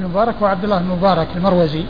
المبارك 0.00 0.42
وعبد 0.42 0.64
الله 0.64 0.78
بن 0.78 0.86
مبارك 0.86 1.28
المروزي 1.36 1.82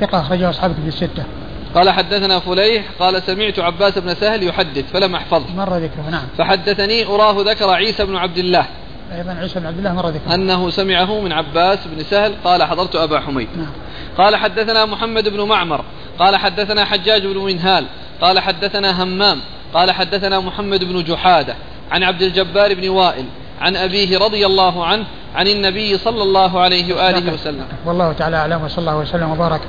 ثقة 0.00 0.20
أخرجه 0.20 0.50
أصحاب 0.50 0.72
في 0.72 0.88
الستة. 0.88 1.24
قال 1.74 1.90
حدثنا 1.90 2.40
فليح 2.40 2.84
قال 2.98 3.22
سمعت 3.22 3.58
عباس 3.58 3.98
بن 3.98 4.14
سهل 4.14 4.42
يحدث 4.42 4.92
فلم 4.92 5.14
أحفظه. 5.14 5.54
مر 5.56 5.76
ذكره 5.76 6.10
نعم. 6.10 6.22
فحدثني 6.38 7.06
أراه 7.06 7.34
ذكر 7.50 7.70
عيسى 7.70 8.04
بن 8.04 8.16
عبد 8.16 8.38
الله. 8.38 8.66
أيضا 9.12 9.32
عيسى 9.32 9.60
بن 9.60 9.66
عبد 9.66 9.78
الله 9.78 9.92
مر 9.92 10.08
ذكره. 10.08 10.34
أنه 10.34 10.70
سمعه 10.70 11.20
من 11.20 11.32
عباس 11.32 11.78
بن 11.86 12.04
سهل 12.04 12.34
قال 12.44 12.62
حضرت 12.62 12.96
أبا 12.96 13.20
حميد. 13.20 13.48
نعم. 13.56 13.72
قال 14.18 14.36
حدثنا 14.36 14.84
محمد 14.84 15.28
بن 15.28 15.42
معمر 15.42 15.84
قال 16.18 16.36
حدثنا 16.36 16.84
حجاج 16.84 17.26
بن 17.26 17.38
منهال 17.38 17.86
قال 18.20 18.38
حدثنا 18.38 19.02
همام 19.02 19.40
قال 19.74 19.90
حدثنا 19.90 20.40
محمد 20.40 20.84
بن 20.84 21.04
جحادة 21.04 21.54
عن 21.90 22.02
عبد 22.02 22.22
الجبار 22.22 22.74
بن 22.74 22.88
وائل 22.88 23.24
عن 23.60 23.76
أبيه 23.76 24.18
رضي 24.18 24.46
الله 24.46 24.86
عنه 24.86 25.04
عن 25.36 25.46
النبي 25.46 25.98
صلى 25.98 26.22
الله 26.22 26.60
عليه 26.60 26.94
وآله 26.94 27.32
وسلم. 27.32 27.66
والله 27.86 28.12
تعالى 28.12 28.36
أعلم 28.36 28.64
وصلى 28.64 28.78
الله 28.78 28.96
وسلم 28.96 29.30
وبارك 29.30 29.60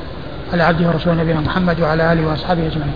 على 0.54 0.64
عبده 0.64 0.88
ورسوله 0.88 1.16
نبينا 1.16 1.40
محمد 1.40 1.80
وعلى 1.80 2.14
آله 2.14 2.28
وأصحابه 2.28 2.68
أجمعين. 2.68 2.94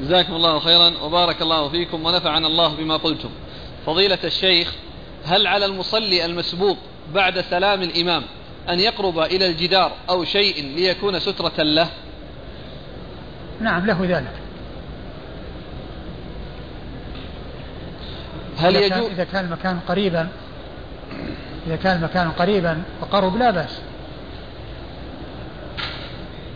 جزاكم 0.00 0.34
الله 0.34 0.58
خيرا 0.58 0.92
وبارك 1.02 1.42
الله 1.42 1.68
فيكم 1.68 2.06
ونفعنا 2.06 2.46
الله 2.46 2.74
بما 2.74 2.96
قلتم. 2.96 3.30
فضيلة 3.86 4.18
الشيخ 4.24 4.72
هل 5.24 5.46
على 5.46 5.66
المصلي 5.66 6.24
المسبوق 6.24 6.78
بعد 7.14 7.40
سلام 7.40 7.82
الإمام 7.82 8.22
أن 8.68 8.80
يقرب 8.80 9.18
إلى 9.18 9.46
الجدار 9.46 9.92
أو 10.08 10.24
شيء 10.24 10.64
ليكون 10.76 11.20
سترة 11.20 11.62
له؟ 11.62 11.88
نعم 13.60 13.86
له 13.86 13.98
ذلك. 14.02 14.32
هل 18.58 18.76
إذا 18.76 18.86
يجوز 18.86 18.98
كان, 18.98 19.12
إذا 19.12 19.24
كان 19.24 19.44
المكان 19.44 19.80
قريبا 19.88 20.28
إذا 21.66 21.76
كان 21.76 21.96
المكان 21.96 22.30
قريبا 22.30 22.82
وقرب 23.00 23.36
لا 23.36 23.50
بأس. 23.50 23.80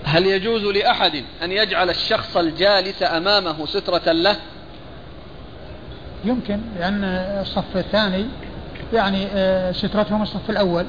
هل 0.05 0.27
يجوز 0.27 0.65
لأحد 0.65 1.25
أن 1.43 1.53
يجعل 1.53 1.91
الشخص 1.91 2.37
الجالس 2.37 3.03
أمامه 3.03 3.67
سترة 3.67 4.13
له؟ 4.13 4.37
يمكن 6.25 6.61
لأن 6.79 7.05
الصف 7.41 7.77
الثاني 7.77 8.27
يعني 8.93 9.27
آه، 9.35 9.73
سترتهم 9.73 10.23
الصف 10.23 10.51
الأول 10.51 10.87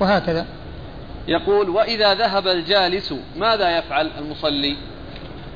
وهكذا. 0.00 0.46
يقول 1.28 1.68
وإذا 1.68 2.14
ذهب 2.14 2.48
الجالس 2.48 3.14
ماذا 3.36 3.78
يفعل 3.78 4.10
المصلي؟ 4.18 4.76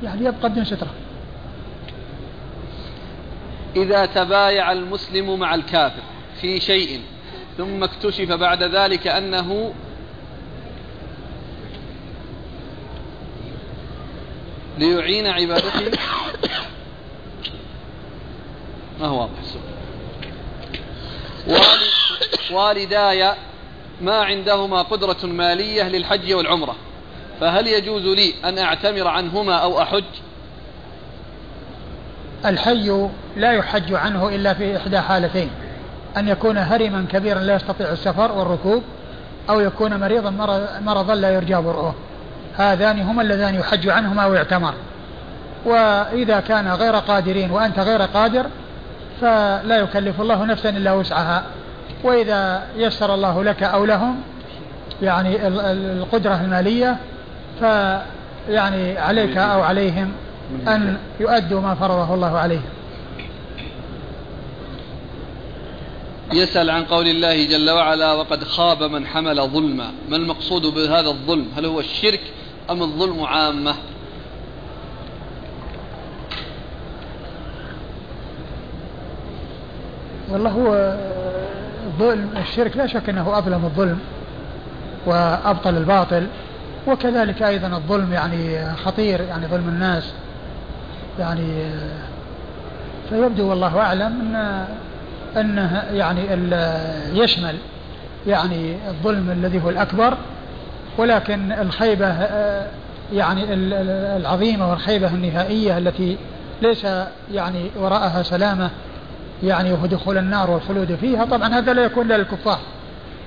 يعني 0.03 0.25
يبقى 0.25 0.49
بدون 0.49 0.65
سترة. 0.65 0.91
إذا 3.77 4.07
تبايع 4.07 4.73
المسلم 4.73 5.39
مع 5.39 5.55
الكافر 5.55 6.03
في 6.41 6.61
شيء 6.61 7.01
ثم 7.59 7.85
اكتشف 7.85 8.33
بعد 8.33 8.63
ذلك 8.63 9.07
أنه 9.07 9.75
ليعين 14.79 15.27
عبادته 15.27 15.99
ما 19.01 19.07
هو 19.07 19.21
واضح؟ 19.21 19.33
والداي 22.53 23.35
ما 24.01 24.17
عندهما 24.17 24.83
قدرة 24.83 25.27
مالية 25.27 25.89
للحج 25.89 26.33
والعمرة. 26.33 26.77
فهل 27.41 27.67
يجوز 27.67 28.03
لي 28.03 28.35
أن 28.45 28.59
أعتمر 28.59 29.09
عنهما 29.09 29.55
أو 29.55 29.83
أحج؟ 29.83 30.05
الحي 32.45 33.09
لا 33.37 33.53
يحج 33.53 33.93
عنه 33.93 34.29
إلا 34.29 34.55
في 34.55 34.77
إحدى 34.77 35.01
حالتين. 35.01 35.51
أن 36.17 36.29
يكون 36.29 36.59
هرما 36.59 37.07
كبيرا 37.13 37.41
لا 37.41 37.55
يستطيع 37.55 37.93
السفر 37.93 38.33
والركوب 38.33 38.83
أو 39.51 39.61
يكون 39.61 40.01
مريضا 40.01 40.31
مرضا 40.81 41.15
لا 41.15 41.31
يرجى 41.31 41.55
برؤه. 41.55 41.95
هذان 42.57 43.01
هما 43.01 43.23
اللذان 43.23 43.55
يحج 43.55 43.89
عنهما 43.89 44.27
ويعتمر. 44.27 44.75
وإذا 45.65 46.41
كان 46.41 46.69
غير 46.69 46.95
قادرين 46.95 47.51
وأنت 47.51 47.79
غير 47.79 48.03
قادر 48.03 48.47
فلا 49.21 49.77
يكلف 49.77 50.21
الله 50.21 50.45
نفسا 50.45 50.69
إلا 50.69 50.93
وسعها. 50.93 51.45
وإذا 52.05 52.63
يسر 52.77 53.15
الله 53.15 53.45
لك 53.45 53.63
أو 53.63 53.85
لهم 53.85 54.21
يعني 55.03 55.47
القدرة 55.47 56.41
المالية 56.41 56.97
فيعني 57.63 58.99
عليك 58.99 59.37
أو 59.37 59.63
عليهم 59.63 60.13
أن 60.69 60.99
يؤدوا 61.21 61.61
ما 61.61 61.75
فرضه 61.75 62.15
الله 62.15 62.39
عليهم. 62.39 62.71
يسأل 66.33 66.71
عن 66.71 66.85
قول 66.85 67.07
الله 67.07 67.47
جل 67.47 67.71
وعلا 67.71 68.13
وقد 68.13 68.45
خاب 68.45 68.83
من 68.83 69.07
حمل 69.07 69.49
ظلما. 69.49 69.93
ما 70.09 70.17
المقصود 70.17 70.63
بهذا 70.63 71.09
الظلم؟ 71.09 71.47
هل 71.57 71.67
هو 71.67 71.81
الشرك 71.81 72.21
أم 72.71 72.83
الظلم 72.83 73.25
عامة؟ 73.25 73.75
والله 80.31 80.51
هو 80.51 80.97
الظلم 81.87 82.31
الشرك 82.37 82.77
لا 82.77 82.87
شك 82.87 83.09
أنه 83.09 83.39
أظلم 83.39 83.65
الظلم 83.65 83.99
وأبطل 85.07 85.77
الباطل. 85.77 86.27
وكذلك 86.87 87.43
أيضا 87.43 87.67
الظلم 87.67 88.13
يعني 88.13 88.75
خطير 88.77 89.21
يعني 89.21 89.47
ظلم 89.47 89.69
الناس. 89.69 90.13
يعني 91.19 91.71
فيبدو 93.11 93.51
والله 93.51 93.81
أعلم 93.81 94.03
أن 94.03 94.65
أنه 95.37 95.83
يعني 95.93 96.21
يشمل 97.13 97.57
يعني 98.27 98.77
الظلم 98.89 99.31
الذي 99.31 99.63
هو 99.63 99.71
الأكبر 99.71 100.17
ولكن 100.99 101.53
الخيبة 101.53 102.29
يعني 103.13 103.45
العظيمة 104.17 104.71
والخيبة 104.71 105.09
النهائية 105.09 105.79
التي 105.79 106.17
ليس 106.63 106.87
يعني 107.33 107.71
وراءها 107.77 108.23
سلامة 108.23 108.71
يعني 109.43 109.73
وهو 109.73 109.87
دخول 109.87 110.19
النار 110.19 110.51
والخلود 110.51 110.95
فيها. 110.95 111.25
طبعا 111.25 111.49
هذا 111.49 111.73
لا 111.73 111.85
يكون 111.85 112.09
للكفار. 112.09 112.59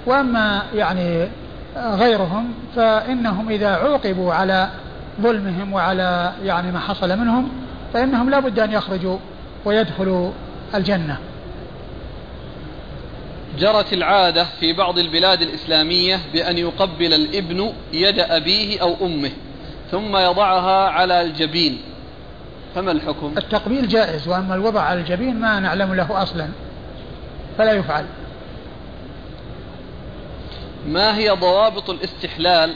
وأما 0.05 0.61
يعني 0.75 1.27
غيرهم 1.75 2.53
فإنهم 2.75 3.49
إذا 3.49 3.75
عوقبوا 3.75 4.33
على 4.33 4.69
ظلمهم 5.21 5.73
وعلى 5.73 6.33
يعني 6.43 6.71
ما 6.71 6.79
حصل 6.79 7.19
منهم 7.19 7.49
فإنهم 7.93 8.29
لا 8.29 8.39
بد 8.39 8.59
أن 8.59 8.71
يخرجوا 8.71 9.17
ويدخلوا 9.65 10.31
الجنة. 10.75 11.17
جرت 13.59 13.93
العادة 13.93 14.45
في 14.59 14.73
بعض 14.73 14.99
البلاد 14.99 15.41
الإسلامية 15.41 16.19
بأن 16.33 16.57
يقبل 16.57 17.13
الابن 17.13 17.73
يد 17.93 18.19
أبيه 18.19 18.81
أو 18.81 18.95
أمه 19.01 19.31
ثم 19.91 20.17
يضعها 20.17 20.89
على 20.89 21.21
الجبين. 21.21 21.77
فما 22.75 22.91
الحكم؟ 22.91 23.33
التقبيل 23.37 23.87
جائز 23.87 24.27
وأما 24.27 24.55
الوضع 24.55 24.81
على 24.81 24.99
الجبين 24.99 25.39
ما 25.39 25.59
نعلم 25.59 25.93
له 25.93 26.23
أصلا 26.23 26.47
فلا 27.57 27.71
يفعل. 27.71 28.05
ما 30.87 31.17
هي 31.17 31.29
ضوابط 31.29 31.89
الاستحلال 31.89 32.73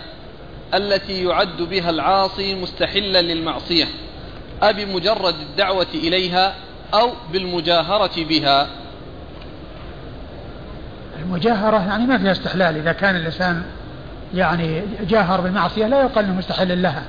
التي 0.74 1.24
يعد 1.24 1.62
بها 1.62 1.90
العاصي 1.90 2.56
مستحلا 2.56 3.22
للمعصية؟ 3.22 3.86
أبي 4.62 4.86
مجرد 4.86 5.36
الدعوة 5.50 5.88
إليها 5.94 6.56
أو 6.94 7.12
بالمجاهرة 7.34 8.24
بها؟ 8.24 8.68
المجاهرة 11.20 11.88
يعني 11.88 12.06
ما 12.06 12.18
فيها 12.18 12.32
استحلال. 12.32 12.78
إذا 12.78 12.92
كان 12.92 13.16
الإنسان 13.16 13.64
يعني 14.36 14.82
جاهر 15.02 15.42
بالمعصية 15.42 15.88
لا 15.88 16.02
يقال 16.02 16.26
أنه 16.26 16.34
مستحل 16.34 16.82
لها. 16.82 17.04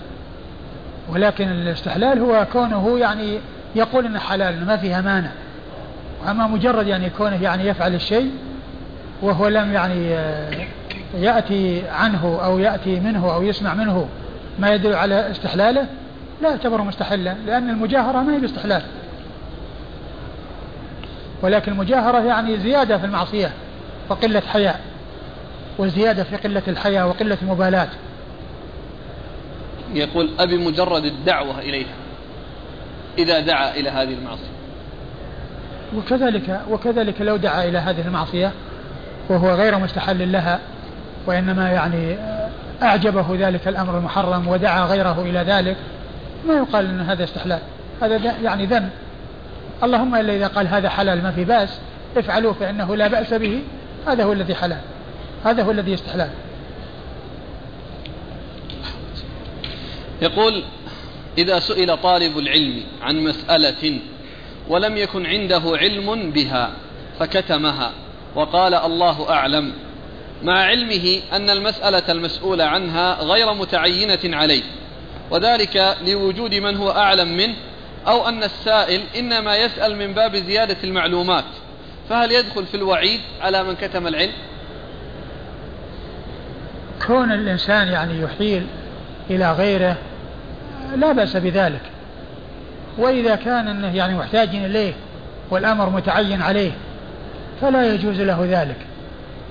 ولكن 1.09 1.49
الاستحلال 1.49 2.19
هو 2.19 2.47
كونه 2.53 2.99
يعني 2.99 3.39
يقول 3.75 4.07
إنه 4.07 4.19
حلال 4.19 4.55
إنه 4.55 4.67
ما 4.67 4.77
فيها 4.77 5.01
مانع. 5.01 5.31
وأما 6.25 6.47
مجرد 6.47 6.87
يعني 6.87 7.11
كونه 7.11 7.43
يعني 7.43 7.69
يفعل 7.69 7.95
الشيء 7.95 8.31
وهو 9.23 9.49
لم 9.49 9.73
يعني 9.73 10.17
يأتي 11.15 11.89
عنه 11.89 12.41
أو 12.45 12.59
يأتي 12.59 13.01
منه 13.01 13.35
أو 13.35 13.43
يسمع 13.43 13.75
منه 13.75 14.09
ما 14.59 14.71
يدل 14.71 14.95
على 14.95 15.31
استحلاله؟ 15.31 15.87
لا 16.43 16.51
يعتبر 16.51 16.83
مستحلا 16.83 17.35
لأن 17.47 17.71
المجاهرة 17.71 18.23
ما 18.23 18.35
هي 18.35 18.41
باستحلال. 18.41 18.83
ولكن 21.43 21.73
المجاهرة 21.73 22.19
يعني 22.19 22.59
زيادة 22.59 22.99
في 22.99 23.07
المعصية 23.07 23.53
وقلة 24.09 24.41
حياء 24.41 24.81
وزيادة 25.79 26.25
في 26.25 26.37
قلة 26.37 26.63
الحياء 26.69 27.09
وقلة 27.09 27.39
المبالاة. 27.43 27.89
يقول 29.95 30.31
أبي 30.39 30.57
مجرد 30.57 31.05
الدعوة 31.05 31.59
إليها 31.59 31.95
إذا 33.19 33.41
دعا 33.41 33.75
إلى 33.75 33.91
هذه 33.91 34.15
المعصية. 34.15 34.51
وكذلك 35.97 36.61
وكذلك 36.71 37.21
لو 37.21 37.37
دعا 37.37 37.65
إلى 37.65 37.79
هذه 37.79 38.07
المعصية 38.07 38.53
وهو 39.29 39.55
غير 39.55 39.79
مستحل 39.79 40.33
لها 40.33 40.61
وإنما 41.27 41.71
يعني 41.71 42.17
أعجبه 42.83 43.27
ذلك 43.49 43.69
الأمر 43.69 43.99
المحرم 43.99 44.49
ودعا 44.49 44.85
غيره 44.85 45.23
إلى 45.23 45.39
ذلك 45.39 45.77
ما 46.49 46.55
يقال 46.55 46.87
أن 46.87 47.01
هذا 47.01 47.25
استحلال. 47.25 47.61
هذا 48.03 48.17
يعني 48.43 48.67
ذم 48.67 48.89
اللهم 49.83 50.15
إلا 50.15 50.37
إذا 50.37 50.47
قال 50.47 50.69
هذا 50.69 50.89
حلال 50.89 51.23
ما 51.23 51.31
في 51.31 51.45
بأس 51.45 51.81
افعلوه 52.17 52.53
فإنه 52.53 52.97
لا 52.97 53.09
بأس 53.09 53.35
به 53.35 53.63
هذا 54.07 54.25
هو 54.25 54.33
الذي 54.33 54.55
حلال. 54.55 54.81
هذا 55.45 55.63
هو 55.63 55.71
الذي 55.71 55.95
استحلال. 55.95 56.31
يقول 60.23 60.63
إذا 61.39 61.59
سئل 61.59 61.97
طالب 61.97 62.39
العلم 62.39 62.83
عن 63.03 63.17
مسألة 63.17 63.99
ولم 64.69 64.97
يكن 64.97 65.27
عنده 65.27 65.63
علم 65.65 66.31
بها 66.31 66.71
فكتمها 67.19 67.93
وقال 68.35 68.75
الله 68.75 69.31
أعلم. 69.31 69.73
مع 70.43 70.59
علمه 70.61 71.21
أن 71.33 71.51
المسألة 71.51 72.03
المسؤول 72.09 72.61
عنها 72.61 73.23
غير 73.23 73.55
متعينة 73.55 74.37
عليه 74.37 74.63
وذلك 75.31 75.97
لوجود 76.07 76.55
من 76.55 76.77
هو 76.77 76.91
أعلم 76.91 77.37
منه 77.37 77.55
أو 78.07 78.29
أن 78.29 78.45
السائل 78.45 79.01
إنما 79.17 79.57
يسأل 79.57 79.97
من 79.97 80.15
باب 80.15 80.37
زيادة 80.37 80.77
المعلومات 80.85 81.45
فهل 82.09 82.33
يدخل 82.33 82.67
في 82.67 82.77
الوعيد 82.77 83.21
على 83.41 83.63
من 83.63 83.75
كتم 83.75 84.07
العلم؟ 84.07 84.33
كون 87.07 87.33
الإنسان 87.33 87.89
يعني 87.89 88.21
يحيل 88.21 88.67
إلى 89.31 89.53
غيره 89.53 89.97
لا 90.97 91.13
بأس 91.13 91.37
بذلك. 91.37 91.81
وإذا 92.99 93.35
كان 93.35 93.69
أنه 93.69 93.97
يعني 93.97 94.15
محتاج 94.15 94.49
إليه 94.49 94.93
والأمر 95.51 95.91
متعين 95.91 96.43
عليه 96.43 96.73
فلا 97.61 97.95
يجوز 97.95 98.21
له 98.21 98.47
ذلك. 98.51 98.90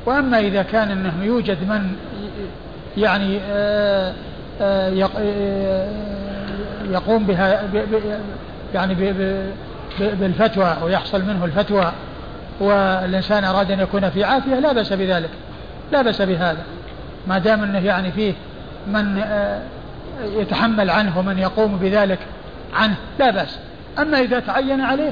وأما 0.06 0.40
إذا 0.40 0.62
كان 0.62 0.92
أنه 0.92 1.24
يوجد 1.24 1.58
من 1.70 1.96
يعني 2.98 3.40
آه، 3.52 4.14
آه، 4.62 5.10
آه، 5.18 5.88
يقوم 6.92 7.24
بها 7.24 7.64
يعني 8.74 9.14
بالفتوى 10.00 10.78
ويحصل 10.84 11.22
منه 11.22 11.46
الفتوى 11.46 11.92
والإنسان 12.60 13.44
أراد 13.44 13.72
أن 13.72 13.80
يكون 13.80 14.10
في 14.10 14.24
عافية 14.24 14.60
لا 14.60 14.74
بأس 14.74 14.94
بذلك 14.94 15.30
لا 15.92 16.02
بأس 16.02 16.22
بهذا. 16.22 16.64
ما 17.28 17.38
دام 17.38 17.64
أنه 17.64 17.86
يعني 17.86 18.12
فيه 18.12 18.34
من 18.88 19.24
يتحمل 20.24 20.90
عنه 20.90 21.20
ومن 21.20 21.40
يقوم 21.40 21.78
بذلك 21.78 22.20
عنه 22.74 22.96
لا 23.20 23.32
بأس. 23.32 23.60
أما 24.00 24.20
إذا 24.20 24.40
تعين 24.40 24.82
عليه 24.82 25.12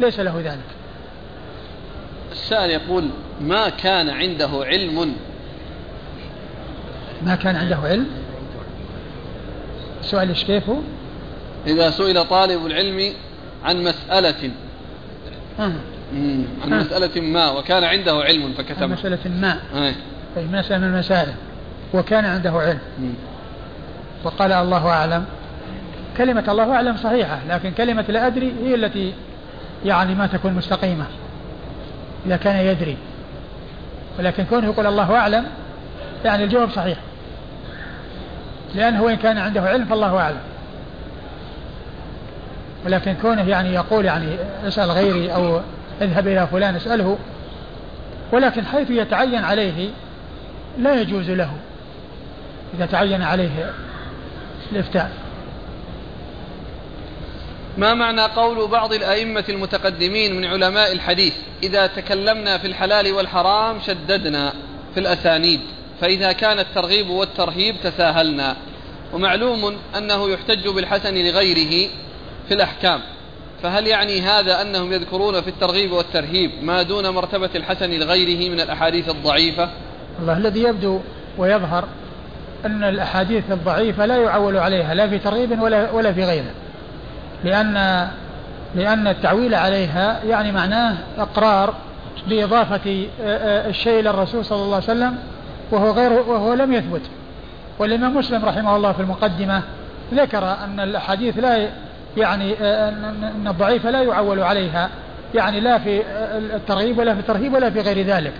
ليس 0.00 0.20
له 0.20 0.40
ذلك. 0.44 0.78
السائل 2.32 2.70
يقول 2.70 3.10
ما 3.40 3.68
كان 3.68 4.10
عنده 4.10 4.50
علم. 4.52 5.14
ما 7.22 7.34
كان 7.34 7.56
عنده 7.56 7.76
علم؟ 7.76 8.06
السؤال 10.00 10.28
إيش 10.28 10.44
كيف 10.44 10.68
هو؟ 10.68 10.78
إذا 11.66 11.90
سئل 11.90 12.24
طالب 12.24 12.66
العلم 12.66 13.12
عن 13.64 13.84
مسألة. 13.84 14.50
آه. 15.60 15.72
عن 16.64 16.72
آه. 16.72 16.80
مسألة 16.80 17.20
ما 17.20 17.50
وكان 17.50 17.84
عنده 17.84 18.12
علم 18.12 18.52
فكتب 18.52 18.82
عن 18.82 18.90
مسألة 18.90 19.18
ما. 19.40 19.58
آه. 19.74 19.94
أي 20.36 20.46
مسألة 20.52 20.78
من 20.78 20.94
المسائل 20.94 21.32
وكان 21.94 22.24
عنده 22.24 22.50
علم. 22.50 22.78
مم. 22.98 23.14
وقال 24.24 24.52
الله 24.52 24.88
أعلم. 24.88 25.24
كلمة 26.16 26.44
الله 26.48 26.72
أعلم 26.74 26.96
صحيحة 26.96 27.38
لكن 27.48 27.70
كلمة 27.70 28.04
لا 28.08 28.26
أدري 28.26 28.52
هي 28.64 28.74
التي 28.74 29.12
يعني 29.84 30.14
ما 30.14 30.26
تكون 30.26 30.52
مستقيمة. 30.52 31.06
إذا 32.26 32.36
كان 32.36 32.66
يدري. 32.66 32.96
ولكن 34.18 34.44
كونه 34.44 34.66
يقول 34.66 34.86
الله 34.86 35.16
أعلم 35.16 35.46
يعني 36.24 36.44
الجواب 36.44 36.70
صحيح. 36.70 36.98
لأنه 38.74 39.02
وإن 39.02 39.16
كان 39.16 39.38
عنده 39.38 39.62
علم 39.62 39.84
فالله 39.84 40.18
أعلم. 40.18 40.40
ولكن 42.86 43.14
كونه 43.22 43.48
يعني 43.48 43.74
يقول 43.74 44.04
يعني 44.04 44.36
اسأل 44.66 44.90
غيري 44.90 45.34
أو 45.34 45.60
اذهب 46.00 46.28
إلى 46.28 46.46
فلان 46.46 46.76
اسأله 46.76 47.18
ولكن 48.32 48.66
حيث 48.66 48.90
يتعين 48.90 49.44
عليه 49.44 49.88
لا 50.78 51.00
يجوز 51.00 51.30
له. 51.30 51.50
إذا 52.74 52.86
تعين 52.86 53.22
عليه 53.22 53.72
الإفتاء. 54.72 55.10
ما 57.78 57.94
معنى 57.94 58.22
قول 58.22 58.68
بعض 58.68 58.92
الأئمة 58.92 59.44
المتقدمين 59.48 60.36
من 60.36 60.44
علماء 60.44 60.92
الحديث؟ 60.92 61.34
إذا 61.62 61.86
تكلمنا 61.86 62.58
في 62.58 62.66
الحلال 62.66 63.12
والحرام 63.12 63.80
شددنا 63.86 64.52
في 64.94 65.00
الأسانيد 65.00 65.60
فإذا 66.00 66.32
كان 66.32 66.58
الترغيب 66.58 67.10
والترهيب 67.10 67.74
تساهلنا. 67.82 68.56
ومعلوم 69.12 69.76
أنه 69.98 70.30
يحتج 70.30 70.68
بالحسن 70.68 71.14
لغيره 71.14 71.90
في 72.48 72.54
الأحكام. 72.54 73.00
فهل 73.62 73.86
يعني 73.86 74.20
هذا 74.20 74.62
أنهم 74.62 74.92
يذكرون 74.92 75.40
في 75.40 75.48
الترغيب 75.48 75.92
والترهيب 75.92 76.50
ما 76.62 76.82
دون 76.82 77.08
مرتبة 77.08 77.50
الحسن 77.54 77.90
لغيره 77.90 78.50
من 78.50 78.60
الأحاديث 78.60 79.08
الضعيفة؟ 79.08 79.70
الله 80.20 80.36
الذي 80.36 80.62
يبدو 80.62 81.00
ويظهر 81.38 81.84
أن 82.66 82.84
الأحاديث 82.84 83.44
الضعيفة 83.50 84.06
لا 84.06 84.16
يعول 84.16 84.56
عليها 84.56 84.94
لا 84.94 85.08
في 85.08 85.18
ترغيب 85.18 85.62
ولا, 85.62 85.90
ولا 85.90 86.12
في 86.12 86.24
غيره. 86.24 86.54
لأن 87.44 88.08
لأن 88.74 89.06
التعويل 89.06 89.54
عليها 89.54 90.20
يعني 90.24 90.52
معناه 90.52 90.96
إقرار 91.18 91.74
بإضافة 92.28 93.06
آه، 93.22 93.36
آه، 93.36 93.68
الشيء 93.68 94.00
إلى 94.00 94.10
الرسول 94.10 94.44
صلى 94.44 94.62
الله 94.62 94.74
عليه 94.74 94.84
وسلم 94.84 95.18
وهو 95.70 95.90
غير 95.90 96.12
وهو 96.12 96.54
لم 96.54 96.72
يثبت. 96.72 97.02
والإمام 97.78 98.16
مسلم 98.16 98.44
رحمه 98.44 98.76
الله 98.76 98.92
في 98.92 99.00
المقدمة 99.00 99.62
ذكر 100.14 100.44
أن 100.64 100.80
الأحاديث 100.80 101.38
لا 101.38 101.68
يعني 102.16 102.54
آه، 102.60 102.88
أن 102.88 103.46
الضعيفة 103.46 103.90
لا 103.90 104.02
يعول 104.02 104.42
عليها. 104.42 104.90
يعني 105.34 105.60
لا 105.60 105.78
في 105.78 106.02
الترغيب 106.54 106.98
ولا 106.98 107.14
في 107.14 107.20
الترهيب 107.20 107.54
ولا 107.54 107.70
في 107.70 107.80
غير 107.80 108.06
ذلك. 108.06 108.32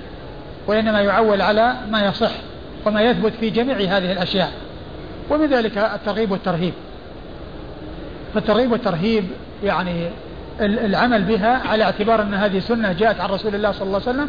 وإنما 0.66 1.00
يعول 1.00 1.42
على 1.42 1.74
ما 1.90 2.06
يصح 2.06 2.30
وما 2.86 3.02
يثبت 3.02 3.32
في 3.40 3.50
جميع 3.50 3.76
هذه 3.76 4.12
الأشياء. 4.12 4.50
ومن 5.30 5.46
ذلك 5.46 5.78
الترغيب 5.78 6.30
والترهيب. 6.30 6.72
فالترغيب 8.34 8.72
والترهيب 8.72 9.24
يعني 9.64 10.10
العمل 10.60 11.22
بها 11.22 11.68
على 11.68 11.84
اعتبار 11.84 12.22
أن 12.22 12.34
هذه 12.34 12.58
سنة 12.58 12.92
جاءت 12.92 13.20
عن 13.20 13.30
رسول 13.30 13.54
الله 13.54 13.72
صلى 13.72 13.82
الله 13.82 14.00
عليه 14.06 14.10
وسلم 14.10 14.28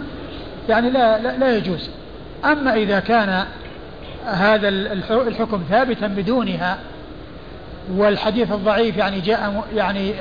يعني 0.69 0.89
لا, 0.89 1.19
لا, 1.19 1.37
لا 1.37 1.57
يجوز. 1.57 1.89
أما 2.45 2.73
إذا 2.73 2.99
كان 2.99 3.45
هذا 4.25 4.69
الحكم 5.27 5.63
ثابتا 5.69 6.07
بدونها 6.07 6.77
والحديث 7.95 8.51
الضعيف 8.51 8.97
يعني 8.97 9.19
جاء 9.19 9.63
يعني 9.75 10.13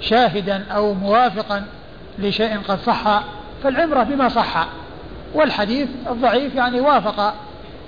شاهدا 0.00 0.64
أو 0.74 0.94
موافقا 0.94 1.64
لشيء 2.18 2.58
قد 2.68 2.78
صح 2.78 3.22
فالعمرة 3.62 4.02
بما 4.02 4.28
صح. 4.28 4.66
والحديث 5.34 5.88
الضعيف 6.10 6.54
يعني 6.54 6.80
وافق 6.80 7.34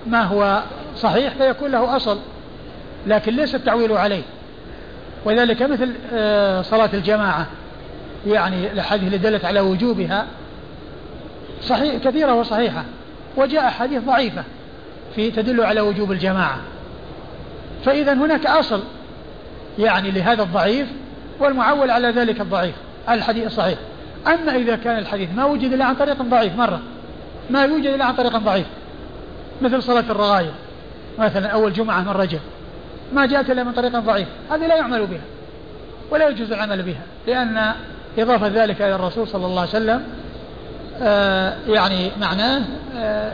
ما 0.07 0.23
هو 0.23 0.63
صحيح 0.97 1.35
فيكون 1.35 1.71
له 1.71 1.97
أصل 1.97 2.19
لكن 3.07 3.37
ليس 3.37 3.55
التعويل 3.55 3.93
عليه. 3.93 4.23
وذلك 5.27 5.63
مثل 5.63 5.93
آه، 6.13 6.63
صلاة 6.63 6.91
الجماعة. 6.95 7.47
يعني 8.27 8.73
الأحاديث 8.73 9.07
اللي 9.07 9.19
دلت 9.19 9.45
على 9.45 9.61
وجوبها 9.61 10.27
صحيح 11.63 11.95
كثيرة 12.05 12.35
وصحيحة 12.35 12.85
وجاء 13.37 13.67
أحاديث 13.67 14.03
ضعيفة 14.03 14.45
في 15.17 15.31
تدل 15.31 15.61
على 15.65 15.81
وجوب 15.81 16.13
الجماعة. 16.13 16.59
فإذا 17.85 18.13
هناك 18.13 18.47
أصل 18.47 18.83
يعني 19.79 20.11
لهذا 20.11 20.43
الضعيف 20.43 20.89
والمعول 21.41 21.91
على 21.91 22.09
ذلك 22.09 22.41
الضعيف 22.41 22.75
على 23.09 23.19
الحديث 23.19 23.47
الصحيح. 23.47 23.79
أما 24.27 24.57
إذا 24.57 24.77
كان 24.77 24.99
الحديث 24.99 25.29
ما 25.37 25.45
وجد 25.45 25.73
إلا 25.73 25.85
عن 25.85 25.95
طريق 25.95 26.23
ضعيف 26.23 26.57
مرة 26.57 26.81
ما 27.51 27.65
يوجد 27.65 27.87
إلا 27.87 28.05
عن 28.05 28.15
طريق 28.15 28.37
ضعيف 28.37 28.67
مثل 29.63 29.83
صلاة 29.83 30.05
الرغائب. 30.11 30.53
مثلا 31.19 31.49
أول 31.49 31.73
جمعة 31.73 32.01
من 32.01 32.09
رجب 32.09 32.41
ما 33.13 33.27
جاءت 33.27 33.51
إلا 33.51 33.65
من 33.65 33.73
طريق 33.73 33.97
ضعيف. 33.99 34.29
هذه 34.51 34.67
لا 34.67 34.77
يعمل 34.77 35.07
بها 35.07 35.21
ولا 36.11 36.29
يجوز 36.29 36.53
العمل 36.53 36.83
بها 36.83 37.03
لأن 37.27 37.73
إضافة 38.19 38.47
ذلك 38.49 38.83
إلى 38.83 38.95
الرسول 38.95 39.29
صلى 39.29 39.47
الله 39.47 39.61
عليه 39.61 39.71
وسلم 39.71 40.03
آه 41.03 41.57
يعني 41.69 42.11
معناه 42.21 42.63
آه 42.97 43.33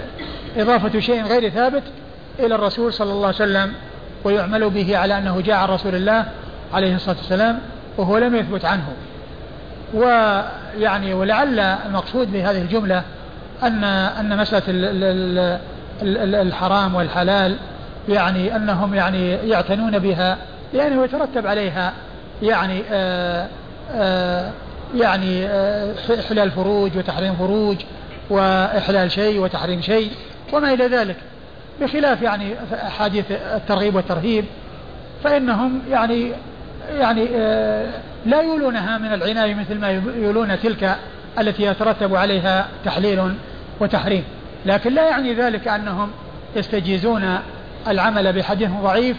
إضافة 0.56 1.00
شيء 1.00 1.24
غير 1.24 1.50
ثابت 1.50 1.82
إلى 2.38 2.54
الرسول 2.54 2.92
صلى 2.92 3.12
الله 3.12 3.26
عليه 3.26 3.36
وسلم 3.36 3.72
ويعمل 4.24 4.70
به 4.70 4.98
على 4.98 5.18
أنه 5.18 5.40
جاء 5.40 5.56
عن 5.56 5.68
رسول 5.68 5.94
الله 5.94 6.26
عليه 6.74 6.94
الصلاة 6.94 7.16
والسلام 7.16 7.58
وهو 7.98 8.18
لم 8.18 8.36
يثبت 8.36 8.64
عنه. 8.64 8.92
ويعني 9.94 11.14
ولعل 11.14 11.60
المقصود 11.60 12.32
بهذه 12.32 12.62
الجملة 12.62 13.02
أن 13.62 13.84
أن 13.84 14.38
مسألة 14.38 14.62
الحرام 16.42 16.94
والحلال 16.94 17.56
يعني 18.08 18.56
أنهم 18.56 18.94
يعني 18.94 19.30
يعتنون 19.30 19.98
بها 19.98 20.38
لأنه 20.72 21.04
يترتب 21.04 21.46
عليها 21.46 21.92
يعني 22.42 22.82
آآ 22.92 23.48
آآ 23.94 24.50
يعني 24.94 25.46
إحلال 26.20 26.50
فروج 26.50 26.96
وتحريم 26.96 27.34
فروج 27.34 27.76
وإحلال 28.30 29.10
شيء 29.10 29.40
وتحريم 29.40 29.80
شيء 29.80 30.10
وما 30.52 30.72
إلى 30.72 30.86
ذلك 30.86 31.16
بخلاف 31.80 32.22
يعني 32.22 32.54
أحاديث 32.86 33.24
الترغيب 33.30 33.94
والترهيب 33.94 34.44
فإنهم 35.24 35.82
يعني 35.90 36.32
يعني 36.98 37.28
آه، 37.36 37.86
لا 38.26 38.40
يولونها 38.40 38.98
من 38.98 39.12
العناية 39.12 39.54
مثل 39.54 39.78
ما 39.78 39.90
يولون 40.16 40.60
تلك 40.60 40.96
التي 41.38 41.62
يترتب 41.62 42.14
عليها 42.14 42.66
تحليل 42.84 43.34
وتحريم 43.80 44.24
لكن 44.66 44.94
لا 44.94 45.08
يعني 45.08 45.34
ذلك 45.34 45.68
أنهم 45.68 46.10
يستجيزون 46.56 47.38
العمل 47.88 48.32
بحديث 48.32 48.70
ضعيف 48.70 49.16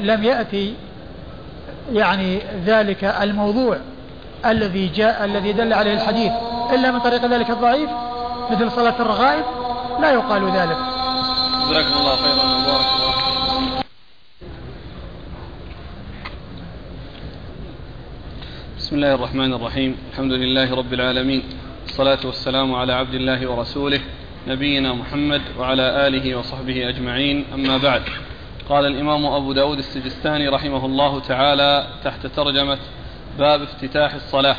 لم 0.00 0.24
يأتي 0.24 0.74
يعني 1.92 2.40
ذلك 2.66 3.04
الموضوع 3.04 3.78
الذي 4.46 4.88
جاء 4.88 5.24
الذي 5.24 5.52
دل 5.52 5.72
عليه 5.72 5.92
الحديث. 5.92 6.32
إلا 6.72 6.90
من 6.90 6.98
طريق 6.98 7.24
ذلك 7.24 7.50
الضعيف 7.50 7.90
مثل 8.50 8.70
صلاة 8.70 8.94
الرغائب 9.00 9.44
لا 10.00 10.12
يقال 10.12 10.44
ذلك. 10.44 10.76
جزاكم 11.68 11.94
الله 12.00 12.16
خيرا. 12.16 12.44
وبارك 12.44 12.86
الله 12.96 13.82
بسم 18.78 18.96
الله 18.96 19.14
الرحمن 19.14 19.54
الرحيم. 19.54 19.96
الحمد 20.12 20.32
لله 20.32 20.74
رب 20.74 20.92
العالمين. 20.92 21.42
الصلاة 21.86 22.18
والسلام 22.24 22.74
على 22.74 22.92
عبد 22.92 23.14
الله 23.14 23.50
ورسوله 23.50 24.00
نبينا 24.46 24.92
محمد 24.92 25.42
وعلى 25.58 26.06
آله 26.06 26.36
وصحبه 26.36 26.88
أجمعين. 26.88 27.44
أما 27.54 27.76
بعد 27.78 28.02
قال 28.68 28.86
الإمام 28.86 29.26
أبو 29.26 29.52
داود 29.52 29.78
السجستاني 29.78 30.48
رحمه 30.48 30.86
الله 30.86 31.20
تعالى 31.20 31.86
تحت 32.04 32.26
ترجمة 32.26 32.78
باب 33.38 33.62
افتتاح 33.62 34.14
الصلاة. 34.14 34.56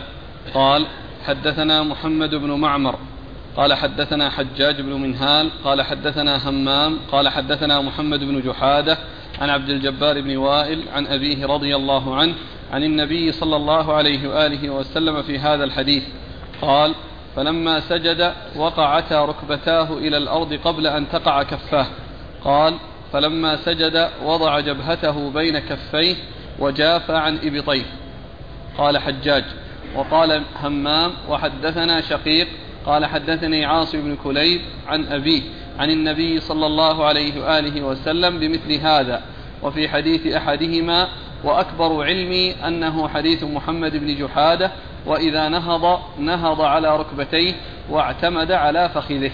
قال 0.54 0.86
حدثنا 1.26 1.84
محمد 1.84 2.36
بن 2.36 2.52
معمر 2.52 2.96
قال 3.58 3.74
حدثنا 3.74 4.30
حجاج 4.30 4.82
بن 4.82 4.94
منهال 4.94 5.50
قال 5.64 5.82
حدثنا 5.82 6.50
همام 6.50 7.00
قال 7.12 7.30
حدثنا 7.30 7.82
محمد 7.82 8.20
بن 8.20 8.42
جحادة 8.42 8.98
عن 9.42 9.50
عبد 9.50 9.70
الجبار 9.70 10.22
بن 10.22 10.38
وائل 10.38 10.84
عن 10.94 11.08
أبيه 11.08 11.46
رضي 11.46 11.76
الله 11.76 12.16
عنه 12.16 12.34
عن 12.72 12.84
النبي 12.84 13.32
صلى 13.32 13.56
الله 13.56 13.94
عليه 13.94 14.30
وآله 14.30 14.70
وسلم 14.70 15.22
في 15.22 15.40
هذا 15.40 15.64
الحديث. 15.64 16.04
قال 16.62 16.96
فلما 17.36 17.80
سجد 17.80 18.34
وقعتا 18.56 19.26
ركبتاه 19.26 19.98
إلى 19.98 20.18
الأرض 20.18 20.54
قبل 20.54 20.88
أن 20.88 21.10
تقع 21.10 21.44
كفاه. 21.44 21.88
قال 22.44 22.74
فلما 23.14 23.56
سجد 23.56 24.10
وضع 24.26 24.60
جبهته 24.60 25.30
بين 25.30 25.60
كفيه 25.60 26.16
وجاف 26.60 27.12
عن 27.12 27.40
إبطيه. 27.44 27.86
قال 28.78 28.98
حجاج. 28.98 29.44
وقال 29.96 30.44
همام 30.64 31.12
وحدثنا 31.30 32.02
شقيق. 32.02 32.48
قال 32.86 33.06
حدثني 33.06 33.66
عاصم 33.66 34.02
بن 34.02 34.16
كليب 34.24 34.62
عن 34.88 35.06
أبيه 35.06 35.42
عن 35.80 35.90
النبي 35.90 36.40
صلى 36.40 36.66
الله 36.66 37.06
عليه 37.06 37.42
وآله 37.42 37.82
وسلم 37.82 38.40
بمثل 38.40 38.74
هذا. 38.74 39.22
وفي 39.64 39.90
حديث 39.90 40.28
أحدهما 40.28 41.08
وأكبر 41.44 42.04
علمي 42.04 42.56
أنه 42.68 43.08
حديث 43.08 43.44
محمد 43.44 43.98
بن 43.98 44.16
جحادة 44.16 44.72
وإذا 45.06 45.50
نهض 45.50 46.00
نهض 46.20 46.62
على 46.62 46.98
ركبتيه 46.98 47.54
واعتمد 47.90 48.52
على 48.52 48.90
فخذه. 48.90 49.32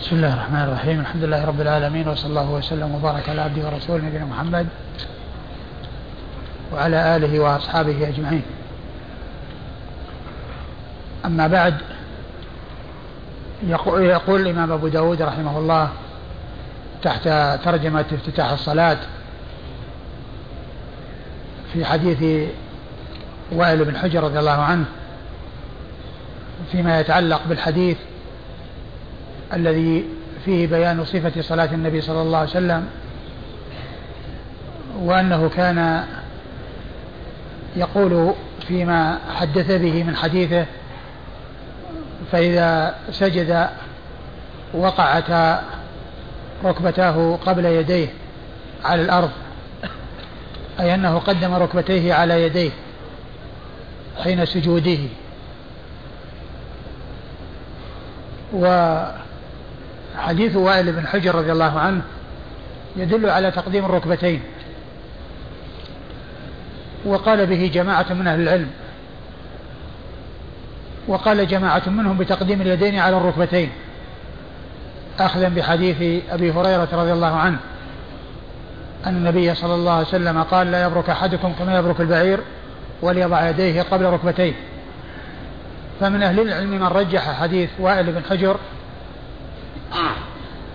بسم 0.00 0.16
الله 0.16 0.34
الرحمن 0.34 0.60
الرحيم. 0.60 1.00
الحمد 1.00 1.24
لله 1.24 1.44
رب 1.44 1.60
العالمين 1.60 2.08
وصلى 2.08 2.30
الله 2.30 2.50
وسلم 2.50 2.94
وبارك 2.94 3.28
على 3.28 3.40
عبده 3.40 3.66
ورسوله 3.66 4.04
نبينا 4.04 4.24
محمد 4.24 4.66
وعلى 6.72 7.16
آله 7.16 7.40
وأصحابه 7.40 8.08
أجمعين. 8.08 8.42
أما 11.24 11.46
بعد 11.46 11.74
يقول 13.62 14.40
الإمام 14.40 14.72
أبو 14.72 14.88
داود 14.88 15.22
رحمه 15.22 15.58
الله 15.58 15.90
تحت 17.02 17.28
ترجمة 17.64 18.04
افتتاح 18.12 18.50
الصلاة 18.50 18.98
في 21.72 21.84
حديث 21.84 22.48
وائل 23.52 23.84
بن 23.84 23.96
حجر 23.96 24.24
رضي 24.24 24.38
الله 24.38 24.50
عنه 24.50 24.84
فيما 26.72 27.00
يتعلق 27.00 27.40
بالحديث 27.48 27.96
الذي 29.52 30.04
فيه 30.44 30.66
بيان 30.66 31.04
صفة 31.04 31.40
صلاة 31.40 31.68
النبي 31.72 32.00
صلى 32.00 32.22
الله 32.22 32.38
عليه 32.38 32.50
وسلم 32.50 32.86
وأنه 34.98 35.48
كان 35.48 36.04
يقول 37.76 38.34
فيما 38.68 39.18
حدث 39.34 39.70
به 39.70 40.02
من 40.02 40.16
حديثه 40.16 40.66
فإذا 42.32 42.94
سجد 43.10 43.68
وقعتا 44.74 45.62
ركبتاه 46.64 47.38
قبل 47.46 47.64
يديه 47.64 48.08
على 48.84 49.02
الأرض 49.02 49.30
أي 50.80 50.94
أنه 50.94 51.18
قدم 51.18 51.54
ركبتيه 51.54 52.14
على 52.14 52.42
يديه. 52.42 52.70
حين 54.18 54.46
سجوده. 54.46 54.98
وحديث 60.16 60.56
وائل 60.56 60.92
بن 60.92 61.06
حجر 61.06 61.34
رضي 61.34 61.52
الله 61.52 61.80
عنه 61.80 62.02
يدل 62.96 63.30
على 63.30 63.50
تقديم 63.50 63.84
الركبتين. 63.84 64.42
وقال 67.04 67.46
به 67.46 67.70
جماعة 67.74 68.12
من 68.12 68.26
أهل 68.26 68.40
العلم. 68.40 68.70
وقال 71.08 71.48
جماعة 71.48 71.82
منهم 71.86 72.18
بتقديم 72.18 72.60
اليدين 72.60 72.98
على 72.98 73.16
الركبتين. 73.16 73.70
أخذا 75.18 75.48
بحديث 75.48 76.24
أبي 76.30 76.52
هريرة 76.52 76.88
رضي 76.92 77.12
الله 77.12 77.36
عنه. 77.36 77.58
أن 79.06 79.16
النبي 79.16 79.54
صلى 79.54 79.74
الله 79.74 79.92
عليه 79.92 80.06
وسلم 80.06 80.42
قال 80.42 80.70
لا 80.70 80.86
يبرك 80.86 81.10
أحدكم 81.10 81.52
كما 81.58 81.78
يبرك 81.78 82.00
البعير 82.00 82.40
وليضع 83.02 83.48
يديه 83.48 83.82
قبل 83.82 84.04
ركبتيه. 84.04 84.52
فمن 86.00 86.22
أهل 86.22 86.40
العلم 86.40 86.70
من 86.70 86.82
رجح 86.86 87.40
حديث 87.40 87.70
وائل 87.78 88.12
بن 88.12 88.22
حجر 88.30 88.56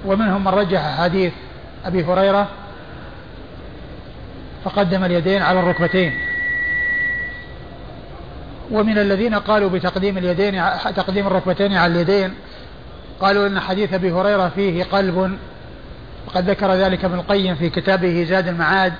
ومنهم 0.05 0.41
من 0.41 0.48
رجح 0.48 0.98
حديث 0.98 1.34
أبي 1.86 2.03
هريرة 2.03 2.48
فقدم 4.65 5.03
اليدين 5.03 5.41
على 5.41 5.60
الركبتين. 5.60 6.13
ومن 8.72 8.98
الذين 8.98 9.36
قالوا 9.36 9.70
بتقديم 9.70 10.17
اليدين 10.17 10.63
تقديم 10.96 11.27
الركبتين 11.27 11.74
على 11.74 11.94
اليدين 11.94 12.34
قالوا 13.22 13.48
إن 13.48 13.60
حديث 13.60 13.94
أبي 13.94 14.12
هريرة 14.12 14.50
فيه 14.50 14.84
قلب. 14.84 15.38
وقد 16.27 16.50
ذكر 16.50 16.74
ذلك 16.74 17.05
ابن 17.05 17.15
القيم 17.15 17.55
في 17.55 17.70
كتابه 17.70 18.24
زاد 18.24 18.48
المعاد. 18.48 18.94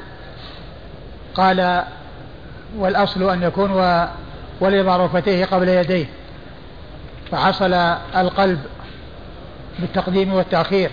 قال 1.36 1.84
والأصل 2.78 3.30
أن 3.30 3.44
يكون 3.44 3.72
وليضع 4.60 4.98
ركبتيه 4.98 5.46
قبل 5.46 5.70
يديه. 5.70 6.06
فحصل 7.32 7.74
القلب 8.16 8.60
بالتقديم 9.80 10.34
والتأخير. 10.34 10.92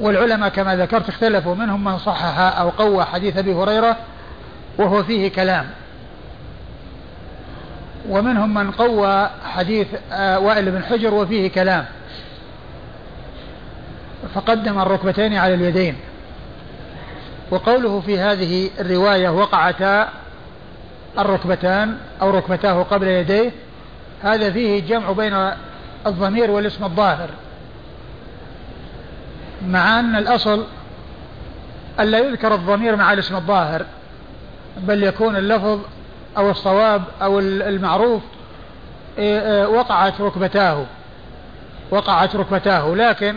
والعلماء 0.00 0.48
كما 0.48 0.76
ذكرت 0.76 1.08
اختلفوا 1.08 1.54
منهم 1.54 1.84
من 1.84 1.98
صحح 1.98 2.38
أو 2.38 2.68
قوى 2.68 3.04
حديث 3.04 3.36
أبي 3.36 3.54
هريرة 3.54 3.96
وهو 4.78 5.02
فيه 5.02 5.28
كلام. 5.28 5.66
ومنهم 8.08 8.54
من 8.54 8.70
قوى 8.70 9.30
حديث 9.44 9.86
آه، 10.12 10.38
وائل 10.38 10.70
بن 10.70 10.84
حجر 10.84 11.14
وفيه 11.14 11.50
كلام. 11.50 11.84
فقدم 14.34 14.80
الركبتين 14.80 15.34
على 15.36 15.54
اليدين. 15.54 15.96
وقوله 17.52 18.00
في 18.00 18.18
هذه 18.18 18.70
الرواية 18.80 19.28
وقعتا 19.28 20.08
الركبتان 21.18 21.96
أو 22.22 22.30
ركبتاه 22.30 22.82
قبل 22.82 23.08
يديه 23.08 23.50
هذا 24.22 24.50
فيه 24.50 24.80
جمع 24.80 25.12
بين 25.12 25.50
الضمير 26.06 26.50
والاسم 26.50 26.84
الظاهر. 26.84 27.30
مع 29.66 30.00
أن 30.00 30.16
الأصل 30.16 30.66
ألا 32.00 32.18
يذكر 32.18 32.54
الضمير 32.54 32.96
مع 32.96 33.12
الاسم 33.12 33.36
الظاهر 33.36 33.86
بل 34.76 35.02
يكون 35.02 35.36
اللفظ 35.36 35.80
أو 36.36 36.50
الصواب 36.50 37.02
أو 37.22 37.38
المعروف 37.40 38.22
إيه، 39.18 39.40
إيه، 39.40 39.66
وقعت 39.66 40.20
ركبتاه 40.20 40.84
وقعت 41.90 42.36
ركبتاه. 42.36 42.94
لكن 42.94 43.36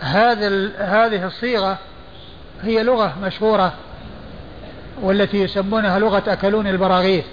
هذا 0.00 0.70
هذه 0.78 1.26
الصيغة 1.26 1.78
هي 2.62 2.82
لغة 2.82 3.14
مشهورة 3.22 3.72
والتي 5.02 5.42
يسمونها 5.42 5.98
لغة 5.98 6.22
أكلون 6.26 6.66
البراغيث. 6.66 7.24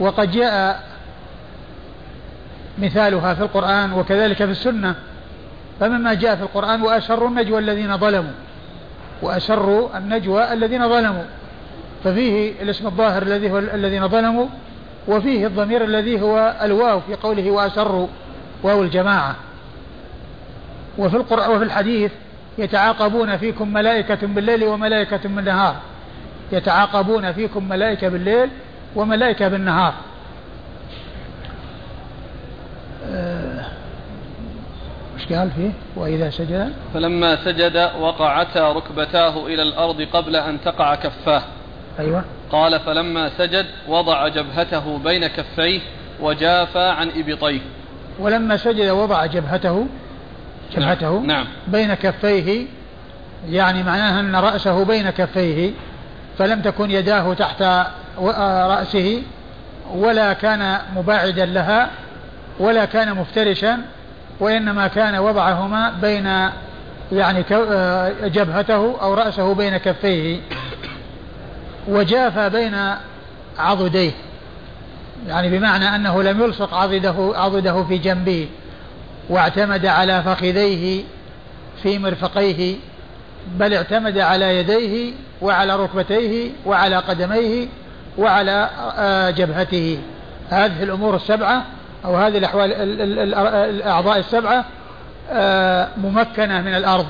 وقد 0.00 0.30
جاء 0.30 0.82
مثالها 2.78 3.34
في 3.34 3.42
القرآن 3.42 3.92
وكذلك 3.92 4.36
في 4.36 4.50
السنة. 4.50 4.94
فمما 5.80 6.14
جاء 6.14 6.36
في 6.36 6.42
القرآن 6.42 6.82
وأسروا 6.82 7.28
النجوى 7.28 7.58
الذين 7.58 7.98
ظلموا. 7.98 8.32
وأسروا 9.22 9.98
النجوى 9.98 10.52
الذين 10.52 10.88
ظلموا. 10.88 11.24
ففيه 12.04 12.62
الاسم 12.62 12.86
الظاهر 12.86 13.22
الذي 13.22 13.50
هو 13.50 13.58
الذين 13.58 14.08
ظلموا 14.08 14.46
وفيه 15.08 15.46
الضمير 15.46 15.84
الذي 15.84 16.22
هو 16.22 16.56
الواو 16.62 17.00
في 17.00 17.14
قوله 17.14 17.50
وأسروا 17.50 18.06
واو 18.62 18.82
الجماعة. 18.82 19.36
وفي 20.98 21.16
القرآن 21.16 21.50
وفي 21.50 21.64
الحديث 21.64 22.12
يتعاقبون 22.58 23.36
فيكم 23.36 23.72
ملائكة 23.72 24.26
بالليل 24.26 24.64
وملائكة 24.64 25.28
بالنهار. 25.28 25.76
يتعاقبون 26.52 27.32
فيكم 27.32 27.68
ملائكة 27.68 28.08
بالليل 28.08 28.48
وملائكة 28.96 29.48
بالنهار. 29.48 29.94
إيش 35.18 35.32
قال 35.32 35.50
فيه؟ 35.50 35.70
وإذا 35.96 36.30
سجد؟ 36.30 36.72
فلما 36.94 37.36
سجد 37.36 37.90
وقعتا 38.00 38.72
ركبتاه 38.72 39.46
إلى 39.46 39.62
الأرض 39.62 40.02
قبل 40.02 40.36
أن 40.36 40.60
تقع 40.64 40.94
كفاه. 40.94 41.42
أيوة. 41.98 42.24
قال 42.52 42.80
فلما 42.80 43.28
سجد 43.28 43.66
وضع 43.88 44.28
جبهته 44.28 44.98
بين 44.98 45.26
كفيه 45.26 45.80
وجافى 46.20 46.88
عن 46.88 47.10
إبطيه. 47.16 47.60
ولما 48.18 48.56
سجد 48.56 48.88
وضع 48.88 49.26
جبهته 49.26 49.86
جبهته 50.76 51.10
نعم, 51.10 51.26
نعم 51.26 51.46
بين 51.68 51.94
كفيه 51.94 52.66
يعني 53.48 53.82
معناها 53.82 54.20
أن 54.20 54.36
رأسه 54.36 54.84
بين 54.84 55.10
كفيه 55.10 55.70
فلم 56.38 56.60
تكن 56.62 56.90
يداه 56.90 57.34
تحت 57.34 57.62
رأسه 58.68 59.22
ولا 59.94 60.32
كان 60.32 60.78
مباعدا 60.96 61.46
لها 61.46 61.90
ولا 62.58 62.84
كان 62.84 63.14
مفترشا 63.14 63.78
وإنما 64.40 64.86
كان 64.86 65.18
وضعهما 65.18 65.90
بين 66.02 66.50
يعني 67.12 67.44
جبهته 68.22 69.00
أو 69.02 69.14
رأسه 69.14 69.54
بين 69.54 69.76
كفيه. 69.76 70.40
وجاف 71.88 72.38
بين 72.38 72.76
عضديه 73.58 74.10
يعني 75.28 75.58
بمعنى 75.58 75.94
أنه 75.94 76.22
لم 76.22 76.42
يلصق 76.42 76.74
عضده, 76.74 77.32
عضده 77.36 77.84
في 77.84 77.98
جنبه. 77.98 78.48
واعتمد 79.28 79.86
على 79.86 80.22
فخذيه 80.22 81.04
في 81.82 81.98
مرفقيه 81.98 82.76
بل 83.46 83.74
اعتمد 83.74 84.18
على 84.18 84.58
يديه 84.58 85.12
وعلى 85.40 85.76
ركبتيه 85.76 86.50
وعلى 86.66 86.96
قدميه 86.96 87.66
وعلى 88.18 88.70
آه، 88.98 89.30
جبهته. 89.30 89.98
هذه 90.50 90.82
الأمور 90.82 91.16
السبعة 91.16 91.64
أو 92.04 92.16
هذه 92.16 92.38
الأحوال 92.38 92.72
الأعضاء 93.70 94.18
السبعة 94.18 94.64
آه، 95.30 95.88
ممكنة 95.96 96.60
من 96.60 96.74
الأرض. 96.74 97.06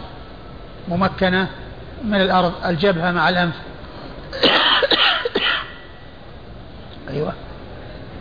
ممكنة 0.89 1.49
من 2.05 2.21
الأرض. 2.21 2.53
الجبهة 2.67 3.13
مع 3.13 3.29
الأنف. 3.29 3.55
أيوة. 7.11 7.33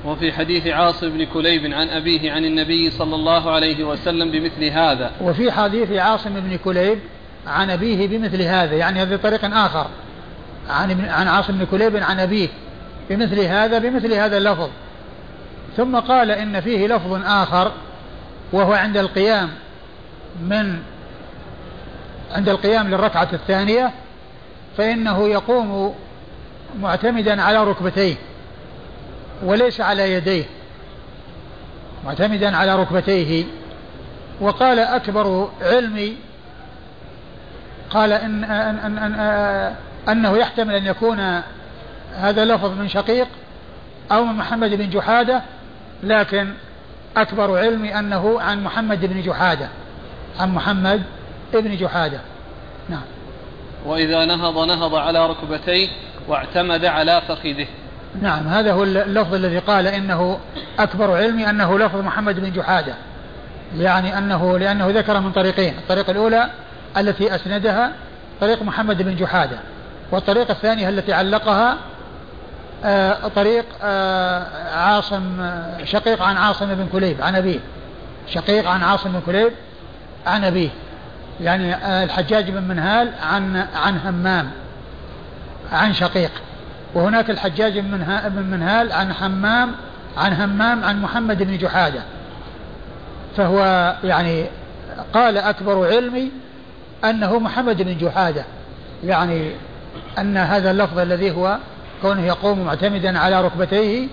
وفي 0.05 0.31
حديث 0.31 0.67
عاصم 0.67 1.09
بن 1.09 1.25
كليب 1.25 1.73
عن 1.73 1.89
أبيه 1.89 2.31
عن 2.31 2.45
النبي 2.45 2.91
صلى 2.91 3.15
الله 3.15 3.51
عليه 3.51 3.83
وسلم 3.83 4.31
بمثل 4.31 4.63
هذا. 4.63 5.11
وفي 5.21 5.51
حديث 5.51 5.91
عاصم 5.91 6.39
بن 6.39 6.57
كليب 6.57 6.99
عن 7.47 7.69
أبيه 7.69 8.07
بمثل 8.07 8.41
هذا 8.41 8.75
يعني 8.75 9.01
هذا 9.01 9.17
طريق 9.17 9.55
آخر. 9.55 9.87
عن 10.69 11.05
عن 11.09 11.27
عاصم 11.27 11.53
بن 11.57 11.65
كليب 11.65 11.95
عن 11.95 12.19
أبيه 12.19 12.47
بمثل 13.09 13.39
هذا 13.39 13.79
بمثل 13.79 14.13
هذا 14.13 14.37
اللفظ. 14.37 14.69
ثم 15.77 15.99
قال 15.99 16.31
إن 16.31 16.61
فيه 16.61 16.87
لفظ 16.87 17.21
آخر 17.25 17.71
وهو 18.51 18.73
عند 18.73 18.97
القيام 18.97 19.49
من 20.41 20.79
عند 22.31 22.49
القيام 22.49 22.87
للركعة 22.87 23.29
الثانية 23.33 23.91
فإنه 24.77 25.27
يقوم 25.27 25.95
معتمدا 26.81 27.41
على 27.41 27.63
ركبتيه. 27.63 28.15
وليس 29.43 29.81
على 29.81 30.13
يديه 30.13 30.45
معتمدا 32.05 32.57
على 32.57 32.75
ركبتيه. 32.75 33.45
وقال 34.41 34.79
أكبر 34.79 35.49
علمي 35.61 36.15
قال 37.89 38.11
إن, 38.11 38.43
أن, 38.43 38.77
أن, 38.77 38.97
أن 38.97 39.75
أنه 40.09 40.37
يحتمل 40.37 40.75
أن 40.75 40.85
يكون 40.85 41.41
هذا 42.15 42.45
لفظ 42.45 42.79
من 42.79 42.89
شقيق 42.89 43.27
أو 44.11 44.25
من 44.25 44.33
محمد 44.33 44.69
بن 44.69 44.89
جحادة 44.89 45.41
لكن 46.03 46.53
أكبر 47.17 47.57
علمي 47.57 47.99
أنه 47.99 48.41
عن 48.41 48.63
محمد 48.63 49.05
بن 49.05 49.21
جحادة 49.21 49.69
عن 50.39 50.49
محمد 50.53 51.03
بن 51.53 51.77
جحادة. 51.77 52.19
نعم. 52.89 53.01
وإذا 53.85 54.25
نهض 54.25 54.67
نهض 54.67 54.95
على 54.95 55.27
ركبتيه 55.27 55.89
واعتمد 56.27 56.85
على 56.85 57.21
فخذه. 57.27 57.67
نعم 58.21 58.47
هذا 58.47 58.71
هو 58.71 58.83
اللفظ 58.83 59.33
الذي 59.33 59.59
قال 59.59 59.87
إنه 59.87 60.39
أكبر 60.79 61.17
علمي 61.17 61.49
أنه 61.49 61.79
لفظ 61.79 61.99
محمد 61.99 62.39
بن 62.39 62.51
جحادة 62.51 62.93
يعني 63.77 64.17
أنه 64.17 64.57
لأنه 64.57 64.87
ذكر 64.87 65.19
من 65.19 65.31
طريقين 65.31 65.73
الطريقة 65.77 66.11
الأولى 66.11 66.49
التي 66.97 67.35
أسندها 67.35 67.91
طريق 68.41 68.63
محمد 68.63 69.01
بن 69.01 69.15
جحادة 69.15 69.57
والطريقة 70.11 70.51
الثانية 70.51 70.89
التي 70.89 71.13
علقها 71.13 71.77
آه 72.85 73.27
طريق 73.27 73.65
آه 73.83 74.45
عاصم 74.75 75.41
آه، 75.41 75.83
شقيق 75.83 76.21
عن 76.21 76.37
عاصم 76.37 76.65
بن 76.65 76.87
كليب 76.91 77.21
عن 77.21 77.35
أبيه 77.35 77.59
شقيق 78.27 78.69
عن 78.69 78.83
عاصم 78.83 79.11
بن 79.11 79.21
كليب 79.25 79.51
عن 80.27 80.43
أبيه 80.43 80.69
يعني 81.41 81.75
الحجاج 82.03 82.49
بن 82.49 82.63
منهال 82.63 83.11
عن 83.23 83.67
عن 83.75 83.97
همام 84.05 84.51
عن 85.71 85.93
شقيق. 85.93 86.31
وهناك 86.97 87.29
الحجاج 87.29 87.79
بن 87.79 88.43
منهال 88.51 88.91
عن 88.91 89.13
حمام 89.13 89.71
عن 90.17 90.33
همام 90.33 90.83
عن 90.83 91.01
محمد 91.01 91.43
بن 91.43 91.57
جحادة. 91.57 92.01
فهو 93.37 93.95
يعني 94.03 94.45
قال 95.13 95.37
أكبر 95.37 95.87
علمي 95.87 96.31
أنه 97.03 97.39
محمد 97.39 97.81
بن 97.81 97.97
جحادة. 97.97 98.43
يعني 99.03 99.51
أن 100.17 100.37
هذا 100.37 100.71
اللفظ 100.71 100.99
الذي 100.99 101.31
هو 101.31 101.57
كونه 102.01 102.25
يقوم 102.25 102.59
معتمدا 102.59 103.19
على 103.19 103.41
ركبتيه 103.41 104.07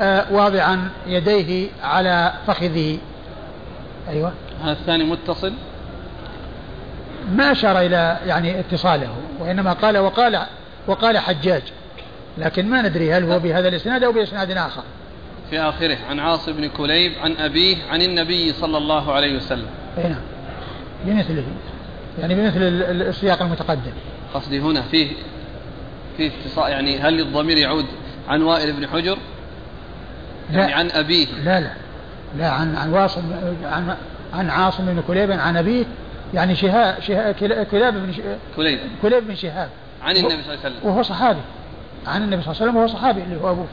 آه 0.00 0.24
واضعا 0.30 0.88
يديه 1.06 1.68
على 1.84 2.32
فخذه. 2.46 2.98
أيوة. 4.08 4.32
هذا 4.64 4.72
الثاني 4.72 5.04
متصل؟ 5.04 5.52
ما 7.32 7.52
أشار 7.52 7.80
إلى 7.80 8.16
يعني 8.26 8.60
اتصاله 8.60 9.16
وإنما 9.40 9.72
قال 9.72 9.98
وقال 9.98 10.42
وقال 10.86 11.18
حجاج. 11.18 11.62
لكن 12.38 12.70
ما 12.70 12.82
ندري 12.82 13.12
هل 13.12 13.24
هو 13.24 13.38
بهذا 13.38 13.68
الإسناد 13.68 14.04
أو 14.04 14.12
بإسناد 14.12 14.50
آخر. 14.50 14.82
في 15.50 15.60
آخره 15.60 15.98
عن 16.08 16.20
عاصم 16.20 16.48
بن 16.48 16.68
كليب 16.68 17.12
عن 17.18 17.36
أبيه 17.36 17.76
عن 17.90 18.02
النبي 18.02 18.52
صلى 18.52 18.78
الله 18.78 19.12
عليه 19.12 19.36
وسلم. 19.36 19.66
أي 19.98 20.02
نعم. 20.02 20.20
بمثله 21.04 21.44
يعني 22.20 22.34
بمثل 22.34 22.62
السياق 23.08 23.42
المتقدم. 23.42 23.92
قصدي 24.34 24.60
هنا 24.60 24.82
فيه 24.82 25.08
فيه 26.16 26.30
اتصال 26.44 26.70
يعني 26.70 26.98
هل 26.98 27.20
الضمير 27.20 27.56
يعود 27.56 27.86
عن 28.28 28.42
وائل 28.42 28.72
بن 28.72 28.88
حجر؟ 28.88 29.18
يعني 30.52 30.72
عن 30.72 30.90
أبيه. 30.90 31.26
لا 31.44 31.60
لا. 31.60 31.70
لا 32.38 32.50
عن 32.50 32.76
عن 32.76 32.92
واصل 32.92 33.22
عن 33.64 33.96
عن 34.34 34.50
عاصم 34.50 34.86
بن 34.86 35.02
كليب 35.06 35.30
عن 35.30 35.56
أبيه. 35.56 35.84
يعني 36.34 36.54
شهاب 36.54 37.00
شهاب 37.00 37.34
كلاب 37.70 37.94
بن 37.94 38.14
كليب. 38.56 38.78
كليب 39.02 39.26
بن 39.26 39.34
شهاب. 39.34 39.68
عن 40.02 40.16
النبي 40.16 40.42
صلى 40.42 40.54
الله 40.54 40.64
عليه 40.64 40.76
وسلم. 40.76 40.90
وهو 40.90 41.02
صحابي. 41.02 41.40
عن 42.06 42.22
النبي 42.22 42.42
صلى 42.42 42.52
الله 42.52 42.62
عليه 42.62 42.70
وسلم 42.70 42.76
وهو 42.76 42.86
صحابي 42.86 43.22
اللي 43.22 43.36
هو 43.36 43.50
أبوه. 43.50 43.66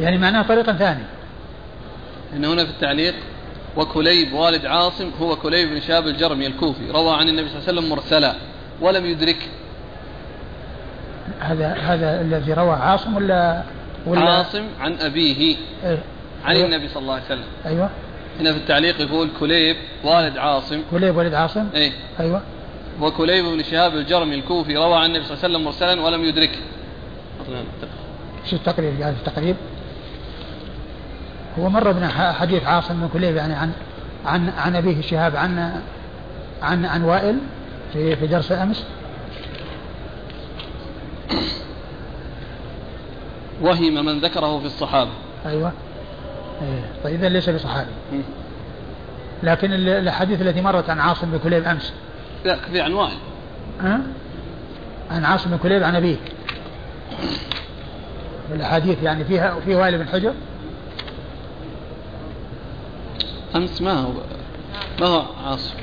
يعني 0.00 0.18
معناه 0.18 0.42
طريقا 0.42 0.72
ثاني 0.72 1.04
إن 2.36 2.44
هنا 2.44 2.64
في 2.64 2.70
التعليق 2.70 3.14
وكليب 3.76 4.32
والد 4.32 4.66
عاصم 4.66 5.10
هو 5.20 5.36
كليب 5.36 5.68
بن 5.68 5.80
شاب 5.80 6.06
الجرمي 6.06 6.46
الكوفي 6.46 6.90
روى 6.90 7.14
عن 7.14 7.28
النبي 7.28 7.48
صلى 7.48 7.58
الله 7.58 7.68
عليه 7.68 7.78
وسلم 7.78 7.90
مرسلا 7.90 8.34
ولم 8.80 9.06
يدرك. 9.06 9.48
هذا 11.40 11.74
هذا 11.74 12.20
الذي 12.20 12.52
روى 12.52 12.72
عاصم 12.72 13.16
ولا 13.16 13.62
ولا؟ 14.06 14.20
عاصم 14.20 14.66
عن 14.80 14.92
أبيه 15.00 15.56
إيه؟ 15.84 15.98
عن 16.44 16.56
أيوة. 16.56 16.66
النبي 16.66 16.88
صلى 16.88 17.02
الله 17.02 17.14
عليه 17.14 17.24
وسلم. 17.24 17.44
أيوة. 17.66 17.90
هنا 18.40 18.52
في 18.52 18.58
التعليق 18.58 19.00
يقول 19.00 19.28
كليب 19.40 19.76
والد 20.04 20.38
عاصم. 20.38 20.82
كليب 20.90 21.16
والد 21.16 21.34
عاصم؟ 21.34 21.66
إيه. 21.74 21.92
أيوه. 22.20 22.42
وكليب 23.00 23.44
بن 23.44 23.62
شهاب 23.62 23.94
الجرمي 23.94 24.34
الكوفي 24.34 24.76
روى 24.76 24.94
عن 24.94 25.04
النبي 25.04 25.24
صلى 25.24 25.34
الله 25.34 25.44
عليه 25.44 25.54
وسلم 25.54 25.64
مرسلا 25.64 26.00
ولم 26.00 26.24
يدركه. 26.24 26.58
شو 28.50 28.56
التقريب؟ 28.56 29.00
يعني 29.00 29.16
التقريب؟ 29.16 29.56
هو 31.58 31.68
مر 31.68 31.92
بنا 31.92 32.32
حديث 32.32 32.64
عاصم 32.64 33.00
بن 33.00 33.08
كليب 33.12 33.36
يعني 33.36 33.54
عن 33.54 33.72
عن 34.26 34.48
عن 34.48 34.76
أبيه 34.76 35.00
شهاب 35.00 35.36
عن 35.36 35.80
عن 36.62 36.84
عن 36.84 37.02
وائل 37.02 37.38
في 37.92 38.16
في 38.16 38.26
درس 38.26 38.52
أمس. 38.52 38.84
وهم 43.62 44.04
من 44.04 44.20
ذكره 44.20 44.58
في 44.58 44.66
الصحابة. 44.66 45.10
أيوه. 45.46 45.72
إيه. 46.62 46.84
طيب 47.04 47.14
اذا 47.14 47.28
ليس 47.28 47.50
بصحابي. 47.50 47.90
لكن 49.42 49.72
الاحاديث 49.72 50.42
التي 50.42 50.60
مرت 50.60 50.90
عن 50.90 51.00
عاصم 51.00 51.30
بن 51.30 51.38
كليب 51.38 51.64
أمس 51.64 51.92
لا 52.44 52.56
في 52.56 52.80
عن 52.80 52.92
وائل 52.92 53.16
ها؟ 53.80 54.00
عن 55.10 55.24
عاصم 55.24 55.50
بن 55.50 55.56
كليب 55.56 55.82
عن 55.82 55.96
ابيه 55.96 56.16
الأحاديث 58.52 59.02
يعني 59.02 59.24
فيها 59.24 59.60
في 59.64 59.74
وائل 59.74 59.98
بن 59.98 60.08
حجر؟ 60.08 60.34
أمس 63.56 63.82
ما 63.82 63.92
هو 63.92 64.12
ما 65.00 65.06
هو 65.06 65.22
عاصم؟ 65.46 65.74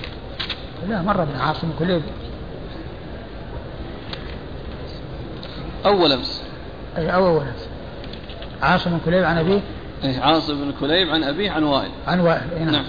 لا 0.90 1.02
مر 1.02 1.24
ابن 1.24 1.36
عاصم 1.40 1.72
كليب. 1.80 2.02
أول 5.86 6.12
أمس. 6.12 6.44
أي 6.98 7.14
أول 7.14 7.42
أمس. 7.42 7.68
عاصم 8.62 8.98
كليب 9.06 9.24
عن 9.24 9.38
أبيه 9.38 9.62
إيه 10.04 10.20
عاصم 10.20 10.62
بن 10.62 10.74
كليب 10.80 11.10
عن 11.10 11.24
أبيه 11.24 11.52
عن 11.52 11.64
وائل. 11.64 11.92
عن 12.08 12.20
وائل 12.20 12.52
إيه 12.52 12.64
نعم, 12.64 12.74
نعم. 12.74 12.86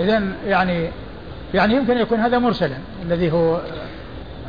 إذا 0.00 0.22
يعني 0.46 0.90
يعني 1.54 1.74
يمكن 1.74 1.98
يكون 1.98 2.20
هذا 2.20 2.38
مرسلا 2.38 2.76
الذي 3.02 3.32
هو 3.32 3.60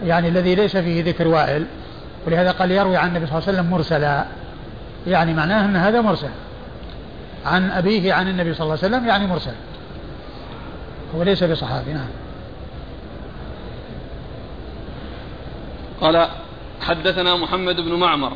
يعني 0.04 0.28
الذي 0.28 0.56
ليس 0.56 0.78
فيه 0.78 1.04
ذكر 1.04 1.28
وائل 1.28 1.66
ولهذا 2.28 2.52
قال 2.52 2.72
يروي 2.72 2.98
عن 2.98 3.08
النبي 3.08 3.26
صلى 3.26 3.38
الله 3.38 3.48
عليه 3.48 3.60
وسلم 3.60 3.72
مرسلا. 3.72 4.26
يعني 5.08 5.34
معناه 5.34 5.66
أن 5.66 5.76
هذا 5.76 6.02
مرسل. 6.02 6.30
عن 7.46 7.72
أبيه 7.72 8.14
عن 8.14 8.28
النبي 8.28 8.54
صلى 8.54 8.64
الله 8.64 8.78
عليه 8.84 8.96
وسلم 8.96 9.08
يعني 9.08 9.28
مرسل. 9.28 9.54
هو 11.16 11.24
ليس 11.24 11.44
بصحابي 11.44 11.94
نعم. 11.94 12.08
قال 16.02 16.28
حدثنا 16.82 17.36
محمد 17.36 17.76
بن 17.76 17.94
معمر. 17.94 18.32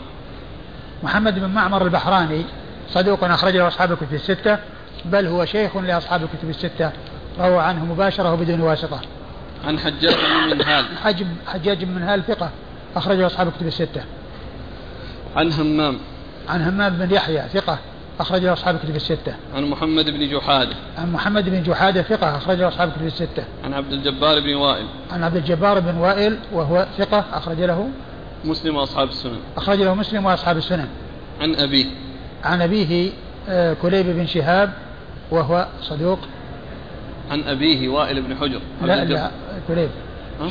محمد 1.03 1.39
بن 1.39 1.49
معمر 1.49 1.86
البحراني 1.86 2.45
صدوق 2.89 3.23
أخرج 3.23 3.58
له 3.58 3.67
أصحاب 3.67 3.91
الكتب 3.91 4.13
الستة 4.13 4.58
بل 5.05 5.27
هو 5.27 5.45
شيخ 5.45 5.77
لأصحاب 5.77 6.23
الكتب 6.23 6.49
الستة. 6.49 6.91
روى 7.39 7.59
عنه 7.59 7.85
مباشرة 7.85 8.33
وبدون 8.33 8.61
واسطة 8.61 9.01
عن 9.65 9.79
حجاج 9.79 10.15
بن 10.15 10.57
منهال 10.57 10.85
حجم 11.03 11.27
حجاج 11.47 11.83
بن 11.83 11.91
منهال 11.91 12.23
ثقة 12.27 12.49
أخرجه 12.95 13.25
أصحاب 13.25 13.47
الكتب 13.47 13.67
الستة 13.67 14.01
عن 15.35 15.51
همام 15.51 15.97
عن 16.49 16.61
همام 16.61 16.97
بن 16.97 17.15
يحيى 17.15 17.41
ثقة 17.53 17.79
أخرجه 18.19 18.53
أصحاب 18.53 18.75
الكتب 18.75 18.95
الستة. 18.95 19.35
عن 19.55 19.65
محمد 19.65 20.09
بن 20.09 20.29
جحادة. 20.29 20.75
عن 20.97 21.11
محمد 21.11 21.49
بن 21.49 21.63
جحادة 21.63 22.01
ثقة 22.01 22.37
أخرجه 22.37 22.67
أصحاب 22.67 22.87
الكتب 22.87 23.05
الستة. 23.05 23.43
عن 23.63 23.73
عبد 23.73 23.93
الجبار 23.93 24.39
بن 24.39 24.53
وائل. 24.53 24.85
عن 25.11 25.23
عبد 25.23 25.35
الجبار 25.35 25.79
بن 25.79 25.97
وائل 25.97 26.37
وهو 26.53 26.87
ثقة 26.97 27.25
أخرج 27.33 27.61
له 27.61 27.89
مسلم 28.45 28.75
وأصحاب 28.75 29.09
السنن. 29.09 29.39
أخرج 29.57 29.81
له 29.81 29.93
مسلم 29.93 30.25
وأصحاب 30.25 30.57
السنن. 30.57 30.87
عن 31.41 31.55
أبيه. 31.55 31.85
عن 32.43 32.61
أبيه 32.61 33.11
آه، 33.49 33.73
كليب 33.73 34.05
بن 34.05 34.27
شهاب 34.27 34.73
وهو 35.31 35.67
صدوق. 35.81 36.19
عن 37.31 37.43
أبيه 37.43 37.89
وائل 37.89 38.21
بن 38.21 38.35
حجر. 38.35 38.61
لا 38.81 39.05
لا 39.05 39.31
كليب 39.67 39.89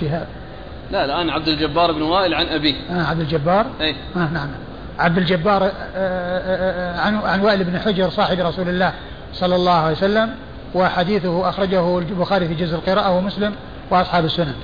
شهاب. 0.01 0.27
لا 0.91 1.05
الآن 1.05 1.31
عبد 1.31 1.49
الجبار 1.49 1.93
بن 1.93 2.03
وائل 2.03 2.35
عن 2.35 2.47
أبيه. 2.47 2.75
آه 2.91 3.03
عبد 3.03 3.21
الجبار. 3.21 3.67
أي. 3.81 3.95
آه 4.17 4.29
نعم. 4.33 4.49
عبد 4.99 5.19
الجبار 5.19 5.65
آه، 5.65 5.71
آه، 5.97 6.97
آه، 6.97 7.01
عن 7.01 7.17
عن 7.17 7.41
وائل 7.41 7.65
بن 7.65 7.79
حجر 7.79 8.11
صاحب 8.11 8.41
رسول 8.41 8.69
الله 8.69 8.93
صلى 9.35 9.57
الله 9.57 9.73
عليه 9.73 9.97
وسلم 9.97 10.35
وحديثه 10.75 11.49
أخرجه 11.49 11.99
البخاري 11.99 12.49
في 12.49 12.55
جزء 12.55 12.75
القراءة 12.75 13.11
ومسلم 13.11 13.55
وأصحاب 13.91 14.25
السنن 14.25 14.55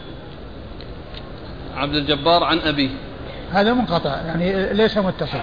عبد 1.76 1.94
الجبار 1.94 2.44
عن 2.44 2.58
أبيه 2.58 2.90
هذا 3.52 3.72
منقطع 3.72 4.16
يعني 4.26 4.72
ليس 4.72 4.98
متصل 4.98 5.38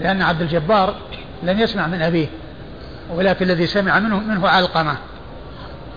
لأن 0.00 0.22
عبد 0.22 0.40
الجبار 0.40 0.94
لم 1.42 1.60
يسمع 1.60 1.86
من 1.86 2.02
أبيه 2.02 2.26
ولكن 3.14 3.44
الذي 3.44 3.66
سمع 3.66 3.98
منه 3.98 4.20
منه 4.20 4.48
علقمة 4.48 4.96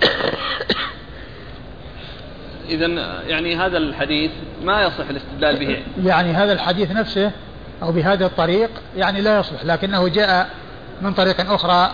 إذا 2.69 2.85
يعني 3.27 3.55
هذا 3.55 3.77
الحديث 3.77 4.31
ما 4.63 4.83
يصح 4.83 5.09
الاستدلال 5.09 5.59
به. 5.59 5.83
يعني 6.05 6.31
هذا 6.31 6.53
الحديث 6.53 6.91
نفسه 6.91 7.31
أو 7.81 7.91
بهذا 7.91 8.25
الطريق 8.25 8.69
يعني 8.95 9.21
لا 9.21 9.39
يصلح 9.39 9.65
لكنه 9.65 10.07
جاء 10.07 10.49
من 11.01 11.13
طريق 11.13 11.51
أخرى 11.51 11.91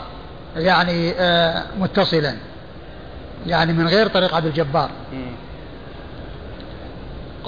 يعني 0.55 1.11
آه 1.11 1.63
متصلا. 1.79 2.35
يعني 3.47 3.73
من 3.73 3.87
غير 3.87 4.07
طريق 4.07 4.35
عبد 4.35 4.45
الجبار. 4.45 4.89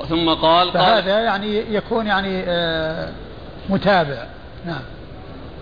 ثم 0.10 0.30
قال 0.30 0.72
فهذا 0.72 1.16
قال 1.16 1.26
يعني 1.26 1.76
يكون 1.76 2.08
يعني 2.08 2.44
آه 2.48 3.10
متابع. 3.70 4.24
نعم. 4.66 4.82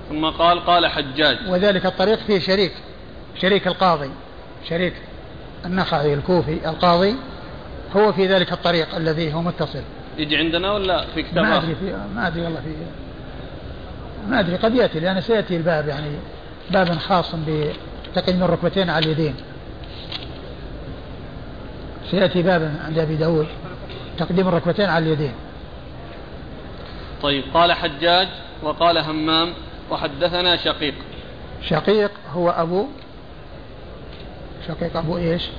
ثم 0.09 0.25
قال 0.25 0.65
قال 0.65 0.87
حجاج. 0.87 1.37
وذلك 1.47 1.85
الطريق 1.85 2.19
فيه 2.19 2.39
شريك 2.39 2.73
شريك 3.41 3.67
القاضي. 3.67 4.09
شريك 4.69 4.93
النخعي 5.65 6.13
الكوفي 6.13 6.69
القاضي 6.69 7.15
هو 7.95 8.13
في 8.13 8.27
ذلك 8.27 8.53
الطريق 8.53 8.95
الذي 8.95 9.33
هو 9.33 9.41
متصل. 9.41 9.81
يجي 10.17 10.37
عندنا 10.37 10.71
ولا 10.71 11.05
في 11.15 11.23
كتاب 11.23 11.43
ما 11.43 11.57
أدري 11.57 11.75
في 11.75 11.97
ما 12.15 12.27
أدري 12.27 12.41
والله 12.43 12.59
في 12.59 12.73
ما 14.29 14.39
أدري 14.39 14.55
قد 14.55 14.75
يأتي 14.75 14.99
لأن 14.99 15.21
سيأتي 15.21 15.57
الباب 15.57 15.87
يعني 15.87 16.07
باب 16.71 16.91
خاص 16.91 17.35
بتقديم 17.47 18.43
الركبتين 18.43 18.89
على 18.89 19.05
اليدين. 19.05 19.35
سيأتي 22.11 22.41
باب 22.41 22.75
عند 22.85 22.99
أبي 22.99 23.15
داود 23.15 23.47
تقديم 24.17 24.47
الركبتين 24.47 24.89
على 24.89 25.05
اليدين. 25.05 25.33
طيب 27.21 27.43
قال 27.53 27.73
حجاج 27.73 28.27
وقال 28.63 28.97
همام 28.97 29.53
وحدثنا 29.91 30.57
شقيق. 30.57 30.93
شقيق 31.61 32.11
هو 32.33 32.49
أبو 32.49 32.87
شقيق 34.67 34.97
أبو 34.97 35.17
إيش؟ 35.17 35.49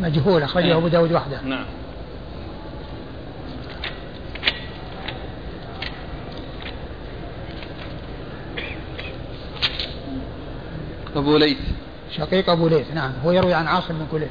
مجهول 0.00 0.42
أخرجه 0.42 0.64
إيه. 0.64 0.76
أبو 0.76 0.88
داود 0.88 1.12
وحده. 1.12 1.40
نعم. 1.40 1.64
أبو 11.16 11.36
ليث. 11.36 11.58
شقيق 12.16 12.50
أبو 12.50 12.68
ليث 12.68 12.94
نعم. 12.94 13.12
هو 13.24 13.32
يروي 13.32 13.54
عن 13.54 13.66
عاصم 13.66 13.94
بن 13.94 14.06
كليب. 14.12 14.30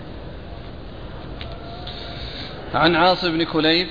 عن 2.74 2.96
عاصم 2.96 3.32
بن 3.38 3.44
كليب؟ 3.44 3.88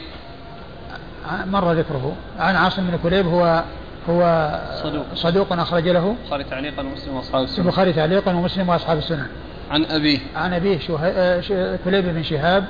مر 1.47 1.73
ذكره. 1.73 2.17
عن 2.39 2.57
عاصم 2.57 2.87
بن 2.91 2.99
كليب 3.03 3.27
هو 3.27 3.65
هو 4.11 4.51
صدوق. 4.83 5.05
صدوق 5.15 5.53
أخرج 5.53 5.89
له 5.89 6.17
البخاري 6.23 6.45
تعليقا 6.45 6.83
ومسلم 6.83 7.15
وأصحاب 7.15 7.45
السنن 7.45 7.65
البخاري 7.65 7.93
تعليقا 7.93 8.33
ومسلم 8.33 8.69
وأصحاب 8.69 8.99
السنن 8.99 9.27
عن 9.71 9.85
أبيه. 9.85 10.19
عن 10.37 10.55
أبيه 10.55 10.79
آه، 11.01 11.79
كليب 11.85 12.05
بن 12.05 12.23
شهاب 12.23 12.65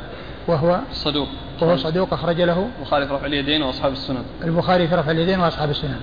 وهو 0.47 0.81
صدوق. 0.92 1.29
وهو 1.62 1.77
صدوق 1.77 2.12
أخرج 2.12 2.40
له 2.40 2.68
البخاري 2.79 3.07
في 3.07 3.14
رفع 3.14 3.27
اليدين 3.27 3.62
وأصحاب 3.62 3.92
السنن 3.92 4.25
البخاري 4.44 4.88
في 4.88 4.94
رفع 4.94 5.11
اليدين 5.11 5.40
وأصحاب 5.40 5.70
السنن 5.70 6.01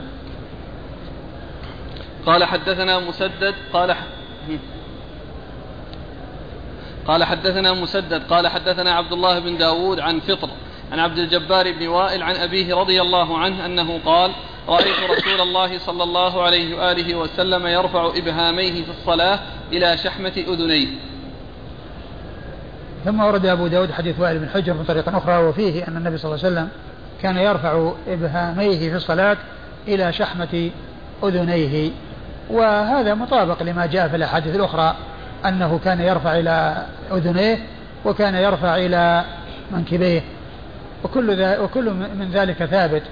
قال 2.26 2.44
حدثنا 2.44 3.00
مسدد 3.00 3.56
قال 3.74 3.96
قال 7.08 7.24
حدثنا 7.24 7.74
مسدد 7.74 8.24
قال 8.24 8.48
حدثنا 8.48 8.92
عبد 8.92 9.14
الله 9.14 9.40
بن 9.40 9.58
داود 9.58 10.00
عن 10.00 10.20
فطر 10.20 10.50
عن 10.92 11.00
عبد 11.00 11.18
الجبار 11.18 11.72
بن 11.72 11.88
وائل 11.88 12.24
عن 12.24 12.36
أبيه 12.36 12.76
رضي 12.76 13.02
الله 13.02 13.38
عنه 13.38 13.66
أنه 13.66 14.00
قال 14.06 14.32
رأيت 14.70 15.10
رسول 15.18 15.42
الله 15.42 15.80
صلى 15.80 16.04
الله 16.04 16.44
عليه 16.44 16.78
وآله 16.78 17.16
وسلم 17.16 17.68
يرفع 17.68 18.12
إبهاميه 18.16 18.84
في 18.84 18.90
الصلاة 18.90 19.40
إلى 19.72 19.98
شحمة 19.98 20.34
أذنيه. 20.38 20.88
ثم 23.06 23.20
ورد 23.20 23.46
أبو 23.46 23.68
داود 23.68 23.92
حديث 23.92 24.20
وائل 24.20 24.40
بن 24.40 24.50
حجر 24.50 24.74
من 24.74 24.84
طريق 24.84 25.16
أخرى 25.16 25.38
وفيه 25.38 25.88
أن 25.88 25.98
النبي 25.98 26.18
صلى 26.18 26.32
الله 26.36 26.46
عليه 26.46 26.56
وسلم 26.56 26.70
كان 27.22 27.38
يرفع 27.38 27.92
إبهاميه 28.08 28.90
في 28.90 28.96
الصلاة 28.96 29.38
إلى 29.88 30.14
شحمة 30.14 30.70
أذنيه. 31.24 31.92
وهذا 32.50 33.14
مطابق 33.14 33.64
لما 33.64 33.86
جاء 33.86 34.08
في 34.08 34.16
الأحاديث 34.16 34.56
الأخرى 34.56 34.96
أنه 35.46 35.80
كان 35.84 36.02
يرفع 36.02 36.40
إلى 36.40 36.86
أذنيه 37.12 37.60
وكان 38.06 38.36
يرفع 38.36 38.76
إلى 38.76 39.26
منكبيه. 39.72 40.22
وكل, 41.04 41.36
ذا 41.36 41.60
وكل 41.60 41.94
من 41.94 42.32
ذلك 42.34 42.66
ثابت. 42.66 43.04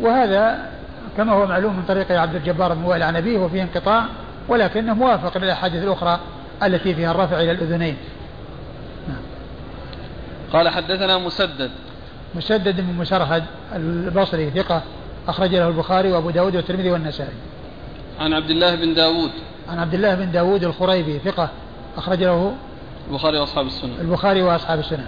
وهذا 0.00 0.70
كما 1.16 1.32
هو 1.32 1.46
معلوم 1.46 1.76
من 1.76 1.82
طريق 1.88 2.12
عبد 2.12 2.34
الجبار 2.34 2.74
بن 2.74 2.82
وائل 2.82 3.02
عن 3.02 3.16
أبيه 3.16 3.38
وفيه 3.38 3.62
انقطاع 3.62 4.06
ولكنه 4.48 4.94
موافق 4.94 5.38
للأحاديث 5.38 5.84
الأخرى 5.84 6.20
التي 6.62 6.94
فيها 6.94 7.10
الرفع 7.10 7.40
إلى 7.40 7.50
الأذنين. 7.50 7.96
نعم. 9.08 9.22
قال 10.52 10.68
حدثنا 10.68 11.18
مسدد. 11.18 11.70
مسدد 12.34 12.80
بن 12.80 12.94
مسرهد 12.94 13.44
البصري 13.74 14.50
ثقة 14.50 14.82
أخرج 15.28 15.54
له 15.54 15.68
البخاري 15.68 16.12
وأبو 16.12 16.30
داود 16.30 16.56
والترمذي 16.56 16.90
والنسائي. 16.90 17.34
عن 18.20 18.32
عبد 18.32 18.50
الله 18.50 18.74
بن 18.74 18.94
داود. 18.94 19.30
عن 19.68 19.78
عبد 19.78 19.94
الله 19.94 20.14
بن 20.14 20.30
داود 20.30 20.64
الخريبي 20.64 21.18
ثقة 21.18 21.48
أخرج 21.96 22.22
له 22.22 22.54
البخاري 23.08 23.38
وأصحاب 23.38 23.66
السنة. 23.66 24.00
البخاري 24.00 24.42
وأصحاب 24.42 24.78
السنة. 24.78 25.06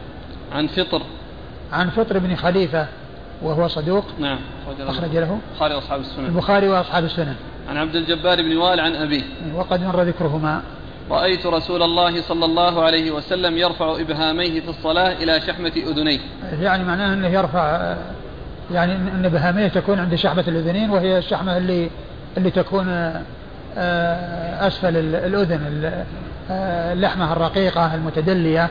عن 0.52 0.66
فطر. 0.66 1.02
عن 1.72 1.90
فطر 1.90 2.18
بن 2.18 2.36
خليفة 2.36 2.86
وهو 3.42 3.68
صدوق. 3.68 4.04
نعم 4.20 4.38
أخرج 4.80 5.16
له 5.16 5.38
البخاري 5.52 5.74
وأصحاب 5.74 6.00
السنة 6.00 6.26
البخاري 6.26 6.68
وأصحاب 6.68 7.04
السنة 7.04 7.34
عن 7.68 7.76
عبد 7.76 7.96
الجبار 7.96 8.42
بن 8.42 8.56
وائل 8.56 8.80
عن 8.80 8.94
أبيه. 8.94 9.22
وقد 9.54 9.82
مر 9.82 10.02
ذكرهما. 10.02 10.62
رأيت 11.10 11.46
رسول 11.46 11.82
الله 11.82 12.22
صلى 12.22 12.44
الله 12.44 12.82
عليه 12.82 13.10
وسلم 13.10 13.56
يرفع 13.56 14.00
إبهاميه 14.00 14.60
في 14.60 14.68
الصلاة 14.68 15.12
إلى 15.12 15.40
شحمة 15.40 15.72
أذنيه. 15.76 16.18
يعني 16.60 16.84
معناه 16.84 17.14
أنه 17.14 17.28
يرفع 17.28 17.94
يعني 18.72 18.92
أن 18.92 19.24
إبهاميه 19.24 19.68
تكون 19.68 19.98
عند 19.98 20.14
شحمة 20.14 20.44
الأذنين 20.48 20.90
وهي 20.90 21.18
الشحمة 21.18 21.56
اللي 21.56 21.90
اللي 22.36 22.50
تكون 22.50 22.88
آه، 23.78 24.66
أسفل 24.66 24.96
الأذن 24.96 25.90
آه، 26.50 26.92
اللحمة 26.92 27.32
الرقيقة 27.32 27.94
المتدلية. 27.94 28.68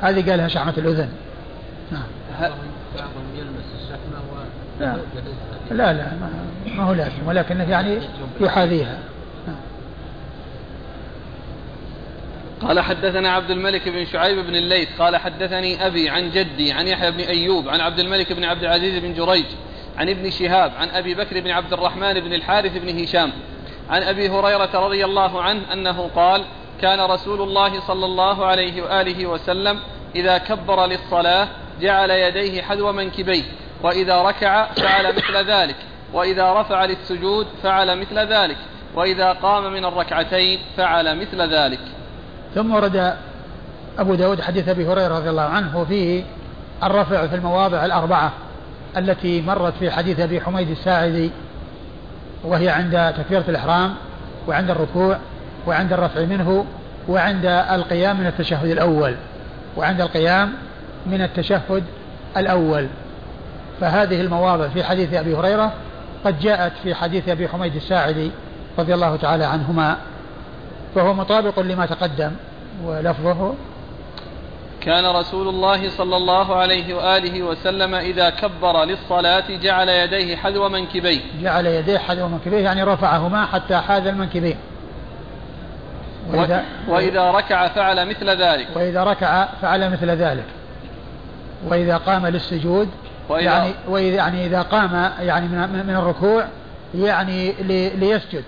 هذه 0.00 0.30
قالها 0.30 0.48
شحمة 0.48 0.74
الأذن. 0.78 1.08
نعم. 1.92 2.50
لا. 4.80 4.96
لا, 5.70 5.92
لا 5.92 6.12
ما 6.76 6.82
هو 6.82 6.92
لازم 6.92 7.26
ولكنه 7.26 7.70
يعني 7.70 8.00
يحاذيها. 8.40 8.98
قال 12.62 12.80
حدثنا 12.80 13.30
عبد 13.30 13.50
الملك 13.50 13.88
بن 13.88 14.04
شعيب 14.04 14.38
بن 14.38 14.56
الليث 14.56 14.88
قال 14.98 15.16
حدثني 15.16 15.86
أبي 15.86 16.08
عن 16.08 16.30
جدي 16.30 16.72
عن 16.72 16.88
يحيى 16.88 17.10
بن 17.10 17.20
أيوب 17.20 17.68
عن 17.68 17.80
عبد 17.80 17.98
الملك 17.98 18.32
بن 18.32 18.44
عبد 18.44 18.62
العزيز 18.62 19.02
بن 19.02 19.14
جريج 19.14 19.44
عن 19.96 20.08
ابن 20.08 20.30
شهاب 20.30 20.72
عن 20.78 20.88
أبي 20.88 21.14
بكر 21.14 21.40
بن 21.40 21.50
عبد 21.50 21.72
الرحمن 21.72 22.20
بن 22.20 22.34
الحارث 22.34 22.76
بن 22.76 23.02
هشام 23.02 23.32
عن 23.90 24.02
أبي 24.02 24.28
هريرة 24.28 24.70
رضي 24.74 25.04
الله 25.04 25.42
عنه 25.42 25.72
أنه 25.72 26.10
قال 26.16 26.44
كان 26.80 27.00
رسول 27.00 27.42
الله 27.42 27.80
صلى 27.80 28.06
الله 28.06 28.46
عليه 28.46 28.82
وآله 28.82 29.26
وسلم 29.26 29.78
إذا 30.14 30.38
كبر 30.38 30.86
للصلاة 30.86 31.48
جعل 31.80 32.10
يديه 32.10 32.62
حذو 32.62 32.92
منكبيه 32.92 33.42
وإذا 33.82 34.22
ركع 34.22 34.66
فعل 34.72 35.16
مثل 35.16 35.50
ذلك. 35.50 35.76
وإذا 36.12 36.52
رفع 36.52 36.84
للسجود 36.84 37.46
فعل 37.62 38.00
مثل 38.00 38.18
ذلك. 38.18 38.56
وإذا 38.94 39.32
قام 39.32 39.72
من 39.72 39.84
الركعتين 39.84 40.58
فعل 40.76 41.20
مثل 41.20 41.54
ذلك. 41.54 41.80
ثم 42.54 42.74
ورد 42.74 43.14
أبو 43.98 44.14
داود 44.14 44.40
حديث 44.40 44.68
أبي 44.68 44.86
هريرة 44.86 45.18
رضي 45.18 45.30
الله 45.30 45.42
عنه 45.42 45.78
وفيه 45.78 46.22
الرفع 46.82 47.26
في 47.26 47.34
المواضع 47.34 47.84
الأربعة 47.84 48.32
التي 48.96 49.42
مرت 49.42 49.72
في 49.78 49.90
حديث 49.90 50.20
أبي 50.20 50.40
حميد 50.40 50.70
الساعدي 50.70 51.30
وهي 52.44 52.68
عند 52.68 53.14
تكبيرة 53.18 53.44
الإحرام 53.48 53.94
وعند 54.48 54.70
الركوع 54.70 55.18
وعند 55.66 55.92
الرفع 55.92 56.20
منه 56.24 56.64
وعند 57.08 57.46
القيام 57.46 58.20
من 58.20 58.26
التشهد 58.26 58.70
الأول 58.70 59.14
وعند 59.76 60.00
القيام 60.00 60.52
من 61.06 61.22
التشهد 61.22 61.84
الأول. 62.36 62.86
فهذه 63.80 64.20
المواضع 64.20 64.68
في 64.68 64.84
حديث 64.84 65.14
أبي 65.14 65.36
هريرة 65.36 65.72
قد 66.24 66.40
جاءت 66.40 66.72
في 66.82 66.94
حديث 66.94 67.28
أبي 67.28 67.48
حميد 67.48 67.76
الساعدي 67.76 68.30
رضي 68.78 68.94
الله 68.94 69.16
تعالى 69.16 69.44
عنهما 69.44 69.96
فهو 70.94 71.14
مطابق 71.14 71.60
لما 71.60 71.86
تقدم 71.86 72.32
ولفظه 72.84 73.54
كان 74.80 75.06
رسول 75.06 75.48
الله 75.48 75.90
صلى 75.90 76.16
الله 76.16 76.56
عليه 76.56 76.94
وآله 76.94 77.42
وسلم 77.42 77.94
إذا 77.94 78.30
كبر 78.30 78.84
للصلاة 78.84 79.44
جعل 79.62 79.88
يديه 79.88 80.36
حذو 80.36 80.68
منكبيه. 80.68 81.20
جعل 81.42 81.66
يديه 81.66 81.98
حذو 81.98 82.28
منكبيه 82.28 82.58
يعني 82.58 82.82
رفعهما 82.82 83.46
حتى 83.46 83.76
حاذ 83.76 84.06
المنكبين. 84.06 84.56
وإذا, 86.32 86.64
وإذا 86.88 87.30
ركع 87.30 87.68
فعل 87.68 88.08
مثل 88.08 88.30
ذلك. 88.30 88.68
وإذا 88.76 89.04
ركع 89.04 89.48
فعل 89.62 89.90
مثل 89.90 90.10
ذلك. 90.10 90.44
وإذا 91.68 91.96
قام 91.96 92.26
للسجود 92.26 92.88
وإذا 93.28 93.44
يعني 93.44 93.72
يعني 94.16 94.46
إذا 94.46 94.62
قام 94.62 95.10
يعني 95.20 95.48
من, 95.48 95.86
من 95.86 95.94
الركوع 95.94 96.44
يعني 96.94 97.52
ليسجد. 97.96 98.44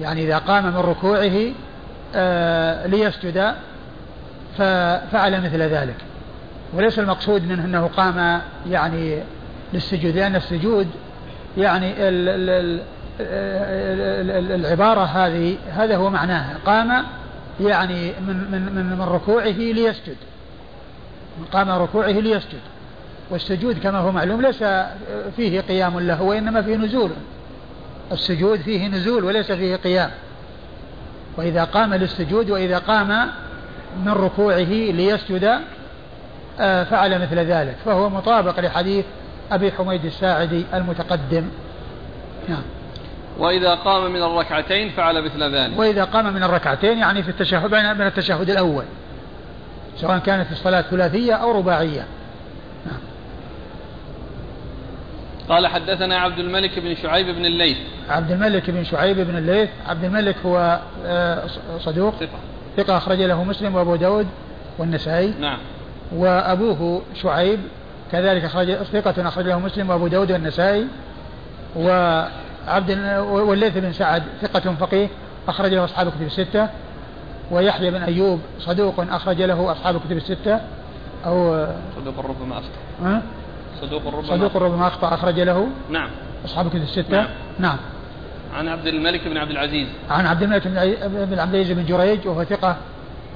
يعني 0.00 0.24
إذا 0.24 0.38
قام 0.38 0.66
من 0.66 0.76
ركوعه 0.76 1.52
آه 2.14 2.86
ليسجد 2.86 3.54
ففعل 4.58 5.40
مثل 5.40 5.62
ذلك. 5.62 5.96
وليس 6.72 6.98
المقصود 6.98 7.48
منه 7.48 7.64
أنه 7.64 7.90
قام 7.96 8.40
يعني 8.70 9.18
للسجود 9.72 10.16
لأن 10.16 10.36
السجود 10.36 10.88
يعني 11.58 11.92
ال 11.92 12.28
ال 12.28 12.80
ال 13.20 14.52
العبارة 14.60 15.00
هذه 15.00 15.56
هذا 15.76 15.96
هو 15.96 16.10
معناها. 16.10 16.56
قام 16.66 17.04
يعني 17.60 18.12
من 18.26 18.50
من, 18.50 18.96
من 18.98 19.02
ركوعه 19.02 19.46
ليسجد. 19.46 20.16
قام 21.52 21.70
ركوعه 21.70 22.10
ليسجد. 22.10 22.60
والسجود 23.32 23.78
كما 23.78 23.98
هو 23.98 24.12
معلوم 24.12 24.42
ليس 24.42 24.64
فيه 25.36 25.60
قيام 25.60 26.00
له 26.00 26.22
وإنما 26.22 26.62
فيه 26.62 26.76
نزول. 26.76 27.10
السجود 28.12 28.60
فيه 28.60 28.88
نزول 28.88 29.24
وليس 29.24 29.52
فيه 29.52 29.76
قيام. 29.76 30.10
وإذا 31.36 31.64
قام 31.64 31.94
للسجود 31.94 32.50
وإذا 32.50 32.78
قام 32.78 33.30
من 34.04 34.12
ركوعه 34.12 34.64
ليسجد 34.64 35.58
آه، 36.60 36.84
فعل 36.84 37.22
مثل 37.22 37.38
ذلك. 37.38 37.76
فهو 37.84 38.10
مطابق 38.10 38.60
لحديث 38.60 39.04
أبي 39.52 39.72
حميد 39.72 40.04
الساعدي 40.04 40.64
المتقدم. 40.74 41.44
نعم. 42.48 42.62
وإذا 43.38 43.74
قام 43.74 44.12
من 44.12 44.22
الركعتين 44.22 44.90
فعل 44.90 45.24
مثل 45.24 45.54
ذلك. 45.54 45.78
وإذا 45.78 46.04
قام 46.04 46.34
من 46.34 46.42
الركعتين 46.42 46.98
يعني 46.98 47.22
في 47.22 47.28
التشهد 47.28 47.74
من 47.74 48.06
التشهد 48.06 48.50
الأول 48.50 48.84
سواء 49.96 50.18
كانت 50.18 50.52
الصلاة 50.52 50.80
ثلاثية 50.80 51.34
أو 51.34 51.58
رباعية 51.58 52.06
نعم 52.86 53.00
قال 55.48 55.66
حدثنا 55.66 56.16
عبد 56.16 56.38
الملك 56.38 56.78
بن 56.78 56.94
شعيب 56.94 57.26
بن 57.26 57.46
الليث. 57.46 57.76
عبد 58.08 58.30
الملك 58.30 58.70
بن 58.70 58.84
شعيب 58.84 59.20
بن 59.20 59.36
الليث. 59.36 59.68
عبد 59.86 60.04
الملك 60.04 60.36
هو 60.46 60.80
آه، 61.06 61.46
صدوق. 61.78 62.14
ثقة. 62.14 62.38
ثقة 62.76 62.96
أخرج 62.96 63.22
له 63.22 63.44
مسلم 63.44 63.74
وأبو 63.74 63.96
داود 63.96 64.26
والنسائي. 64.78 65.34
نعم. 65.40 65.58
وأبوه 66.12 67.02
شعيب 67.14 67.60
كذلك 68.12 68.44
أخرج 68.44 68.74
ثقة 68.74 69.28
أخرج 69.28 69.46
له 69.46 69.58
مسلم 69.58 69.90
وأبو 69.90 70.06
داود 70.06 70.32
والنسائي. 70.32 70.86
وعبد 71.76 72.90
والليث 73.18 73.78
بن 73.78 73.92
سعد 73.92 74.22
ثقة 74.42 74.74
فقيه 74.80 75.08
أخرج 75.48 75.74
له 75.74 75.84
أصحاب 75.84 76.06
الكتب 76.06 76.22
الستة. 76.22 76.68
ويحيى 77.50 77.90
بن 77.90 78.02
أيوب 78.02 78.40
صدوق 78.60 78.94
أخرج 79.10 79.42
له 79.42 79.72
أصحاب 79.72 79.96
الكتب 79.96 80.16
الستة. 80.16 80.60
أو 81.26 81.66
صدوق 81.96 82.18
ربما 82.18 82.58
أخطأ 82.58 83.22
صدوق 83.82 84.06
ربما 84.06 84.22
صدوق 84.22 84.56
ربما 84.56 84.86
أخطأ 84.86 85.14
أخرج 85.14 85.40
له. 85.40 85.68
نعم. 85.90 86.08
أصحاب 86.44 86.66
الكتب 86.66 86.82
الستة. 86.82 87.16
نعم. 87.16 87.28
نعم. 87.58 87.76
عن 88.54 88.68
عبد 88.68 88.86
الملك 88.86 89.28
بن 89.28 89.36
عبد 89.36 89.50
العزيز. 89.50 89.88
عن 90.10 90.26
عبد 90.26 90.42
الملك 90.42 90.66
بن 90.66 90.78
عبد 90.78 91.32
العزيز 91.32 91.70
بن 91.70 91.84
جريج 91.84 92.26
وهو 92.26 92.44
ثقة 92.44 92.76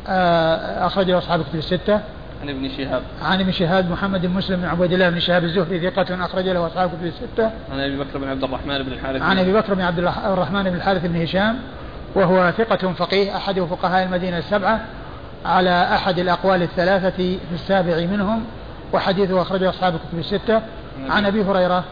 آه، 0.08 0.86
أخرج 0.86 1.10
له 1.10 1.18
أصحاب 1.18 1.40
الكتب 1.40 1.58
الستة. 1.58 2.00
عن 2.42 2.48
ابن 2.48 2.68
شهاب. 2.76 3.02
عن 3.22 3.40
ابن 3.40 3.52
شهاب 3.52 3.90
محمد 3.90 4.26
بن 4.26 4.32
مسلم 4.32 4.60
بن 4.60 4.66
عبيد 4.66 4.92
الله 4.92 5.10
بن 5.10 5.20
شهاب 5.20 5.44
الزهري 5.44 5.90
ثقة 5.90 6.24
أخرج 6.24 6.48
له 6.48 6.66
أصحاب 6.66 6.90
الكتب 6.92 7.06
الستة. 7.06 7.50
عن 7.72 7.80
أبي 7.80 7.96
بكر 7.96 8.18
بن 8.18 8.28
عبد 8.28 8.44
الرحمن 8.44 8.82
بن 8.82 8.92
الحارث. 8.92 9.22
عن 9.22 9.38
أبي 9.38 9.52
بكر 9.52 9.74
بن 9.74 9.80
عبد 9.80 9.98
الرحمن 9.98 10.62
بن 10.62 10.76
الحارث 10.76 11.06
بن 11.06 11.22
هشام 11.22 11.58
وهو 12.14 12.52
ثقة 12.58 12.92
فقيه 12.92 13.36
أحد 13.36 13.60
فقهاء 13.60 14.06
المدينة 14.06 14.38
السبعة 14.38 14.80
على 15.44 15.94
أحد 15.94 16.18
الأقوال 16.18 16.62
الثلاثة 16.62 17.16
في 17.16 17.54
السابع 17.54 18.06
منهم. 18.06 18.44
وحديثه 18.92 19.42
أخرجه 19.42 19.70
أصحاب 19.70 19.94
الكتب 19.94 20.18
الستة. 20.18 20.60
عن 21.08 21.26
أبي 21.26 21.42
هريرة 21.42 21.84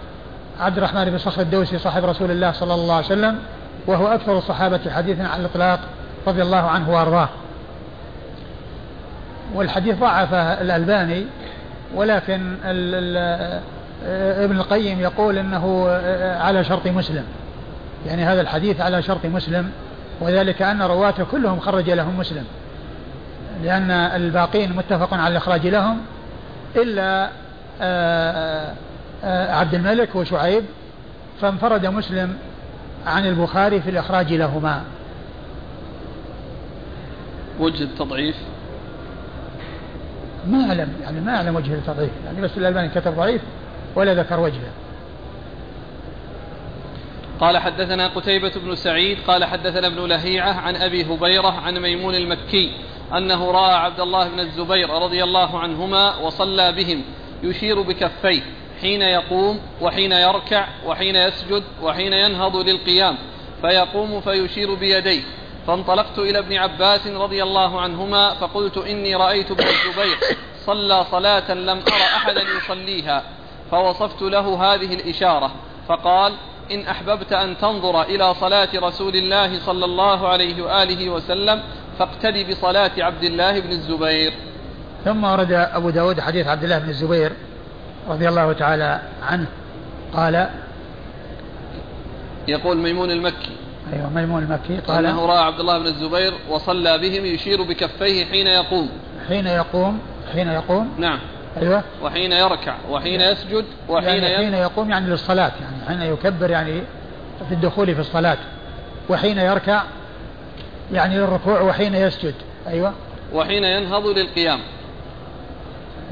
عبد 0.60 0.76
الرحمن 0.76 1.04
بن 1.04 1.18
صخر 1.18 1.42
الدوسي 1.42 1.78
صاحب 1.78 2.04
رسول 2.04 2.30
الله 2.30 2.52
صلى 2.52 2.74
الله 2.74 2.94
عليه 2.94 3.06
وسلم 3.06 3.38
وهو 3.86 4.06
أكثر 4.06 4.38
الصحابة 4.38 4.80
حديثا 4.90 5.22
على 5.22 5.40
الإطلاق 5.40 5.80
رضي 6.26 6.42
الله 6.42 6.56
عنه 6.56 6.90
وأرضاه. 6.90 7.28
والحديث 9.54 9.98
ضعف 9.98 10.34
الألباني 10.34 11.26
ولكن 11.94 12.56
ال 12.64 12.94
ال 12.94 13.62
ابن 14.44 14.56
القيم 14.56 15.00
يقول 15.00 15.38
إنه 15.38 15.88
على 16.40 16.64
شرط 16.64 16.86
مسلم. 16.86 17.24
يعني 18.06 18.24
هذا 18.24 18.40
الحديث 18.40 18.80
على 18.80 19.02
شرط 19.02 19.26
مسلم 19.26 19.70
وذلك 20.20 20.62
أن 20.62 20.82
رواته 20.82 21.24
كلهم 21.24 21.60
خرج 21.60 21.90
لهم 21.90 22.18
مسلم. 22.18 22.44
لأن 23.62 23.90
الباقين 23.90 24.76
متفق 24.76 25.14
على 25.14 25.28
الإخراج 25.28 25.66
لهم 25.66 25.98
إلا 26.76 27.30
آه، 27.80 28.74
آه، 29.24 29.52
عبد 29.54 29.74
الملك 29.74 30.14
وشعيب 30.14 30.64
فانفرد 31.40 31.86
مسلم 31.86 32.36
عن 33.06 33.26
البخاري 33.26 33.80
في 33.80 33.90
الإخراج 33.90 34.32
لهما. 34.32 34.84
وجه 37.60 37.82
التضعيف؟ 37.82 38.36
ما 40.46 40.68
أعلم 40.68 40.92
يعني 41.02 41.20
ما 41.20 41.36
أعلم 41.36 41.56
وجه 41.56 41.74
التضعيف 41.74 42.10
يعني 42.26 42.40
بس 42.40 42.58
الألباني 42.58 42.88
كتب 42.88 43.16
ضعيف 43.16 43.42
ولا 43.94 44.14
ذكر 44.14 44.40
وجهه. 44.40 44.72
قال 47.40 47.58
حدثنا 47.58 48.06
قتيبة 48.06 48.52
بن 48.64 48.74
سعيد 48.74 49.18
قال 49.26 49.44
حدثنا 49.44 49.86
ابن 49.86 50.06
لهيعة 50.06 50.52
عن 50.52 50.76
أبي 50.76 51.04
هبيرة 51.04 51.60
عن 51.60 51.78
ميمون 51.78 52.14
المكي 52.14 52.72
أنه 53.16 53.50
رأى 53.50 53.74
عبد 53.74 54.00
الله 54.00 54.28
بن 54.28 54.40
الزبير 54.40 54.90
رضي 54.90 55.24
الله 55.24 55.58
عنهما 55.58 56.16
وصلى 56.16 56.72
بهم 56.72 57.04
يشير 57.42 57.82
بكفيه 57.82 58.42
حين 58.80 59.02
يقوم 59.02 59.60
وحين 59.80 60.12
يركع 60.12 60.66
وحين 60.86 61.16
يسجد 61.16 61.62
وحين 61.82 62.12
ينهض 62.12 62.56
للقيام 62.56 63.18
فيقوم 63.60 64.20
فيشير 64.20 64.74
بيديه. 64.74 65.22
فانطلقت 65.66 66.18
إلى 66.18 66.38
ابن 66.38 66.56
عباس 66.56 67.06
رضي 67.06 67.42
الله 67.42 67.80
عنهما 67.80 68.34
فقلت 68.34 68.78
إني 68.78 69.14
رأيت 69.14 69.50
ابن 69.50 69.64
الزبير 69.64 70.18
صلى 70.66 71.04
صلاة 71.10 71.54
لم 71.54 71.78
أر 71.78 72.16
أحدا 72.16 72.42
يصليها 72.42 73.22
فوصفت 73.70 74.22
له 74.22 74.74
هذه 74.74 74.94
الإشارة 74.94 75.54
فقال 75.88 76.32
إن 76.70 76.86
أحببت 76.86 77.32
أن 77.32 77.58
تنظر 77.58 78.02
إلى 78.02 78.34
صلاة 78.34 78.68
رسول 78.74 79.16
الله 79.16 79.58
صلى 79.58 79.84
الله 79.84 80.28
عليه 80.28 80.62
وآله 80.62 81.10
وسلم 81.10 81.62
فاقتدي 81.98 82.44
بصلاة 82.44 82.90
عبد 82.98 83.24
الله 83.24 83.60
بن 83.60 83.70
الزبير. 83.70 84.32
ثم 85.04 85.24
ورد 85.24 85.52
أبو 85.52 85.90
داود 85.90 86.20
حديث 86.20 86.46
عبد 86.46 86.64
الله 86.64 86.78
بن 86.78 86.88
الزبير 86.88 87.32
رضي 88.08 88.28
الله 88.28 88.52
تعالى 88.52 89.00
عنه. 89.22 89.46
قال 90.16 90.48
يقول 92.48 92.76
ميمون 92.76 93.10
المكي. 93.10 93.56
أيوة 93.92 94.10
ميمون 94.10 94.42
المكي 94.42 94.76
قال 94.86 95.06
أنه 95.06 95.26
رأى 95.26 95.38
عبد 95.38 95.60
الله 95.60 95.78
بن 95.78 95.86
الزبير 95.86 96.34
وصلى 96.50 96.98
بهم 96.98 97.26
يشير 97.26 97.62
بكفيه 97.62 98.24
حين 98.24 98.46
يقوم. 98.46 98.90
حين 99.28 99.46
يقوم 99.46 99.98
حين 100.32 100.48
يقوم. 100.48 100.94
نعم. 100.98 101.18
أيوة. 101.62 101.82
وحين 102.02 102.32
يركع 102.32 102.74
وحين 102.90 103.20
يسجد 103.20 103.64
وحين 103.88 104.22
يعني 104.22 104.36
حين 104.36 104.54
يقوم 104.54 104.90
يعني 104.90 105.10
للصلاة 105.10 105.52
يعني 105.60 106.00
حين 106.00 106.12
يكبر 106.12 106.50
يعني 106.50 106.82
في 107.48 107.54
الدخول 107.54 107.94
في 107.94 108.00
الصلاة. 108.00 108.38
وحين 109.08 109.38
يركع 109.38 109.82
يعني 110.94 111.16
للركوع 111.16 111.60
وحين 111.60 111.94
يسجد 111.94 112.34
أيوة. 112.66 112.92
وحين 113.32 113.64
ينهض 113.64 114.06
للقيام. 114.06 114.60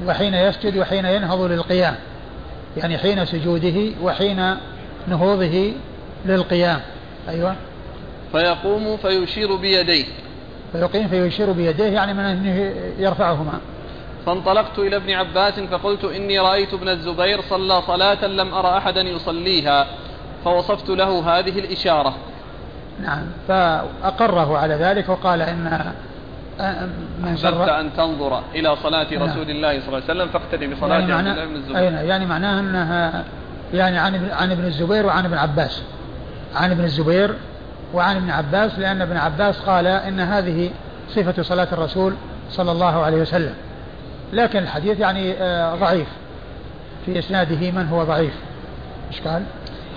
وحين 0.06 0.34
يسجد 0.34 0.76
وحين 0.76 1.04
ينهض 1.04 1.40
للقيام. 1.40 1.96
يعني 2.76 2.98
حين 2.98 3.24
سجوده 3.24 3.90
وحين 4.02 4.56
نهوضه 5.08 5.72
للقيام 6.26 6.80
أيوة. 7.28 7.56
فيقوم 8.32 8.96
فيشير 8.96 9.56
بيديه. 9.56 10.04
فيقيم 10.72 11.08
فيشير 11.08 11.52
بيديه 11.52 11.84
يعني 11.84 12.14
من 12.14 12.24
أنه 12.24 12.74
يرفعهما. 12.98 13.60
فانطلقت 14.26 14.78
إلى 14.78 14.96
ابن 14.96 15.10
عباس 15.10 15.60
فقلت 15.60 16.04
إني 16.04 16.38
رأيت 16.38 16.74
ابن 16.74 16.88
الزبير 16.88 17.40
صلى 17.40 17.82
صلاة 17.82 18.26
لم 18.26 18.54
أرى 18.54 18.78
أحدا 18.78 19.00
يصليها 19.00 19.86
فوصفت 20.44 20.88
له 20.88 21.38
هذه 21.38 21.58
الإشارة. 21.58 22.14
نعم. 23.00 23.22
فأقره 23.48 24.58
على 24.58 24.74
ذلك 24.74 25.08
وقال 25.08 25.42
إن 25.42 25.92
من 27.22 27.34
أحببت 27.44 27.68
أن 27.68 27.90
تنظر 27.96 28.42
إلى 28.54 28.76
صلاة 28.76 29.06
نعم. 29.14 29.22
رسول 29.22 29.50
الله 29.50 29.80
صلى 29.80 29.88
الله 29.88 30.02
عليه 30.02 30.04
وسلم 30.04 30.28
فاقتدي 30.28 30.66
بصلاة 30.66 30.98
يعني 30.98 31.12
عبد 31.12 31.26
الله 31.26 31.44
بن 31.44 31.54
الزبير. 31.54 32.08
يعني 32.08 32.26
معناه 32.26 32.60
أنها 32.60 33.24
يعني 33.74 33.98
عن 33.98 34.30
عن 34.30 34.50
ابن 34.50 34.64
الزبير 34.64 35.06
وعن 35.06 35.24
ابن 35.24 35.38
عباس. 35.38 35.82
عن 36.54 36.70
ابن 36.70 36.84
الزبير 36.84 37.34
وعن 37.94 38.16
ابن 38.16 38.30
عباس 38.30 38.78
لأن 38.78 39.02
ابن 39.02 39.16
عباس 39.16 39.60
قال 39.60 39.86
إن 39.86 40.20
هذه 40.20 40.70
صفة 41.08 41.42
صلاة 41.42 41.68
الرسول 41.72 42.14
صلى 42.50 42.72
الله 42.72 43.02
عليه 43.02 43.22
وسلم. 43.22 43.54
لكن 44.32 44.58
الحديث 44.58 45.00
يعني 45.00 45.32
آه، 45.32 45.74
ضعيف. 45.74 46.08
في 47.06 47.18
إسناده 47.18 47.70
من 47.70 47.88
هو 47.88 48.04
ضعيف؟ 48.04 48.34
إيش 49.10 49.20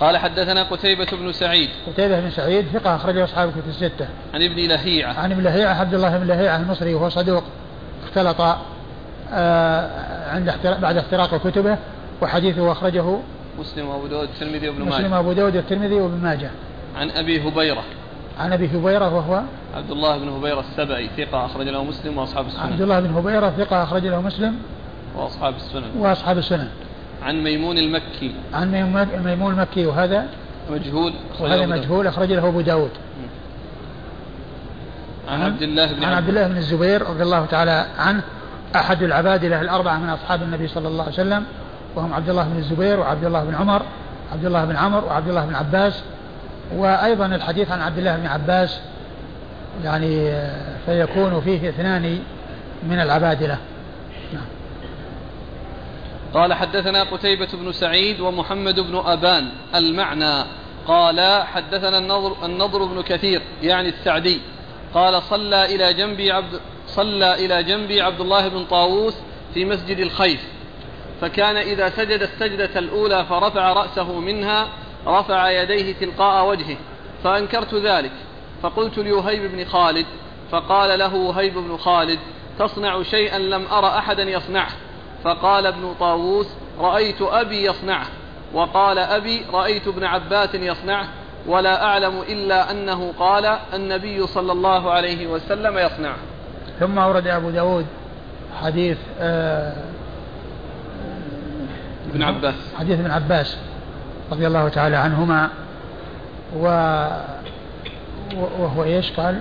قال؟ 0.00 0.16
حدثنا 0.16 0.62
قتيبة 0.62 1.06
بن 1.12 1.32
سعيد. 1.32 1.70
قتيبة 1.86 2.20
بن 2.20 2.30
سعيد 2.30 2.66
ثقة 2.72 2.96
أخرجه 2.96 3.24
أصحاب 3.24 3.48
الكتب 3.48 3.68
الستة. 3.68 4.08
عن 4.34 4.42
ابن 4.42 4.56
لهيعة. 4.56 5.12
عن 5.12 5.32
ابن 5.32 5.42
لهيعة 5.42 5.74
عبد 5.74 5.94
الله 5.94 6.18
بن 6.18 6.26
لهيعة 6.26 6.56
المصري 6.56 6.94
وهو 6.94 7.08
صدوق. 7.08 7.42
اختلط 8.04 8.40
آه 9.32 10.30
عند 10.30 10.54
بعد 10.64 10.96
اختراق 10.96 11.48
كتبه 11.48 11.78
وحديثه 12.22 12.72
أخرجه 12.72 13.18
مسلم 13.58 13.88
وأبو 13.88 14.06
داود 14.06 14.28
الترمذي 14.28 14.68
وابن 14.68 14.82
ماجه. 14.82 14.94
مسلم 14.94 15.12
وأبو 15.12 15.32
داود 15.32 15.56
الترمذي 15.56 15.94
وابن 15.94 16.22
ماجه. 16.22 16.50
عن 16.96 17.10
أبي 17.10 17.48
هبيرة. 17.48 17.82
عن 18.38 18.52
أبي 18.52 18.66
هبيرة 18.66 19.14
وهو 19.14 19.42
عبد 19.76 19.90
الله 19.90 20.18
بن 20.18 20.28
هبيرة 20.28 20.60
السبعي 20.60 21.10
ثقة 21.16 21.46
أخرج 21.46 21.68
له 21.68 21.84
مسلم 21.84 22.18
وأصحاب 22.18 22.46
السنن. 22.46 22.62
عبد 22.62 22.80
الله 22.80 23.00
بن 23.00 23.14
هبيرة 23.14 23.50
ثقة 23.50 23.82
أخرج 23.82 24.06
له 24.06 24.20
مسلم 24.20 24.58
وأصحاب 25.16 25.54
السنن. 25.56 25.90
وأصحاب 25.98 26.38
السنن. 26.38 26.68
عن 27.22 27.42
ميمون 27.42 27.78
المكي. 27.78 28.32
عن 28.54 28.70
ميمون 29.24 29.52
المكي 29.52 29.86
وهذا 29.86 30.26
مجهول. 30.70 31.12
وهذا 31.40 31.66
مجهول 31.66 32.06
اخرج 32.06 32.32
له 32.32 32.48
أبو 32.48 32.60
داود. 32.60 32.90
عن 35.28 35.42
عبد 35.42 35.62
الله 35.62 35.92
بن 35.92 36.04
عن 36.04 36.12
عبد 36.12 36.28
الله 36.28 36.48
بن 36.48 36.56
الزبير 36.56 37.02
رضي 37.02 37.22
الله 37.22 37.46
تعالى 37.46 37.86
عنه 37.98 38.22
أحد 38.76 39.02
العبادله 39.02 39.60
الأربعة 39.60 39.98
من 39.98 40.08
أصحاب 40.08 40.42
النبي 40.42 40.68
صلى 40.68 40.88
الله 40.88 41.02
عليه 41.02 41.12
وسلم 41.12 41.44
وهم 41.96 42.12
عبد 42.12 42.28
الله 42.28 42.42
بن 42.42 42.58
الزبير 42.58 43.00
وعبد 43.00 43.24
الله 43.24 43.44
بن 43.44 43.54
عمر 43.54 43.82
عبد 44.32 44.44
الله 44.44 44.64
بن 44.64 44.76
عمرو 44.76 45.06
وعبد 45.06 45.28
الله 45.28 45.46
بن 45.46 45.54
عباس 45.54 46.02
وأيضا 46.76 47.26
الحديث 47.26 47.70
عن 47.70 47.80
عبد 47.80 47.98
الله 47.98 48.16
بن 48.16 48.26
عباس 48.26 48.80
يعني 49.84 50.32
فيكون 50.86 51.40
فيه 51.40 51.68
اثنان 51.68 52.18
من 52.88 53.00
العبادلة. 53.00 53.58
قال 56.34 56.54
حدثنا 56.54 57.02
قتيبة 57.02 57.48
بن 57.52 57.72
سعيد 57.72 58.20
ومحمد 58.20 58.80
بن 58.80 59.02
أبان 59.06 59.48
المعنى. 59.74 60.44
قال 60.86 61.42
حدثنا 61.42 61.98
النضر, 61.98 62.36
النضر 62.44 62.84
بن 62.84 63.02
كثير 63.02 63.42
يعني 63.62 63.88
السعدي. 63.88 64.40
قال 64.94 65.22
صلى 65.22 65.74
إلى 65.74 65.94
جنبي 65.94 66.32
عبد 66.32 66.60
صلى 66.86 67.34
إلى 67.34 67.62
جنبي 67.62 68.00
عبد 68.00 68.20
الله 68.20 68.48
بن 68.48 68.64
طاووس 68.64 69.14
في 69.54 69.64
مسجد 69.64 69.98
الخيف. 69.98 70.40
فكان 71.20 71.56
إذا 71.56 71.88
سجد 71.88 72.22
السجدة 72.22 72.78
الأولى 72.78 73.24
فرفع 73.24 73.72
رأسه 73.72 74.20
منها 74.20 74.68
رفع 75.06 75.50
يديه 75.50 75.92
تلقاء 75.92 76.48
وجهه. 76.48 76.76
فأنكرت 77.24 77.74
ذلك. 77.74 78.12
فقلت 78.62 78.98
لوهيب 78.98 79.52
بن 79.52 79.64
خالد 79.64 80.06
فقال 80.50 80.98
له 80.98 81.14
وهيب 81.14 81.54
بن 81.54 81.76
خالد 81.76 82.18
تصنع 82.58 83.02
شيئا 83.02 83.38
لم 83.38 83.66
أرى 83.72 83.86
أحدا 83.86 84.22
يصنعه. 84.22 84.72
فقال 85.26 85.66
ابن 85.66 85.94
طاووس 86.00 86.46
رأيت 86.80 87.22
أبي 87.22 87.64
يصنعه. 87.64 88.06
وقال 88.54 88.98
أبي 88.98 89.44
رأيت 89.52 89.88
ابن 89.88 90.04
عباس 90.04 90.54
يصنعه. 90.54 91.08
ولا 91.46 91.84
أعلم 91.84 92.22
إلا 92.28 92.70
أنه 92.70 93.12
قال 93.18 93.58
النبي 93.74 94.26
صلى 94.26 94.52
الله 94.52 94.90
عليه 94.90 95.26
وسلم 95.26 95.78
يصنعه. 95.78 96.16
ثم 96.80 96.98
أورد 96.98 97.26
أبو 97.26 97.50
داود 97.50 97.86
حديث 98.62 98.98
آه 99.20 99.72
ابن 102.10 102.22
عباس. 102.22 102.54
حديث 102.78 103.00
ابن 103.00 103.10
عباس 103.10 103.58
رضي 104.32 104.46
الله 104.46 104.68
تعالى 104.68 104.96
عنهما. 104.96 105.48
و 106.56 106.66
وهو 108.58 108.84
إيش 108.84 109.12
قال؟ 109.12 109.40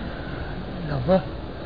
لفظه. 0.89 1.21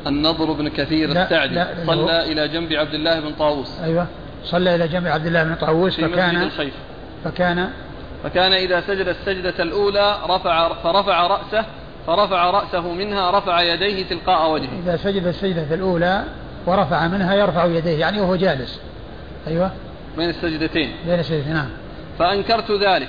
النضر 0.06 0.52
بن 0.52 0.68
كثير 0.68 1.08
لا 1.08 1.24
السعدي. 1.24 1.54
لا 1.54 1.68
صلى 1.86 2.32
إلى 2.32 2.48
جنب 2.48 2.72
عبد 2.72 2.94
الله 2.94 3.20
بن 3.20 3.32
طاووس. 3.32 3.80
أيوة. 3.84 4.06
صلى 4.44 4.74
إلى 4.74 4.88
جنب 4.88 5.06
عبد 5.06 5.26
الله 5.26 5.44
بن 5.44 5.54
طاووس 5.54 6.00
فكان 6.00 6.42
الخيف. 6.42 6.74
فكان 7.24 7.68
فكان 8.24 8.52
إذا 8.52 8.80
سجد 8.80 9.08
السجدة 9.08 9.62
الأولى 9.62 10.16
رفع 10.28 10.68
فرفع 10.82 11.26
رأسه 11.26 11.64
فرفع 12.06 12.50
رأسه 12.50 12.92
منها 12.92 13.38
رفع 13.38 13.60
يديه 13.60 14.04
تلقاء 14.04 14.50
وجهه. 14.50 14.68
إذا 14.84 14.96
سجد 14.96 15.26
السجدة 15.26 15.74
الأولى 15.74 16.24
ورفع 16.66 17.06
منها 17.06 17.34
يرفع 17.34 17.64
يديه 17.64 18.00
يعني 18.00 18.20
وهو 18.20 18.36
جالس. 18.36 18.80
أيوة. 19.46 19.70
بين 20.16 20.30
السجدتين. 20.30 20.92
بين 21.06 21.20
السجدتين 21.20 21.54
نعم. 21.54 21.68
فأنكرت 22.18 22.70
ذلك. 22.70 23.08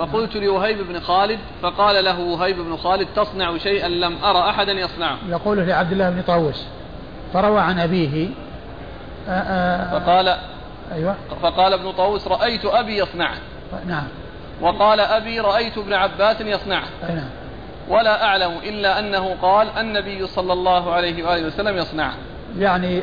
فقلت 0.00 0.36
لوهيب 0.36 0.78
بن 0.88 1.00
خالد 1.00 1.38
فقال 1.62 2.04
له 2.04 2.20
وهيب 2.20 2.56
بن 2.56 2.76
خالد 2.76 3.08
تصنع 3.16 3.58
شيئا 3.58 3.88
لم 3.88 4.24
أرى 4.24 4.50
أحدا 4.50 4.72
يصنعه. 4.72 5.18
يقول 5.28 5.58
لعبد 5.58 5.92
الله 5.92 6.10
بن 6.10 6.22
طاووس 6.22 6.66
فروى 7.32 7.60
عن 7.60 7.78
أبيه 7.78 8.28
آآ 9.28 9.42
آآ 9.48 9.98
فقال 9.98 10.36
أيوة. 10.92 11.14
فقال 11.42 11.72
ابن 11.72 11.92
طاووس 11.92 12.28
رأيت 12.28 12.64
أبي 12.64 12.98
يصنعه. 12.98 13.36
نعم. 13.86 14.04
وقال 14.60 15.00
أبي 15.00 15.40
رأيت 15.40 15.78
ابن 15.78 15.92
عباس 15.92 16.40
يصنعه. 16.40 16.88
نعم. 17.08 17.28
ولا 17.88 18.24
أعلم 18.24 18.52
إلا 18.62 18.98
أنه 18.98 19.36
قال 19.42 19.68
النبي 19.78 20.26
صلى 20.26 20.52
الله 20.52 20.92
عليه 20.92 21.24
وآله 21.24 21.46
وسلم 21.46 21.76
يصنعه. 21.76 22.14
يعني 22.58 23.02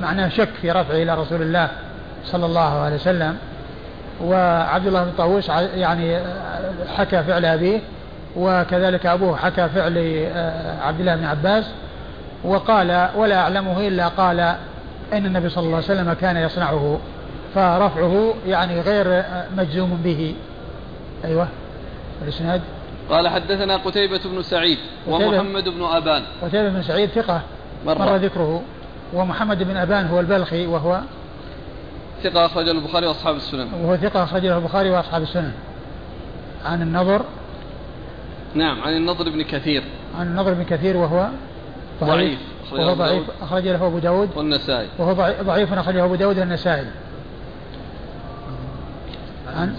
معناه 0.00 0.28
شك 0.28 0.50
في 0.62 0.70
رفعه 0.70 0.94
إلى 0.94 1.14
رسول 1.14 1.42
الله 1.42 1.68
صلى 2.24 2.46
الله 2.46 2.80
عليه 2.80 2.96
وسلم. 2.96 3.38
وعبد 4.24 4.86
الله 4.86 5.04
بن 5.04 5.12
طاووس 5.18 5.48
يعني 5.74 6.18
حكى 6.96 7.22
فعل 7.22 7.44
أبيه 7.44 7.80
وكذلك 8.36 9.06
أبوه 9.06 9.36
حكى 9.36 9.68
فعل 9.68 9.98
آه، 10.34 10.82
عبد 10.82 11.00
الله 11.00 11.16
بن 11.16 11.24
عباس 11.24 11.64
وقال 12.44 13.08
ولا 13.16 13.40
أعلمه 13.40 13.88
إلا 13.88 14.08
قال 14.08 14.40
إن 15.12 15.26
النبي 15.26 15.48
صلى 15.48 15.64
الله 15.64 15.76
عليه 15.76 15.84
وسلم 15.84 16.12
كان 16.12 16.36
يصنعه 16.36 16.98
فرفعه 17.54 18.34
يعني 18.46 18.80
غير 18.80 19.24
مجزوم 19.56 20.00
به. 20.04 20.34
أيوة 21.24 21.48
الإسناد. 22.22 22.60
قال 23.10 23.28
حدثنا 23.28 23.76
قتيبة 23.76 24.20
بن 24.24 24.42
سعيد 24.42 24.78
ومحمد 25.08 25.68
بن 25.68 25.84
أبان. 25.84 26.22
قتيبة 26.42 26.68
بن 26.68 26.82
سعيد 26.82 27.08
ثقة 27.08 27.40
مر, 27.86 27.98
مر 27.98 28.16
ذكره. 28.16 28.62
ومحمد 29.14 29.62
بن 29.62 29.76
أبان 29.76 30.06
هو 30.06 30.20
البلخي 30.20 30.66
وهو 30.66 31.00
ثقة 32.22 32.46
أخرجه 32.46 32.70
البخاري 32.70 33.06
وأصحاب 33.06 33.36
السنن. 33.36 33.68
وهو 33.74 33.96
ثقة 33.96 34.24
أخرجه 34.24 34.58
البخاري 34.58 34.90
وأصحاب 34.90 35.22
السنن. 35.22 35.52
عن 36.64 36.82
النضر. 36.82 37.22
نعم 38.54 38.82
عن 38.82 38.96
النضر 38.96 39.30
بن 39.30 39.42
كثير. 39.42 39.82
عن 40.18 40.26
النضر 40.26 40.54
بن 40.54 40.64
كثير 40.64 40.96
وهو 40.96 41.28
ضعيف. 42.04 42.38
وهو 42.72 42.94
ضعيف 42.94 43.24
أخرج 43.42 43.68
له 43.68 43.86
أبو 43.86 43.98
داود. 43.98 44.28
والنسائي. 44.36 44.88
وهو 44.98 45.12
ضعيف 45.42 45.72
أخرجه 45.72 46.04
أبو 46.04 46.14
داود 46.14 46.38
والنسائي. 46.38 46.86
عن 49.56 49.76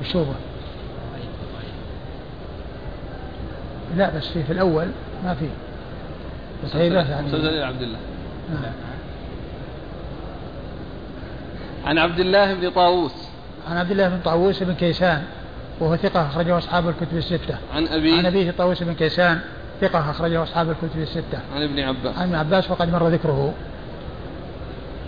الشوبة. 0.00 0.34
لا 3.96 4.10
بس 4.16 4.28
في, 4.28 4.42
في 4.44 4.52
الأول 4.52 4.86
ما 5.24 5.34
في. 5.34 5.46
قتيبة 6.64 7.10
يعني 7.10 7.26
مسلسل 7.26 7.62
عبد 7.62 7.82
الله. 7.82 7.98
نعم. 8.50 8.72
عن 11.86 11.98
عبد 11.98 12.20
الله 12.20 12.54
بن 12.54 12.70
طاووس. 12.70 13.12
عن 13.70 13.76
عبد 13.76 13.90
الله 13.90 14.08
بن 14.08 14.20
طاووس 14.24 14.62
بن 14.62 14.74
كيسان 14.74 15.22
وهو 15.80 15.96
ثقة 15.96 16.26
أخرجه 16.26 16.58
أصحاب 16.58 16.88
الكتب 16.88 17.16
الستة. 17.16 17.58
عن 17.74 17.88
أبيه. 17.88 18.18
عن 18.18 18.26
أبيه 18.26 18.50
طاووس 18.50 18.82
بن 18.82 18.94
كيسان 18.94 19.40
ثقة 19.80 20.10
أخرجه 20.10 20.42
أصحاب 20.42 20.70
الكتب 20.70 21.00
الستة. 21.00 21.38
عن 21.54 21.62
ابن 21.62 21.80
عباس. 21.80 22.16
عن 22.16 22.22
ابن 22.22 22.34
عباس 22.34 22.70
وقد 22.70 22.92
مر 22.92 23.08
ذكره. 23.08 23.54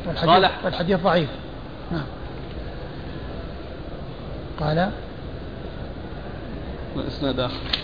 والحديث, 0.06 0.50
والحديث 0.64 1.00
ضعيف. 1.00 1.28
نعم. 1.92 2.06
قال 4.60 4.90
الإسناد 6.96 7.40
آخر. 7.40 7.84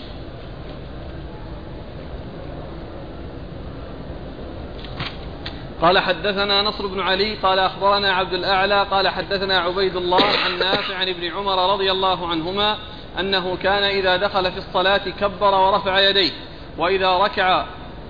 قال 5.81 5.99
حدثنا 5.99 6.61
نصر 6.61 6.87
بن 6.87 6.99
علي 6.99 7.35
قال 7.35 7.59
أخبرنا 7.59 8.13
عبد 8.13 8.33
الأعلى 8.33 8.83
قال 8.91 9.09
حدثنا 9.09 9.59
عبيد 9.59 9.95
الله 9.95 10.23
عن 10.45 10.59
نافع 10.59 10.95
عن 10.95 11.09
ابن 11.09 11.31
عمر 11.31 11.73
رضي 11.73 11.91
الله 11.91 12.27
عنهما 12.27 12.77
أنه 13.19 13.57
كان 13.57 13.83
إذا 13.83 14.17
دخل 14.17 14.51
في 14.51 14.57
الصلاة 14.57 15.01
كبر 15.19 15.55
ورفع 15.55 15.99
يديه 15.99 16.31
وإذا 16.77 17.17
ركع 17.17 17.65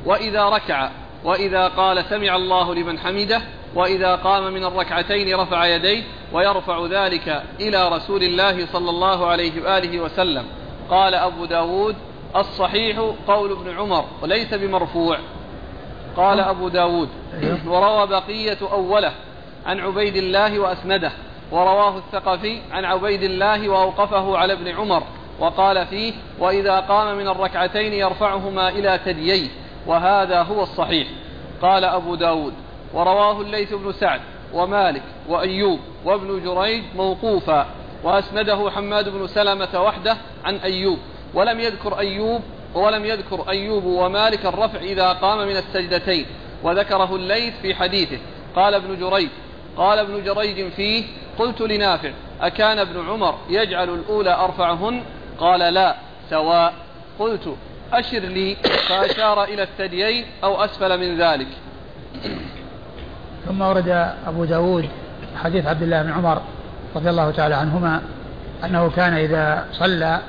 وإذا 0.05 0.49
ركع 0.49 0.89
وإذا 1.23 1.67
قال 1.67 2.05
سمع 2.05 2.35
الله 2.35 2.75
لمن 2.75 2.99
حمده 2.99 3.41
وإذا 3.75 4.15
قام 4.15 4.53
من 4.53 4.65
الركعتين 4.65 5.35
رفع 5.35 5.65
يديه 5.65 6.03
ويرفع 6.33 6.85
ذلك 6.85 7.43
إلى 7.59 7.89
رسول 7.89 8.23
الله 8.23 8.65
صلى 8.65 8.89
الله 8.89 9.27
عليه 9.27 9.63
وآله 9.63 9.99
وسلم. 9.99 10.45
قال 10.89 11.15
أبو 11.15 11.45
داود 11.45 11.95
الصحيح 12.35 13.13
قول 13.27 13.51
ابن 13.51 13.77
عمر 13.77 14.05
وليس 14.21 14.53
بمرفوع. 14.53 15.17
قال 16.17 16.39
أبو 16.39 16.67
داود 16.69 17.09
وروى 17.67 18.07
بقية 18.07 18.57
أوله 18.71 19.11
عن 19.65 19.79
عبيد 19.79 20.15
الله 20.15 20.59
وأسنده 20.59 21.11
ورواه 21.51 21.97
الثقفي 21.97 22.61
عن 22.71 22.85
عبيد 22.85 23.23
الله 23.23 23.69
وأوقفه 23.69 24.37
على 24.37 24.53
ابن 24.53 24.67
عمر 24.67 25.03
وقال 25.39 25.85
فيه 25.85 26.13
وإذا 26.39 26.79
قام 26.79 27.17
من 27.17 27.27
الركعتين 27.27 27.93
يرفعهما 27.93 28.69
إلى 28.69 28.99
ثدييه 29.05 29.47
وهذا 29.87 30.41
هو 30.41 30.63
الصحيح 30.63 31.07
قال 31.61 31.85
أبو 31.85 32.15
داود 32.15 32.53
ورواه 32.93 33.41
الليث 33.41 33.73
بن 33.73 33.91
سعد 33.91 34.21
ومالك 34.53 35.03
وأيوب 35.29 35.79
وابن 36.05 36.43
جريج 36.43 36.83
موقوفا 36.95 37.65
وأسنده 38.03 38.69
حماد 38.75 39.09
بن 39.09 39.27
سلمة 39.27 39.81
وحده 39.81 40.17
عن 40.45 40.55
أيوب 40.55 40.97
ولم 41.33 41.59
يذكر 41.59 41.99
أيوب 41.99 42.41
ولم 42.73 43.05
يذكر 43.05 43.49
أيوب 43.49 43.83
ومالك 43.83 44.45
الرفع 44.45 44.79
إذا 44.79 45.07
قام 45.07 45.47
من 45.47 45.57
السجدتين 45.57 46.25
وذكره 46.63 47.15
الليث 47.15 47.53
في 47.61 47.75
حديثه. 47.75 48.17
قال 48.55 48.73
ابن 48.73 48.99
جريج 48.99 49.29
قال 49.77 49.99
ابن 49.99 50.23
جريج 50.23 50.71
فيه 50.71 51.05
قلت 51.39 51.61
لنافع 51.61 52.11
أكان 52.41 52.79
ابن 52.79 53.09
عمر 53.09 53.35
يجعل 53.49 53.89
الأولى 53.89 54.33
أرفعهن؟ 54.33 55.03
قال 55.39 55.73
لا 55.73 55.95
سواء. 56.29 56.73
قلت 57.19 57.55
أشر 57.93 58.19
لي 58.19 58.55
فأشار 58.89 59.43
إلى 59.43 59.63
الثديين 59.63 60.25
أو 60.43 60.63
أسفل 60.63 60.99
من 60.99 61.17
ذلك. 61.21 61.47
ثم 63.47 63.61
ورد 63.61 64.13
أبو 64.27 64.45
داود 64.45 64.89
حديث 65.43 65.65
عبد 65.65 65.81
الله 65.81 66.01
بن 66.03 66.11
عمر 66.11 66.41
رضي 66.95 67.09
الله 67.09 67.31
تعالى 67.31 67.55
عنهما 67.55 68.01
أنه 68.63 68.89
كان 68.89 69.13
إذا 69.13 69.65
صلى 69.71 70.19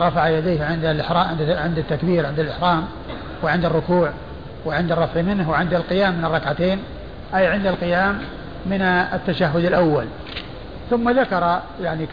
رفع 0.00 0.28
يديه 0.28 0.64
عند 0.64 0.84
الإحرام 0.84 1.26
عند 1.48 1.78
التكبير 1.78 2.26
عند 2.26 2.40
الإحرام 2.40 2.84
وعند 3.42 3.64
الركوع 3.64 4.10
وعند 4.66 4.92
الرفع 4.92 5.22
منه 5.22 5.50
وعند 5.50 5.74
القيام 5.74 6.14
من 6.14 6.24
الركعتين 6.24 6.78
أي 7.34 7.46
عند 7.46 7.66
القيام 7.66 8.18
من 8.66 8.82
التشهد 8.82 9.64
الأول. 9.64 10.04
ثم 10.90 11.10
ذكر 11.10 11.60
يعني 11.82 12.06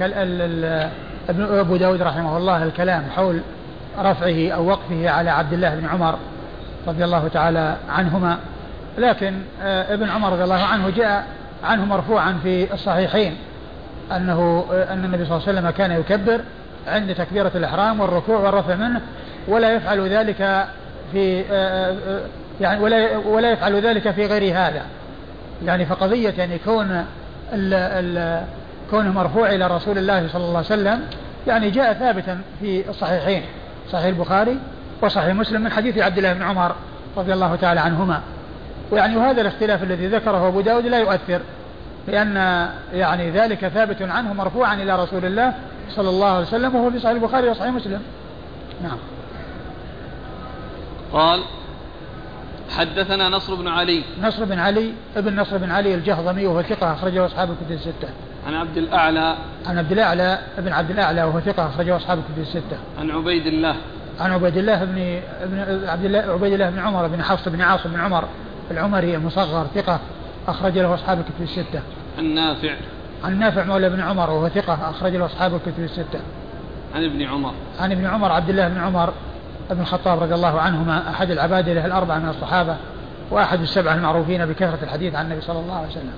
ابن 1.29 1.43
أبو 1.43 1.75
داود 1.75 2.01
رحمه 2.01 2.37
الله 2.37 2.63
الكلام 2.63 3.03
حول 3.15 3.41
رفعه 3.99 4.49
أو 4.49 4.67
وقفه 4.67 5.09
على 5.09 5.29
عبد 5.29 5.53
الله 5.53 5.75
بن 5.75 5.85
عمر 5.85 6.15
رضي 6.87 7.05
الله 7.05 7.27
تعالى 7.27 7.75
عنهما. 7.89 8.37
لكن 8.97 9.33
آه، 9.61 9.93
ابن 9.93 10.09
عمر 10.09 10.31
رضي 10.31 10.43
الله 10.43 10.63
عنه 10.63 10.89
جاء 10.89 11.25
عنه 11.63 11.85
مرفوعا 11.85 12.39
في 12.43 12.73
الصحيحين 12.73 13.37
أنه 14.11 14.65
آه، 14.71 14.93
أن 14.93 15.05
النبي 15.05 15.25
صلى 15.25 15.37
الله 15.37 15.47
عليه 15.47 15.59
وسلم 15.59 15.69
كان 15.69 15.91
يكبر 15.91 16.41
عند 16.87 17.15
تكبيرة 17.15 17.51
الإحرام 17.55 17.99
والركوع 17.99 18.39
والرفع 18.39 18.75
منه 18.75 19.01
ولا 19.47 19.73
يفعل 19.73 20.09
ذلك 20.09 20.67
في 21.11 21.43
آه، 21.51 21.95
يعني 22.61 22.81
ولا 22.81 23.17
ولا 23.17 23.51
يفعل 23.51 23.81
ذلك 23.81 24.11
في 24.11 24.25
غير 24.25 24.57
هذا. 24.57 24.81
يعني 25.65 25.85
فقضية 25.85 26.33
يعني 26.37 26.57
كون 26.57 27.05
ال 27.53 27.73
ال 27.73 28.43
كونه 28.91 29.11
مرفوع 29.11 29.49
إلى 29.49 29.67
رسول 29.67 29.97
الله 29.97 30.27
صلى 30.27 30.43
الله 30.43 30.57
عليه 30.57 30.67
وسلم 30.67 31.01
يعني 31.47 31.69
جاء 31.69 31.93
ثابتا 31.93 32.41
في 32.59 32.89
الصحيحين 32.89 33.43
صحيح 33.91 34.05
البخاري 34.05 34.59
وصحيح 35.01 35.35
مسلم 35.35 35.61
من 35.61 35.71
حديث 35.71 35.97
عبد 35.97 36.17
الله 36.17 36.33
بن 36.33 36.41
عمر 36.41 36.75
رضي 37.17 37.33
الله 37.33 37.55
تعالى 37.55 37.79
عنهما. 37.79 38.21
ويعني 38.91 39.17
وهذا 39.17 39.41
الاختلاف 39.41 39.83
الذي 39.83 40.07
ذكره 40.07 40.47
أبو 40.47 40.61
داود 40.61 40.85
لا 40.85 40.99
يؤثر. 40.99 41.41
لأن 42.07 42.69
يعني 42.93 43.31
ذلك 43.31 43.67
ثابت 43.67 44.01
عنه 44.01 44.33
مرفوعا 44.33 44.73
إلى 44.73 45.03
رسول 45.03 45.25
الله 45.25 45.53
صلى 45.89 46.09
الله 46.09 46.27
عليه 46.27 46.47
وسلم 46.47 46.75
وهو 46.75 46.91
في 46.91 46.99
صحيح 46.99 47.11
البخاري 47.11 47.49
وصحيح 47.49 47.73
مسلم. 47.73 48.01
نعم. 48.83 48.97
قال 51.13 51.41
حدثنا 52.77 53.29
نصر 53.29 53.55
بن 53.55 53.67
علي. 53.67 54.03
نصر 54.21 54.45
بن 54.45 54.59
علي 54.59 54.93
ابن 55.17 55.39
نصر 55.39 55.57
بن 55.57 55.71
علي 55.71 55.95
الجهضمي 55.95 56.45
وهو 56.45 56.61
ثقة 56.61 56.93
أخرجه 56.93 57.25
أصحاب 57.25 57.49
الكتب 57.51 57.71
الستة. 57.71 58.09
عن 58.47 58.53
عبد 58.53 58.77
الأعلى. 58.77 59.35
عن 59.65 59.77
عبد 59.77 59.91
الأعلى 59.91 60.39
ابن 60.57 60.73
عبد 60.73 60.91
الأعلى 60.91 61.23
وهو 61.23 61.39
ثقة 61.39 61.67
أخرجه 61.67 61.95
أصحاب 61.95 62.17
الكتب 62.17 62.41
الستة. 62.41 62.77
عن 62.99 63.11
عبيد 63.11 63.47
الله. 63.47 63.75
عن 64.19 64.31
عبيد 64.31 64.57
الله 64.57 64.83
بن 64.83 65.19
ابن 65.41 65.87
عبد 65.87 66.05
الله 66.05 66.19
عبيد 66.19 66.53
الله 66.53 66.69
بن 66.69 66.79
عمر 66.79 67.07
بن 67.07 67.23
حفص 67.23 67.49
بن 67.49 67.61
عاصم 67.61 67.89
بن 67.89 67.99
عمر 67.99 68.23
العمري 68.71 69.15
المصغر 69.15 69.67
ثقة. 69.75 69.99
أخرج 70.47 70.77
له 70.77 70.93
أصحاب 70.93 71.19
الكتب 71.19 71.41
الستة. 71.41 71.81
عن 72.17 72.33
نافع. 72.33 72.75
عن 73.23 73.39
نافع 73.39 73.63
مولى 73.63 73.89
بن 73.89 74.01
عمر 74.01 74.29
وهو 74.29 74.49
ثقة 74.49 74.89
أخرج 74.89 75.15
له 75.15 75.25
أصحاب 75.25 75.55
الكتب 75.55 75.83
الستة. 75.83 76.19
عن 76.95 77.03
ابن 77.03 77.21
عمر. 77.21 77.53
عن 77.79 77.91
ابن 77.91 78.05
عمر 78.05 78.31
عبد 78.31 78.49
الله 78.49 78.67
بن 78.67 78.77
عمر 78.77 79.13
بن 79.69 79.81
الخطاب 79.81 80.23
رضي 80.23 80.33
الله 80.33 80.61
عنهما 80.61 81.09
أحد 81.09 81.31
العبادلة 81.31 81.85
الأربعة 81.85 82.19
من 82.19 82.29
الصحابة 82.29 82.75
وأحد 83.31 83.61
السبعة 83.61 83.95
المعروفين 83.95 84.45
بكثرة 84.45 84.79
الحديث 84.83 85.15
عن 85.15 85.25
النبي 85.25 85.41
صلى 85.41 85.59
الله 85.59 85.75
عليه 85.75 85.87
وسلم. 85.87 86.13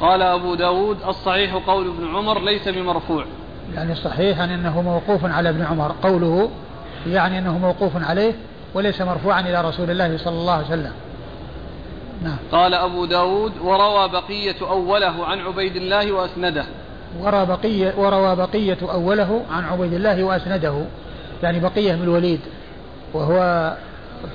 قال 0.00 0.22
أبو 0.22 0.54
داود 0.54 0.96
الصحيح 1.08 1.54
قول 1.54 1.88
ابن 1.88 2.16
عمر 2.16 2.40
ليس 2.44 2.68
بمرفوع 2.68 3.24
يعني 3.74 3.92
الصحيح 3.92 4.38
يعني 4.38 4.54
أنه 4.54 4.82
موقوف 4.82 5.24
على 5.24 5.48
ابن 5.48 5.62
عمر 5.62 5.94
قوله 6.02 6.50
يعني 7.06 7.38
أنه 7.38 7.58
موقوف 7.58 8.08
عليه 8.08 8.32
وليس 8.74 9.02
مرفوعا 9.02 9.40
إلى 9.40 9.60
رسول 9.60 9.90
الله 9.90 10.16
صلى 10.16 10.34
الله 10.34 10.52
عليه 10.52 10.66
وسلم 10.66 10.92
نعم. 12.24 12.36
قال 12.52 12.74
أبو 12.74 13.04
داود 13.04 13.52
وروى 13.58 14.08
بقية 14.08 14.56
أوله 14.62 15.26
عن 15.26 15.40
عبيد 15.40 15.76
الله 15.76 16.12
وأسنده. 16.12 16.64
وروى 17.20 17.46
بقية, 17.46 17.94
وروى 17.96 18.36
بقية 18.36 18.78
أوله 18.82 19.42
عن 19.50 19.64
عبيد 19.64 19.92
الله 19.92 20.24
وأسنده. 20.24 20.84
يعني 21.42 21.60
بقية 21.60 21.92
من 21.92 22.02
الوليد 22.02 22.40
وهو 23.14 23.72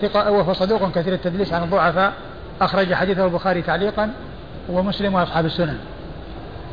ثقة 0.02 0.32
وهو 0.32 0.54
صدوق 0.54 0.92
كثير 0.92 1.14
التدليس 1.14 1.54
عن 1.54 1.64
الضعفاء. 1.64 2.14
أخرج 2.62 2.94
حديثه 2.94 3.26
البخاري 3.26 3.62
تعليقا 3.62 4.14
ومسلم 4.70 5.14
وأصحاب 5.14 5.46
السنن. 5.46 5.78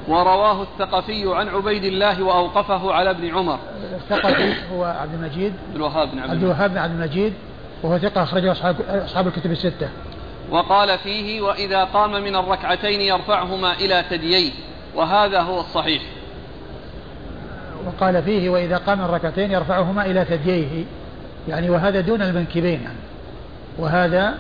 ورواه 0.09 0.63
الثقفي 0.63 1.35
عن 1.35 1.49
عبيد 1.49 1.85
الله 1.85 2.23
وأوقفه 2.23 2.93
على 2.93 3.11
ابن 3.11 3.35
عمر. 3.35 3.59
الثقفي 3.95 4.55
هو 4.73 4.85
عبد 4.85 5.15
المجيد. 5.15 5.53
عبد 5.69 5.77
الوهاب 5.77 6.11
بن 6.11 6.19
عبد 6.19 6.43
الوهاب 6.43 6.71
بن 6.71 6.79
عبد 6.79 6.93
المجيد 6.95 7.33
وهو 7.83 7.99
ثقة 7.99 8.23
أخرجه 8.23 8.53
أصحاب 8.53 8.77
أصحاب 8.89 9.27
الكتب 9.27 9.51
الستة. 9.51 9.89
وقال 10.51 10.99
فيه 10.99 11.41
وإذا 11.41 11.85
قام 11.85 12.11
من 12.11 12.37
الركعتين 12.37 13.01
يرفعهما 13.01 13.73
إلى 13.73 14.05
ثدييه 14.11 14.53
وهذا 14.95 15.41
هو 15.41 15.61
الصحيح. 15.61 16.03
وقال 17.87 18.23
فيه 18.23 18.49
وإذا 18.51 18.77
قام 18.77 19.01
الركعتين 19.01 19.51
يرفعهما 19.51 20.07
إلى 20.07 20.25
ثدييه. 20.25 20.85
يعني 21.49 21.71
وهذا 21.71 22.01
دون 22.01 22.23
المنكبين. 22.23 22.83
يعني 22.83 22.97
وهذا 23.79 24.35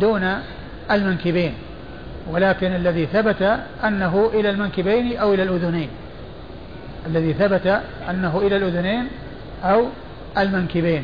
دون 0.00 0.38
المنكبين. 0.90 1.54
ولكن 2.30 2.66
الذي 2.74 3.06
ثبت 3.06 3.58
أنه 3.84 4.30
إلى 4.34 4.50
المنكبين 4.50 5.16
أو 5.16 5.34
إلى 5.34 5.42
الأذنين. 5.42 5.88
الذي 7.06 7.32
ثبت 7.32 7.80
أنه 8.10 8.38
إلى 8.38 8.56
الأذنين 8.56 9.08
أو 9.64 9.86
المنكبين. 10.38 11.02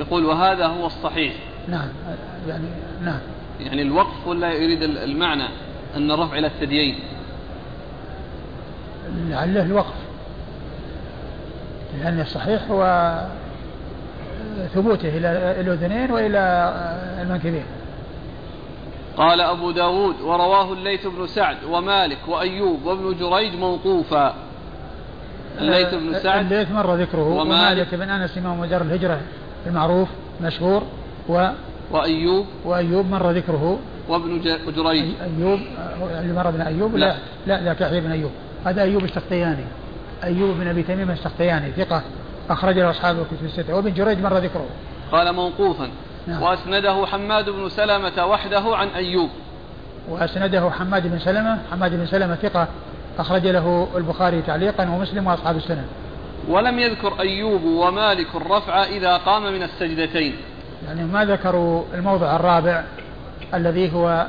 يقول 0.00 0.24
وهذا 0.24 0.66
هو 0.66 0.86
الصحيح. 0.86 1.32
نعم. 1.68 1.88
يعني 2.48 2.66
نعم. 3.04 3.20
يعني 3.60 3.82
الوقف 3.82 4.26
ولا 4.26 4.52
يريد 4.52 4.82
المعنى 4.82 5.48
أن 5.96 6.10
الرفع 6.10 6.38
إلى 6.38 6.46
الثديين 6.46 6.98
لعله 9.28 9.62
الوقف. 9.62 9.94
لأن 12.00 12.20
الصحيح 12.20 12.70
هو 12.70 13.12
ثبوته 14.74 15.08
إلى 15.08 15.60
الأذنين 15.60 16.10
وإلى 16.10 16.72
المنكبين. 17.22 17.64
قال 19.16 19.40
أبو 19.40 19.70
داود 19.70 20.20
ورواه 20.20 20.72
الليث 20.72 21.06
بن 21.06 21.26
سعد 21.26 21.56
ومالك 21.70 22.18
وأيوب 22.28 22.84
وابن 22.84 23.16
جريج 23.18 23.54
موقوفا. 23.54 24.34
الليث 25.60 25.94
بن 25.94 26.14
سعد 26.18 26.52
الليث 26.52 26.70
مر 26.70 26.94
ذكره 26.94 27.28
ومالك 27.28 27.94
بن 27.94 28.10
أنس 28.10 28.38
إمام 28.38 28.60
مدار 28.60 28.82
الهجرة 28.82 29.20
المعروف 29.66 30.08
مشهور 30.40 30.82
و 31.28 31.48
وأيوب؟ 31.90 32.46
وأيوب 32.64 33.10
مر 33.10 33.30
ذكره؟ 33.30 33.78
وابن 34.08 34.40
جريج 34.76 35.04
أيوب 35.20 35.60
اللي 36.20 36.32
مر 36.32 36.50
بن 36.50 36.60
أيوب؟ 36.60 36.96
لا 36.96 37.14
لا. 37.46 37.62
ذاك 37.62 37.80
يحيى 37.80 38.00
بن 38.00 38.10
أيوب. 38.10 38.30
هذا 38.64 38.82
أيوب 38.82 39.04
السختياني 39.04 39.64
أيوب 40.24 40.56
بن 40.58 40.68
أبي 40.68 40.82
تميم 40.82 41.10
السختياني 41.10 41.70
ثقة. 41.70 42.02
أخرج 42.50 42.78
له 42.78 42.90
أصحاب 42.90 43.18
الكتب 43.18 43.44
الستة. 43.44 43.74
وابن 43.74 43.94
جريج 43.94 44.18
مر 44.18 44.38
ذكره. 44.38 44.66
قال 45.12 45.34
موقوفا. 45.34 45.88
نعم. 46.26 46.42
وأسنده 46.42 47.06
حماد 47.06 47.50
بن 47.50 47.68
سلمة 47.68 48.26
وحده 48.26 48.76
عن 48.76 48.88
أيوب. 48.88 49.28
وأسنده 50.08 50.70
حماد 50.70 51.06
بن 51.06 51.18
سلمة. 51.18 51.58
حماد 51.70 51.94
بن 51.94 52.06
سلمة 52.06 52.34
ثقة. 52.34 52.68
أخرج 53.18 53.46
له 53.46 53.88
البخاري 53.96 54.42
تعليقا 54.42 54.90
ومسلم 54.90 55.26
وأصحاب 55.26 55.56
السنة. 55.56 55.84
ولم 56.48 56.78
يذكر 56.78 57.20
أيوب 57.20 57.64
ومالك 57.64 58.34
الرفع 58.34 58.84
إذا 58.84 59.16
قام 59.16 59.42
من 59.42 59.62
السجدتين. 59.62 60.36
يعني 60.88 61.04
ما 61.04 61.24
ذكروا 61.24 61.84
الموضع 61.94 62.36
الرابع 62.36 62.84
الذي 63.54 63.92
هو 63.92 64.26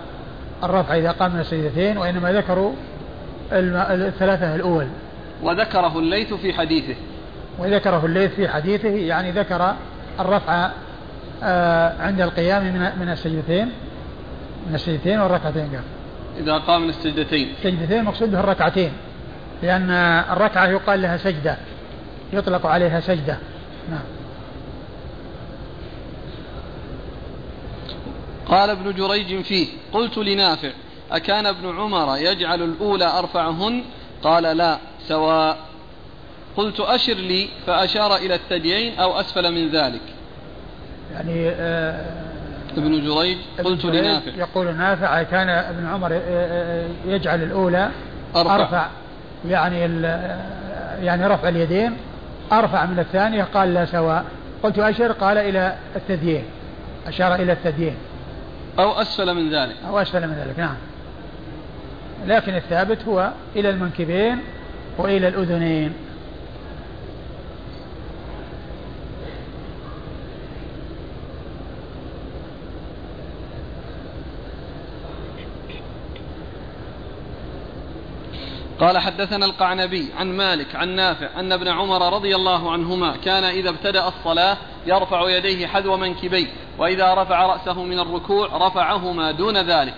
الرفع 0.63 0.95
إذا 0.95 1.11
قام 1.11 1.33
من 1.33 1.39
السجدتين 1.39 1.97
وإنما 1.97 2.31
ذكروا 2.31 2.73
الثلاثة 3.51 4.55
الأول. 4.55 4.87
وذكره 5.43 5.99
الليث 5.99 6.33
في 6.33 6.53
حديثه. 6.53 6.95
وذكره 7.59 8.05
الليث 8.05 8.31
في 8.31 8.47
حديثه 8.47 8.89
يعني 8.89 9.31
ذكر 9.31 9.75
الرفع 10.19 10.69
آه، 11.43 12.01
عند 12.01 12.21
القيام 12.21 12.63
من 12.63 12.91
من 12.99 13.09
السجدتين 13.09 13.71
من 14.69 14.75
السجدتين 14.75 15.19
والركعتين 15.19 15.69
قال 15.69 15.83
إذا 16.39 16.57
قام 16.57 16.81
من 16.81 16.89
السجدتين. 16.89 17.49
السجدتين 17.57 18.03
مقصود 18.03 18.31
به 18.31 18.39
الركعتين 18.39 18.91
لأن 19.63 19.91
الركعة 20.31 20.67
يقال 20.67 21.01
لها 21.01 21.17
سجدة 21.17 21.57
يطلق 22.33 22.65
عليها 22.65 22.99
سجدة. 22.99 23.37
نعم. 23.91 24.18
قال 28.49 28.69
ابن 28.69 28.93
جريج 28.93 29.41
فيه 29.41 29.67
قلت 29.93 30.17
لنافع 30.17 30.69
أكان 31.11 31.45
ابن 31.45 31.79
عمر 31.79 32.17
يجعل 32.17 32.61
الأولى 32.61 33.05
أرفعهن؟ 33.19 33.83
قال 34.23 34.43
لا 34.43 34.77
سواء. 35.07 35.57
قلت 36.57 36.79
أشر 36.79 37.13
لي 37.13 37.47
فأشار 37.67 38.15
إلى 38.15 38.35
الثديين 38.35 38.99
أو 38.99 39.19
أسفل 39.19 39.51
من 39.51 39.69
ذلك. 39.69 40.01
يعني 41.13 41.49
آه 41.49 42.05
ابن 42.77 43.05
جريج 43.05 43.37
قلت 43.63 43.85
لنافع. 43.85 44.31
يقول 44.37 44.75
نافع 44.75 45.23
كان 45.23 45.49
ابن 45.49 45.87
عمر 45.87 46.13
آه، 46.13 46.19
آه، 46.23 46.87
يجعل 47.05 47.43
الأولى 47.43 47.89
أرفع, 48.35 48.55
أرفع. 48.55 48.87
يعني 49.47 49.79
يعني 51.05 51.27
رفع 51.27 51.49
اليدين 51.49 51.97
أرفع 52.51 52.85
من 52.85 52.99
الثانية 52.99 53.43
قال 53.43 53.73
لا 53.73 53.85
سواء. 53.85 54.25
قلت 54.63 54.79
أشر 54.79 55.11
قال 55.11 55.37
إلى 55.37 55.75
الثديين 55.95 56.43
أشار 57.07 57.35
إلى 57.35 57.51
الثديين 57.51 57.95
أو 58.79 58.91
أسفل 58.91 59.33
من 59.33 59.49
ذلك. 59.49 59.75
أو 59.87 59.99
أسفل 59.99 60.27
من 60.27 60.33
ذلك 60.33 60.59
نعم. 60.59 60.75
لكن 62.27 62.55
الثابت 62.55 63.05
هو 63.07 63.31
إلى 63.55 63.69
المنكبين 63.69 64.39
وإلى 64.97 65.27
الأذنين. 65.27 65.93
قال 78.79 78.97
حدثنا 78.97 79.45
القعنبي 79.45 80.09
عن 80.17 80.37
مالك 80.37 80.75
عن 80.75 80.89
نافع 80.89 81.39
أن 81.39 81.51
ابن 81.51 81.67
عمر 81.67 82.13
رضي 82.13 82.35
الله 82.35 82.71
عنهما 82.71 83.17
كان 83.17 83.43
إذا 83.43 83.69
ابتدأ 83.69 84.07
الصلاة 84.07 84.57
يرفع 84.85 85.29
يديه 85.29 85.67
حذو 85.67 85.97
منكبيه 85.97 86.47
وإذا 86.77 87.13
رفع 87.13 87.45
رأسه 87.45 87.83
من 87.83 87.99
الركوع 87.99 88.67
رفعهما 88.67 89.31
دون 89.31 89.57
ذلك. 89.57 89.93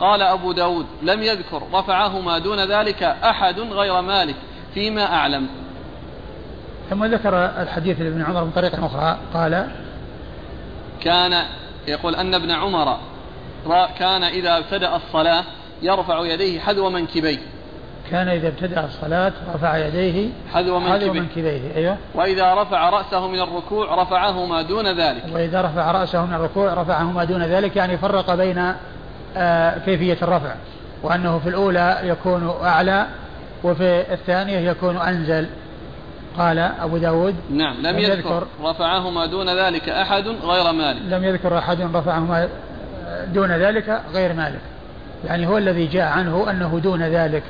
قال 0.00 0.22
أبو 0.22 0.52
داود 0.52 0.86
لم 1.02 1.22
يذكر 1.22 1.62
رفعهما 1.72 2.38
دون 2.38 2.60
ذلك 2.60 3.02
أحد 3.02 3.60
غير 3.60 4.00
مالك 4.00 4.36
فيما 4.74 5.14
أعلم. 5.14 5.48
ثم 6.90 7.04
ذكر 7.04 7.44
الحديث 7.62 8.00
لابن 8.00 8.22
عمر 8.22 8.44
من 8.44 8.50
طريقة 8.50 8.86
أخرى 8.86 9.18
قال 9.34 9.68
كان 11.00 11.44
يقول 11.88 12.14
أن 12.14 12.34
ابن 12.34 12.50
عمر 12.50 12.98
كان 13.98 14.24
إذا 14.24 14.58
ابتدأ 14.58 14.96
الصلاة 14.96 15.44
يرفع 15.82 16.26
يديه 16.26 16.60
حذو 16.60 16.90
منكبيه. 16.90 17.38
كان 18.10 18.28
إذا 18.28 18.48
ابتدأ 18.48 18.84
الصلاة 18.84 19.32
رفع 19.54 19.76
يديه 19.76 20.28
حذو 20.52 20.78
منكبيه, 20.78 21.20
منكبيه 21.20 21.76
أيوه. 21.76 21.96
وإذا 22.14 22.54
رفع 22.54 22.90
رأسه 22.90 23.28
من 23.28 23.40
الركوع 23.40 24.02
رفعهما 24.02 24.62
دون 24.62 25.00
ذلك. 25.00 25.22
وإذا 25.32 25.62
رفع 25.62 25.90
رأسه 25.90 26.26
من 26.26 26.34
الركوع 26.34 26.74
رفعهما 26.74 27.24
دون 27.24 27.42
ذلك 27.42 27.76
يعني 27.76 27.98
فرق 27.98 28.34
بين 28.34 28.72
آه 29.36 29.78
كيفية 29.78 30.18
الرفع 30.22 30.54
وأنه 31.02 31.38
في 31.38 31.48
الأولى 31.48 31.98
يكون 32.02 32.54
أعلى 32.62 33.06
وفي 33.64 34.12
الثانية 34.12 34.70
يكون 34.70 34.96
أنزل. 34.96 35.46
قال 36.38 36.58
أبو 36.58 36.96
داود. 36.96 37.34
نعم 37.50 37.76
لم, 37.76 37.86
لم 37.86 37.98
يذكر, 37.98 38.14
يذكر. 38.14 38.46
رفعهما 38.62 39.26
دون 39.26 39.48
ذلك 39.48 39.88
أحد 39.88 40.26
غير 40.26 40.72
مالك. 40.72 41.02
لم 41.08 41.24
يذكر 41.24 41.58
أحد 41.58 41.80
رفعهما 41.80 42.48
دون 43.34 43.52
ذلك 43.52 44.00
غير 44.14 44.32
مالك. 44.32 44.60
يعني 45.24 45.46
هو 45.46 45.58
الذي 45.58 45.86
جاء 45.86 46.06
عنه 46.06 46.50
أنه 46.50 46.80
دون 46.82 47.02
ذلك. 47.02 47.42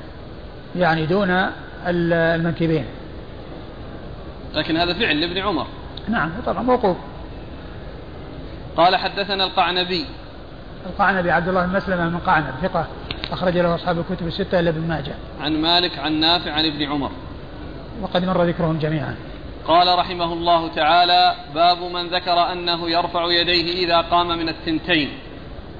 يعني 0.77 1.07
دون 1.07 1.51
المنكبين. 1.87 2.85
لكن 4.55 4.77
هذا 4.77 4.95
فعل 4.95 5.21
لابن 5.21 5.39
عمر. 5.39 5.67
نعم 6.09 6.31
طبعا 6.47 6.63
موقوف. 6.63 6.97
قال 8.77 8.97
حدثنا 8.97 9.45
القعنبي. 9.45 10.07
القعنبي 10.87 11.31
عبد 11.31 11.49
الله 11.49 11.67
بن 11.67 11.77
مسلمة 11.77 12.09
من 12.09 12.19
قعنب 12.19 12.55
ثقة 12.63 12.87
أخرج 13.33 13.59
له 13.59 13.75
أصحاب 13.75 13.99
الكتب 13.99 14.27
الستة 14.27 14.61
إلا 14.61 14.71
ابن 14.71 14.89
ماجه. 14.89 15.15
عن 15.41 15.61
مالك 15.63 15.99
عن 15.99 16.13
نافع 16.13 16.53
عن 16.53 16.65
ابن 16.65 16.83
عمر. 16.83 17.11
وقد 18.03 18.25
مر 18.25 18.45
ذكرهم 18.45 18.79
جميعا. 18.79 19.17
قال 19.67 19.99
رحمه 19.99 20.33
الله 20.33 20.69
تعالى 20.69 21.35
باب 21.55 21.83
من 21.83 22.09
ذكر 22.09 22.53
أنه 22.53 22.91
يرفع 22.91 23.25
يديه 23.33 23.87
إذا 23.87 24.01
قام 24.01 24.29
من 24.29 24.49
الثنتين. 24.49 25.09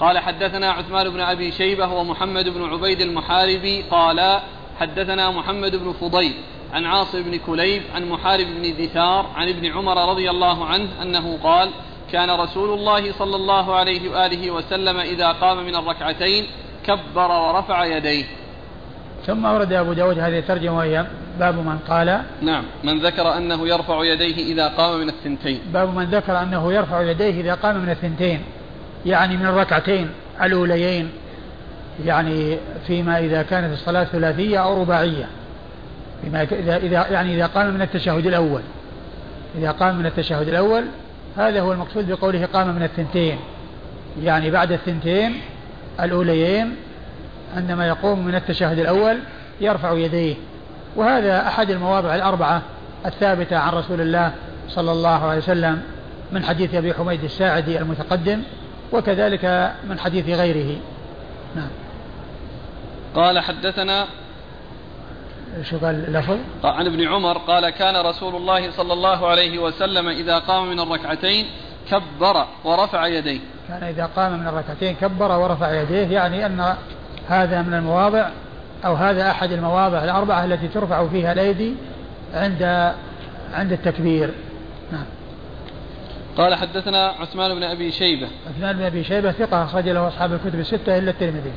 قال 0.01 0.19
حدثنا 0.19 0.71
عثمان 0.71 1.11
بن 1.11 1.21
أبي 1.21 1.53
شيبة 1.53 1.87
ومحمد 1.87 2.49
بن 2.49 2.65
عبيد 2.65 3.01
المحاربي 3.01 3.83
قال 3.83 4.41
حدثنا 4.81 5.31
محمد 5.31 5.77
بن 5.77 5.93
فضيل 5.93 6.35
عن 6.73 6.85
عاصم 6.85 7.23
بن 7.23 7.39
كليب 7.39 7.83
عن 7.95 8.09
محارب 8.09 8.47
بن 8.47 8.85
دثار 8.85 9.27
عن 9.35 9.49
ابن 9.49 9.67
عمر 9.67 10.11
رضي 10.11 10.31
الله 10.31 10.67
عنه 10.67 11.03
أنه 11.03 11.39
قال 11.43 11.71
كان 12.13 12.31
رسول 12.31 12.79
الله 12.79 13.13
صلى 13.13 13.37
الله 13.37 13.75
عليه 13.75 14.11
وآله 14.11 14.51
وسلم 14.51 14.97
إذا 14.97 15.33
قام 15.33 15.67
من 15.67 15.77
الركعتين 15.77 16.47
كبر 16.87 17.31
ورفع 17.31 17.85
يديه. 17.85 18.25
ثم 19.27 19.45
ورد 19.45 19.73
أبو 19.73 19.93
داود 19.93 20.19
هذه 20.19 20.39
الترجمة 20.39 20.79
وهي 20.79 21.07
باب 21.39 21.55
من 21.55 21.79
قال 21.79 22.23
نعم 22.43 22.65
من 22.85 22.99
ذكر 22.99 23.37
أنه 23.37 23.69
يرفع 23.69 24.05
يديه 24.05 24.53
إذا 24.53 24.69
قام 24.69 25.01
من 25.01 25.09
الثنتين. 25.09 25.61
باب 25.73 25.95
من 25.95 26.05
ذكر 26.05 26.43
أنه 26.43 26.73
يرفع 26.73 27.03
يديه 27.03 27.41
إذا 27.41 27.55
قام 27.55 27.77
من 27.77 27.91
الثنتين 27.91 28.41
يعني 29.07 29.37
من 29.37 29.47
الركعتين 29.47 30.11
الأوليين. 30.43 31.11
يعني 32.05 32.59
فيما 32.87 33.19
إذا 33.19 33.43
كانت 33.43 33.73
الصلاة 33.73 34.05
ثلاثية 34.05 34.59
أو 34.59 34.81
رباعية. 34.83 35.25
فيما 36.23 36.43
إذا, 36.43 36.77
إذا 36.77 37.07
يعني 37.11 37.35
إذا 37.35 37.47
قام 37.47 37.75
من 37.75 37.83
التشهد 37.83 38.27
الأول. 38.27 38.61
إذا 39.59 39.71
قام 39.71 39.99
من 39.99 40.07
التشهد 40.07 40.49
الأول 40.49 40.85
هذا 41.37 41.61
هو 41.61 41.73
المقصود 41.73 42.11
بقوله 42.11 42.49
قام 42.53 42.75
من 42.75 42.83
الثنتين. 42.83 43.39
يعني 44.23 44.51
بعد 44.51 44.73
الثنتين 44.73 45.41
الأوليين 46.01 46.77
عندما 47.57 47.89
يقوم 47.89 48.27
من 48.27 48.35
التشهد 48.35 48.79
الأول 48.79 49.19
يرفع 49.61 49.93
يديه. 49.93 50.35
وهذا 50.97 51.47
أحد 51.49 51.71
المواضع 51.71 52.15
الأربعة 52.15 52.63
الثابتة 53.07 53.57
عن 53.57 53.73
رسول 53.73 54.01
الله 54.01 54.33
صلى 54.69 54.93
الله 54.93 55.25
عليه 55.25 55.39
وسلم 55.39 55.83
من 56.33 56.45
حديث 56.45 56.75
أبي 56.75 56.95
حميد 56.95 57.25
الساعدي 57.25 57.79
المتقدم 57.79 58.43
وكذلك 58.93 59.73
من 59.89 59.99
حديث 59.99 60.29
غيره. 60.29 60.77
نعم. 61.57 61.69
قال 63.15 63.39
حدثنا 63.41 64.07
شو 65.63 65.79
قال 65.79 66.05
اللفظ؟ 66.09 66.39
عن 66.65 66.87
ابن 66.87 67.09
عمر 67.09 67.39
قال 67.39 67.71
كان 67.71 68.07
رسول 68.07 68.37
الله 68.37 68.71
صلى 68.71 68.93
الله 68.93 69.27
عليه 69.27 69.59
وسلم 69.59 70.09
إذا 70.09 70.39
قام 70.39 70.71
من 70.71 70.81
الركعتين 70.81 71.47
كبر 71.91 72.47
ورفع 72.65 73.07
يديه. 73.07 73.41
كان 73.69 73.83
إذا 73.83 74.11
قام 74.17 74.39
من 74.39 74.47
الركعتين 74.47 74.95
كبر 74.95 75.33
ورفع 75.39 75.83
يديه 75.83 76.07
يعني 76.07 76.47
أن 76.47 76.77
هذا 77.29 77.63
من 77.63 77.75
المواضع 77.75 78.29
أو 78.85 78.95
هذا 78.95 79.31
أحد 79.31 79.53
المواضع 79.53 80.05
الأربعة 80.05 80.45
التي 80.45 80.69
ترفع 80.69 81.09
فيها 81.09 81.33
الأيدي 81.33 81.75
عند 82.35 82.93
عند 83.55 83.73
التكبير. 83.73 84.31
نعم. 84.93 85.05
قال 86.37 86.55
حدثنا 86.55 87.07
عثمان 87.07 87.55
بن 87.55 87.63
أبي 87.63 87.93
شيبة. 87.93 88.29
عثمان 88.51 88.77
بن 88.77 88.83
أبي 88.83 89.05
شيبة 89.05 89.33
ثقة 89.33 89.65
أخرج 89.65 89.89
له 89.89 90.09
أصحاب 90.09 90.33
الكتب 90.33 90.61
الستة 90.61 90.99
إلا 90.99 91.11
الترمذي. 91.11 91.53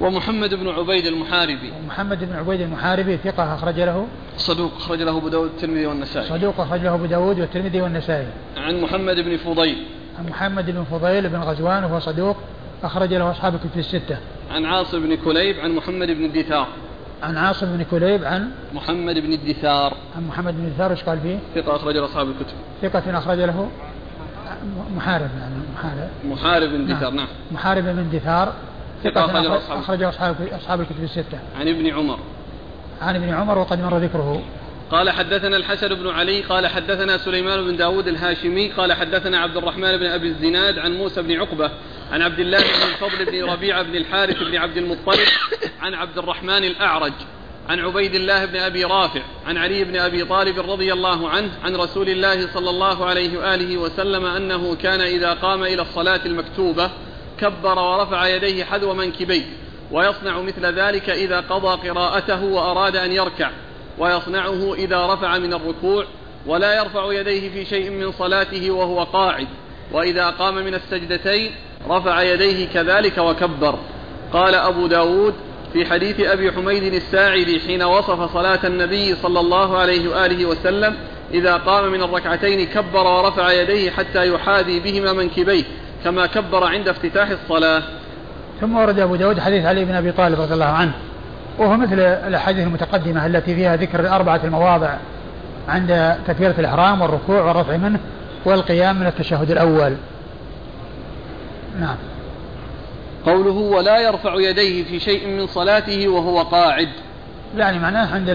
ومحمد 0.00 0.54
بن 0.54 0.68
عبيد 0.68 1.06
المحاربي. 1.06 1.72
محمد 1.88 2.24
بن 2.24 2.36
عبيد 2.36 2.60
المحاربي 2.60 3.16
ثقة 3.16 3.54
أخرج 3.54 3.80
له. 3.80 4.06
صدوق 4.36 4.72
أخرج 4.76 5.02
له 5.02 5.16
أبو 5.16 5.28
داود 5.28 5.50
الترمذي 5.50 5.86
والنسائي. 5.86 6.28
صدوق 6.28 6.60
أخرج 6.60 6.80
له 6.80 6.94
أبو 6.94 7.06
داود 7.06 7.40
والترمذي 7.40 7.80
والنسائي. 7.80 8.26
عن 8.56 8.80
محمد 8.80 9.16
بن 9.16 9.36
فضيل. 9.36 9.86
عن 10.18 10.26
محمد 10.26 10.70
بن 10.70 10.84
فضيل 10.84 11.28
بن 11.28 11.38
غزوان 11.38 11.84
وهو 11.84 11.98
صدوق 11.98 12.36
أخرج 12.82 13.14
له 13.14 13.30
أصحاب 13.30 13.54
الكتب 13.54 13.78
الستة. 13.78 14.18
عن 14.50 14.64
عاصم 14.64 15.00
بن 15.00 15.16
كليب 15.16 15.60
عن 15.60 15.70
محمد 15.70 16.10
بن 16.10 16.24
الدثار. 16.24 16.66
عن 17.22 17.36
عاصم 17.36 17.76
بن 17.76 17.84
كليب 17.90 18.24
عن 18.24 18.50
محمد 18.74 19.18
بن 19.18 19.32
الدثار. 19.32 19.94
عن 20.16 20.26
محمد 20.26 20.54
بن 20.56 20.64
الدثار 20.64 20.90
إيش 20.90 21.04
قال 21.04 21.20
فيه؟ 21.20 21.38
ثقة 21.54 21.76
أخرج 21.76 21.96
له 21.96 22.04
أصحاب 22.04 22.28
الكتب. 22.28 22.56
ثقة 22.82 23.18
أخرج 23.18 23.38
له. 23.38 23.68
محارب 24.96 25.30
يعني 25.40 25.54
محارب. 25.74 26.08
محارب 26.24 26.68
بن 26.68 26.86
دثار 26.86 27.10
نعم. 27.10 27.26
محارب 27.52 27.84
بن 27.84 28.06
دثار 28.12 28.52
ثقة 29.04 29.24
أخرجه 29.24 29.48
أخرج- 29.48 29.62
أصحاب- 29.62 29.72
أخرجه 29.78 30.08
أصحاب 30.08 30.36
أصحاب 30.52 30.80
الكتب 30.80 31.02
الستة. 31.04 31.38
عن 31.60 31.68
ابن 31.68 31.86
عمر. 31.86 32.18
عن 33.02 33.16
ابن 33.16 33.28
عمر 33.34 33.58
وقد 33.58 33.80
مر 33.82 33.98
ذكره. 33.98 34.42
قال 34.90 35.10
حدثنا 35.10 35.56
الحسن 35.56 35.94
بن 35.94 36.08
علي 36.08 36.40
قال 36.40 36.66
حدثنا 36.66 37.18
سليمان 37.18 37.64
بن 37.64 37.76
داود 37.76 38.08
الهاشمي 38.08 38.68
قال 38.70 38.92
حدثنا 38.92 39.38
عبد 39.38 39.56
الرحمن 39.56 39.96
بن 39.96 40.06
أبي 40.06 40.26
الزناد 40.28 40.78
عن 40.78 40.92
موسى 40.94 41.22
بن 41.22 41.40
عقبة 41.40 41.70
عن 42.12 42.22
عبد 42.22 42.38
الله 42.40 42.58
بن 42.58 42.64
الفضل 42.92 43.24
بن 43.32 43.44
ربيعة 43.44 43.82
بن 43.82 43.96
الحارث 43.96 44.36
بن 44.42 44.56
عبد 44.56 44.76
المطلب 44.76 45.28
عن 45.80 45.94
عبد 45.94 46.18
الرحمن 46.18 46.64
الأعرج 46.64 47.12
عن 47.68 47.80
عبيد 47.80 48.14
الله 48.14 48.44
بن 48.44 48.56
أبي 48.56 48.84
رافع 48.84 49.20
عن 49.46 49.56
علي 49.56 49.84
بن 49.84 49.96
أبي 49.96 50.24
طالب 50.24 50.70
رضي 50.70 50.92
الله 50.92 51.28
عنه 51.28 51.50
عن 51.64 51.76
رسول 51.76 52.08
الله 52.08 52.46
صلى 52.54 52.70
الله 52.70 53.04
عليه 53.04 53.38
وآله 53.38 53.76
وسلم 53.76 54.24
أنه 54.26 54.74
كان 54.74 55.00
إذا 55.00 55.32
قام 55.32 55.62
إلى 55.62 55.82
الصلاة 55.82 56.20
المكتوبة 56.26 56.90
كبر 57.40 57.78
ورفع 57.78 58.26
يديه 58.26 58.64
حذو 58.64 58.94
منكبيه 58.94 59.42
ويصنع 59.92 60.40
مثل 60.40 60.66
ذلك 60.66 61.10
إذا 61.10 61.40
قضى 61.40 61.88
قراءته 61.88 62.44
وأراد 62.44 62.96
أن 62.96 63.12
يركع 63.12 63.50
ويصنعه 63.98 64.74
إذا 64.74 65.06
رفع 65.06 65.38
من 65.38 65.54
الركوع 65.54 66.04
ولا 66.46 66.76
يرفع 66.76 67.12
يديه 67.12 67.50
في 67.50 67.64
شيء 67.64 67.90
من 67.90 68.12
صلاته 68.12 68.70
وهو 68.70 69.02
قاعد 69.02 69.48
وإذا 69.92 70.30
قام 70.30 70.54
من 70.54 70.74
السجدتين 70.74 71.52
رفع 71.88 72.22
يديه 72.22 72.68
كذلك 72.68 73.18
وكبر. 73.18 73.78
قال 74.32 74.54
أبو 74.54 74.86
داود 74.86 75.34
في 75.72 75.86
حديث 75.86 76.20
أبي 76.20 76.52
حميد 76.52 76.94
الساعدي 76.94 77.60
حين 77.60 77.82
وصف 77.82 78.32
صلاة 78.32 78.60
النبي 78.64 79.14
صلى 79.14 79.40
الله 79.40 79.78
عليه 79.78 80.08
وآله 80.08 80.46
وسلم 80.46 80.96
إذا 81.34 81.56
قام 81.56 81.92
من 81.92 82.02
الركعتين 82.02 82.66
كبر 82.66 83.06
ورفع 83.06 83.52
يديه 83.52 83.90
حتى 83.90 84.28
يحاذي 84.28 84.80
بهما 84.80 85.12
منكبيه 85.12 85.64
كما 86.04 86.26
كبر 86.26 86.64
عند 86.64 86.88
افتتاح 86.88 87.28
الصلاة. 87.28 87.82
ثم 88.60 88.76
ورد 88.76 88.98
أبو 88.98 89.16
داود 89.16 89.40
حديث 89.40 89.64
علي 89.64 89.84
بن 89.84 89.94
أبي 89.94 90.12
طالب 90.12 90.40
رضي 90.40 90.54
الله 90.54 90.64
عنه. 90.64 90.92
وهو 91.58 91.76
مثل 91.76 92.00
الأحاديث 92.00 92.66
المتقدمة 92.66 93.26
التي 93.26 93.54
فيها 93.54 93.76
ذكر 93.76 94.00
الأربعة 94.00 94.40
المواضع 94.44 94.94
عند 95.68 96.16
تكبيرة 96.26 96.54
الإحرام 96.58 97.02
والركوع 97.02 97.42
والرفع 97.42 97.76
منه 97.76 97.98
والقيام 98.44 99.00
من 99.00 99.06
التشهد 99.06 99.50
الأول. 99.50 99.94
نعم. 101.80 101.96
قوله 103.26 103.52
ولا 103.52 103.98
يرفع 103.98 104.34
يديه 104.34 104.84
في 104.84 105.00
شيء 105.00 105.28
من 105.28 105.46
صلاته 105.46 106.08
وهو 106.08 106.42
قاعد. 106.42 106.88
يعني 107.56 107.78
معناه 107.78 108.14
عند 108.14 108.30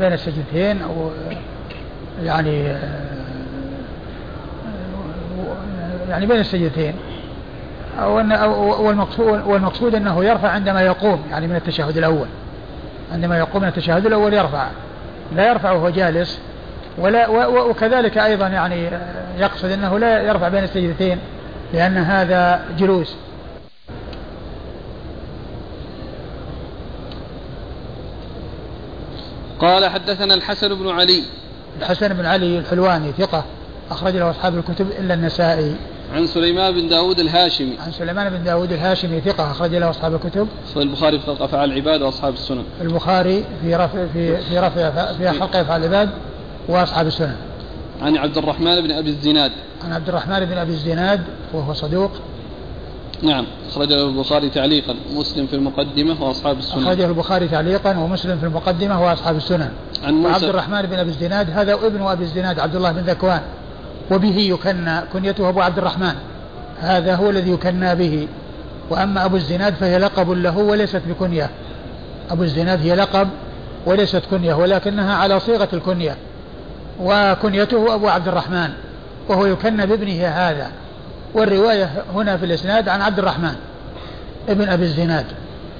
بين 0.00 0.12
السجدتين 0.12 0.82
أو 0.82 1.10
يعني 2.24 2.76
يعني 6.10 6.26
بين 6.26 6.40
السجدتين 6.40 6.94
أو 7.98 8.20
أن 8.20 8.32
أو 8.32 8.86
والمقصود 8.86 9.42
والمقصود 9.46 9.94
أنه 9.94 10.24
يرفع 10.24 10.48
عندما 10.48 10.82
يقوم 10.82 11.22
يعني 11.30 11.46
من 11.46 11.56
التشهد 11.56 11.96
الأول. 11.96 12.26
عندما 13.12 13.38
يقوم 13.38 13.62
من 13.62 13.68
التشهد 13.68 14.06
الأول 14.06 14.34
يرفع. 14.34 14.66
لا 15.36 15.48
يرفع 15.48 15.72
وهو 15.72 15.90
جالس 15.90 16.40
ولا 16.98 17.26
وكذلك 17.46 18.18
أيضا 18.18 18.46
يعني 18.48 18.90
يقصد 19.38 19.70
أنه 19.70 19.98
لا 19.98 20.22
يرفع 20.22 20.48
بين 20.48 20.64
السجدتين 20.64 21.18
لأن 21.72 21.96
هذا 21.96 22.64
جلوس. 22.78 23.16
قال 29.60 29.90
حدثنا 29.90 30.34
الحسن 30.34 30.74
بن 30.74 30.88
علي. 30.88 31.22
الحسن 31.80 32.08
بن 32.08 32.26
علي 32.26 32.58
الحلواني 32.58 33.12
ثقة 33.12 33.44
أخرج 33.90 34.16
له 34.16 34.30
أصحاب 34.30 34.56
الكتب 34.58 34.86
إلا 34.98 35.14
النسائي. 35.14 35.76
عن 36.14 36.26
سليمان 36.26 36.72
بن 36.74 36.88
داود 36.88 37.20
الهاشمي. 37.20 37.78
عن 37.86 37.92
سليمان 37.92 38.30
بن 38.30 38.44
داود 38.44 38.72
الهاشمي 38.72 39.20
ثقة 39.20 39.50
أخرج 39.50 39.74
له 39.74 39.90
أصحاب 39.90 40.14
الكتب. 40.14 40.48
البخاري 40.76 41.18
في 41.18 41.26
خلق 41.26 41.42
أفعال 41.42 41.72
العباد 41.72 42.02
وأصحاب 42.02 42.34
السنن. 42.34 42.64
البخاري 42.80 43.44
في 43.62 43.74
رفع 43.74 44.06
في 44.12 44.36
في 44.36 44.58
رفع 44.58 45.12
في 45.12 45.30
خلق 45.30 45.56
أفعال 45.56 45.84
العباد 45.84 46.10
وأصحاب 46.68 47.06
السنن. 47.06 47.36
عن 48.02 48.16
عبد 48.16 48.38
الرحمن 48.38 48.80
بن 48.80 48.92
أبي 48.92 49.10
الزناد. 49.10 49.52
عن 49.84 49.92
عبد 49.92 50.08
الرحمن 50.08 50.44
بن 50.44 50.58
أبي 50.58 50.72
الزناد 50.72 51.20
وهو 51.52 51.74
صدوق. 51.74 52.10
نعم 53.22 53.46
أخرج 53.70 53.92
له 53.92 54.08
البخاري 54.08 54.50
تعليقا. 54.50 54.94
مسلم 55.14 55.46
في 55.46 55.56
المقدمة 55.56 56.22
وأصحاب 56.22 56.58
السنن. 56.58 56.82
أخرجه 56.82 57.06
البخاري 57.06 57.48
تعليقا 57.48 57.98
ومسلم 57.98 58.38
في 58.38 58.46
المقدمة 58.46 59.02
وأصحاب 59.02 59.36
السنن. 59.36 59.70
عن 60.04 60.14
موسى 60.14 60.50
الرحمن 60.50 60.82
بن 60.82 60.98
أبي 60.98 61.10
الزناد 61.10 61.50
هذا 61.50 61.74
ابن 61.74 62.02
أبي 62.02 62.24
الزناد 62.24 62.58
عبد 62.58 62.76
الله 62.76 62.92
بن 62.92 63.00
ذكوان. 63.00 63.40
وبه 64.10 64.36
يكنى 64.38 65.00
كنيته 65.12 65.48
أبو 65.48 65.60
عبد 65.60 65.78
الرحمن. 65.78 66.14
هذا 66.80 67.14
هو 67.14 67.30
الذي 67.30 67.50
يكنى 67.50 67.94
به. 67.94 68.28
وأما 68.90 69.24
أبو 69.24 69.36
الزناد 69.36 69.74
فهي 69.74 69.98
لقب 69.98 70.30
له 70.30 70.58
وليست 70.58 71.02
بكنية. 71.08 71.50
أبو 72.30 72.42
الزناد 72.42 72.80
هي 72.80 72.94
لقب 72.94 73.28
وليست 73.86 74.22
كنية 74.30 74.54
ولكنها 74.54 75.14
على 75.14 75.40
صيغة 75.40 75.68
الكنية. 75.72 76.16
وكنيته 77.00 77.94
أبو 77.94 78.08
عبد 78.08 78.28
الرحمن 78.28 78.70
وهو 79.28 79.46
يكنى 79.46 79.86
بابنه 79.86 80.26
هذا. 80.26 80.70
والرواية 81.34 82.04
هنا 82.14 82.36
في 82.36 82.44
الإسناد 82.44 82.88
عن 82.88 83.02
عبد 83.02 83.18
الرحمن 83.18 83.54
ابن 84.48 84.68
أبي 84.68 84.84
الزناد. 84.84 85.26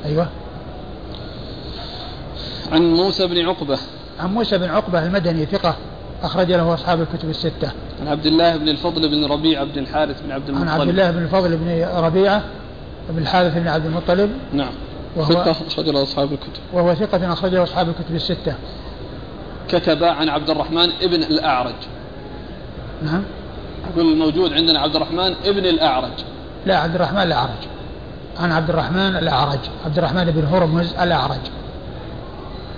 أيوه. 0.06 0.28
عن 2.72 2.82
موسى 2.82 3.26
بن 3.26 3.48
عقبة. 3.48 3.78
عن 4.20 4.34
موسى 4.34 4.58
بن 4.58 4.70
عقبة 4.70 5.06
المدني 5.06 5.46
ثقة. 5.46 5.76
أخرج 6.22 6.52
له 6.52 6.74
أصحاب 6.74 7.00
الكتب 7.00 7.30
الستة. 7.30 7.72
عن 8.00 8.08
عبد 8.08 8.26
الله 8.26 8.56
بن 8.56 8.68
الفضل 8.68 9.08
بن 9.08 9.24
ربيع 9.24 9.64
بن 9.64 9.78
الحارث 9.78 10.22
بن 10.22 10.32
عبد 10.32 10.50
عن 10.50 10.56
المطلب. 10.56 10.80
عبد 10.80 10.88
الله 10.88 11.10
بن 11.10 11.22
الفضل 11.22 11.56
بن 11.56 11.84
ربيعة 12.04 12.42
بن 13.10 13.18
الحارث 13.18 13.54
بن 13.58 13.68
عبد 13.68 13.86
المطلب. 13.86 14.30
نعم. 14.52 14.72
وهو- 15.16 15.32
ثقة 15.32 15.50
أخرج 15.50 15.88
له 15.88 16.02
أصحاب 16.02 16.32
الكتب. 16.32 16.60
وهو 16.72 16.94
ثقة 16.94 17.32
أخرج 17.32 17.54
له 17.54 17.62
أصحاب 17.62 17.88
الكتب 17.88 18.14
الستة. 18.14 18.54
كتب 19.68 20.04
عن 20.04 20.28
عبد 20.28 20.50
الرحمن 20.50 20.88
ابن 21.02 21.22
الأعرج. 21.22 21.74
نعم. 23.02 23.22
يقول 23.90 24.12
الموجود 24.12 24.52
عندنا 24.52 24.78
عبد 24.78 24.96
الرحمن 24.96 25.34
ابن 25.44 25.64
الأعرج. 25.66 26.12
لا 26.66 26.78
عبد 26.78 26.94
الرحمن 26.94 27.22
الأعرج. 27.22 27.60
عن 28.40 28.52
عبد 28.52 28.70
الرحمن 28.70 29.16
الأعرج. 29.16 29.58
عبد 29.84 29.98
الرحمن 29.98 30.24
بن 30.24 30.44
هرمز 30.44 30.94
الأعرج. 30.94 31.40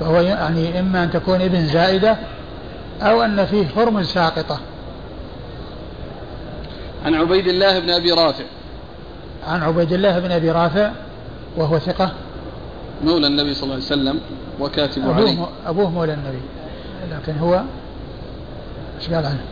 فهو 0.01 0.21
يعني 0.21 0.81
إما 0.81 1.05
أن 1.05 1.11
تكون 1.11 1.41
ابن 1.41 1.67
زائدة 1.67 2.17
أو 3.03 3.23
أن 3.23 3.47
فيه 3.47 3.67
هرمز 3.77 4.07
ساقطة. 4.07 4.61
عن 7.05 7.15
عبيد 7.15 7.49
الله 7.49 7.79
بن 7.79 7.91
أبي 7.91 8.13
رافع. 8.13 8.45
عن 9.47 9.63
عبيد 9.63 9.93
الله 9.93 10.19
بن 10.19 10.31
أبي 10.31 10.51
رافع 10.51 10.93
وهو 11.57 11.79
ثقة. 11.79 12.13
مولى 13.05 13.27
النبي 13.27 13.55
صلى 13.55 13.63
الله 13.63 13.75
عليه 13.75 13.85
وسلم 13.85 14.21
وكاتب 14.61 15.11
عليه. 15.11 15.33
أبوه, 15.33 15.49
أبوه 15.67 15.91
مولى 15.91 16.15
النبي 16.15 16.41
لكن 17.11 17.39
هو 17.39 17.63
إيش 19.01 19.11
قال 19.11 19.27
عنه؟ 19.27 19.45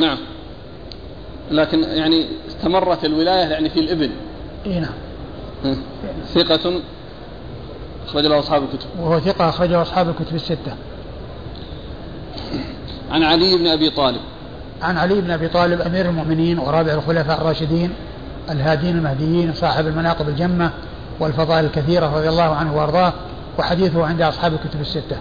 نعم 0.00 0.18
لكن 1.56 1.82
يعني 1.82 2.26
استمرت 2.48 3.04
الولاية 3.04 3.44
يعني 3.44 3.70
في 3.70 3.80
الابن 3.80 4.10
اي 4.66 4.80
نعم. 4.80 4.94
ثقة 6.34 6.80
أخرج 8.06 8.26
له 8.26 8.38
أصحاب 8.38 8.62
الكتب. 8.62 8.88
وهو 9.00 9.20
ثقة 9.20 9.48
أخرجه 9.48 9.82
أصحاب 9.82 10.08
الكتب 10.08 10.34
الستة. 10.34 10.76
عن 13.10 13.22
علي 13.22 13.56
بن 13.56 13.66
أبي 13.66 13.90
طالب. 13.90 14.20
عن 14.82 14.98
علي 14.98 15.20
بن 15.20 15.30
أبي 15.30 15.48
طالب 15.48 15.80
أمير 15.80 16.06
المؤمنين 16.06 16.58
ورابع 16.58 16.94
الخلفاء 16.94 17.40
الراشدين 17.40 17.90
الهادين 18.50 18.96
المهديين 18.96 19.52
صاحب 19.52 19.86
المناقب 19.86 20.28
الجمة 20.28 20.70
والفضائل 21.20 21.64
الكثيرة 21.64 22.16
رضي 22.16 22.28
الله 22.28 22.54
عنه 22.54 22.76
وأرضاه 22.76 23.12
وحديثه 23.58 24.06
عند 24.06 24.22
أصحاب 24.22 24.52
الكتب 24.52 24.80
الستة. 24.80 25.16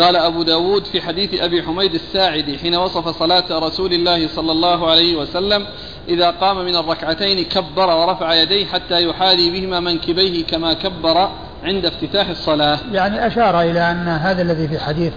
قال 0.00 0.16
أبو 0.16 0.42
داود 0.42 0.84
في 0.84 1.02
حديث 1.02 1.42
أبي 1.42 1.62
حميد 1.62 1.94
الساعدي 1.94 2.58
حين 2.58 2.74
وصف 2.74 3.18
صلاة 3.18 3.44
رسول 3.50 3.92
الله 3.92 4.28
صلى 4.28 4.52
الله 4.52 4.90
عليه 4.90 5.16
وسلم 5.16 5.66
إذا 6.08 6.30
قام 6.30 6.64
من 6.64 6.76
الركعتين 6.76 7.44
كبر 7.44 7.90
ورفع 7.90 8.34
يديه 8.34 8.66
حتى 8.66 9.08
يحاذي 9.08 9.50
بهما 9.50 9.80
منكبيه 9.80 10.44
كما 10.44 10.72
كبر 10.72 11.28
عند 11.64 11.86
افتتاح 11.86 12.28
الصلاة. 12.28 12.78
يعني 12.92 13.26
أشار 13.26 13.60
إلى 13.60 13.90
أن 13.90 14.08
هذا 14.08 14.42
الذي 14.42 14.68
في 14.68 14.78
حديث 14.78 15.12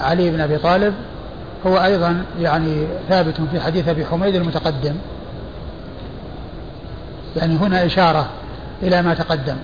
علي 0.00 0.30
بن 0.30 0.40
أبي 0.40 0.58
طالب 0.58 0.94
هو 1.66 1.76
أيضا 1.76 2.24
يعني 2.40 2.86
ثابت 3.08 3.34
في 3.52 3.60
حديث 3.60 3.88
أبي 3.88 4.06
حميد 4.06 4.34
المتقدم. 4.34 4.94
يعني 7.36 7.56
هنا 7.56 7.86
إشارة 7.86 8.28
إلى 8.82 9.02
ما 9.02 9.14
تقدم. 9.14 9.56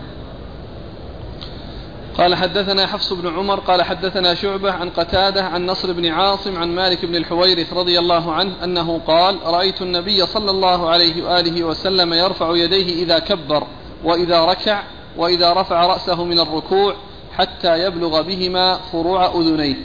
قال 2.19 2.35
حدثنا 2.35 2.87
حفص 2.87 3.13
بن 3.13 3.29
عمر 3.29 3.61
قال 3.61 3.83
حدثنا 3.83 4.35
شعبة 4.35 4.73
عن 4.73 4.91
قتادة 4.91 5.45
عن 5.45 5.67
نصر 5.67 5.93
بن 5.93 6.07
عاصم 6.07 6.57
عن 6.57 6.69
مالك 6.69 7.05
بن 7.05 7.17
الحويرث 7.17 7.73
رضي 7.73 7.99
الله 7.99 8.33
عنه 8.33 8.65
أنه 8.65 9.01
قال 9.07 9.39
رأيت 9.45 9.83
النبي 9.83 10.27
صلى 10.27 10.51
الله 10.51 10.91
عليه 10.91 11.25
وآله 11.25 11.65
وسلم 11.65 12.13
يرفع 12.13 12.57
يديه 12.57 13.03
إذا 13.05 13.19
كبر 13.19 13.67
وإذا 14.05 14.45
ركع 14.45 14.83
وإذا 15.17 15.53
رفع 15.53 15.87
رأسه 15.87 16.25
من 16.25 16.41
الركوع 16.41 16.95
حتى 17.33 17.87
يبلغ 17.87 18.23
بهما 18.23 18.79
فروع 18.93 19.27
أذنيه. 19.27 19.77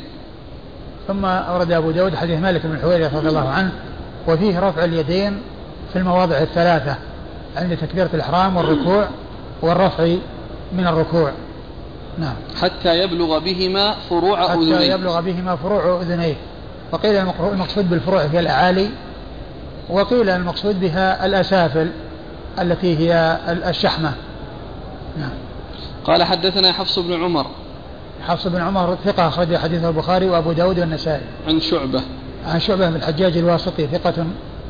ثم 1.07 1.25
أورد 1.25 1.71
أبو 1.71 1.91
داود 1.91 2.15
حديث 2.15 2.39
مالك 2.39 2.65
بن 2.65 2.75
الحويرث 2.75 3.13
رضي 3.13 3.29
الله 3.29 3.49
عنه 3.49 3.71
وفيه 4.27 4.59
رفع 4.59 4.83
اليدين 4.83 5.41
في 5.93 5.99
المواضع 5.99 6.37
الثلاثة 6.37 6.95
عند 7.55 7.77
تكبيرة 7.77 8.09
الإحرام 8.13 8.57
والركوع 8.57 9.07
والرفع 9.61 10.15
من 10.73 10.87
الركوع. 10.87 11.31
نعم. 12.19 12.35
حتى 12.61 13.03
يبلغ 13.03 13.39
بهما 13.39 13.95
فروع 14.09 14.43
حتى 14.43 14.53
أذنيه. 14.53 14.75
حتى 14.75 14.87
يبلغ 14.87 15.21
بهما 15.21 15.55
فروع 15.55 16.01
أذنيه. 16.01 16.35
وقيل 16.91 17.15
المقصود 17.15 17.89
بالفروع 17.89 18.21
هي 18.21 18.39
الأعالي 18.39 18.89
وقيل 19.89 20.29
المقصود 20.29 20.79
بها 20.79 21.25
الأسافل 21.25 21.89
التي 22.61 22.97
هي 22.97 23.37
الشحمة. 23.47 24.13
نعم. 25.17 25.31
قال 26.03 26.23
حدثنا 26.23 26.71
حفص 26.71 26.99
بن 26.99 27.23
عمر. 27.23 27.45
حفص 28.27 28.47
بن 28.47 28.61
عمر 28.61 28.97
ثقة 29.05 29.27
أخرج 29.27 29.55
حديث 29.55 29.83
البخاري 29.83 30.29
وأبو 30.29 30.51
داود 30.51 30.79
والنسائي. 30.79 31.21
عن 31.47 31.59
شعبة. 31.59 32.01
عن 32.47 32.59
شعبة 32.59 32.89
بن 32.89 32.95
الحجاج 32.95 33.37
الواسطي 33.37 33.87
ثقة 33.87 34.25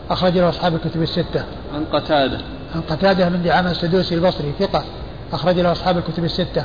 أخرج 0.09 0.37
له 0.37 0.49
أصحاب 0.49 0.75
الكتب 0.75 1.01
الستة. 1.01 1.43
عن 1.73 1.85
قتادة. 1.93 2.37
عن 2.75 2.81
قتادة 2.81 3.29
بن 3.29 3.43
دعامة 3.43 3.71
السدوسي 3.71 4.15
البصري 4.15 4.53
ثقة 4.59 4.83
أخرج 5.33 5.59
له 5.59 5.71
أصحاب 5.71 5.97
الكتب 5.97 6.23
الستة. 6.23 6.63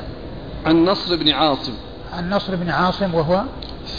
عن 0.67 0.85
نصر 0.85 1.17
بن 1.17 1.29
عاصم. 1.29 1.73
عن 2.13 2.31
نصر 2.31 2.57
بن 2.57 2.71
عاصم 2.71 3.15
وهو 3.15 3.43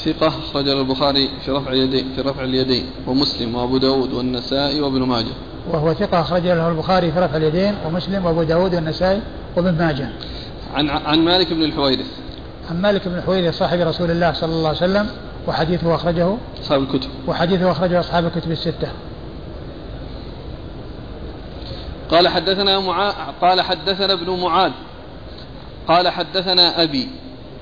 ثقة 0.05 0.27
أخرج 0.27 0.67
البخاري 0.67 1.29
في 1.45 1.51
رفع 1.51 1.71
اليدين 1.71 2.13
في 2.15 2.21
رفع 2.21 2.43
اليدين 2.43 2.85
ومسلم 3.07 3.55
وأبو 3.55 3.77
داود 3.77 4.13
والنسائي 4.13 4.81
وابن 4.81 5.03
ماجه. 5.03 5.33
وهو 5.71 5.93
ثقة 5.93 6.21
أخرج 6.21 6.41
له 6.41 6.69
البخاري 6.69 7.11
في 7.11 7.19
رفع 7.19 7.37
اليدين 7.37 7.75
ومسلم 7.85 8.25
وأبو 8.25 8.43
داود 8.43 8.75
والنسائي 8.75 9.21
وابن 9.55 9.77
ماجه. 9.77 10.09
عن 10.73 10.89
عن 10.89 11.19
مالك 11.19 11.53
بن 11.53 11.63
الحويرث. 11.63 12.05
عن 12.69 12.81
مالك 12.81 13.07
بن 13.07 13.17
الحويرث 13.17 13.57
صاحب 13.57 13.79
رسول 13.79 14.11
الله 14.11 14.33
صلى 14.33 14.53
الله 14.53 14.67
عليه 14.67 14.77
وسلم 14.77 15.09
وحديثه 15.47 15.95
أخرجه. 15.95 16.37
أصحاب 16.61 16.81
الكتب. 16.81 17.09
وحديثه 17.27 17.71
أخرجه 17.71 17.99
أصحاب 17.99 18.25
الكتب 18.25 18.51
الستة. 18.51 18.87
قال 22.11 22.27
حدثنا 22.27 22.79
معا... 22.79 23.13
قال 23.41 23.61
حدثنا 23.61 24.13
ابن 24.13 24.41
معاذ. 24.41 24.71
قال 25.87 26.09
حدثنا 26.09 26.83
أبي 26.83 27.07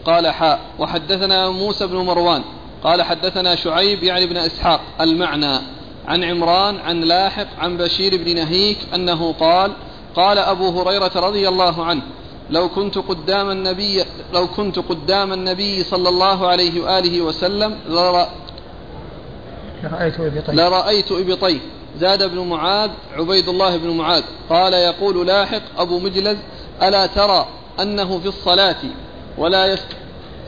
قال 0.06 0.28
حاء 0.28 0.60
وحدثنا 0.80 1.50
موسى 1.50 1.88
بن 1.88 1.98
مروان 1.98 2.44
قال 2.84 3.02
حدثنا 3.02 3.56
شعيب 3.56 4.04
يعني 4.04 4.26
بن 4.26 4.38
إسحاق 4.38 4.82
المعنى 5.02 5.60
عن 6.08 6.24
عمران 6.24 6.80
عن 6.80 7.02
لاحق 7.02 7.48
عن 7.60 7.78
بشير 7.78 8.24
بن 8.24 8.36
نهيك 8.36 8.78
أنه 8.96 9.34
قال 9.34 9.72
قال 10.16 10.38
أبو 10.38 10.82
هريرة 10.82 11.12
رضي 11.16 11.48
الله 11.48 11.86
عنه 11.86 12.02
لو 12.50 12.70
كنت 12.70 12.98
قدام 12.98 13.50
النبي 13.50 14.04
لو 14.34 14.48
كنت 14.48 14.80
قدام 14.80 15.34
النبي 15.34 15.84
صلى 15.84 16.10
الله 16.10 16.48
عليه 16.48 16.82
وآله 16.82 17.22
وسلم 17.22 17.78
لرأيت 17.90 18.30
إبطيه 20.20 20.54
لرأيت 20.54 21.12
إبطيه 21.12 21.60
زاد 22.00 22.22
ابن 22.22 22.40
معاذ 22.40 22.90
عبيد 23.14 23.50
الله 23.50 23.78
بن 23.78 23.90
معاذ 23.90 24.24
قال 24.50 24.74
يقول 24.74 25.28
لاحق 25.28 25.62
أبو 25.78 26.00
مجلز 26.00 26.38
ألا 26.82 27.06
ترى 27.06 27.46
أنه 27.82 28.20
في 28.20 28.28
الصلاة 28.28 28.76
ولا 29.38 29.66
يست 29.66 29.88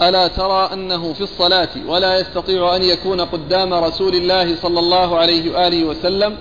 ألا 0.01 0.27
ترى 0.27 0.69
أنه 0.73 1.13
في 1.13 1.21
الصلاة 1.21 1.69
ولا 1.87 2.19
يستطيع 2.19 2.75
أن 2.75 2.81
يكون 2.81 3.21
قدام 3.21 3.73
رسول 3.73 4.15
الله 4.15 4.55
صلى 4.55 4.79
الله 4.79 5.17
عليه 5.17 5.53
وآله 5.53 5.83
وسلم 5.83 6.37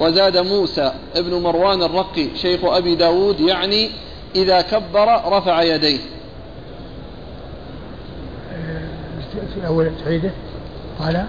وزاد 0.00 0.36
موسى 0.36 0.92
ابن 1.16 1.42
مروان 1.42 1.82
الرقي 1.82 2.28
شيخ 2.36 2.64
أبي 2.64 2.94
داود 2.94 3.40
يعني 3.40 3.90
إذا 4.36 4.60
كبر 4.60 5.20
رفع 5.26 5.62
يديه. 5.62 5.98
في 9.54 9.66
أول 9.66 9.90
تعيده 10.04 10.30
قال 11.00 11.26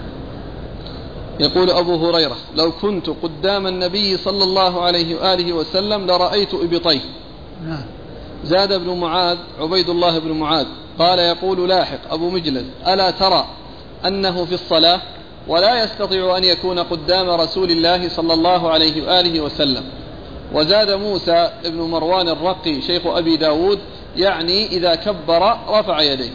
يقول 1.40 1.70
أبو 1.70 2.08
هريرة 2.08 2.36
لو 2.56 2.72
كنت 2.72 3.10
قدام 3.10 3.68
النبي 3.68 4.18
صلى 4.18 4.44
الله 4.44 4.82
عليه 4.82 5.16
وآله 5.16 5.54
وسلم 5.54 6.08
لرأيت 6.08 6.54
إبطيه. 6.54 7.02
نعم. 7.66 7.99
زاد 8.44 8.72
ابن 8.72 8.98
معاذ 8.98 9.38
عبيد 9.60 9.90
الله 9.90 10.20
بن 10.20 10.32
معاذ 10.32 10.66
قال 11.00 11.20
يقول 11.20 11.70
لاحق 11.70 12.00
أبو 12.12 12.30
مجلد 12.30 12.66
ألا 12.88 13.12
ترى 13.12 13.46
أنه 14.06 14.46
في 14.46 14.54
الصلاة 14.54 15.02
ولا 15.48 15.84
يستطيع 15.84 16.38
أن 16.38 16.44
يكون 16.44 16.80
قدام 16.80 17.30
رسول 17.30 17.72
الله 17.72 18.10
صلى 18.10 18.34
الله 18.34 18.72
عليه 18.72 19.08
وآله 19.08 19.42
وسلم. 19.42 19.84
وزاد 20.54 20.92
موسى 20.92 21.50
ابن 21.66 21.82
مروان 21.82 22.30
الرقي 22.30 22.82
شيخ 22.82 23.02
أبي 23.06 23.38
داود 23.38 23.80
يعني 24.18 24.68
إذا 24.68 24.96
كبر 24.96 25.58
رفع 25.70 26.02
يديه. 26.02 26.30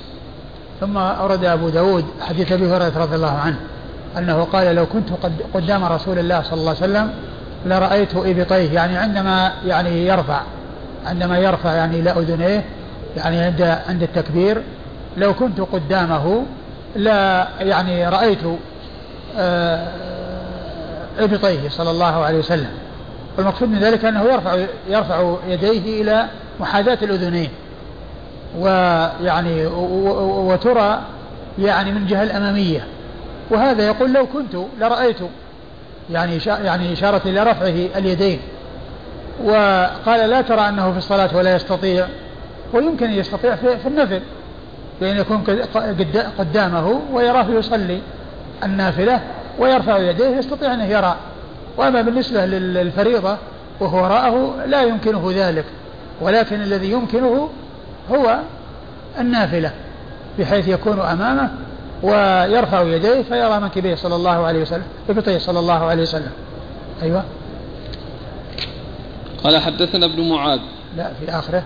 ثم 0.81 0.97
أورد 0.97 1.45
أبو 1.45 1.69
داود 1.69 2.05
حديث 2.21 2.53
أبي 2.53 2.67
هريرة 2.67 2.99
رضي 2.99 3.17
الله 3.17 3.39
عنه 3.45 3.61
أنه 4.19 4.45
قال 4.45 4.75
لو 4.75 4.87
كنت 4.87 5.09
قدام 5.55 5.85
رسول 5.85 6.19
الله 6.19 6.43
صلى 6.43 6.61
الله 6.61 6.77
عليه 6.81 6.93
وسلم 6.93 7.15
لرأيت 7.67 8.17
إبطيه 8.17 8.73
يعني 8.73 8.97
عندما 8.97 9.53
يعني 9.67 10.07
يرفع. 10.07 10.41
عندما 11.07 11.39
يرفع 11.39 11.73
يعني 11.73 12.01
إلى 12.01 12.11
أذنيه 12.11 12.65
يعني 13.17 13.41
عند 13.41 13.63
عند 13.89 14.03
التكبير 14.03 14.63
لو 15.17 15.35
كنت 15.35 15.61
قدامه 15.61 16.45
لا 16.97 17.49
يعني 17.61 18.09
رأيت 18.09 18.39
آه، 19.39 19.89
إبطيه 21.19 21.69
صلى 21.69 21.91
الله 21.91 22.25
عليه 22.25 22.39
وسلم. 22.39 22.71
والمقصود 23.39 23.69
من 23.69 23.79
ذلك 23.79 24.05
أنه 24.05 24.23
يرفع 24.23 24.65
يرفع 24.89 25.35
يديه 25.49 26.03
إلى 26.03 26.27
محاذاة 26.61 26.99
الأذنين. 27.03 27.49
ويعني 28.59 29.67
وترى 29.67 31.01
يعني 31.59 31.91
من 31.91 31.97
الجهة 31.97 32.23
الأمامية. 32.23 32.87
وهذا 33.51 33.87
يقول 33.87 34.13
لو 34.13 34.27
كنت 34.27 34.57
لرأيت 34.81 35.17
يعني 36.11 36.39
يعني 36.47 36.93
إشارة 36.93 37.21
إلى 37.25 37.43
رفعه 37.43 37.99
اليدين. 37.99 38.39
وقال 39.45 40.30
لا 40.30 40.43
ترى 40.43 40.68
أنه 40.68 40.93
في 40.93 40.99
الصلاة 40.99 41.37
ولا 41.37 41.57
يستطيع 41.57 42.07
ويمكن 42.72 43.07
أن 43.07 43.12
يستطيع 43.12 43.57
في, 43.57 43.89
النفل 43.89 44.20
بأن 45.01 45.16
يكون 45.16 45.45
قدامه 46.39 47.01
ويراه 47.12 47.47
يصلي 47.51 48.01
النافلة 48.64 49.20
ويرفع 49.59 49.99
يديه 49.99 50.26
يستطيع 50.26 50.74
أنه 50.74 50.85
يرى. 50.85 51.16
وأما 51.76 52.03
بالنسبة 52.03 52.47
للفريضة 52.47 53.37
وهو 53.80 54.05
وراءه 54.05 54.55
لا 54.66 54.82
يمكنه 54.82 55.32
ذلك 55.35 55.64
ولكن 56.20 56.62
الذي 56.62 56.91
يمكنه 56.91 57.49
هو 58.11 58.39
النافلة 59.20 59.70
بحيث 60.39 60.68
يكون 60.68 61.01
أمامه 61.01 61.51
ويرفع 62.03 62.82
يديه 62.82 63.22
فيرى 63.22 63.61
منكبيه 63.61 63.95
صلى 63.95 64.16
الله 64.16 64.47
عليه 64.47 64.62
وسلم 64.62 64.85
صلى 65.39 65.59
الله 65.59 65.85
عليه 65.85 66.03
وسلم. 66.03 66.32
أيوه. 67.03 67.24
قال 69.45 69.59
حدثنا 69.59 70.07
ابن 70.07 70.28
معاذ. 70.28 70.61
لا 70.97 71.11
في 71.20 71.38
آخره. 71.38 71.62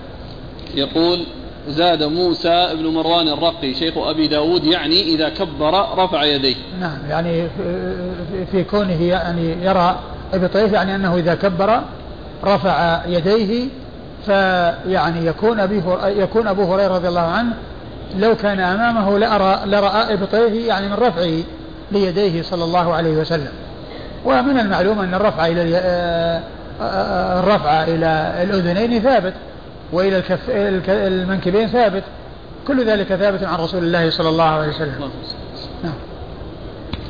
يقول 0.74 1.24
زاد 1.68 2.02
موسى 2.02 2.68
بن 2.74 2.86
مروان 2.86 3.28
الرقي 3.28 3.74
شيخ 3.74 3.98
أبي 3.98 4.28
داود 4.28 4.64
يعني 4.64 5.02
إذا 5.02 5.28
كبر 5.28 5.98
رفع 5.98 6.24
يديه. 6.24 6.56
نعم 6.80 6.98
يعني 7.08 7.48
في 8.52 8.64
كونه 8.64 9.02
يعني 9.02 9.64
يرى 9.64 9.98
إبطيه 10.34 10.72
يعني 10.72 10.94
أنه 10.94 11.16
إذا 11.16 11.34
كبر 11.34 11.80
رفع 12.44 13.06
يديه 13.06 13.68
فيعني 14.26 15.26
يكون 15.26 15.60
أبي 15.60 15.82
يكون 16.04 16.46
أبو 16.46 16.74
هريرة 16.74 16.94
رضي 16.94 17.08
الله 17.08 17.20
عنه 17.20 17.52
لو 18.18 18.36
كان 18.36 18.60
أمامه 18.60 19.18
لأرى 19.18 19.60
لرأى 19.66 20.14
إبطيه 20.14 20.68
يعني 20.68 20.88
من 20.88 20.94
رفعه 20.94 21.42
ليديه 21.92 22.42
صلى 22.42 22.64
الله 22.64 22.94
عليه 22.94 23.12
وسلم. 23.12 23.52
ومن 24.24 24.58
المعلوم 24.58 24.98
أن 24.98 25.14
الرفع 25.14 25.46
إلى 25.46 25.62
الرفع 26.80 27.84
إلى 27.84 28.42
الأذنين 28.42 29.02
ثابت 29.02 29.34
وإلى 29.92 30.18
الكف 30.18 30.50
المنكبين 30.88 31.68
ثابت. 31.68 32.02
كل 32.68 32.86
ذلك 32.86 33.06
ثابت 33.06 33.44
عن 33.44 33.58
رسول 33.58 33.84
الله 33.84 34.10
صلى 34.10 34.28
الله 34.28 34.44
عليه 34.44 34.68
وسلم. 34.68 35.10
نعم. 35.84 35.92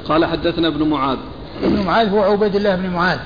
قال 0.08 0.26
حدثنا 0.26 0.68
ابن 0.68 0.82
معاذ. 0.82 1.16
ابن 1.64 1.82
معاذ 1.82 2.10
هو 2.10 2.22
عبيد 2.22 2.56
الله 2.56 2.76
بن 2.76 2.90
معاذ. 2.90 3.18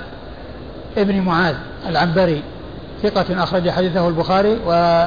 ابن 0.96 1.20
معاذ 1.20 1.54
العنبري. 1.88 2.42
ثقة 3.02 3.42
أخرج 3.42 3.70
حديثه 3.70 4.08
البخاري 4.08 4.58
و 4.66 5.04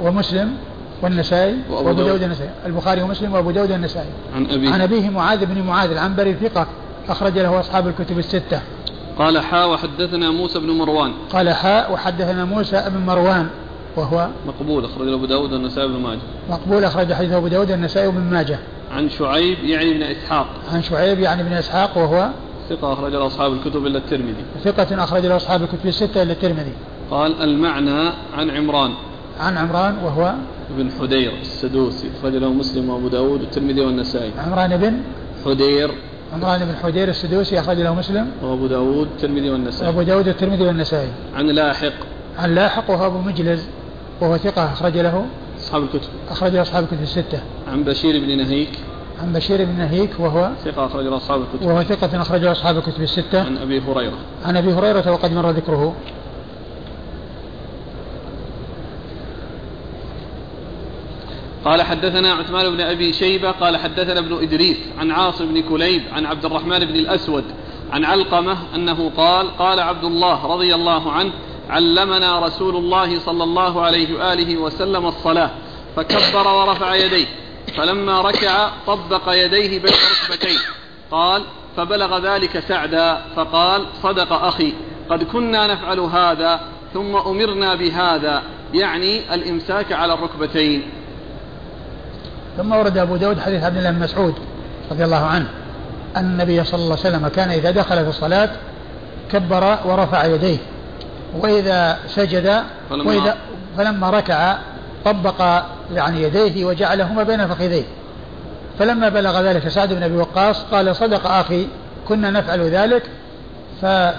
ومسلم 0.00 0.56
والنسائي 1.02 1.56
وأبو 1.70 1.92
داود 1.92 2.22
النسائي. 2.22 2.50
البخاري 2.66 3.02
ومسلم 3.02 3.34
وأبو 3.34 3.50
داود 3.50 3.70
النسائي. 3.70 4.08
عن 4.34 4.46
أبيه. 4.46 4.72
عن 4.72 4.80
أبيه 4.80 5.10
معاذ 5.10 5.46
بن 5.46 5.62
معاذ 5.62 5.90
العنبري 5.90 6.34
ثقة 6.34 6.66
أخرج 7.08 7.38
له 7.38 7.60
أصحاب 7.60 7.88
الكتب 7.88 8.18
الستة. 8.18 8.60
قال 9.18 9.38
حاء 9.38 9.70
وحدثنا 9.70 10.30
موسى 10.30 10.58
بن 10.58 10.70
مروان. 10.70 11.12
قال 11.32 11.50
حاء 11.50 11.92
وحدثنا 11.92 12.44
موسى 12.44 12.84
بن 12.88 13.06
مروان 13.06 13.46
وهو 13.96 14.28
مقبول 14.46 14.84
أخرج 14.84 15.08
أبو 15.08 15.26
داود 15.26 15.52
والنسائي 15.52 15.88
بن 15.88 16.00
ماجه. 16.00 16.20
مقبول 16.50 16.84
أخرج 16.84 17.12
حديث 17.12 17.32
أبو 17.32 17.48
داود 17.48 17.70
والنسائي 17.70 18.10
بن 18.10 18.20
ماجه. 18.20 18.58
عن 18.90 19.10
شعيب 19.10 19.58
يعني 19.64 19.94
بن 19.94 20.02
إسحاق. 20.02 20.46
عن 20.72 20.82
شعيب 20.82 21.18
يعني 21.18 21.42
بن 21.42 21.52
إسحاق 21.52 21.98
وهو 21.98 22.30
ثقة 22.70 22.92
أخرج 22.92 23.12
له 23.12 23.26
أصحاب 23.26 23.52
الكتب 23.52 23.86
إلا 23.86 23.98
الترمذي. 23.98 24.44
ثقة 24.64 25.04
أخرج 25.04 25.26
له 25.26 25.36
أصحاب 25.36 25.62
الكتب 25.62 25.86
الستة 25.86 26.22
إلا 26.22 26.32
الترمذي. 26.32 26.72
قال 27.10 27.42
المعنى 27.42 28.12
عن 28.34 28.50
عمران. 28.50 28.90
عن 29.40 29.56
عمران 29.56 29.98
وهو 30.04 30.34
بن 30.76 30.90
حدير 31.00 31.32
السدوسي 31.40 32.10
أخرج 32.20 32.36
له 32.36 32.52
مسلم 32.52 32.90
وأبو 32.90 33.08
داود 33.08 33.40
والترمذي 33.40 33.80
والنسائي. 33.80 34.30
عمران 34.38 34.76
بن 34.76 35.00
حدير. 35.44 35.90
عمران 36.34 36.64
بن 36.64 36.76
حدير 36.82 37.08
السدوسي 37.08 37.60
أخرج 37.60 37.80
له 37.80 37.94
مسلم. 37.94 38.30
وأبو 38.42 38.66
داود 38.66 38.96
والترمذي 38.96 39.50
والنسائي. 39.50 39.88
وأبو 39.88 40.02
داود 40.02 40.28
والترمذي 40.28 40.66
والنسائي. 40.66 41.08
عن 41.34 41.46
لاحق. 41.46 41.92
عن 42.38 42.54
لاحق 42.54 42.90
وهو 42.90 43.06
أبو 43.06 43.18
مجلز 43.18 43.66
وهو 44.20 44.36
ثقة 44.36 44.72
أخرج 44.72 44.98
له. 44.98 45.26
أصحاب 45.58 45.82
الكتب. 45.82 46.08
أخرج 46.30 46.52
له 46.52 46.62
أصحاب 46.62 46.84
الكتب 46.84 47.02
الستة. 47.02 47.40
عن 47.72 47.84
بشير 47.84 48.20
بن 48.20 48.36
نهيك. 48.36 48.78
عن 49.22 49.32
بشير 49.32 49.64
بن 49.64 49.78
نهيك 49.78 50.10
وهو 50.18 50.50
ثقة 50.64 50.86
أخرج 50.86 51.04
له 51.04 51.16
أصحاب 51.16 51.40
الكتب. 51.40 51.66
وهو 51.66 51.82
ثقة 51.82 52.22
أخرج 52.22 52.40
له 52.40 52.52
أصحاب 52.52 52.76
الكتب 52.76 53.02
الستة. 53.02 53.40
عن 53.44 53.56
أبي 53.58 53.80
هريرة. 53.80 54.18
عن 54.44 54.56
أبي 54.56 54.72
هريرة 54.72 55.12
وقد 55.12 55.32
مر 55.32 55.50
ذكره. 55.50 55.94
قال 61.64 61.82
حدثنا 61.82 62.32
عثمان 62.32 62.70
بن 62.70 62.80
أبي 62.80 63.12
شيبة 63.12 63.50
قال 63.50 63.76
حدثنا 63.76 64.18
ابن 64.18 64.42
إدريس 64.42 64.76
عن 64.98 65.10
عاصم 65.10 65.46
بن 65.46 65.62
كليب 65.62 66.02
عن 66.12 66.26
عبد 66.26 66.44
الرحمن 66.44 66.78
بن 66.78 66.96
الأسود 66.96 67.44
عن 67.92 68.04
علقمة 68.04 68.56
أنه 68.74 69.10
قال 69.16 69.56
قال 69.56 69.80
عبد 69.80 70.04
الله 70.04 70.46
رضي 70.46 70.74
الله 70.74 71.12
عنه 71.12 71.32
علمنا 71.70 72.38
رسول 72.38 72.76
الله 72.76 73.18
صلى 73.18 73.44
الله 73.44 73.82
عليه 73.82 74.18
وآله 74.18 74.56
وسلم 74.56 75.06
الصلاة 75.06 75.50
فكبر 75.96 76.48
ورفع 76.48 76.94
يديه 76.94 77.26
فلما 77.76 78.20
ركع 78.20 78.70
طبق 78.86 79.22
يديه 79.28 79.78
بين 79.78 79.92
ركبتيه 79.92 80.58
قال 81.10 81.42
فبلغ 81.76 82.18
ذلك 82.18 82.58
سعدا 82.58 83.22
فقال 83.36 83.86
صدق 84.02 84.32
أخي 84.32 84.72
قد 85.10 85.24
كنا 85.24 85.66
نفعل 85.66 86.00
هذا 86.00 86.60
ثم 86.94 87.16
أمرنا 87.16 87.74
بهذا 87.74 88.42
يعني 88.74 89.34
الإمساك 89.34 89.92
على 89.92 90.14
الركبتين. 90.14 90.82
ثم 92.56 92.72
ورد 92.72 92.98
أبو 92.98 93.16
داود 93.16 93.40
حديث 93.40 93.64
عبد 93.64 93.76
الله 93.76 93.90
بن 93.90 93.98
مسعود 93.98 94.34
رضي 94.90 95.04
الله 95.04 95.26
عنه 95.26 95.46
أن 96.16 96.24
النبي 96.24 96.64
صلى 96.64 96.74
الله 96.80 96.98
عليه 97.04 97.16
وسلم 97.16 97.28
كان 97.28 97.50
إذا 97.50 97.70
دخل 97.70 98.02
في 98.04 98.08
الصلاة 98.08 98.50
كبر 99.32 99.78
ورفع 99.84 100.24
يديه 100.24 100.58
وإذا 101.38 101.98
سجد 102.08 102.62
وإذا 102.90 103.36
فلما 103.76 104.10
ركع 104.10 104.56
طبق 105.04 105.62
يعني 105.94 106.22
يديه 106.22 106.64
وجعلهما 106.64 107.22
بين 107.22 107.46
فخذيه. 107.46 107.84
فلما 108.78 109.08
بلغ 109.08 109.40
ذلك 109.40 109.68
سعد 109.68 109.92
بن 109.92 110.02
أبي 110.02 110.16
وقاص 110.16 110.62
قال 110.62 110.96
صدق 110.96 111.26
أخي 111.26 111.66
كنا 112.08 112.30
نفعل 112.30 112.60
ذلك 112.60 113.02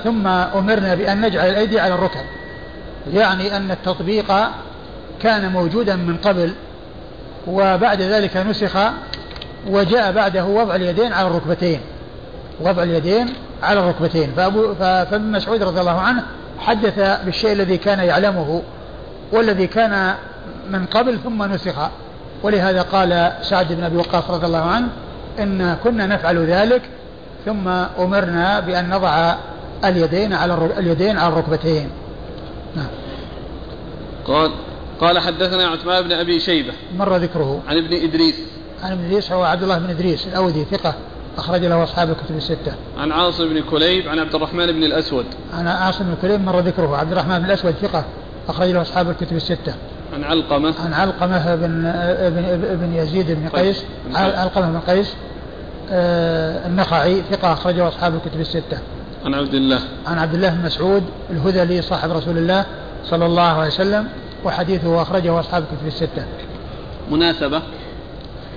ثم 0.03 0.27
أمرنا 0.27 0.95
بأن 0.95 1.21
نجعل 1.21 1.49
الأيدي 1.49 1.79
على 1.79 1.93
الركب 1.93 2.21
يعني 3.13 3.57
أن 3.57 3.71
التطبيق 3.71 4.33
كان 5.21 5.51
موجودا 5.51 5.95
من 5.95 6.17
قبل 6.17 6.53
وبعد 7.47 8.01
ذلك 8.01 8.37
نسخ 8.37 8.77
وجاء 9.67 10.11
بعده 10.11 10.45
وضع 10.45 10.75
اليدين 10.75 11.13
على 11.13 11.27
الركبتين 11.27 11.79
وضع 12.61 12.83
اليدين 12.83 13.33
على 13.63 13.79
الركبتين 13.79 14.31
فأبو 14.35 14.73
فابن 14.75 15.31
مسعود 15.31 15.63
رضي 15.63 15.79
الله 15.79 15.99
عنه 15.99 16.23
حدث 16.59 17.19
بالشيء 17.25 17.51
الذي 17.51 17.77
كان 17.77 17.99
يعلمه 17.99 18.61
والذي 19.31 19.67
كان 19.67 20.15
من 20.69 20.85
قبل 20.85 21.19
ثم 21.19 21.43
نسخ 21.43 21.75
ولهذا 22.43 22.81
قال 22.81 23.31
سعد 23.41 23.73
بن 23.73 23.83
أبي 23.83 23.97
وقاص 23.97 24.29
رضي 24.29 24.45
الله 24.45 24.65
عنه 24.65 24.87
إن 25.39 25.77
كنا 25.83 26.05
نفعل 26.05 26.45
ذلك 26.45 26.81
ثم 27.45 27.67
أمرنا 27.99 28.59
بأن 28.59 28.89
نضع 28.89 29.35
اليدين 29.85 30.33
على 30.33 30.69
اليدين 30.77 31.17
على 31.17 31.33
الركبتين. 31.33 31.89
نعم. 32.75 32.87
قال 34.27 34.51
قال 35.01 35.19
حدثنا 35.19 35.67
عثمان 35.67 36.03
بن 36.03 36.11
أبي 36.11 36.39
شيبة. 36.39 36.73
مر 36.97 37.17
ذكره. 37.17 37.61
عن 37.67 37.77
ابن 37.77 37.93
إدريس. 37.93 38.35
عن 38.83 38.91
ابن 38.91 39.05
إدريس 39.05 39.31
هو 39.31 39.43
عبد 39.43 39.63
الله 39.63 39.77
بن 39.77 39.89
إدريس 39.89 40.27
الأودي 40.27 40.65
ثقة 40.71 40.93
أخرج 41.37 41.65
له 41.65 41.83
أصحاب 41.83 42.09
الكتب 42.09 42.37
الستة. 42.37 42.73
عن 42.97 43.11
عاصم 43.11 43.49
بن 43.49 43.61
كليب 43.61 44.07
عن 44.07 44.19
عبد 44.19 44.35
الرحمن 44.35 44.65
بن 44.71 44.83
الأسود. 44.83 45.25
عن 45.53 45.67
عاصم 45.67 46.05
بن 46.05 46.15
كليب 46.21 46.41
مر 46.41 46.59
ذكره. 46.59 46.97
عبد 46.97 47.11
الرحمن 47.11 47.39
بن 47.39 47.45
الأسود 47.45 47.71
ثقة 47.71 48.05
أخرج 48.49 48.69
له 48.69 48.81
أصحاب 48.81 49.09
الكتب 49.09 49.35
الستة. 49.35 49.73
عن 50.13 50.23
علقمة. 50.23 50.73
عن 50.85 50.93
علقمة 50.93 51.55
بن 51.55 51.85
ابن, 51.85 52.77
بن 52.77 52.95
يزيد 52.95 53.31
بن 53.31 53.49
قيس. 53.49 53.83
علقمة 54.15 54.71
بن 54.71 54.79
قيس 54.79 55.13
آه 55.91 56.67
النخعي 56.67 57.21
ثقة 57.31 57.53
اخرجه 57.53 57.87
أصحاب 57.87 58.15
الكتب 58.15 58.39
الستة. 58.39 58.77
عن 59.25 59.33
عبد 59.33 59.53
الله. 59.53 59.79
عن 60.07 60.17
عبد 60.17 60.33
الله 60.33 60.49
بن 60.49 60.65
مسعود 60.65 61.03
الهذلي 61.29 61.81
صاحب 61.81 62.11
رسول 62.11 62.37
الله 62.37 62.65
صلى 63.05 63.25
الله 63.25 63.41
عليه 63.41 63.67
وسلم. 63.67 64.07
وحديثه 64.45 65.01
أخرجه 65.01 65.39
أصحاب 65.39 65.63
الكتب 65.63 65.87
الستة. 65.87 66.25
مناسبة. 67.11 67.61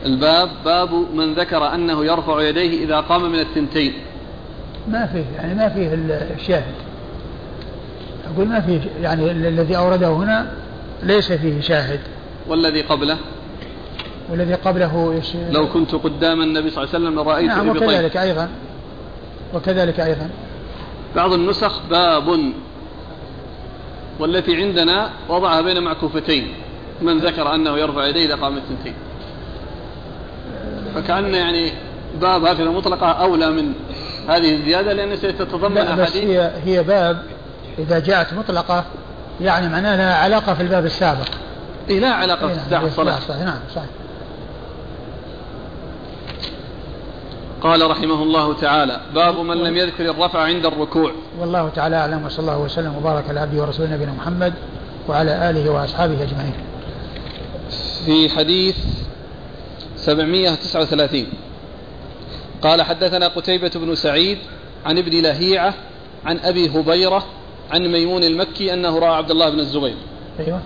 الباب 0.04 0.48
باب 0.64 0.94
من 1.14 1.34
ذكر 1.34 1.74
أنه 1.74 2.04
يرفع 2.04 2.42
يديه 2.42 2.84
إذا 2.84 3.00
قام 3.00 3.32
من 3.32 3.38
الثنتين. 3.38 3.92
ما 4.88 5.06
فيه 5.06 5.24
يعني 5.36 5.54
ما 5.54 5.68
فيه 5.68 5.94
الشاهد. 6.34 6.74
أقول 8.34 8.48
ما 8.48 8.60
فيه 8.60 8.80
يعني 9.02 9.30
الذي 9.30 9.76
أورده 9.76 10.08
هنا 10.08 10.52
ليس 11.02 11.32
فيه 11.32 11.60
شاهد. 11.60 12.00
والذي 12.48 12.82
قبله؟ 12.82 13.16
والذي 14.30 14.54
قبله 14.54 15.22
لو 15.50 15.68
كنت 15.68 15.94
قدام 15.94 16.42
النبي 16.42 16.70
صلى 16.70 16.84
الله 16.84 16.94
عليه 16.94 17.04
وسلم 17.04 17.20
لرأيت 17.20 17.48
نعم 17.48 17.68
وكذلك 17.68 18.16
أيضا. 18.16 18.48
وكذلك 19.54 20.00
أيضا. 20.00 20.30
بعض 21.16 21.32
النسخ 21.32 21.80
باب. 21.90 22.52
والتي 24.18 24.56
عندنا 24.56 25.10
وضعها 25.28 25.60
بين 25.60 25.82
معكوفتين. 25.82 26.54
من 27.02 27.18
ذكر 27.18 27.54
أنه 27.54 27.78
يرفع 27.78 28.06
يديه 28.06 28.26
إذا 28.26 28.34
قام 28.34 28.56
الثنتين 28.56 28.94
فكأن 30.94 31.34
يعني 31.34 31.72
باب 32.20 32.44
هكذا 32.44 32.70
مطلقة 32.70 33.06
أولى 33.06 33.50
من 33.50 33.72
هذه 34.28 34.54
الزيادة 34.54 34.92
لأن 34.92 35.16
ستتضمن 35.16 35.78
أحاديث. 35.78 36.16
هي 36.16 36.50
هي 36.64 36.82
باب 36.82 37.22
إذا 37.78 37.98
جاءت 37.98 38.32
مطلقة 38.32 38.84
يعني 39.40 39.68
معناها 39.68 39.96
لها 39.96 40.14
علاقة 40.14 40.54
في 40.54 40.62
الباب 40.62 40.84
السابق. 40.84 41.28
إيه 41.90 42.00
لا 42.00 42.10
علاقة 42.10 42.48
في 42.48 42.60
نعم، 42.70 42.84
الصلاة 42.84 43.44
نعم 43.44 43.58
صحيح. 43.74 43.88
قال 47.64 47.90
رحمه 47.90 48.22
الله 48.22 48.54
تعالى 48.54 49.00
باب 49.14 49.38
من 49.38 49.56
لم 49.56 49.76
يذكر 49.76 50.10
الرفع 50.10 50.38
عند 50.40 50.66
الركوع. 50.66 51.12
والله 51.40 51.68
تعالى 51.68 51.96
أعلم 51.96 52.26
وصلى 52.26 52.38
الله 52.40 52.58
وسلم 52.58 52.96
وبارك 52.96 53.28
على 53.28 53.40
عبده 53.40 53.62
ورسوله 53.62 53.94
نبينا 53.94 54.12
محمد 54.12 54.54
وعلى 55.08 55.50
آله 55.50 55.70
وأصحابه 55.70 56.22
أجمعين. 56.22 56.54
في 58.06 58.28
حديث 58.28 58.76
739 59.96 61.26
قال 62.62 62.82
حدثنا 62.82 63.28
قتيبة 63.28 63.70
بن 63.74 63.94
سعيد 63.94 64.38
عن 64.86 64.98
ابن 64.98 65.22
لهيعة 65.22 65.74
عن 66.24 66.38
أبي 66.38 66.68
هبيرة 66.68 67.24
عن 67.70 67.92
ميمون 67.92 68.24
المكي 68.24 68.74
أنه 68.74 68.98
رأى 68.98 69.16
عبد 69.16 69.30
الله 69.30 69.50
بن 69.50 69.60
الزبير. 69.60 69.96
أيوة. 70.40 70.60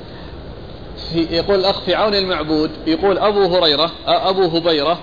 في 1.13 1.19
يقول 1.19 1.59
الأخ 1.59 1.81
في 1.81 1.95
عون 1.95 2.15
المعبود 2.15 2.71
يقول 2.87 3.19
أبو 3.19 3.57
هريرة 3.57 3.91
أبو 4.07 4.43
هبيرة 4.43 4.99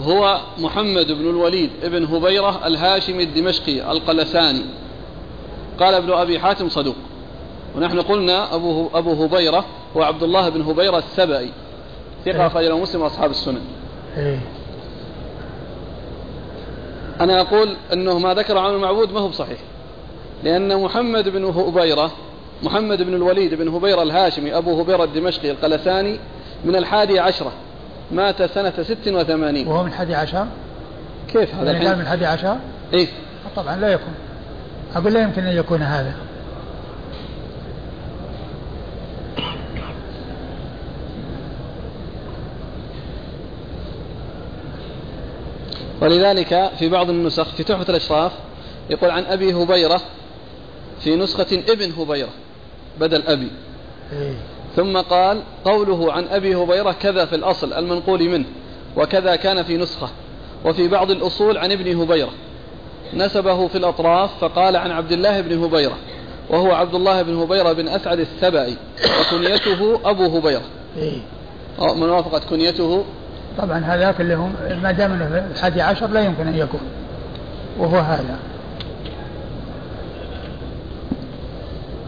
هو 0.00 0.40
محمد 0.58 1.12
بن 1.12 1.30
الوليد 1.30 1.70
بن 1.82 2.04
هبيرة 2.04 2.66
الهاشمي 2.66 3.22
الدمشقي 3.22 3.92
القلساني. 3.92 4.64
قال 5.80 5.94
ابن 5.94 6.12
أبي 6.12 6.38
حاتم 6.38 6.68
صدوق. 6.68 6.96
ونحن 7.76 8.00
قلنا 8.00 8.54
أبو, 8.54 8.88
أبو 8.94 9.24
هبيرة 9.24 9.64
هو 9.96 10.02
عبد 10.02 10.22
الله 10.22 10.48
بن 10.48 10.62
هبيرة 10.62 10.98
السبئي 10.98 11.50
ثقة 12.24 12.46
أخرج 12.46 12.64
له 12.64 12.78
مسلم 12.78 13.02
وأصحاب 13.02 13.30
السنن. 13.30 13.60
إيه. 14.16 14.40
أنا 17.20 17.40
أقول 17.40 17.76
أنه 17.92 18.18
ما 18.18 18.34
ذكر 18.34 18.58
عن 18.58 18.74
المعبود 18.74 19.12
ما 19.12 19.20
هو 19.20 19.28
بصحيح. 19.28 19.58
لأن 20.44 20.82
محمد 20.82 21.28
بن 21.28 21.44
هبيرة 21.44 22.12
محمد 22.62 23.02
بن 23.02 23.14
الوليد 23.14 23.54
بن 23.54 23.68
هبيرة 23.68 24.02
الهاشمي 24.02 24.56
أبو 24.56 24.80
هبيرة 24.80 25.04
الدمشقي 25.04 25.50
القلساني 25.50 26.18
من 26.64 26.76
الحادي 26.76 27.20
عشرة. 27.20 27.52
مات 28.12 28.42
سنة 28.42 28.72
ست 28.82 29.08
وثمانين. 29.08 29.68
وهو 29.68 29.82
من 29.82 29.88
الحادي 29.88 30.14
عشر؟ 30.14 30.46
كيف 31.32 31.54
هذا 31.54 31.70
الحين؟ 31.70 31.94
من 31.94 32.00
الحادي 32.00 32.26
عشر؟ 32.26 32.56
إيه. 32.92 33.08
طبعا 33.56 33.76
لا 33.76 33.88
يكون. 33.88 34.14
أقول 34.94 35.12
لا 35.12 35.22
يمكن 35.22 35.46
أن 35.46 35.56
يكون 35.56 35.82
هذا. 35.82 36.14
ولذلك 46.00 46.70
في 46.78 46.88
بعض 46.88 47.10
النسخ 47.10 47.54
في 47.54 47.64
تحفة 47.64 47.90
الأشراف 47.90 48.32
يقول 48.90 49.10
عن 49.10 49.24
أبي 49.24 49.54
هبيرة 49.54 50.00
في 51.00 51.16
نسخة 51.16 51.62
ابن 51.68 51.92
هبيرة 51.92 52.30
بدل 53.00 53.22
أبي. 53.26 53.50
إيه. 54.12 54.34
ثم 54.76 54.96
قال 54.96 55.42
قوله 55.64 56.12
عن 56.12 56.24
أبي 56.24 56.54
هبيرة 56.54 56.92
كذا 56.92 57.24
في 57.24 57.36
الأصل 57.36 57.72
المنقول 57.72 58.28
منه 58.28 58.46
وكذا 58.96 59.36
كان 59.36 59.62
في 59.62 59.76
نسخة 59.76 60.08
وفي 60.64 60.88
بعض 60.88 61.10
الأصول 61.10 61.58
عن 61.58 61.72
ابن 61.72 62.00
هبيرة. 62.00 62.30
نسبه 63.14 63.68
في 63.68 63.78
الأطراف 63.78 64.30
فقال 64.40 64.76
عن 64.76 64.90
عبد 64.90 65.12
الله 65.12 65.40
بن 65.40 65.64
هبيرة 65.64 65.96
وهو 66.50 66.72
عبد 66.72 66.94
الله 66.94 67.22
بن 67.22 67.36
هبيرة 67.36 67.72
بن 67.72 67.88
أسعد 67.88 68.20
السبعي 68.20 68.76
وكنيته 69.20 70.00
أبو 70.04 70.38
هبيرة. 70.38 70.62
إيه. 70.96 71.18
من 71.96 72.08
وافقت 72.08 72.44
كنيته؟ 72.44 73.04
طبعا 73.58 73.78
هذاك 73.78 74.20
اللي 74.20 74.34
هم 74.34 74.54
ما 74.82 74.92
دام 74.92 75.12
إنه 75.12 75.48
الحادي 75.52 75.82
عشر 75.82 76.06
لا 76.06 76.20
يمكن 76.20 76.46
أن 76.48 76.54
يكون. 76.58 76.80
وهو 77.78 77.98
هذا. 77.98 78.38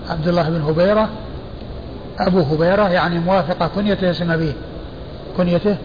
عبد 0.08 0.28
الله 0.28 0.48
بن 0.50 0.62
هبيرة 0.62 1.08
أبو 2.20 2.40
هبيرة 2.40 2.88
يعني 2.88 3.18
موافقة 3.18 3.70
كنيته 3.74 4.10
اسم 4.10 4.30
أبيه. 4.30 4.52
كنيته؟ 5.36 5.76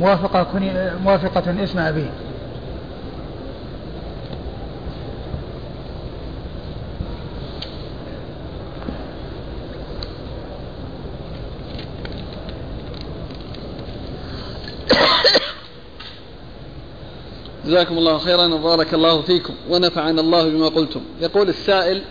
موافقة 0.00 0.42
كني 0.42 0.72
موافقة 1.04 1.64
اسم 1.64 1.78
أبيه. 1.78 2.10
جزاكم 17.66 17.98
الله 17.98 18.18
خيرا 18.18 18.46
وبارك 18.54 18.94
الله 18.94 19.22
فيكم 19.22 19.54
ونفعنا 19.70 20.20
الله 20.20 20.48
بما 20.48 20.68
قلتم. 20.68 21.00
يقول 21.20 21.48
السائل 21.48 22.02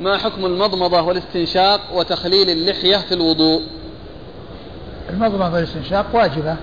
ما 0.00 0.18
حكم 0.18 0.46
المضمضة 0.46 1.02
والاستنشاق 1.02 1.80
وتخليل 1.94 2.50
اللحية 2.50 2.96
في 2.96 3.14
الوضوء؟ 3.14 3.62
المضمضة 5.10 5.54
والاستنشاق 5.54 6.06
واجبة 6.14 6.56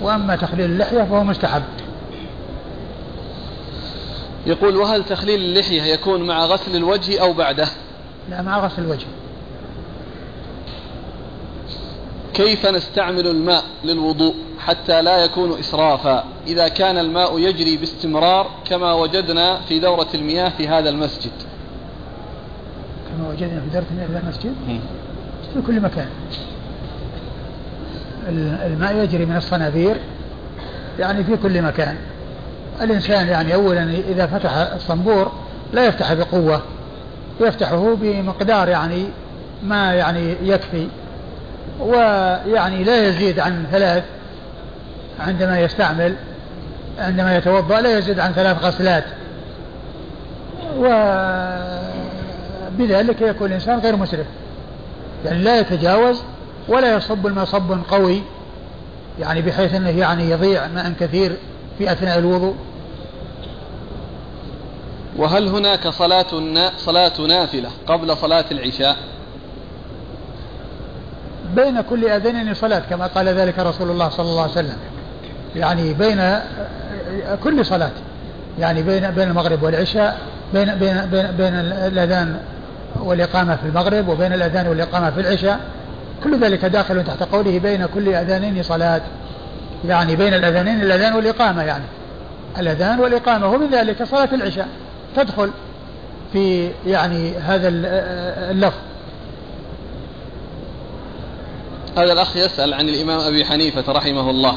وأما 0.00 0.36
تخليل 0.36 0.70
اللحية 0.70 1.02
فهو 1.02 1.24
مستحب. 1.24 1.62
يقول 4.46 4.76
وهل 4.76 5.04
تخليل 5.04 5.40
اللحية 5.40 5.82
يكون 5.82 6.26
مع 6.26 6.44
غسل 6.44 6.76
الوجه 6.76 7.20
أو 7.20 7.32
بعده؟ 7.32 7.68
لا 8.30 8.42
مع 8.42 8.66
غسل 8.66 8.82
الوجه. 8.82 9.06
كيف 12.34 12.66
نستعمل 12.66 13.26
الماء 13.26 13.64
للوضوء 13.84 14.34
حتى 14.58 15.02
لا 15.02 15.24
يكون 15.24 15.58
إسرافا؟ 15.58 16.24
إذا 16.46 16.68
كان 16.68 16.98
الماء 16.98 17.38
يجري 17.38 17.76
باستمرار 17.76 18.50
كما 18.64 18.92
وجدنا 18.92 19.60
في 19.60 19.78
دورة 19.78 20.08
المياه 20.14 20.48
في 20.48 20.68
هذا 20.68 20.90
المسجد. 20.90 21.51
كما 23.12 23.28
وجدنا 23.28 23.60
في 23.60 23.70
في 23.70 23.94
هذا 24.10 24.20
المسجد. 24.22 24.54
في 25.54 25.62
كل 25.66 25.80
مكان. 25.80 26.06
الماء 28.66 28.96
يجري 28.96 29.26
من 29.26 29.36
الصنابير 29.36 29.96
يعني 30.98 31.24
في 31.24 31.36
كل 31.36 31.62
مكان. 31.62 31.96
الإنسان 32.80 33.28
يعني 33.28 33.54
أولا 33.54 33.82
إذا 34.08 34.26
فتح 34.26 34.56
الصنبور 34.56 35.32
لا 35.72 35.86
يفتح 35.86 36.12
بقوة 36.12 36.62
يفتحه 37.40 37.94
بمقدار 37.94 38.68
يعني 38.68 39.04
ما 39.62 39.94
يعني 39.94 40.36
يكفي 40.42 40.88
ويعني 41.80 42.84
لا 42.84 43.08
يزيد 43.08 43.40
عن 43.40 43.66
ثلاث 43.72 44.04
عندما 45.20 45.60
يستعمل 45.60 46.14
عندما 46.98 47.36
يتوضأ 47.36 47.80
لا 47.80 47.98
يزيد 47.98 48.20
عن 48.20 48.32
ثلاث 48.32 48.64
غسلات. 48.64 49.04
وبذلك 52.74 53.20
يكون 53.20 53.46
الإنسان 53.46 53.78
غير 53.78 53.96
مسرف. 53.96 54.26
يعني 55.24 55.42
لا 55.42 55.60
يتجاوز 55.60 56.22
ولا 56.68 56.96
يصب 56.96 57.26
الماء 57.26 57.44
صب 57.44 57.78
قوي 57.90 58.22
يعني 59.20 59.42
بحيث 59.42 59.74
إنه 59.74 59.88
يعني 59.90 60.30
يضيع 60.30 60.66
ماء 60.68 60.92
كثير 61.00 61.36
في 61.78 61.92
أثناء 61.92 62.18
الوضوء. 62.18 62.54
وهل 65.16 65.48
هناك 65.48 65.88
صلاة 65.88 66.26
صلاة 66.76 67.20
نافلة 67.28 67.68
قبل 67.86 68.16
صلاة 68.16 68.44
العشاء؟ 68.52 68.96
بين 71.54 71.80
كل 71.80 72.08
أذانين 72.08 72.54
صلاة 72.54 72.82
كما 72.90 73.06
قال 73.06 73.28
ذلك 73.28 73.58
رسول 73.58 73.90
الله 73.90 74.08
صلى 74.08 74.26
الله 74.26 74.42
عليه 74.42 74.52
وسلم. 74.52 74.76
يعني 75.56 75.94
بين 75.94 76.38
كل 77.44 77.66
صلاة 77.66 77.90
يعني 78.58 78.82
بين 78.82 79.10
بين 79.10 79.28
المغرب 79.28 79.62
والعشاء 79.62 80.18
بين 80.54 80.74
بين 80.74 81.06
بين, 81.06 81.26
بين 81.26 81.54
الأذان 81.54 82.40
والإقامة 83.00 83.56
في 83.56 83.66
المغرب 83.66 84.08
وبين 84.08 84.32
الأذان 84.32 84.68
والإقامة 84.68 85.10
في 85.10 85.20
العشاء. 85.20 85.60
كل 86.24 86.40
ذلك 86.40 86.64
داخل 86.64 87.04
تحت 87.04 87.22
قوله 87.22 87.58
بين 87.58 87.86
كل 87.86 88.08
أذانين 88.14 88.62
صلاة. 88.62 89.02
يعني 89.84 90.16
بين 90.16 90.34
الأذانين 90.34 90.82
الأذان 90.82 91.14
والإقامة 91.14 91.62
يعني. 91.62 91.84
الأذان 92.58 93.00
والإقامة 93.00 93.48
ومن 93.48 93.70
ذلك 93.70 94.02
صلاة 94.02 94.34
العشاء. 94.34 94.68
تدخل 95.16 95.50
في 96.32 96.70
يعني 96.86 97.34
هذا 97.36 97.68
اللفظ. 98.50 98.78
هذا 101.98 102.12
الأخ 102.12 102.36
يسأل 102.36 102.74
عن 102.74 102.88
الإمام 102.88 103.20
أبي 103.20 103.44
حنيفة 103.44 103.92
رحمه 103.92 104.30
الله. 104.30 104.54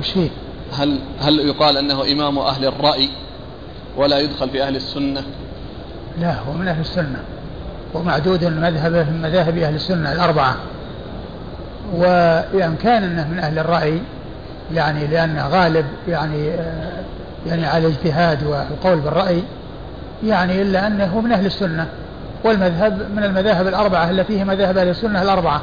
وش 0.00 0.10
فيه؟ 0.10 0.28
هل 0.72 0.98
هل 1.20 1.48
يقال 1.48 1.76
أنه 1.76 2.12
إمام 2.12 2.38
أهل 2.38 2.64
الرأي؟ 2.64 3.08
ولا 3.96 4.18
يدخل 4.18 4.50
في 4.50 4.62
أهل 4.62 4.76
السنة؟ 4.76 5.22
لا 6.20 6.34
هو 6.40 6.52
من 6.52 6.68
أهل 6.68 6.80
السنة. 6.80 7.22
ومعدود 7.94 8.44
مذهبه 8.44 9.02
من 9.02 9.22
مذاهب 9.22 9.58
أهل 9.58 9.74
السنة 9.74 10.12
الأربعة. 10.12 10.56
وإن 11.94 12.76
كان 12.82 13.02
أنه 13.02 13.28
من 13.28 13.38
أهل 13.38 13.58
الرأي 13.58 14.00
يعني 14.74 15.06
لأنه 15.06 15.48
غالب 15.48 15.86
يعني 16.08 16.46
يعني 17.46 17.66
على 17.66 17.86
الاجتهاد 17.86 18.44
والقول 18.44 19.00
بالرأي 19.00 19.42
يعني 20.24 20.62
إلا 20.62 20.86
أنه 20.86 21.20
من 21.20 21.32
أهل 21.32 21.46
السنة. 21.46 21.86
والمذهب 22.44 23.10
من 23.16 23.24
المذاهب 23.24 23.66
الأربعة 23.66 24.10
التي 24.10 24.40
هي 24.40 24.44
مذاهب 24.44 24.78
أهل 24.78 24.88
السنة 24.88 25.22
الأربعة. 25.22 25.62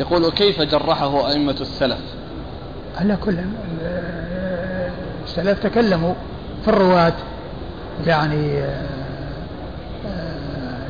يقول 0.00 0.30
كيف 0.30 0.62
جرحه 0.62 1.30
أئمة 1.30 1.56
السلف؟ 1.60 1.98
على 3.00 3.16
كل 3.16 3.38
السلف 5.24 5.58
تكلموا 5.58 6.14
في 6.62 6.68
الرواة 6.68 7.12
يعني 8.06 8.62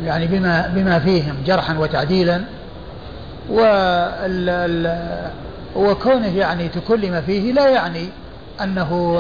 يعني 0.05 0.27
بما 0.27 0.73
بما 0.75 0.99
فيهم 0.99 1.35
جرحا 1.47 1.79
وتعديلا 1.79 2.41
وكونه 5.77 6.37
يعني 6.37 6.69
تكلم 6.69 7.23
فيه 7.27 7.53
لا 7.53 7.69
يعني 7.69 8.09
أنه 8.63 9.19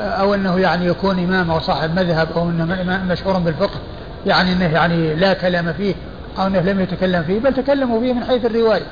أو 0.00 0.34
أنه 0.34 0.58
يعني 0.58 0.86
يكون 0.86 1.18
إمام 1.18 1.50
أو 1.50 1.60
صاحب 1.60 1.94
مذهب 1.94 2.28
أو 2.36 2.50
إنه 2.50 3.04
مشهور 3.08 3.38
بالفقه 3.38 3.80
يعني 4.26 4.52
إنه 4.52 4.74
يعني 4.74 5.14
لا 5.14 5.34
كلام 5.34 5.72
فيه 5.72 5.94
أو 6.38 6.46
إنه 6.46 6.60
لم 6.60 6.80
يتكلم 6.80 7.22
فيه 7.22 7.40
بل 7.40 7.54
تكلموا 7.54 8.00
فيه 8.00 8.12
من 8.12 8.24
حيث 8.24 8.44
الرواية. 8.44 8.86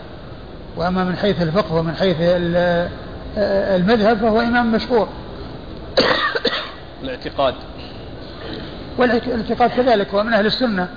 وأما 0.76 1.04
من 1.04 1.16
حيث 1.16 1.42
الفقه 1.42 1.74
ومن 1.74 1.94
حيث 1.94 2.16
المذهب 3.76 4.18
فهو 4.18 4.40
إمام 4.40 4.72
مشهور. 4.72 5.08
الاعتقاد. 7.02 7.54
والاعتقاد 8.98 9.70
كذلك 9.70 10.14
هو 10.14 10.22
من 10.22 10.32
أهل 10.32 10.46
السنة. 10.46 10.88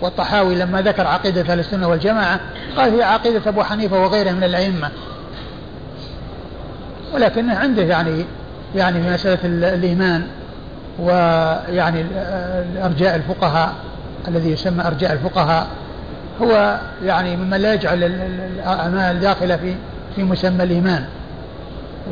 والطحاوي 0.00 0.54
لما 0.54 0.82
ذكر 0.82 1.06
عقيدة 1.06 1.52
أهل 1.52 1.60
السنة 1.60 1.88
والجماعة 1.88 2.40
قال 2.76 2.94
هي 2.94 3.02
عقيدة 3.02 3.40
أبو 3.46 3.62
حنيفة 3.62 4.02
وغيره 4.02 4.30
من 4.30 4.44
الأئمة. 4.44 4.90
ولكنه 7.14 7.58
عنده 7.58 7.82
يعني 7.82 8.24
يعني 8.74 9.02
في 9.02 9.10
مسألة 9.10 9.38
الإيمان 9.44 10.26
ويعني 10.98 12.04
أرجاء 12.84 13.16
الفقهاء 13.16 13.72
الذي 14.28 14.50
يسمى 14.50 14.86
أرجاء 14.86 15.12
الفقهاء. 15.12 15.66
هو 16.42 16.80
يعني 17.04 17.36
ممن 17.36 17.56
لا 17.56 17.74
يجعل 17.74 18.04
الأعمال 18.04 19.20
داخلة 19.20 19.56
في 19.56 19.74
في 20.16 20.22
مسمى 20.22 20.64
الإيمان. 20.64 21.04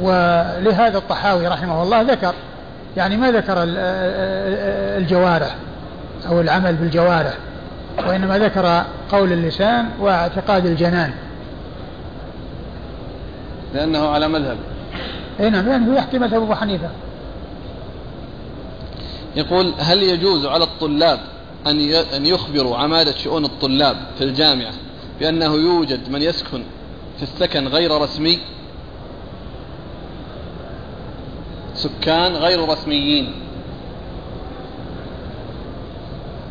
ولهذا 0.01 0.99
الطحاوي 0.99 1.49
رحمه 1.49 1.83
الله 1.83 2.03
ذكر 2.03 2.35
يعني 2.97 3.17
ما 3.17 3.31
ذكر 3.31 3.55
الجوارح 4.99 5.57
أو 6.29 6.41
العمل 6.41 6.77
بالجوارح 6.77 7.35
وإنما 8.07 8.39
ذكر 8.39 8.85
قول 9.13 9.33
اللسان 9.33 9.89
واعتقاد 10.01 10.67
الجنان. 10.67 11.13
لأنه 13.75 14.09
على 14.09 14.29
مذهب. 14.29 14.57
اي 15.41 15.51
نعم 15.51 15.69
لأنه 15.69 15.97
يحكي 15.97 16.19
مذهب 16.19 16.43
أبو 16.43 16.55
حنيفة. 16.55 16.89
يقول 19.37 19.75
هل 19.79 20.03
يجوز 20.03 20.47
على 20.47 20.65
الطلاب 20.65 21.19
أن 21.67 21.81
أن 22.17 22.27
يخبروا 22.27 22.77
عمادة 22.77 23.13
شؤون 23.13 23.45
الطلاب 23.45 23.97
في 24.19 24.25
الجامعة 24.25 24.73
بأنه 25.21 25.55
يوجد 25.55 26.11
من 26.11 26.23
يسكن 26.23 26.63
في 27.17 27.23
السكن 27.23 27.69
غير 27.69 28.01
رسمي؟ 28.01 28.39
سكان 31.77 32.33
غير 32.33 32.69
رسميين. 32.69 33.33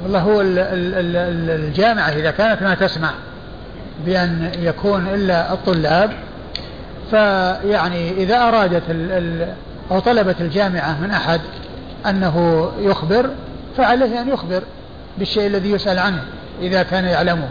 والله 0.04 0.20
هو 0.20 0.42
الجامعة 0.42 2.10
إذا 2.10 2.32
كانت 2.32 2.62
ما 2.62 2.76
تسمح 2.76 3.14
بأن 4.06 4.52
يكون 4.60 5.08
إلا 5.08 5.54
الطلاب 5.54 6.12
فيعني 7.12 8.12
إذا 8.12 8.38
أرادت 8.38 8.84
أو 9.92 10.00
طلبت 10.00 10.42
الجامعة 10.42 11.02
من 11.02 11.12
أحد 11.12 11.42
أنه 12.06 12.70
يخبر 12.80 13.30
فعليه 13.78 14.22
أن 14.22 14.30
يخبر 14.30 14.64
بالشيء 15.18 15.48
الذي 15.48 15.72
يسأل 15.72 16.00
عنه 16.00 16.24
إذا 16.62 16.84
كان 16.84 17.06
يعلمه. 17.06 17.50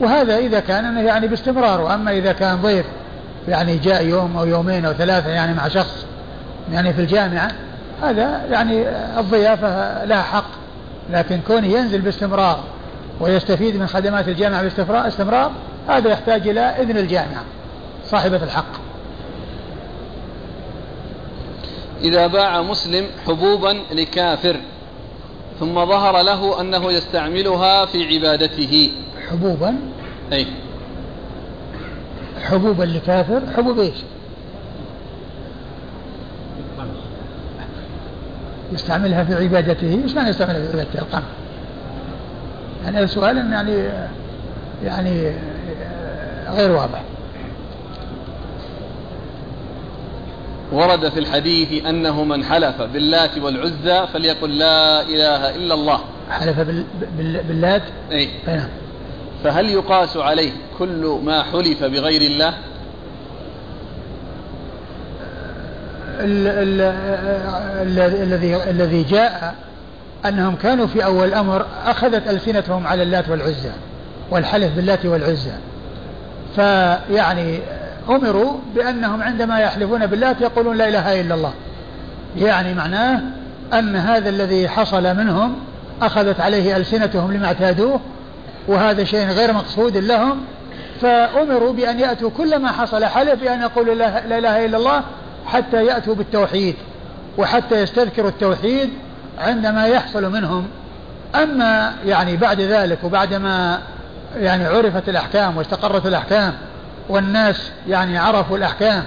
وهذا 0.00 0.36
إذا 0.36 0.60
كان 0.60 1.06
يعني 1.06 1.28
باستمرار 1.28 1.80
وأما 1.80 2.10
إذا 2.10 2.32
كان 2.32 2.56
ضيف 2.62 2.86
يعني 3.48 3.76
جاء 3.76 4.06
يوم 4.06 4.36
أو 4.36 4.46
يومين 4.46 4.84
أو 4.84 4.92
ثلاثة 4.92 5.30
يعني 5.30 5.54
مع 5.54 5.68
شخص 5.68 6.06
يعني 6.72 6.92
في 6.92 7.00
الجامعة 7.00 7.52
هذا 8.02 8.46
يعني 8.50 8.88
الضيافة 9.20 10.04
لها 10.04 10.22
حق 10.22 10.50
لكن 11.10 11.40
كونه 11.46 11.66
ينزل 11.66 12.00
باستمرار 12.00 12.64
ويستفيد 13.20 13.76
من 13.76 13.86
خدمات 13.86 14.28
الجامعة 14.28 14.62
باستمرار 14.62 15.52
هذا 15.88 16.10
يحتاج 16.10 16.48
إلى 16.48 16.60
إذن 16.60 16.96
الجامعة 16.96 17.44
صاحبة 18.04 18.44
الحق. 18.44 18.88
إذا 22.00 22.26
باع 22.26 22.62
مسلم 22.62 23.06
حبوبا 23.26 23.76
لكافر 23.92 24.56
ثم 25.60 25.74
ظهر 25.74 26.22
له 26.22 26.60
أنه 26.60 26.92
يستعملها 26.92 27.86
في 27.86 28.14
عبادته. 28.14 28.90
حبوبا؟ 29.30 29.74
أي. 30.32 30.46
حبوبا 32.42 32.84
لكافر؟ 32.84 33.42
حبوب 33.56 33.78
إيش؟ 33.78 33.96
يستعملها 38.72 39.24
في 39.24 39.34
عبادته 39.34 40.00
إيش 40.04 40.14
معنى 40.14 40.28
يستعملها 40.28 40.66
في 40.66 40.72
عبادته 40.72 40.98
القمح 40.98 41.22
يعني 42.84 43.00
السؤال 43.00 43.52
يعني 43.52 43.88
يعني 44.84 45.32
غير 46.48 46.70
واضح. 46.70 47.02
ورد 50.72 51.08
في 51.08 51.20
الحديث 51.20 51.86
أنه 51.86 52.24
من 52.24 52.44
حلف 52.44 52.82
باللات 52.82 53.38
والعزى 53.38 54.06
فليقل 54.12 54.58
لا 54.58 55.02
إله 55.02 55.56
إلا 55.56 55.74
الله. 55.74 56.00
حلف 56.30 56.60
باللات؟ 57.48 57.82
أي 58.12 58.28
نعم. 58.46 58.68
فهل 59.44 59.68
يقاس 59.70 60.16
عليه 60.16 60.52
كل 60.78 61.20
ما 61.24 61.42
حلف 61.42 61.84
بغير 61.84 62.20
الله؟ 62.20 62.54
الذي 67.80 68.56
الذي 68.70 69.02
جاء 69.02 69.54
أنهم 70.26 70.56
كانوا 70.56 70.86
في 70.86 71.04
أول 71.04 71.28
الامر 71.28 71.66
أخذت 71.86 72.28
ألسنتهم 72.28 72.86
على 72.86 73.02
اللات 73.02 73.28
والعزى 73.28 73.70
والحلف 74.30 74.76
باللات 74.76 75.06
والعزى. 75.06 75.52
فيعني 76.56 77.60
أمروا 78.08 78.52
بأنهم 78.74 79.22
عندما 79.22 79.58
يحلفون 79.58 80.06
باللات 80.06 80.40
يقولون 80.40 80.76
لا 80.76 80.88
إله 80.88 81.20
إلا 81.20 81.34
الله. 81.34 81.52
يعني 82.36 82.74
معناه 82.74 83.20
أن 83.72 83.96
هذا 83.96 84.28
الذي 84.28 84.68
حصل 84.68 85.16
منهم 85.16 85.54
أخذت 86.02 86.40
عليه 86.40 86.76
ألسنتهم 86.76 87.32
لما 87.32 87.46
اعتادوه 87.46 88.00
وهذا 88.68 89.04
شيء 89.04 89.28
غير 89.28 89.52
مقصود 89.52 89.96
لهم. 89.96 90.40
فأمروا 91.00 91.72
بأن 91.72 92.00
يأتوا 92.00 92.30
كل 92.36 92.58
ما 92.58 92.68
حصل 92.68 93.04
حلف 93.04 93.40
بأن 93.40 93.62
يقولوا 93.62 93.94
لا 93.94 94.38
إله 94.38 94.64
إلا 94.64 94.76
الله 94.76 95.02
حتى 95.48 95.84
يأتوا 95.84 96.14
بالتوحيد 96.14 96.74
وحتى 97.38 97.82
يستذكروا 97.82 98.28
التوحيد 98.28 98.90
عندما 99.38 99.86
يحصل 99.86 100.32
منهم. 100.32 100.68
أما 101.34 101.94
يعني 102.06 102.36
بعد 102.36 102.60
ذلك 102.60 103.04
وبعدما 103.04 103.78
يعني 104.36 104.66
عرفت 104.66 105.08
الأحكام 105.08 105.56
واستقرت 105.56 106.06
الأحكام 106.06 106.54
والناس 107.08 107.70
يعني 107.88 108.18
عرفوا 108.18 108.56
الأحكام 108.56 109.04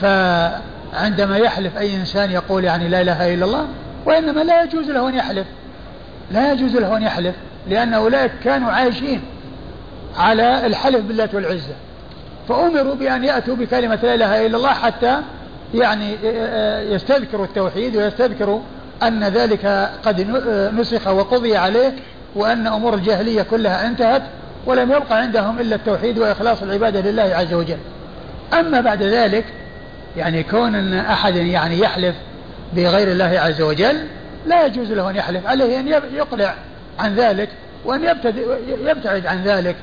فعندما 0.00 1.36
يحلف 1.36 1.78
أي 1.78 1.96
إنسان 1.96 2.30
يقول 2.30 2.64
يعني 2.64 2.88
لا 2.88 3.00
إله 3.00 3.34
إلا 3.34 3.44
الله 3.44 3.66
وإنما 4.06 4.40
لا 4.40 4.62
يجوز 4.62 4.90
له 4.90 5.08
أن 5.08 5.14
يحلف. 5.14 5.46
لا 6.30 6.52
يجوز 6.52 6.76
له 6.76 6.96
أن 6.96 7.02
يحلف 7.02 7.34
لأن 7.68 7.94
أولئك 7.94 8.32
كانوا 8.44 8.70
عايشين 8.70 9.22
على 10.18 10.66
الحلف 10.66 11.00
بالله 11.00 11.28
والعزة. 11.34 11.74
فأمروا 12.48 12.94
بأن 12.94 13.24
يأتوا 13.24 13.56
بكلمة 13.56 13.98
لا 14.02 14.14
إله 14.14 14.46
إلا 14.46 14.56
الله 14.56 14.72
حتى 14.72 15.18
يعني 15.74 16.16
يستذكروا 16.94 17.44
التوحيد 17.44 17.96
ويستذكروا 17.96 18.60
أن 19.02 19.24
ذلك 19.24 19.90
قد 20.04 20.20
نسخ 20.74 21.06
وقضي 21.06 21.56
عليه 21.56 21.92
وأن 22.34 22.66
أمور 22.66 22.94
الجاهلية 22.94 23.42
كلها 23.42 23.86
انتهت 23.86 24.22
ولم 24.66 24.92
يبقى 24.92 25.18
عندهم 25.20 25.58
إلا 25.58 25.76
التوحيد 25.76 26.18
وإخلاص 26.18 26.62
العبادة 26.62 27.00
لله 27.00 27.22
عز 27.22 27.54
وجل. 27.54 27.78
أما 28.52 28.80
بعد 28.80 29.02
ذلك 29.02 29.44
يعني 30.16 30.42
كون 30.42 30.74
أن 30.74 30.94
أحد 30.94 31.36
يعني 31.36 31.78
يحلف 31.78 32.14
بغير 32.76 33.08
الله 33.12 33.40
عز 33.40 33.60
وجل 33.60 34.06
لا 34.46 34.66
يجوز 34.66 34.92
له 34.92 35.10
أن 35.10 35.16
يحلف 35.16 35.46
عليه 35.46 35.80
أن 35.80 35.88
يقلع 36.14 36.54
عن 36.98 37.14
ذلك 37.14 37.48
وأن 37.84 38.04
يبتعد 38.84 39.26
عن 39.26 39.42
ذلك. 39.44 39.76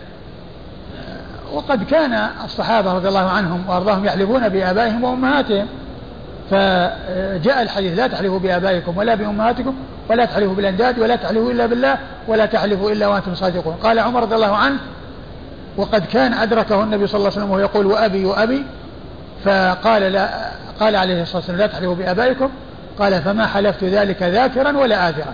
وقد 1.54 1.84
كان 1.84 2.28
الصحابة 2.46 2.94
رضي 2.94 3.08
الله 3.08 3.30
عنهم 3.30 3.70
وأرضاهم 3.70 4.06
يحلفون 4.06 4.50
بآبائهم 4.50 5.04
وأمهاتهم. 5.04 5.68
فجاء 6.52 7.62
الحديث 7.62 7.98
لا 7.98 8.08
تحلفوا 8.08 8.40
بآبائكم 8.40 8.98
ولا 8.98 9.16
بأمهاتكم 9.16 9.76
ولا 10.10 10.26
تحلفوا 10.26 10.54
بالأنداد 10.54 11.00
ولا 11.00 11.16
تحلفوا 11.16 11.52
إلا 11.52 11.66
بالله 11.66 11.98
ولا 12.28 12.46
تحلفوا 12.46 12.92
إلا 12.92 13.08
وأنتم 13.08 13.36
صادقون. 13.36 13.74
قال 13.74 14.00
عمر 14.00 14.22
رضي 14.22 14.36
الله 14.36 14.56
عنه 14.56 14.78
وقد 15.78 16.06
كان 16.06 16.34
أدركه 16.34 16.84
النبي 16.84 17.08
صلى 17.08 17.18
الله 17.18 17.30
عليه 17.30 17.38
وسلم 17.38 17.52
وهو 17.52 17.60
يقول 17.60 17.86
وأبي 17.86 18.26
وأبي 18.26 18.64
فقال 19.46 20.02
لا 20.02 20.30
قال 20.80 20.96
عليه 20.96 21.22
الصلاة 21.22 21.38
والسلام 21.38 21.60
لا 21.60 21.68
تحلفوا 21.68 21.96
بآبائكم. 21.96 22.50
قال 23.00 23.22
فما 23.22 23.48
حلفت 23.48 23.84
ذلك 23.84 24.24
ذاكرا 24.24 24.78
ولا 24.78 25.10
آثرا 25.10 25.34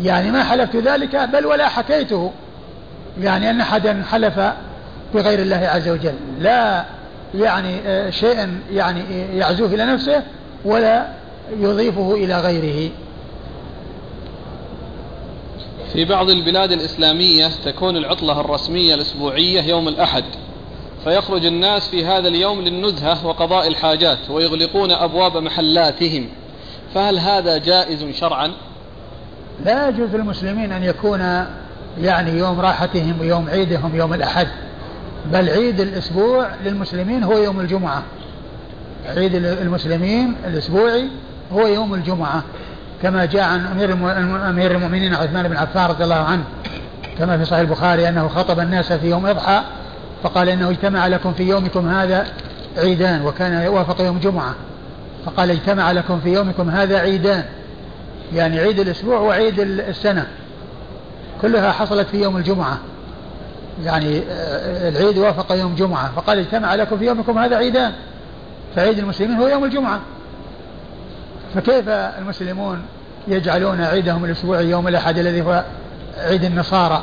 يعني 0.00 0.30
ما 0.30 0.44
حلفت 0.44 0.76
ذلك 0.76 1.16
بل 1.16 1.46
ولا 1.46 1.68
حكيته. 1.68 2.32
يعني 3.20 3.50
أن 3.50 3.60
أحدا 3.60 4.02
حلف 4.10 4.40
بغير 5.14 5.38
الله 5.38 5.68
عز 5.74 5.88
وجل. 5.88 6.14
لا 6.40 6.84
يعني 7.34 7.80
آه، 7.86 8.10
شيئا 8.10 8.60
يعني 8.72 9.00
يعزوه 9.36 9.74
إلى 9.74 9.86
نفسه 9.86 10.22
ولا 10.64 11.08
يضيفه 11.60 12.14
إلى 12.14 12.40
غيره. 12.40 12.90
في 15.92 16.04
بعض 16.04 16.30
البلاد 16.30 16.72
الإسلامية 16.72 17.48
تكون 17.64 17.96
العطلة 17.96 18.40
الرسمية 18.40 18.94
الأسبوعية 18.94 19.62
يوم 19.62 19.88
الأحد 19.88 20.24
فيخرج 21.04 21.46
الناس 21.46 21.88
في 21.88 22.06
هذا 22.06 22.28
اليوم 22.28 22.60
للنزهة 22.60 23.26
وقضاء 23.26 23.68
الحاجات 23.68 24.18
ويغلقون 24.30 24.90
أبواب 24.90 25.36
محلاتهم. 25.36 26.28
فهل 26.94 27.18
هذا 27.18 27.58
جائز 27.58 28.04
شرعا؟ 28.14 28.52
لا 29.64 29.88
يجوز 29.88 30.14
للمسلمين 30.14 30.72
أن 30.72 30.82
يكون 30.82 31.46
يعني 32.00 32.38
يوم 32.38 32.60
راحتهم 32.60 33.20
ويوم 33.20 33.48
عيدهم 33.48 33.96
يوم 33.96 34.14
الأحد. 34.14 34.48
بل 35.26 35.48
عيد 35.48 35.80
الأسبوع 35.80 36.48
للمسلمين 36.64 37.24
هو 37.24 37.38
يوم 37.38 37.60
الجمعة. 37.60 38.02
عيد 39.06 39.34
المسلمين 39.34 40.34
الأسبوعي 40.46 41.08
هو 41.52 41.66
يوم 41.66 41.94
الجمعة. 41.94 42.42
كما 43.02 43.24
جاء 43.24 43.42
عن 43.42 43.66
أمير 43.66 43.92
أمير 44.50 44.70
المؤمنين 44.70 45.14
عثمان 45.14 45.48
بن 45.48 45.56
عفان 45.56 45.86
رضي 45.86 46.04
الله 46.04 46.14
عنه. 46.14 46.44
كما 47.18 47.38
في 47.38 47.44
صحيح 47.44 47.60
البخاري 47.60 48.08
أنه 48.08 48.28
خطب 48.28 48.60
الناس 48.60 48.92
في 48.92 49.10
يوم 49.10 49.26
إضحى 49.26 49.62
فقال 50.22 50.48
إنه 50.48 50.70
اجتمع 50.70 51.06
لكم 51.06 51.32
في 51.32 51.42
يومكم 51.42 51.88
هذا 51.88 52.26
عيدان 52.76 53.22
وكان 53.22 53.62
يوافق 53.62 54.00
يوم 54.00 54.18
جمعة. 54.18 54.54
فقال 55.26 55.50
اجتمع 55.50 55.92
لكم 55.92 56.20
في 56.20 56.32
يومكم 56.32 56.70
هذا 56.70 56.98
عيدان. 56.98 57.44
يعني 58.34 58.58
عيد 58.58 58.80
الأسبوع 58.80 59.18
وعيد 59.18 59.60
السنة. 59.60 60.26
كلها 61.42 61.72
حصلت 61.72 62.08
في 62.08 62.22
يوم 62.22 62.36
الجمعة. 62.36 62.78
يعني 63.84 64.22
آه، 64.30 64.88
العيد 64.88 65.18
وافق 65.18 65.52
يوم 65.52 65.74
جمعة 65.74 66.12
فقال 66.16 66.38
اجتمع 66.38 66.74
لكم 66.74 66.98
في 66.98 67.04
يومكم 67.06 67.38
هذا 67.38 67.56
عيدان 67.56 67.92
فعيد 68.76 68.98
المسلمين 68.98 69.36
هو 69.36 69.48
يوم 69.48 69.64
الجمعة. 69.64 70.00
فكيف 71.54 71.88
المسلمون 71.88 72.82
يجعلون 73.28 73.80
عيدهم 73.80 74.24
الأسبوعي 74.24 74.70
يوم 74.70 74.88
الأحد 74.88 75.18
الذي 75.18 75.42
هو 75.42 75.64
عيد 76.18 76.44
النصارى؟ 76.44 77.02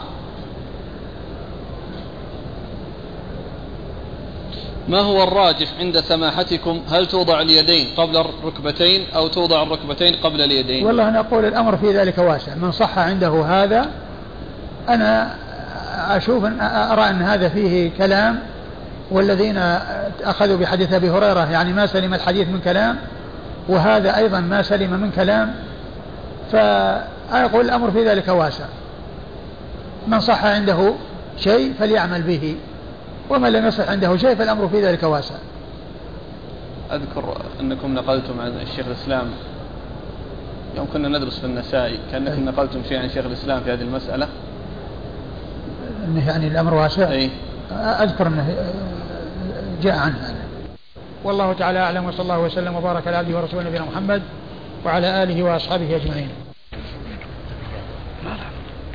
ما 4.87 4.99
هو 4.99 5.23
الراجح 5.23 5.67
عند 5.79 5.99
سماحتكم؟ 5.99 6.81
هل 6.91 7.05
توضع 7.05 7.41
اليدين 7.41 7.87
قبل 7.97 8.17
الركبتين 8.17 9.05
أو 9.15 9.27
توضع 9.27 9.63
الركبتين 9.63 10.15
قبل 10.15 10.41
اليدين؟ 10.41 10.85
والله 10.85 11.07
أنا 11.07 11.19
أقول 11.19 11.45
الأمر 11.45 11.77
في 11.77 11.97
ذلك 11.97 12.17
واسع. 12.17 12.55
من 12.55 12.71
صح 12.71 12.99
عنده 12.99 13.43
هذا 13.45 13.89
أنا 14.89 15.35
أشوف 15.95 16.45
أن 16.45 16.61
أرى 16.61 17.09
أن 17.09 17.21
هذا 17.21 17.49
فيه 17.49 17.91
كلام 17.97 18.39
والذين 19.11 19.57
أخذوا 20.23 20.57
بحديث 20.57 20.93
أبي 20.93 21.09
هريرة 21.09 21.51
يعني 21.51 21.73
ما 21.73 21.85
سلم 21.85 22.13
الحديث 22.13 22.47
من 22.47 22.59
كلام 22.59 22.95
وهذا 23.67 24.17
أيضا 24.17 24.39
ما 24.39 24.61
سلم 24.61 24.91
من 24.91 25.11
كلام 25.11 25.55
فأقول 26.51 27.65
الأمر 27.65 27.91
في 27.91 28.09
ذلك 28.09 28.27
واسع. 28.27 28.65
من 30.07 30.19
صح 30.19 30.45
عنده 30.45 30.93
شيء 31.37 31.73
فليعمل 31.79 32.21
به 32.21 32.55
ومن 33.29 33.49
لم 33.49 33.65
يصح 33.65 33.89
عنده 33.89 34.17
شيء 34.17 34.35
فالأمر 34.35 34.67
في 34.67 34.85
ذلك 34.85 35.03
واسع. 35.03 35.35
أذكر 36.91 37.37
أنكم 37.59 37.93
نقلتم 37.93 38.41
عن 38.41 38.47
الشيخ 38.47 38.85
الإسلام. 38.87 39.27
يوم 40.77 40.87
كنا 40.93 41.07
ندرس 41.07 41.39
في 41.39 41.45
النسائي 41.45 41.99
كأنكم 42.11 42.45
نقلتم 42.45 42.79
شيء 42.89 42.99
عن 42.99 43.09
شيخ 43.09 43.25
الإسلام 43.25 43.59
في 43.59 43.73
هذه 43.73 43.81
المسألة. 43.81 44.27
أنه 46.05 46.27
يعني 46.27 46.47
الأمر 46.47 46.73
واسع. 46.73 47.11
أي 47.11 47.29
أذكر 47.71 48.27
أنه 48.27 48.71
جاء 49.81 49.97
عنه. 49.97 50.17
هذا 50.17 50.45
والله 51.23 51.53
تعالى 51.53 51.79
أعلم 51.79 52.05
وصلى 52.05 52.21
الله 52.21 52.39
وسلم 52.39 52.75
وبارك 52.75 53.07
على 53.07 53.17
عبده 53.17 53.37
ورسوله 53.37 53.63
نبينا 53.63 53.85
محمد 53.85 54.21
وعلى 54.85 55.23
آله 55.23 55.43
وأصحابه 55.43 55.95
أجمعين. 55.95 56.29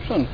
شنو 0.08 0.24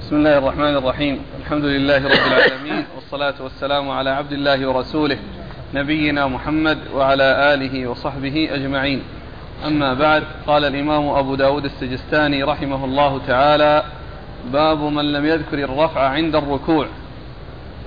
بسم 0.00 0.16
الله 0.16 0.38
الرحمن 0.38 0.76
الرحيم. 0.76 1.18
الحمد 1.40 1.64
لله 1.64 2.04
رب 2.04 2.26
العالمين 2.26 2.84
والصلاة 2.94 3.34
والسلام 3.40 3.90
على 3.90 4.10
عبد 4.10 4.32
الله 4.32 4.68
ورسوله. 4.68 5.18
نبينا 5.74 6.26
محمد 6.26 6.78
وعلى 6.94 7.54
آله 7.54 7.86
وصحبه 7.86 8.48
أجمعين. 8.52 9.02
أما 9.66 9.94
بعد 9.94 10.22
قال 10.46 10.64
الإمام 10.64 11.08
أبو 11.08 11.34
داود 11.34 11.64
السجستاني 11.64 12.42
رحمه 12.42 12.84
الله 12.84 13.20
تعالى 13.26 13.84
باب 14.52 14.82
من 14.82 15.12
لم 15.12 15.26
يذكر 15.26 15.58
الرفع 15.58 16.08
عند 16.08 16.36
الركوع. 16.36 16.86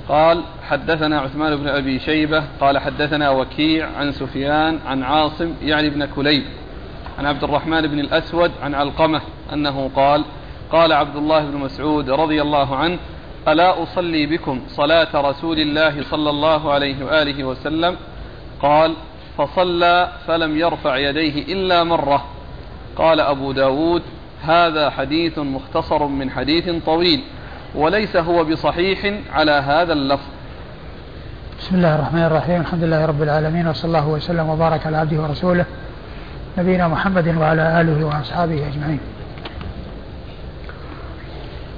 قال 0.09 0.43
حدثنا 0.69 1.19
عثمان 1.19 1.55
بن 1.55 1.67
أبي 1.67 1.99
شيبة 1.99 2.43
قال 2.59 2.77
حدثنا 2.77 3.29
وكيع 3.29 3.89
عن 3.97 4.11
سفيان 4.11 4.79
عن 4.85 5.03
عاصم 5.03 5.53
يعني 5.63 5.89
بن 5.89 6.05
كليب 6.05 6.43
عن 7.19 7.25
عبد 7.25 7.43
الرحمن 7.43 7.81
بن 7.81 7.99
الأسود 7.99 8.51
عن 8.63 8.75
علقمة 8.75 9.21
أنه 9.53 9.91
قال 9.95 10.23
قال 10.71 10.93
عبد 10.93 11.15
الله 11.15 11.45
بن 11.45 11.57
مسعود 11.57 12.09
رضي 12.09 12.41
الله 12.41 12.75
عنه 12.75 12.97
ألا 13.47 13.83
أصلي 13.83 14.25
بكم 14.25 14.61
صلاة 14.69 15.07
رسول 15.15 15.59
الله 15.59 16.03
صلى 16.03 16.29
الله 16.29 16.71
عليه 16.71 17.05
وآله 17.05 17.43
وسلم؟ 17.43 17.95
قال 18.61 18.93
فصلى 19.37 20.11
فلم 20.27 20.57
يرفع 20.57 20.97
يديه 20.97 21.53
إلا 21.53 21.83
مرة. 21.83 22.25
قال 22.95 23.19
أبو 23.19 23.51
داود 23.51 24.01
هذا 24.43 24.89
حديث 24.89 25.39
مختصر 25.39 26.07
من 26.07 26.31
حديث 26.31 26.69
طويل 26.85 27.23
وليس 27.75 28.15
هو 28.15 28.43
بصحيح 28.43 29.13
على 29.33 29.51
هذا 29.51 29.93
اللفظ. 29.93 30.27
بسم 31.59 31.75
الله 31.75 31.95
الرحمن 31.95 32.23
الرحيم. 32.23 32.61
الحمد 32.61 32.83
لله 32.83 33.05
رب 33.05 33.21
العالمين 33.21 33.67
وصلى 33.67 33.87
الله 33.87 34.07
وسلم 34.07 34.49
وبارك 34.49 34.87
على 34.87 34.97
عبده 34.97 35.21
ورسوله 35.21 35.65
نبينا 36.57 36.87
محمد 36.87 37.37
وعلى 37.37 37.81
آله 37.81 38.05
وأصحابه 38.05 38.67
أجمعين. 38.67 38.99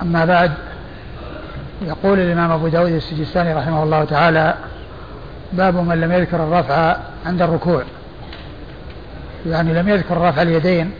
أما 0.01 0.25
بعد 0.25 0.51
يقول 1.81 2.19
الإمام 2.19 2.51
أبو 2.51 2.67
داود 2.67 2.91
السجستاني 2.91 3.53
رحمه 3.53 3.83
الله 3.83 4.05
تعالى 4.05 4.55
باب 5.53 5.75
من 5.75 6.01
لم 6.01 6.11
يذكر 6.11 6.43
الرفع 6.43 6.97
عند 7.25 7.41
الركوع. 7.41 7.83
يعني 9.45 9.73
لم 9.73 9.89
يذكر 9.89 10.17
رفع 10.17 10.41
اليدين 10.41 10.91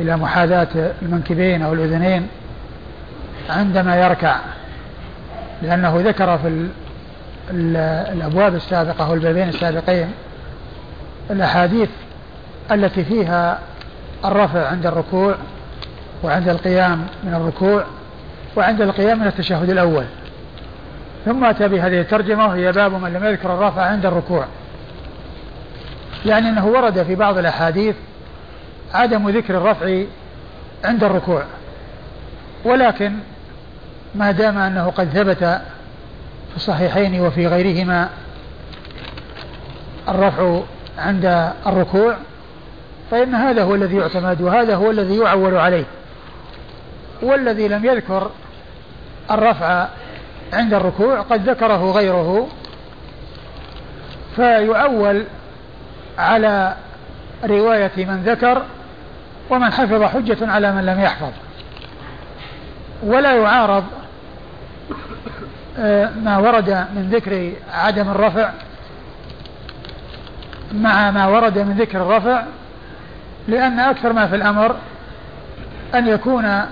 إلى 0.00 0.16
محاذاة 0.16 0.92
المنكبين 1.02 1.62
أو 1.62 1.72
الأذنين 1.72 2.26
عندما 3.50 3.96
يركع 3.96 4.36
لأنه 5.62 5.96
ذكر 5.96 6.38
في 6.38 6.68
الأبواب 8.12 8.54
السابقة 8.54 9.06
أو 9.06 9.14
البابين 9.14 9.48
السابقين 9.48 10.10
الأحاديث 11.30 11.88
التي 12.72 13.04
فيها 13.04 13.58
الرفع 14.24 14.68
عند 14.68 14.86
الركوع 14.86 15.34
وعند 16.22 16.48
القيام 16.48 17.06
من 17.24 17.34
الركوع 17.34 17.84
وعند 18.56 18.80
القيام 18.80 19.18
من 19.18 19.26
التشهد 19.26 19.70
الأول. 19.70 20.04
ثم 21.24 21.44
أتى 21.44 21.68
بهذه 21.68 22.00
الترجمة 22.00 22.46
وهي 22.46 22.72
باب 22.72 22.92
من 22.92 23.12
لم 23.12 23.24
يذكر 23.24 23.54
الرفع 23.54 23.82
عند 23.82 24.06
الركوع. 24.06 24.44
يعني 26.26 26.48
أنه 26.48 26.66
ورد 26.66 27.02
في 27.02 27.14
بعض 27.14 27.38
الأحاديث 27.38 27.94
عدم 28.94 29.28
ذكر 29.28 29.56
الرفع 29.56 30.02
عند 30.84 31.04
الركوع. 31.04 31.42
ولكن 32.64 33.12
ما 34.14 34.30
دام 34.30 34.58
أنه 34.58 34.90
قد 34.90 35.08
ثبت 35.08 35.44
في 36.50 36.56
الصحيحين 36.56 37.20
وفي 37.20 37.46
غيرهما 37.46 38.08
الرفع 40.08 40.60
عند 40.98 41.52
الركوع 41.66 42.16
فإن 43.10 43.34
هذا 43.34 43.62
هو 43.62 43.74
الذي 43.74 43.96
يعتمد 43.96 44.40
وهذا 44.40 44.74
هو 44.74 44.90
الذي 44.90 45.16
يعول 45.16 45.54
عليه. 45.54 45.84
والذي 47.22 47.68
لم 47.68 47.84
يذكر 47.84 48.30
الرفع 49.30 49.86
عند 50.52 50.74
الركوع 50.74 51.20
قد 51.20 51.48
ذكره 51.48 51.90
غيره 51.90 52.48
فيعول 54.36 55.24
على 56.18 56.74
رواية 57.44 57.92
من 57.96 58.22
ذكر 58.26 58.62
ومن 59.50 59.72
حفظ 59.72 60.02
حجة 60.02 60.50
على 60.52 60.72
من 60.72 60.86
لم 60.86 61.00
يحفظ. 61.00 61.32
ولا 63.02 63.32
يعارض 63.32 63.84
آه، 65.78 66.10
ما 66.22 66.38
ورد 66.38 66.70
من 66.70 67.10
ذكر 67.12 67.52
عدم 67.72 68.08
الرفع 68.08 68.50
مع 70.72 71.10
ما 71.10 71.26
ورد 71.26 71.58
من 71.58 71.76
ذكر 71.78 72.02
الرفع 72.02 72.42
لأن 73.48 73.78
أكثر 73.80 74.12
ما 74.12 74.26
في 74.26 74.36
الأمر 74.36 74.76
أن 75.94 76.06
يكون 76.06 76.62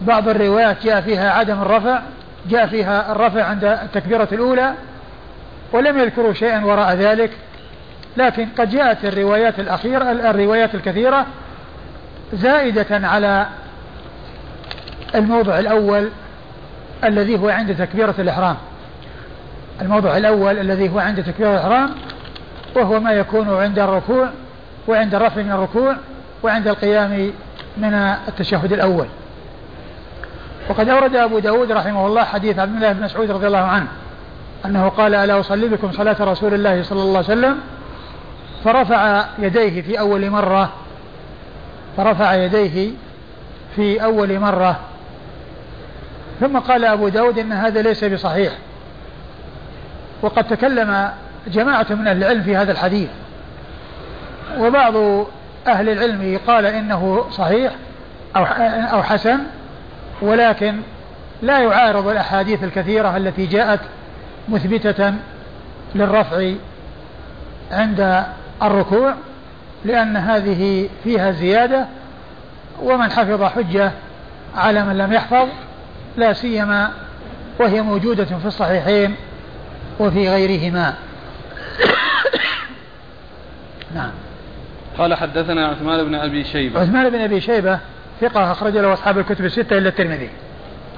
بعض 0.00 0.28
الروايات 0.28 0.76
جاء 0.84 1.00
فيها 1.00 1.30
عدم 1.30 1.62
الرفع 1.62 2.00
جاء 2.50 2.66
فيها 2.66 3.12
الرفع 3.12 3.44
عند 3.44 3.64
التكبيرة 3.64 4.28
الأولى 4.32 4.74
ولم 5.72 5.98
يذكروا 5.98 6.32
شيئا 6.32 6.64
وراء 6.64 6.94
ذلك. 6.94 7.30
لكن 8.16 8.48
قد 8.58 8.70
جاءت 8.70 9.04
الروايات 9.04 9.60
الأخيرة 9.60 10.12
الروايات 10.12 10.74
الكثيرة 10.74 11.26
زائدة 12.32 13.08
على 13.08 13.46
الموضع 15.14 15.58
الأول 15.58 16.10
الذي 17.04 17.38
هو 17.38 17.48
عند 17.48 17.76
تكبيرة 17.76 18.14
الإحرام. 18.18 18.56
الموضع 19.82 20.16
الأول 20.16 20.58
الذي 20.58 20.88
هو 20.88 20.98
عند 20.98 21.24
تكبيرة 21.24 21.50
الإحرام 21.50 21.90
وهو 22.76 23.00
ما 23.00 23.12
يكون 23.12 23.62
عند 23.62 23.78
الركوع 23.78 24.30
وعند 24.88 25.14
الرفع 25.14 25.42
من 25.42 25.52
الركوع 25.52 25.96
وعند 26.42 26.68
القيام 26.68 27.32
من 27.76 27.94
التشهد 28.28 28.72
الأول. 28.72 29.06
وقد 30.68 30.88
أورد 30.88 31.16
أبو 31.16 31.38
داود 31.38 31.72
رحمه 31.72 32.06
الله 32.06 32.24
حديث 32.24 32.58
عبد 32.58 32.74
الله 32.74 32.92
بن 32.92 33.04
مسعود 33.04 33.30
رضي 33.30 33.46
الله 33.46 33.58
عنه 33.58 33.86
أنه 34.64 34.88
قال 34.88 35.14
ألا 35.14 35.40
أصلي 35.40 35.68
بكم 35.68 35.92
صلاة 35.92 36.16
رسول 36.20 36.54
الله 36.54 36.82
صلى 36.82 37.02
الله 37.02 37.16
عليه 37.16 37.28
وسلم؟ 37.28 37.58
فرفع 38.64 39.24
يديه 39.38 39.82
في 39.82 40.00
أول 40.00 40.30
مرة 40.30 40.72
فرفع 41.96 42.34
يديه 42.34 42.90
في 43.76 44.04
أول 44.04 44.38
مرة. 44.38 44.80
ثم 46.40 46.58
قال 46.58 46.84
أبو 46.84 47.08
داود 47.08 47.38
إن 47.38 47.52
هذا 47.52 47.82
ليس 47.82 48.04
بصحيح. 48.04 48.52
وقد 50.22 50.44
تكلم 50.44 51.10
جماعة 51.46 51.86
من 51.90 52.06
أهل 52.06 52.16
العلم 52.16 52.42
في 52.42 52.56
هذا 52.56 52.72
الحديث. 52.72 53.08
وبعض 54.58 54.96
أهل 55.66 55.88
العلم 55.88 56.40
قال 56.46 56.66
إنه 56.66 57.24
صحيح 57.30 57.72
أو 58.92 59.02
حسن. 59.02 59.38
ولكن 60.22 60.80
لا 61.42 61.58
يعارض 61.58 62.08
الأحاديث 62.08 62.64
الكثيرة 62.64 63.16
التي 63.16 63.46
جاءت 63.46 63.80
مثبتة 64.48 65.14
للرفع 65.94 66.52
عند 67.70 68.24
الركوع 68.62 69.14
لأن 69.84 70.16
هذه 70.16 70.88
فيها 71.04 71.30
زيادة 71.30 71.86
ومن 72.82 73.10
حفظ 73.10 73.42
حجة 73.42 73.92
على 74.56 74.84
من 74.84 74.98
لم 74.98 75.12
يحفظ 75.12 75.48
لا 76.16 76.32
سيما 76.32 76.90
وهي 77.60 77.82
موجودة 77.82 78.24
في 78.24 78.46
الصحيحين 78.46 79.14
وفي 79.98 80.28
غيرهما. 80.28 80.94
نعم. 83.94 84.10
قال 84.98 85.14
حدثنا 85.14 85.66
عثمان 85.66 86.04
بن 86.04 86.14
أبي 86.14 86.44
شيبة. 86.44 86.80
عثمان 86.80 87.10
بن 87.10 87.20
أبي 87.20 87.40
شيبة 87.40 87.78
ثقة 88.20 88.52
أخرج 88.52 88.76
له 88.76 88.92
أصحاب 88.92 89.18
الكتب 89.18 89.44
الستة 89.44 89.78
إلا 89.78 89.88
الترمذي. 89.88 90.30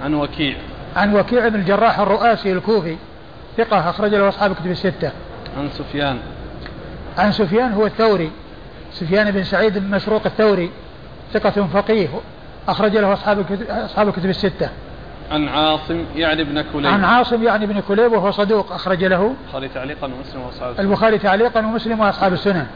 عن 0.04 0.14
وكيع. 0.14 0.56
عن 0.96 1.14
وكيع 1.14 1.48
بن 1.48 1.60
الجراح 1.60 1.98
الرؤاسي 1.98 2.52
الكوفي 2.52 2.96
ثقة 3.56 3.90
أخرج 3.90 4.14
له 4.14 4.28
أصحاب 4.28 4.50
الكتب 4.50 4.70
الستة. 4.70 5.10
عن 5.58 5.68
سفيان. 5.70 6.18
عن 7.18 7.32
سفيان 7.32 7.72
هو 7.72 7.86
الثوري 7.86 8.30
سفيان 8.92 9.30
بن 9.30 9.44
سعيد 9.44 9.78
بن 9.78 9.90
مسروق 9.90 10.22
الثوري 10.26 10.70
ثقة 11.32 11.66
فقيه 11.72 12.08
أخرج 12.68 12.96
له 12.96 13.12
أصحاب 13.12 13.38
الكتب, 13.38 13.70
أصحاب 13.70 14.08
الكتب 14.08 14.28
الستة. 14.28 14.70
عن 15.30 15.48
عاصم 15.48 16.04
يعني 16.16 16.44
بن 16.44 16.62
كليب. 16.72 16.86
عن 16.86 17.04
عاصم 17.04 17.42
يعني 17.42 17.66
بن 17.66 17.80
كليب 17.80 18.12
وهو 18.12 18.30
صدوق 18.30 18.72
أخرج 18.72 19.04
له 19.04 19.34
البخاري 19.44 19.68
تعليقا 19.68 20.06
ومسلم 20.06 20.40
وأصحاب 20.40 20.70
السنن. 20.70 20.86
البخاري 20.86 21.18
تعليقا 21.18 21.60
ومسلم 21.60 22.00
وأصحاب 22.00 22.32
السنن. 22.32 22.66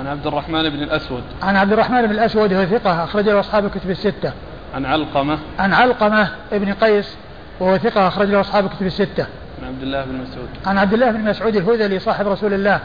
عن 0.00 0.06
عبد 0.06 0.26
الرحمن 0.26 0.70
بن 0.70 0.82
الأسود. 0.82 1.22
عن 1.42 1.56
عبد 1.56 1.72
الرحمن 1.72 2.06
بن 2.06 2.10
الأسود 2.10 2.52
وهو 2.52 2.66
ثقة 2.66 3.04
أخرج 3.04 3.28
له 3.28 3.40
أصحاب 3.40 3.64
الكتب 3.64 3.90
الستة. 3.90 4.32
عن 4.74 4.86
علقمة. 4.86 5.38
عن 5.58 5.72
علقمة 5.72 6.28
ابن 6.52 6.72
قيس 6.72 7.16
وهو 7.60 7.78
ثقة 7.78 8.08
أخرج 8.08 8.28
له 8.28 8.40
أصحاب 8.40 8.66
الكتب 8.66 8.86
الستة. 8.86 9.26
عن 9.62 9.68
عبد 9.68 9.82
الله 9.82 10.04
بن 10.04 10.14
مسعود. 10.14 10.48
عن 10.66 10.78
عبد 10.78 10.92
الله 10.92 11.10
بن 11.10 11.20
مسعود 11.20 11.56
الهذلي 11.56 11.98
صاحب 11.98 12.28
رسول 12.28 12.54
الله 12.54 12.80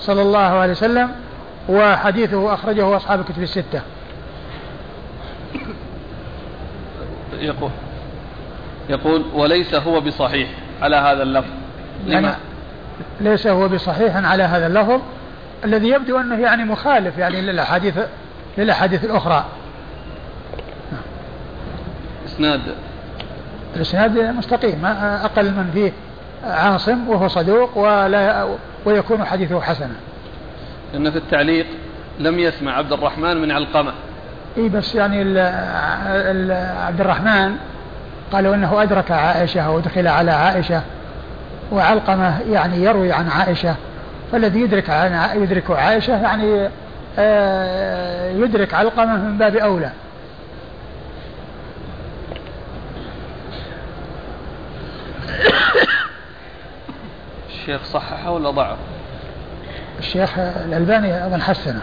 صلى 0.00 0.22
الله 0.22 0.38
عليه 0.38 0.72
وسلم 0.72 1.10
وحديثه 1.68 2.54
أخرجه 2.54 2.96
أصحاب 2.96 3.20
الكتب 3.20 3.42
الستة. 3.42 3.80
يقول 7.40 7.70
يقول 8.88 9.24
وليس 9.34 9.74
هو 9.74 10.00
بصحيح 10.00 10.48
على 10.82 10.96
هذا 10.96 11.22
اللفظ. 11.22 11.50
لما؟ 12.06 12.20
يعني 12.20 12.36
ليس 13.20 13.46
هو 13.46 13.68
بصحيح 13.68 14.16
على 14.16 14.42
هذا 14.42 14.66
اللفظ 14.66 15.00
الذي 15.64 15.88
يبدو 15.88 16.20
أنه 16.20 16.40
يعني 16.40 16.64
مخالف 16.64 17.18
يعني 17.18 17.40
للأحاديث 17.40 17.98
للأحاديث 18.58 19.04
الأخرى. 19.04 19.44
إسناد. 22.26 22.60
الإسناد 23.76 24.18
مستقيم 24.18 24.86
أقل 25.24 25.44
من 25.44 25.70
فيه 25.74 25.92
عاصم 26.50 27.08
وهو 27.08 27.28
صدوق 27.28 27.78
ولا 27.78 28.46
ويكون 28.84 29.24
حديثه 29.24 29.60
حسنا. 29.60 29.94
لأن 30.92 31.10
في 31.10 31.18
التعليق 31.18 31.66
لم 32.18 32.38
يسمع 32.38 32.76
عبد 32.76 32.92
الرحمن 32.92 33.36
من 33.36 33.50
علقمة. 33.50 33.92
إي 34.56 34.68
بس 34.68 34.94
يعني 34.94 35.22
ال 35.22 35.38
ال 35.38 36.52
عبد 36.86 37.00
الرحمن 37.00 37.56
قالوا 38.32 38.54
إنه 38.54 38.82
أدرك 38.82 39.10
عائشة 39.10 39.70
ودخل 39.70 40.08
على 40.08 40.30
عائشة 40.30 40.82
وعلقمة 41.72 42.40
يعني 42.40 42.84
يروي 42.84 43.12
عن 43.12 43.28
عائشة. 43.28 43.74
فالذي 44.32 44.60
يدرك 44.60 44.90
يدرك 45.34 45.70
عائشة 45.70 46.22
يعني 46.22 46.68
آه، 47.18 48.30
يدرك 48.30 48.74
علقمه 48.74 49.16
من 49.16 49.38
باب 49.38 49.56
أولى 49.56 49.90
الشيخ 57.48 57.84
صححه 57.84 58.30
ولا 58.30 58.50
ضعف؟ 58.50 58.76
الشيخ 59.98 60.38
الألباني 60.38 61.26
أظن 61.26 61.42
حسنه 61.42 61.80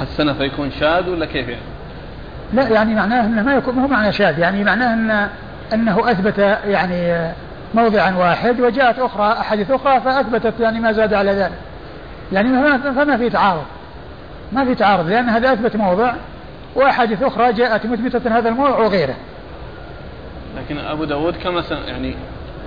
حسنه 0.00 0.32
فيكون 0.32 0.70
شاذ 0.80 1.08
ولا 1.08 1.26
كيف 1.26 1.48
يعني؟ 1.48 1.62
لا 2.52 2.68
يعني 2.68 2.94
معناه 2.94 3.26
إنه 3.26 3.42
ما 3.42 3.54
يكون 3.54 3.78
هو 3.78 3.88
معنى 3.88 4.12
شاذ 4.12 4.38
يعني 4.38 4.64
معناه 4.64 4.94
ان 4.94 5.28
إنه 5.72 6.10
أثبت 6.10 6.38
يعني 6.66 7.30
موضعا 7.74 8.16
واحد 8.16 8.60
وجاءت 8.60 8.98
أخرى 8.98 9.32
أحاديث 9.32 9.70
أخرى 9.70 10.00
فأثبتت 10.00 10.60
يعني 10.60 10.80
ما 10.80 10.92
زاد 10.92 11.14
على 11.14 11.32
ذلك. 11.32 11.58
يعني 12.32 12.48
ما 12.48 12.78
فما 12.78 13.16
في 13.16 13.30
تعارض. 13.30 13.64
ما 14.52 14.64
في 14.64 14.74
تعارض 14.74 15.08
لأن 15.08 15.28
هذا 15.28 15.52
أثبت 15.52 15.76
موضع 15.76 16.12
وأحاديث 16.74 17.22
أخرى 17.22 17.52
جاءت 17.52 17.86
مثبتة 17.86 18.38
هذا 18.38 18.48
الموضع 18.48 18.78
وغيره. 18.78 19.14
لكن 20.56 20.78
أبو 20.78 21.04
داود 21.04 21.34
كما 21.44 21.62
يعني 21.86 22.14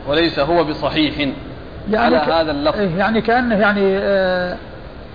وليس 0.07 0.39
هو 0.39 0.63
بصحيح 0.63 1.17
يعني 1.89 2.15
على 2.15 2.33
هذا 2.33 2.51
اللفظ. 2.51 2.79
إيه، 2.79 2.97
يعني 2.97 3.21
كأنه 3.21 3.59
يعني 3.59 3.97
آه 3.97 4.57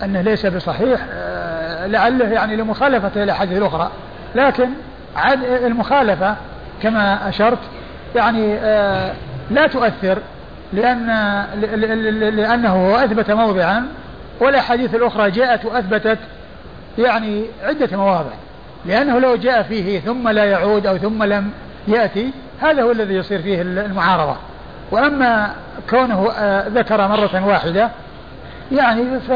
أنه 0.02 0.20
ليس 0.20 0.46
بصحيح 0.46 1.00
آه 1.12 1.86
لعله 1.86 2.28
يعني 2.28 2.56
لمخالفته 2.56 3.22
الاحاديث 3.22 3.58
الاخرى 3.58 3.90
لكن 4.34 4.68
عد 5.16 5.44
المخالفة 5.44 6.36
كما 6.82 7.28
أشرت 7.28 7.58
يعني 8.16 8.54
آه 8.54 9.12
لا 9.50 9.66
تؤثر 9.66 10.18
لأن 10.72 11.06
لأنه 12.36 13.04
أثبت 13.04 13.30
موضعا 13.30 13.86
والأحاديث 14.40 14.94
الأخرى 14.94 15.30
جاءت 15.30 15.64
وأثبتت 15.64 16.18
يعني 16.98 17.44
عدة 17.62 17.96
مواضع. 17.96 18.30
لأنه 18.86 19.18
لو 19.18 19.36
جاء 19.36 19.62
فيه 19.62 20.00
ثم 20.00 20.28
لا 20.28 20.44
يعود 20.44 20.86
أو 20.86 20.98
ثم 20.98 21.22
لم 21.22 21.50
يأتي 21.88 22.30
هذا 22.60 22.82
هو 22.82 22.90
الذي 22.90 23.14
يصير 23.14 23.42
فيه 23.42 23.62
المعارضة. 23.62 24.36
وأما 24.90 25.54
كونه 25.90 26.30
آه، 26.38 26.68
ذكر 26.68 27.08
مرة 27.08 27.46
واحدة 27.46 27.90
يعني 28.72 29.20
ف 29.20 29.30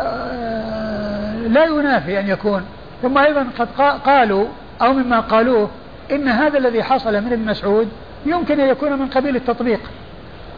آه، 0.00 1.36
لا 1.48 1.64
ينافي 1.64 2.20
أن 2.20 2.28
يكون. 2.28 2.62
ثم 3.02 3.18
أيضا 3.18 3.46
قد 3.58 3.68
قالوا 4.06 4.46
أو 4.82 4.92
مما 4.92 5.20
قالوه 5.20 5.70
إن 6.10 6.28
هذا 6.28 6.58
الذي 6.58 6.82
حصل 6.82 7.12
من 7.12 7.32
ابن 7.32 7.44
مسعود 7.44 7.88
يمكن 8.30 8.60
أن 8.60 8.68
يكون 8.68 8.92
من 8.92 9.06
قبيل 9.08 9.36
التطبيق 9.36 9.80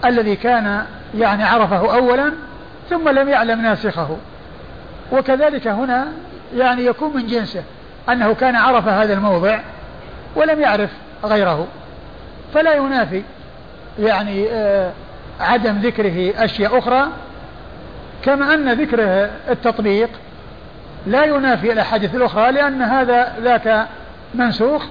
الذي 0.04 0.36
كان 0.36 0.84
يعني 1.18 1.44
عرفه 1.44 1.94
أولا 1.94 2.32
ثم 2.90 3.08
لم 3.08 3.28
يعلم 3.28 3.62
ناسخه. 3.62 4.16
وكذلك 5.12 5.66
هنا 5.68 6.08
يعني 6.56 6.84
يكون 6.84 7.16
من 7.16 7.26
جنسه 7.26 7.62
أنه 8.08 8.34
كان 8.34 8.56
عرف 8.56 8.88
هذا 8.88 9.14
الموضع 9.14 9.60
ولم 10.36 10.60
يعرف 10.60 10.90
غيره. 11.24 11.66
فلا 12.54 12.74
ينافي 12.74 13.22
يعني 13.98 14.48
آه، 14.50 14.92
عدم 15.40 15.78
ذكره 15.78 16.44
أشياء 16.44 16.78
أخرى 16.78 17.08
كما 18.24 18.54
أن 18.54 18.72
ذكره 18.72 19.30
التطبيق 19.50 20.10
لا 21.06 21.24
ينافي 21.24 21.72
الأحاديث 21.72 22.14
الأخرى 22.14 22.52
لأن 22.52 22.82
هذا 22.82 23.34
ذاك 23.40 23.86
منسوخ 24.34 24.82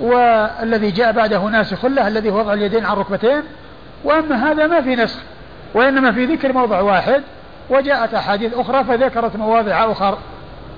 والذي 0.00 0.90
جاء 0.90 1.12
بعده 1.12 1.38
ناسخ 1.38 1.84
له 1.84 2.08
الذي 2.08 2.30
هو 2.30 2.38
وضع 2.38 2.52
اليدين 2.52 2.84
على 2.84 2.92
الركبتين 2.92 3.42
وأما 4.04 4.50
هذا 4.50 4.66
ما 4.66 4.80
في 4.80 4.96
نسخ 4.96 5.18
وإنما 5.74 6.12
في 6.12 6.24
ذكر 6.24 6.52
موضع 6.52 6.80
واحد 6.80 7.22
وجاءت 7.70 8.14
أحاديث 8.14 8.54
أخرى 8.54 8.84
فذكرت 8.84 9.36
مواضع 9.36 9.92
أخر 9.92 10.18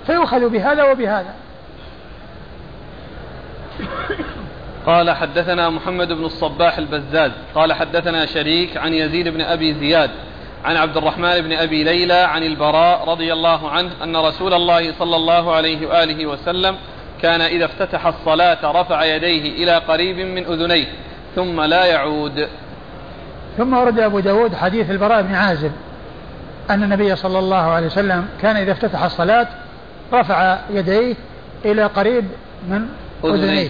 فيؤخذ 0.07 0.49
بهذا 0.49 0.82
وبهذا. 0.82 1.35
قال 4.86 5.11
حدثنا 5.11 5.70
محمد 5.70 6.12
بن 6.12 6.24
الصباح 6.24 6.78
البزاز 6.78 7.31
قال 7.55 7.73
حدثنا 7.73 8.27
شريك 8.27 8.77
عن 8.77 8.94
يزيد 8.94 9.28
بن 9.28 9.40
أبي 9.40 9.74
زياد 9.74 10.11
عن 10.65 10.77
عبد 10.77 10.97
الرحمن 10.97 11.40
بن 11.40 11.53
أبي 11.53 11.85
ليلى 11.85 12.15
عن 12.15 12.43
البراء 12.43 13.09
رضي 13.09 13.32
الله 13.32 13.70
عنه 13.70 13.90
أن 14.03 14.16
رسول 14.16 14.55
الله 14.55 14.93
صلى 14.99 15.16
الله 15.16 15.55
عليه 15.55 15.86
وآله 15.86 16.27
وسلم 16.27 16.77
كان 17.23 17.40
إذا 17.40 17.65
افتتح 17.65 18.07
الصلاة 18.07 18.81
رفع 18.81 19.05
يديه 19.05 19.65
إلى 19.65 19.78
قريب 19.78 20.19
من 20.19 20.44
أذنيه 20.47 20.86
ثم 21.36 21.61
لا 21.61 21.85
يعود. 21.85 22.49
ثم 23.59 23.74
ورد 23.74 24.01
أبو 24.01 24.20
داود 24.20 24.55
حديث 24.55 24.90
البراء 24.90 25.23
بن 25.23 25.35
عازب 25.35 25.73
أن 26.70 26.82
النبي 26.82 27.16
صلى 27.16 27.39
الله 27.39 27.57
عليه 27.57 27.86
وسلم 27.86 28.28
كان 28.43 28.57
إذا 28.57 28.73
افتتح 28.73 29.03
الصلاة 29.03 29.47
رفع 30.12 30.59
يديه 30.70 31.15
إلى 31.65 31.85
قريب 31.85 32.24
من 32.69 32.89
أذنيه. 33.24 33.69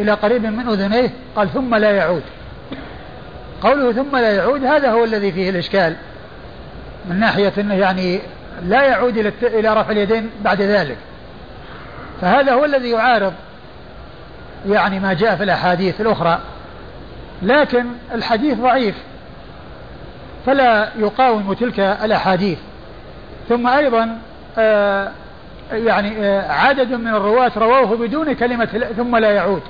إلى 0.00 0.12
قريب 0.12 0.46
من 0.46 0.68
أذنيه 0.68 1.10
قال 1.36 1.48
ثم 1.48 1.74
لا 1.74 1.90
يعود. 1.90 2.22
قوله 3.62 3.92
ثم 3.92 4.16
لا 4.16 4.30
يعود 4.34 4.64
هذا 4.64 4.90
هو 4.90 5.04
الذي 5.04 5.32
فيه 5.32 5.50
الإشكال. 5.50 5.96
من 7.10 7.20
ناحية 7.20 7.52
أنه 7.58 7.74
يعني 7.74 8.20
لا 8.62 8.82
يعود 8.82 9.32
إلى 9.42 9.74
رفع 9.74 9.90
اليدين 9.90 10.30
بعد 10.40 10.62
ذلك. 10.62 10.96
فهذا 12.20 12.52
هو 12.52 12.64
الذي 12.64 12.90
يعارض 12.90 13.32
يعني 14.66 15.00
ما 15.00 15.12
جاء 15.12 15.36
في 15.36 15.42
الأحاديث 15.42 16.00
الأخرى. 16.00 16.38
لكن 17.42 17.86
الحديث 18.14 18.58
ضعيف 18.58 18.94
فلا 20.46 20.88
يقاوم 20.98 21.52
تلك 21.52 21.80
الأحاديث. 21.80 22.58
ثم 23.48 23.66
أيضا 23.66 24.18
آه 24.58 25.10
يعني 25.72 26.26
آه 26.26 26.52
عدد 26.52 26.92
من 26.92 27.08
الرواة 27.08 27.52
رووه 27.56 27.96
بدون 27.96 28.32
كلمة 28.32 28.90
ثم 28.96 29.16
لا 29.16 29.30
يعود. 29.30 29.62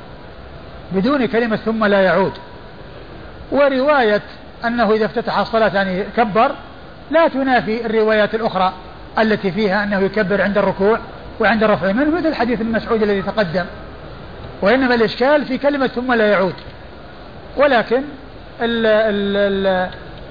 بدون 0.93 1.27
كلمة 1.27 1.57
ثم 1.57 1.85
لا 1.85 2.03
يعود. 2.03 2.33
ورواية 3.53 4.23
أنه 4.65 4.93
إذا 4.93 5.05
افتتح 5.05 5.39
الصلاة 5.39 5.75
يعني 5.75 6.05
كبر 6.17 6.55
لا 7.11 7.29
تنافي 7.29 7.87
الروايات 7.87 8.35
الأخرى 8.35 8.73
التي 9.19 9.53
فيها 9.53 9.85
أنه 9.85 9.99
يكبر 9.99 10.43
عند 10.43 10.59
الركوع. 10.59 10.99
وعند 11.41 11.65
الرفع 11.65 11.93
منه 11.93 12.11
مثل 12.11 12.35
حديث 12.35 12.61
ابن 12.61 12.73
مسعود 12.73 13.03
الذي 13.03 13.23
تقدم. 13.23 13.65
وإنما 14.63 14.95
الإشكال 14.95 15.45
في 15.45 15.59
كلمة 15.59 15.87
ثم 15.87 16.13
لا 16.13 16.27
يعود. 16.27 16.55
ولكن 17.57 18.03
ال 18.63 18.87
ال 18.87 19.67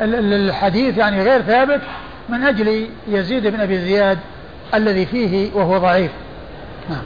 ال 0.01 0.33
الحديث 0.33 0.97
يعني 0.97 1.23
غير 1.23 1.41
ثابت 1.41 1.81
من 2.29 2.43
أجل 2.43 2.89
يزيد 3.07 3.47
بن 3.47 3.59
أبي 3.59 3.77
زياد 3.77 4.19
الذي 4.73 5.05
فيه 5.05 5.53
وهو 5.53 5.77
ضعيف. 5.77 6.11
نعم. 6.89 7.03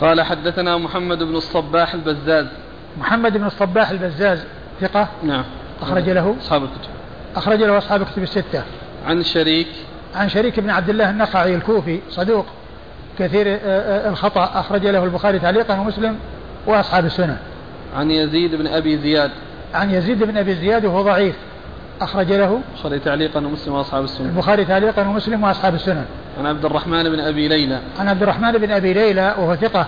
قال 0.00 0.22
حدثنا 0.22 0.78
محمد 0.78 1.18
بن 1.18 1.36
الصباح 1.36 1.94
البزاز. 1.94 2.46
محمد 2.98 3.36
بن 3.36 3.46
الصباح 3.46 3.90
البزاز 3.90 4.44
ثقة؟ 4.80 5.08
نعم. 5.22 5.44
أخرج 5.82 6.10
له؟ 6.10 6.36
أصحاب 6.40 6.62
الكتب. 6.62 6.90
أخرج 7.36 7.62
له 7.62 7.78
أصحاب 7.78 8.02
الكتب 8.02 8.22
الستة. 8.22 8.62
عن 9.06 9.22
شريك 9.22 9.68
عن 10.16 10.28
شريك 10.28 10.60
بن 10.60 10.70
عبد 10.70 10.88
الله 10.88 11.10
النخعي 11.10 11.54
الكوفي 11.54 12.00
صدوق 12.10 12.46
كثير 13.18 13.46
آه، 13.48 13.58
آه، 13.64 14.08
الخطأ 14.08 14.50
أخرج 14.54 14.86
له 14.86 15.04
البخاري 15.04 15.38
تعليقا 15.38 15.80
ومسلم 15.80 16.16
وأصحاب 16.66 17.04
السنة. 17.04 17.38
عن 17.96 18.10
يزيد 18.10 18.54
بن 18.54 18.66
أبي 18.66 18.98
زياد. 18.98 19.30
عن 19.74 19.90
يزيد 19.90 20.22
بن 20.22 20.36
أبي 20.36 20.54
زياد 20.54 20.84
وهو 20.84 21.02
ضعيف 21.02 21.34
أخرج 22.00 22.32
له 22.32 22.60
البخاري 22.74 22.98
تعليقا 22.98 23.46
ومسلم 23.46 23.74
وأصحاب 23.74 24.04
السنة. 24.04 24.26
البخاري 24.26 24.64
تعليقا 24.64 25.02
ومسلم 25.02 25.44
وأصحاب 25.44 25.74
السنة. 25.74 26.04
عن 26.38 26.46
عبد 26.46 26.64
الرحمن 26.64 27.02
بن 27.02 27.20
أبي 27.20 27.48
ليلى. 27.48 27.80
عن 27.98 28.08
عبد 28.08 28.22
الرحمن 28.22 28.52
بن 28.52 28.70
أبي 28.70 28.92
ليلى 28.92 29.34
وهو 29.38 29.56
ثقة 29.56 29.86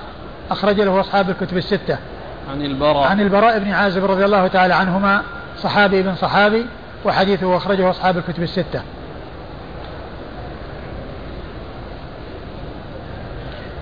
أخرج 0.50 0.80
له 0.80 1.00
أصحاب 1.00 1.30
الكتب 1.30 1.56
الستة. 1.56 1.98
عن 2.50 2.62
البراء. 2.62 3.08
عن 3.08 3.20
البراء 3.20 3.58
بن 3.58 3.70
عازب 3.70 4.04
رضي 4.04 4.24
الله 4.24 4.46
تعالى 4.46 4.74
عنهما 4.74 5.22
صحابي 5.58 6.02
بن 6.02 6.14
صحابي 6.14 6.66
وحديثه 7.04 7.56
أخرجه 7.56 7.90
أصحاب 7.90 8.18
الكتب 8.18 8.42
الستة. 8.42 8.82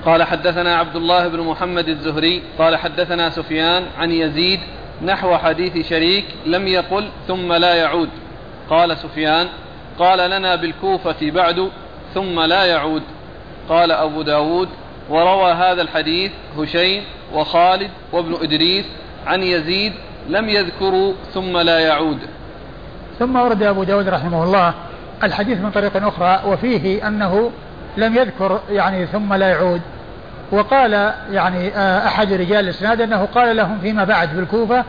قال 0.07 0.23
حدثنا 0.23 0.77
عبد 0.77 0.97
الله 0.97 1.29
بن 1.29 1.41
محمد 1.41 1.89
الزهري 1.89 2.43
قال 2.59 2.77
حدثنا 2.77 3.31
سفيان 3.31 3.87
عن 3.99 4.11
يزيد 4.11 4.61
نحو 5.05 5.37
حديث 5.37 5.89
شريك 5.89 6.25
لم 6.47 6.69
يقل 6.69 7.09
ثم 7.29 7.53
لا 7.53 7.75
يعود. 7.75 8.09
قال 8.71 8.99
سفيان 8.99 9.47
قال 9.99 10.31
لنا 10.31 10.57
بالكوفة 10.57 11.31
بعد 11.31 11.71
ثم 12.15 12.41
لا 12.41 12.65
يعود. 12.65 13.03
قال 13.69 13.93
أبو 13.93 14.23
داود 14.23 14.69
وروى 15.11 15.53
هذا 15.53 15.83
الحديث 15.83 16.33
هشيم 16.59 17.03
وخالد 17.35 17.91
وابن 18.13 18.35
إدريس 18.43 18.85
عن 19.27 19.43
يزيد 19.43 19.93
لم 20.29 20.49
يذكروا 20.49 21.13
ثم 21.35 21.59
لا 21.59 21.79
يعود. 21.79 22.19
ثم 23.19 23.37
ورد 23.37 23.63
أبو 23.63 23.85
داود 23.85 24.09
رحمه 24.09 24.45
الله 24.45 24.75
الحديث 25.23 25.59
من 25.59 25.71
طريق 25.71 26.07
أخرى 26.07 26.43
وفيه 26.47 27.09
أنه 27.09 27.51
لم 27.97 28.17
يذكر 28.17 28.61
يعني 28.71 29.07
ثم 29.07 29.35
لا 29.35 29.49
يعود. 29.49 29.81
وقال 30.53 31.13
يعني 31.33 31.77
آه، 31.77 32.07
أحد 32.07 32.33
رجال 32.33 32.65
الإسناد 32.65 33.01
أنه 33.01 33.29
قال 33.35 33.57
لهم 33.57 33.79
فيما 33.79 34.05
بعد 34.05 34.29
في 34.29 34.39
الكوفة 34.39 34.85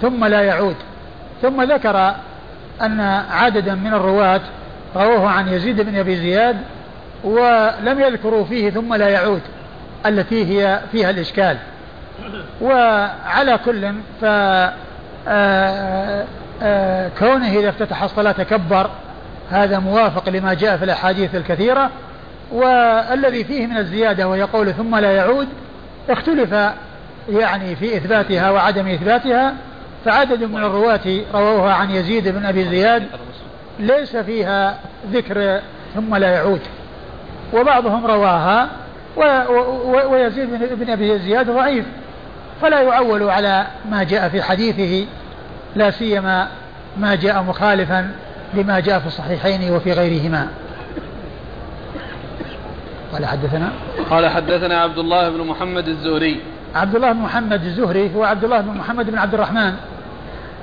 ثم 0.00 0.24
لا 0.24 0.42
يعود. 0.42 0.76
ثم 1.42 1.62
ذكر 1.62 2.14
أن 2.82 3.00
عددا 3.30 3.74
من 3.74 3.94
الرواة 3.94 4.40
رووه 4.96 5.30
عن 5.30 5.48
يزيد 5.48 5.80
بن 5.80 5.98
أبي 5.98 6.16
زياد 6.16 6.56
ولم 7.24 8.00
يذكروا 8.00 8.44
فيه 8.44 8.70
ثم 8.70 8.94
لا 8.94 9.08
يعود 9.08 9.42
التي 10.06 10.44
هي 10.44 10.80
فيها 10.92 11.10
الإشكال. 11.10 11.56
وعلى 12.62 13.58
كل 13.64 13.92
ف 14.20 14.24
آه، 15.28 16.24
آه، 16.62 17.10
كونه 17.18 17.48
إذا 17.48 17.68
افتتح 17.68 18.02
الصلاة 18.02 18.32
كبر 18.32 18.90
هذا 19.50 19.78
موافق 19.78 20.28
لما 20.28 20.54
جاء 20.54 20.76
في 20.76 20.84
الأحاديث 20.84 21.34
الكثيرة. 21.34 21.90
والذي 22.52 23.44
فيه 23.44 23.66
من 23.66 23.76
الزيادة 23.76 24.28
ويقول 24.28 24.74
ثم 24.74 24.96
لا 24.96 25.12
يعود 25.12 25.48
اختلف 26.10 26.52
يعني 27.28 27.76
في 27.76 27.96
إثباتها 27.96 28.50
وعدم 28.50 28.88
إثباتها 28.88 29.54
فعدد 30.04 30.44
من 30.44 30.64
الرواة 30.64 31.20
رووها 31.34 31.74
عن 31.74 31.90
يزيد 31.90 32.28
بن 32.28 32.46
أبي 32.46 32.64
زياد 32.64 33.02
ليس 33.78 34.16
فيها 34.16 34.78
ذكر 35.12 35.60
ثم 35.94 36.16
لا 36.16 36.28
يعود. 36.28 36.60
وبعضهم 37.54 38.06
رواها 38.06 38.68
ويزيد 40.10 40.48
بن 40.70 40.90
أبي 40.90 41.18
زياد 41.18 41.50
ضعيف 41.50 41.84
فلا 42.62 42.80
يعول 42.80 43.30
على 43.30 43.66
ما 43.90 44.02
جاء 44.02 44.28
في 44.28 44.42
حديثه 44.42 45.06
لا 45.76 45.90
سيما 45.90 46.48
ما 46.98 47.14
جاء 47.14 47.42
مخالفا 47.42 48.10
لما 48.54 48.80
جاء 48.80 48.98
في 48.98 49.06
الصحيحين 49.06 49.70
وفي 49.70 49.92
غيرهما. 49.92 50.48
قال 53.16 53.26
حدثنا 53.26 53.72
قال 54.10 54.28
حدثنا 54.28 54.80
عبد 54.80 54.98
الله 54.98 55.28
بن 55.28 55.40
محمد 55.40 55.88
الزهري. 55.88 56.40
عبد 56.74 56.94
الله 56.94 57.12
بن 57.12 57.20
محمد 57.20 57.64
الزهري 57.64 58.14
هو 58.14 58.24
عبد 58.24 58.44
الله 58.44 58.60
بن 58.60 58.70
محمد 58.78 59.10
بن 59.10 59.18
عبد 59.18 59.34
الرحمن 59.34 59.72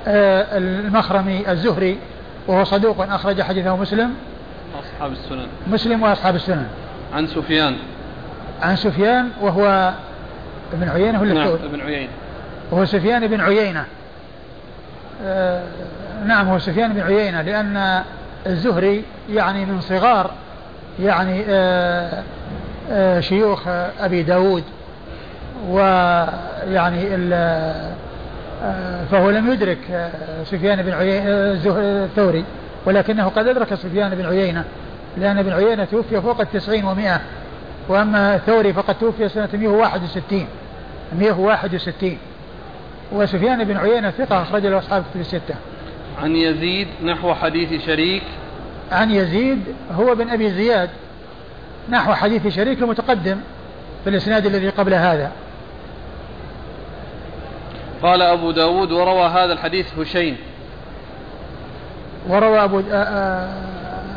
آه، 0.06 0.58
المخرمي 0.58 1.50
الزهري 1.52 1.98
وهو 2.46 2.64
صدوق 2.64 3.00
أخرج 3.00 3.42
حديثه 3.42 3.76
مسلم. 3.76 4.14
أصحاب 4.80 5.12
السنن. 5.12 5.46
مسلم 5.66 6.02
وأصحاب 6.02 6.34
السنن. 6.34 6.66
عن 7.14 7.26
سفيان. 7.26 7.76
عن 8.62 8.76
سفيان 8.76 9.30
وهو 9.40 9.92
ابن 10.72 10.88
عيينة 10.88 11.20
ولا 11.20 11.34
نعم 11.34 11.48
ابن 11.48 11.80
عيينة. 11.80 12.10
وهو 12.70 12.84
سفيان 12.84 13.26
بن 13.26 13.40
عيينة. 13.40 13.84
آه 15.24 15.62
نعم 16.26 16.48
هو 16.48 16.58
سفيان 16.58 16.92
بن 16.92 17.00
عيينة 17.00 17.42
لأن 17.42 18.02
الزهري 18.46 19.04
يعني 19.30 19.64
من 19.64 19.80
صغار 19.80 20.30
يعني 21.00 21.44
آه 21.48 22.22
آه 22.90 23.20
شيوخ 23.20 23.68
أبي 24.00 24.22
داود 24.22 24.64
ويعني 25.68 27.08
آه، 28.64 29.04
فهو 29.10 29.30
لم 29.30 29.52
يدرك 29.52 30.10
سفيان 30.44 30.82
بن 30.82 30.92
عيينة 30.92 31.24
الثوري 31.78 32.44
ولكنه 32.86 33.28
قد 33.28 33.48
أدرك 33.48 33.74
سفيان 33.74 34.14
بن 34.14 34.26
عيينة 34.26 34.64
لأن 35.16 35.38
ابن 35.38 35.52
عيينة 35.52 35.84
توفي 35.84 36.20
فوق 36.20 36.40
التسعين 36.40 36.84
ومائة 36.84 37.20
وأما 37.88 38.34
الثوري 38.34 38.72
فقد 38.72 38.94
توفي 38.98 39.28
سنة 39.28 39.48
161 39.52 40.46
161 41.18 42.18
وسفيان 43.12 43.64
بن 43.64 43.76
عيينة 43.76 44.10
ثقة 44.10 44.42
أخرج 44.42 44.66
له 44.66 44.78
أصحاب 44.78 45.04
كتب 45.10 45.20
الستة. 45.20 45.54
عن 46.22 46.36
يزيد 46.36 46.88
نحو 47.04 47.34
حديث 47.34 47.86
شريك 47.86 48.22
عن 48.94 49.10
يزيد 49.10 49.60
هو 49.92 50.14
بن 50.14 50.28
أبي 50.28 50.50
زياد 50.50 50.90
نحو 51.90 52.14
حديث 52.14 52.46
شريك 52.46 52.82
المتقدم 52.82 53.36
في 54.04 54.10
الإسناد 54.10 54.46
الذي 54.46 54.68
قبل 54.68 54.94
هذا. 54.94 55.32
قال 58.02 58.22
أبو 58.22 58.50
داود 58.50 58.92
وروى 58.92 59.26
هذا 59.26 59.52
الحديث 59.52 59.98
هشيم. 59.98 60.36
وروى 62.28 62.64
أبو, 62.64 62.82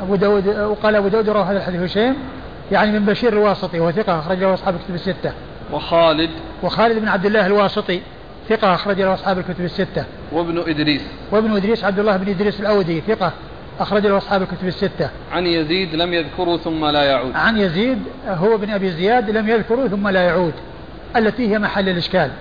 أبو 0.02 0.16
داود 0.16 0.48
وقال 0.48 0.96
أبو 0.96 1.08
داود 1.08 1.30
روى 1.30 1.44
هذا 1.44 1.58
الحديث 1.58 1.82
هشيم 1.82 2.16
يعني 2.72 3.00
من 3.00 3.06
بشير 3.06 3.34
الواسطي 3.34 3.80
وهو 3.80 3.92
ثقة 3.92 4.20
أخرج 4.20 4.40
له 4.40 4.54
أصحاب 4.54 4.76
الكتب 4.76 4.96
الستة. 4.96 5.32
وخالد. 5.74 6.30
وخالد 6.64 7.00
بن 7.00 7.08
عبد 7.08 7.26
الله 7.26 7.46
الواسطي 7.46 8.02
ثقة 8.50 8.74
أخرج 8.74 9.02
له 9.02 9.14
أصحاب 9.14 9.38
الكتب 9.38 9.66
الستة. 9.66 10.06
وابن 10.32 10.64
إدريس. 10.68 11.02
وابن 11.32 11.56
إدريس 11.56 11.84
عبد 11.84 12.00
الله 12.00 12.18
بن 12.18 12.30
إدريس 12.30 12.60
الأودي 12.60 13.02
ثقة 13.02 13.32
أخرج 13.80 14.06
له 14.06 14.18
أصحاب 14.18 14.42
الكتب 14.42 14.68
الستة. 14.68 15.10
عن 15.32 15.46
يزيد 15.46 15.96
لم 15.96 16.14
يذكروا 16.14 16.58
ثم 16.58 16.86
لا 16.86 17.04
يعود. 17.04 17.36
عن 17.36 17.58
يزيد 17.58 18.00
هو 18.28 18.58
بن 18.58 18.70
أبي 18.70 18.90
زياد 18.90 19.30
لم 19.30 19.50
يذكروا 19.50 19.88
ثم 19.88 20.08
لا 20.08 20.22
يعود. 20.22 20.54
التي 21.16 21.54
هي 21.54 21.60
محل 21.60 21.90
الإشكال. 21.90 22.32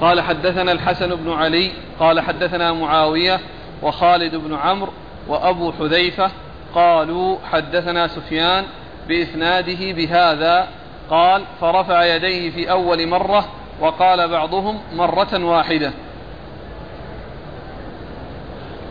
قال 0.00 0.20
حدثنا 0.20 0.72
الحسن 0.72 1.14
بن 1.14 1.32
علي 1.32 1.70
قال 2.00 2.20
حدثنا 2.20 2.72
معاوية 2.72 3.40
وخالد 3.82 4.36
بن 4.36 4.54
عمرو 4.54 4.92
وأبو 5.28 5.72
حذيفة 5.72 6.30
قالوا 6.74 7.36
حدثنا 7.52 8.08
سفيان 8.08 8.64
بإسناده 9.08 9.92
بهذا 9.92 10.68
قال 11.10 11.42
فرفع 11.60 12.04
يديه 12.04 12.50
في 12.50 12.70
أول 12.70 13.06
مرة 13.06 13.48
وقال 13.80 14.28
بعضهم 14.28 14.78
مرة 14.96 15.44
واحدة. 15.44 15.92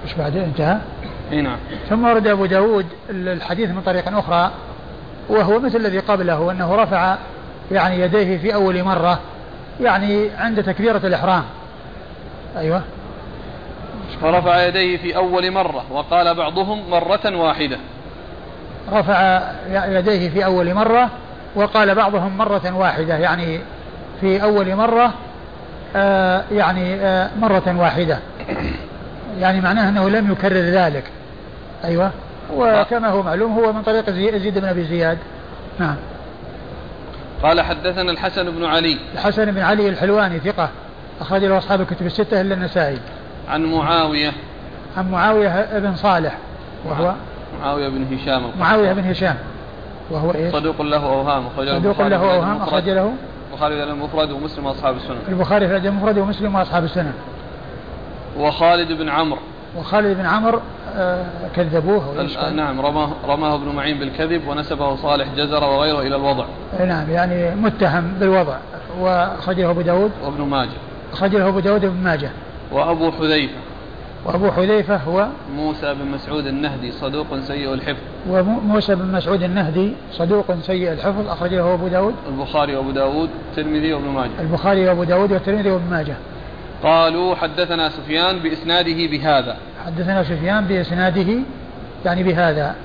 إيش 0.04 0.14
بعدين 0.14 0.42
انتهى؟ 0.42 0.78
نعم. 1.32 1.58
ثم 1.90 2.06
ورد 2.06 2.28
أبو 2.28 2.46
داود 2.46 2.86
الحديث 3.10 3.70
من 3.70 3.82
طريق 3.82 4.18
أخرى 4.18 4.52
وهو 5.30 5.60
مثل 5.60 5.78
الذي 5.78 6.00
قبله 6.00 6.52
أنه 6.52 6.76
رفع 6.76 7.18
يعني 7.72 8.00
يديه 8.00 8.38
في 8.38 8.54
أول 8.54 8.84
مرة 8.84 9.20
يعني 9.82 10.30
عند 10.38 10.64
تكبيرة 10.64 11.02
الإحرام. 11.08 11.44
أيوة. 12.58 12.82
ورفع 14.22 14.64
يديه 14.64 14.98
في 14.98 15.16
أول 15.16 15.52
مرة 15.52 15.84
وقال 15.92 16.36
بعضهم 16.36 16.90
مرة 16.90 17.38
واحدة. 17.38 17.78
رفع 18.92 19.42
يديه 19.70 20.30
في 20.30 20.46
أول 20.46 20.74
مرة 20.74 21.10
وقال 21.56 21.96
بعضهم 21.96 22.38
مرة 22.38 22.78
واحدة 22.78 23.18
يعني 23.18 23.60
في 24.24 24.44
أول 24.44 24.76
مرة 24.76 25.14
آه 25.96 26.44
يعني 26.52 26.96
آه 26.96 27.30
مرة 27.42 27.76
واحدة. 27.78 28.20
يعني 29.40 29.62
معناه 29.62 29.90
أنه 29.90 30.10
لم 30.10 30.32
يكرر 30.32 30.56
ذلك. 30.56 31.04
أيوة. 31.84 32.12
وكما 32.56 33.10
هو 33.10 33.24
معلوم 33.24 33.60
هو 33.60 33.74
من 33.74 33.82
طريق 33.82 34.10
يزيد 34.36 34.58
بن 34.58 34.68
أبي 34.68 34.84
زياد. 34.84 35.18
نعم. 35.80 35.96
قال 37.44 37.62
حدثنا 37.62 38.12
الحسن 38.12 38.52
بن 38.52 38.66
علي. 38.66 38.98
الحسن 39.14 39.52
بن 39.52 39.62
علي 39.62 39.90
الحلواني 39.90 40.40
ثقة. 40.40 40.70
أخرج 41.22 41.44
له 41.44 41.58
أصحاب 41.58 41.82
الكتب 41.82 42.06
الستة 42.06 42.42
إلا 42.42 42.56
النسائي. 42.56 43.00
عن 43.50 43.66
معاوية. 43.66 44.32
عن 44.98 45.12
معاوية 45.12 45.80
بن 45.80 45.96
صالح. 45.96 46.38
وهو؟ 46.86 47.14
معاوية 47.62 47.90
بن 47.90 48.18
هشام 48.18 48.42
معاوية 48.60 48.94
بن 48.94 49.10
هشام. 49.10 49.36
وهو 50.10 50.32
إيش؟ 50.32 50.54
صدوق 50.54 50.82
له 50.82 51.06
أوهام. 51.06 51.44
صدوق 51.58 52.02
له 52.02 52.36
أوهام 52.36 52.62
أخرج 52.62 52.90
له؟ 52.90 53.14
البخاري 53.68 53.86
في 53.86 53.92
المفرد 53.92 54.32
ومسلم 54.32 54.66
وأصحاب 54.66 54.96
السنن 54.96 55.18
البخاري 55.30 55.68
في 55.68 55.88
المفرد 55.88 56.18
ومسلم 56.18 56.56
وأصحاب 56.56 56.84
السنن 56.84 57.14
وخالد 58.38 58.92
بن 58.92 59.10
عمرو. 59.10 59.40
وخالد 59.78 60.18
بن 60.18 60.26
عمرو 60.26 60.60
آه 60.96 61.26
كذبوه 61.56 62.28
نعم 62.56 62.82
رماه, 62.82 63.10
رماه 63.28 63.56
ابن 63.56 63.76
معين 63.76 64.00
بالكذب 64.00 64.48
ونسبه 64.48 64.96
صالح 64.96 65.28
جزر 65.38 65.64
وغيره 65.64 66.02
إلى 66.02 66.16
الوضع. 66.16 66.46
نعم 66.80 67.10
يعني 67.10 67.56
متهم 67.56 68.14
بالوضع. 68.20 68.58
وأخرجه 69.00 69.70
أبو 69.70 69.82
داود. 69.82 70.12
وابن 70.24 70.42
ماجه. 70.42 70.70
أخرجه 71.14 71.48
أبو 71.48 71.60
داود 71.60 71.86
وابن 71.86 72.04
ماجه. 72.04 72.30
وأبو 72.72 73.12
حذيفة. 73.12 73.54
وأبو 74.26 74.52
حذيفة 74.52 74.96
هو 74.96 75.28
موسى 75.56 75.94
بن 75.94 76.06
مسعود 76.06 76.48
النهدي 76.48 76.92
صدوق 76.92 77.40
سيء 77.40 77.74
الحفظ. 77.74 78.00
وموسى 78.30 78.96
بن 78.96 79.12
مسعود 79.12 79.44
النهدي 79.44 79.94
صدوق 80.12 80.56
سيء 80.62 80.92
الحفظ 80.92 81.28
أخرجه 81.28 81.74
أبو 81.74 81.88
داود. 81.88 82.16
البخاري 82.30 82.76
وأبو 82.76 82.92
داود 82.92 83.30
الترمذي 83.50 83.94
وابن 83.94 84.08
ماجه. 84.08 84.32
البخاري 84.40 84.88
وأبو 84.88 85.04
داود 85.04 85.32
والترمذي 85.32 85.72
وابن 85.72 85.90
ماجه. 85.90 86.16
قالوا 86.84 87.36
حدثنا 87.36 87.90
سفيان 87.90 88.40
بإسناده 88.40 89.08
بهذا. 89.08 89.58
حدثنا 89.86 90.24
سفيان 90.24 90.66
بإسناده 90.66 91.40
يعني 92.06 92.24
بهذا. 92.24 92.76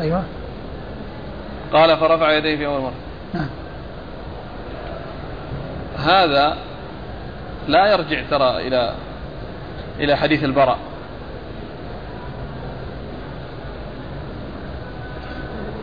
أيوة. 0.00 0.22
قال 1.72 1.96
فرفع 1.96 2.32
يديه 2.32 2.56
في 2.56 2.66
أول 2.66 2.80
مرة. 2.80 2.92
نعم. 3.34 3.48
هذا 5.98 6.56
لا 7.68 7.92
يرجع 7.92 8.22
ترى 8.30 8.68
إلى 8.68 8.92
إلى 10.00 10.16
حديث 10.16 10.44
البراء. 10.44 10.78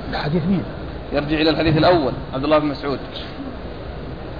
الحديث 0.09 0.45
مين؟ 0.45 0.63
يرجع 1.13 1.37
إلى 1.37 1.49
الحديث 1.49 1.77
الأول 1.77 2.13
عبد 2.33 2.43
الله 2.43 2.57
بن 2.57 2.67
مسعود. 2.67 2.99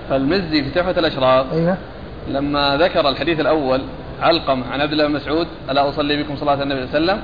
فالمزي 0.09 0.63
في 0.63 0.69
تحفة 0.69 0.99
الأشراف 0.99 1.53
أيوه. 1.53 1.77
لما 2.27 2.77
ذكر 2.77 3.09
الحديث 3.09 3.39
الأول 3.39 3.81
علقم 4.21 4.63
عن 4.71 4.81
عبد 4.81 4.91
الله 4.91 5.07
بن 5.07 5.13
مسعود 5.13 5.47
ألا 5.69 5.89
أصلي 5.89 6.23
بكم 6.23 6.35
صلاة 6.35 6.63
النبي 6.63 6.87
صلى 6.87 6.97
الله 6.97 7.11
عليه 7.11 7.21
وسلم؟ 7.21 7.23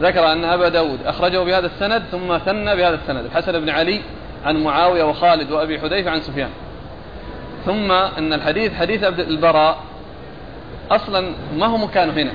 ذكر 0.00 0.32
أن 0.32 0.44
أبا 0.44 0.68
داود 0.68 0.98
أخرجه 1.06 1.38
بهذا 1.38 1.66
السند 1.66 2.02
ثم 2.10 2.38
ثنى 2.38 2.76
بهذا 2.76 2.94
السند. 2.94 3.24
الحسن 3.24 3.60
بن 3.60 3.70
علي 3.70 4.00
عن 4.44 4.64
معاوية 4.64 5.04
وخالد 5.04 5.50
وأبي 5.50 5.80
حذيفة 5.80 6.10
عن 6.10 6.20
سفيان. 6.20 6.50
ثم 7.66 7.92
أن 7.92 8.32
الحديث 8.32 8.74
حديث 8.74 9.04
عبد 9.04 9.20
البراء 9.20 9.78
أصلا 10.90 11.32
ما 11.56 11.66
هو 11.66 11.76
مكانه 11.76 12.12
هنا. 12.12 12.32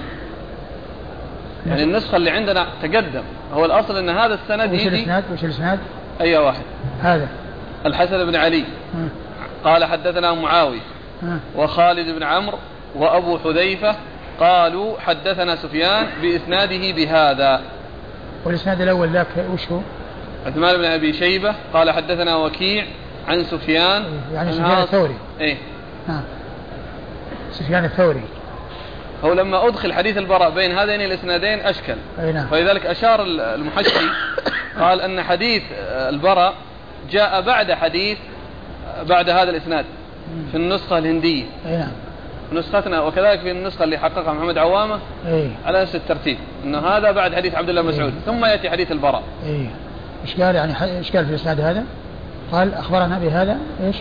يعني 1.67 1.83
النسخة 1.83 2.17
اللي 2.17 2.29
عندنا 2.31 2.67
تقدم. 2.81 3.23
هو 3.53 3.65
الأصل 3.65 3.97
أن 3.97 4.09
هذا 4.09 4.33
السند 4.33 4.73
وش 4.73 4.87
الإسناد؟ 4.87 5.23
وش 5.33 5.43
الإسناد؟ 5.43 5.79
أي 6.21 6.37
واحد. 6.37 6.63
هذا. 7.01 7.27
الحسن 7.85 8.25
بن 8.25 8.35
علي. 8.35 8.63
قال 9.63 9.85
حدثنا 9.85 10.33
معاوية. 10.33 10.79
وخالد 11.55 12.15
بن 12.15 12.23
عمرو. 12.23 12.57
وأبو 12.95 13.37
حذيفة. 13.37 13.95
قالوا 14.39 14.99
حدثنا 14.99 15.55
سفيان 15.55 16.07
بإسناده 16.21 16.91
بهذا. 16.91 17.61
والإسناد 18.45 18.81
الأول 18.81 19.09
ذاك 19.09 19.27
وش 19.53 19.71
هو؟ 19.71 19.79
عثمان 20.45 20.77
بن 20.77 20.85
أبي 20.85 21.13
شيبة. 21.13 21.55
قال 21.73 21.91
حدثنا 21.91 22.35
وكيع 22.35 22.85
عن 23.27 23.43
سفيان. 23.43 24.03
إيه، 24.03 24.35
يعني 24.35 24.51
سفيان 24.51 24.81
الثوري. 24.81 25.15
إيه. 25.39 25.57
نعم 26.07 26.23
سفيان 27.51 27.85
الثوري. 27.85 28.21
هو 29.23 29.33
لما 29.33 29.67
أدخل 29.67 29.93
حديث 29.93 30.17
البراء 30.17 30.49
بين 30.49 30.77
هذين 30.77 31.01
الإسنادين 31.01 31.59
أشكل 31.59 31.95
أي 32.19 32.31
نعم. 32.31 32.47
فلذلك 32.47 32.85
أشار 32.85 33.23
المحشي 33.25 34.05
قال 34.79 35.01
أن 35.01 35.21
حديث 35.21 35.63
البراء 35.89 36.53
جاء 37.11 37.41
بعد 37.41 37.71
حديث 37.71 38.17
بعد 39.03 39.29
هذا 39.29 39.49
الإسناد 39.49 39.85
في 40.51 40.57
النسخة 40.57 40.97
الهندية 40.97 41.45
نعم 41.65 41.91
نسختنا 42.53 43.01
وكذلك 43.01 43.39
في 43.39 43.51
النسخة 43.51 43.83
اللي 43.83 43.97
حققها 43.97 44.33
محمد 44.33 44.57
عوامة. 44.57 44.99
على 45.65 45.81
نفس 45.81 45.95
الترتيب 45.95 46.37
أنه 46.63 46.79
هذا 46.79 47.11
بعد 47.11 47.35
حديث 47.35 47.55
عبد 47.55 47.69
الله 47.69 47.81
مسعود 47.81 48.13
ثم 48.25 48.45
يأتي 48.45 48.69
حديث 48.69 48.91
البراء 48.91 49.23
قال 50.41 50.55
يعني 50.55 50.97
إيش 50.97 51.11
قال 51.11 51.25
في 51.25 51.31
الإسناد 51.31 51.59
هذا؟ 51.59 51.83
قال 52.51 52.73
أخبرنا 52.73 53.19
بهذا 53.19 53.57
إيش؟ 53.83 53.95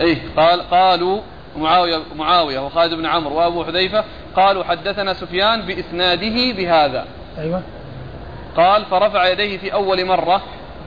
إيه 0.00 0.18
قال 0.36 0.60
قالوا 0.70 1.20
معاوية 1.58 1.98
معاوية 2.16 2.58
وخالد 2.58 2.94
بن 2.94 3.06
عمرو 3.06 3.36
وأبو 3.36 3.64
حذيفة 3.64 4.04
قالوا 4.36 4.64
حدثنا 4.64 5.14
سفيان 5.14 5.62
بإسناده 5.62 6.52
بهذا. 6.52 7.04
أيوة. 7.38 7.62
قال 8.56 8.84
فرفع 8.84 9.28
يديه 9.28 9.58
في 9.58 9.72
أول 9.72 10.04
مرة 10.04 10.42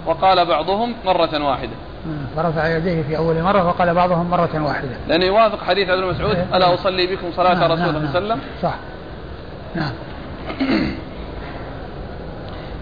وقال 0.05 0.45
بعضهم 0.45 0.95
مرة 1.05 1.45
واحدة. 1.45 1.73
فرفع 2.35 2.77
يديه 2.77 3.01
في 3.01 3.17
أول 3.17 3.41
مرة 3.41 3.67
وقال 3.67 3.93
بعضهم 3.93 4.29
مرة 4.29 4.63
واحدة. 4.63 4.89
لأنه 5.07 5.25
يوافق 5.25 5.63
حديث 5.63 5.89
عبد 5.89 6.03
مسعود 6.03 6.35
إيه. 6.35 6.57
ألا 6.57 6.73
أصلي 6.73 7.07
بكم 7.07 7.31
صلاة 7.35 7.53
نعم 7.53 7.71
رسول 7.71 7.89
الله 7.89 7.99
نعم 7.99 8.13
صلى 8.13 8.19
الله 8.19 8.33
عليه 8.33 8.41
وسلم؟ 8.41 8.41
صح. 8.61 8.75
نعم. 9.75 9.91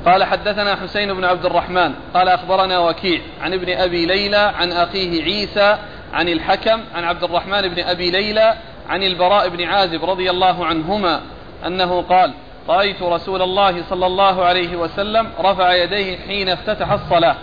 قال 0.06 0.24
حدثنا 0.24 0.76
حسين 0.76 1.14
بن 1.14 1.26
عبد 1.26 1.46
الرحمن 1.46 1.94
قال 2.14 2.28
أخبرنا 2.28 2.80
وكيع 2.80 3.22
عن 3.42 3.54
ابن 3.54 3.78
أبي 3.78 4.06
ليلى 4.06 4.54
عن 4.60 4.72
أخيه 4.72 5.24
عيسى 5.24 5.78
عن 6.14 6.30
الحكم 6.30 6.82
عن 6.96 7.04
عبد 7.04 7.24
الرحمن 7.24 7.62
بن 7.62 7.84
أبي 7.84 8.12
ليلى 8.12 8.54
عن 8.90 9.04
البراء 9.04 9.50
بن 9.50 9.64
عازب 9.64 10.06
رضي 10.06 10.30
الله 10.30 10.66
عنهما 10.66 11.22
أنه 11.68 12.02
قال 12.02 12.34
رأيت 12.70 13.02
رسول 13.02 13.42
الله 13.42 13.84
صلى 13.90 14.06
الله 14.06 14.46
عليه 14.46 14.76
وسلم 14.76 15.28
رفع 15.40 15.74
يديه 15.74 16.18
حين 16.18 16.50
افتتح 16.50 16.92
الصلاة 16.92 17.36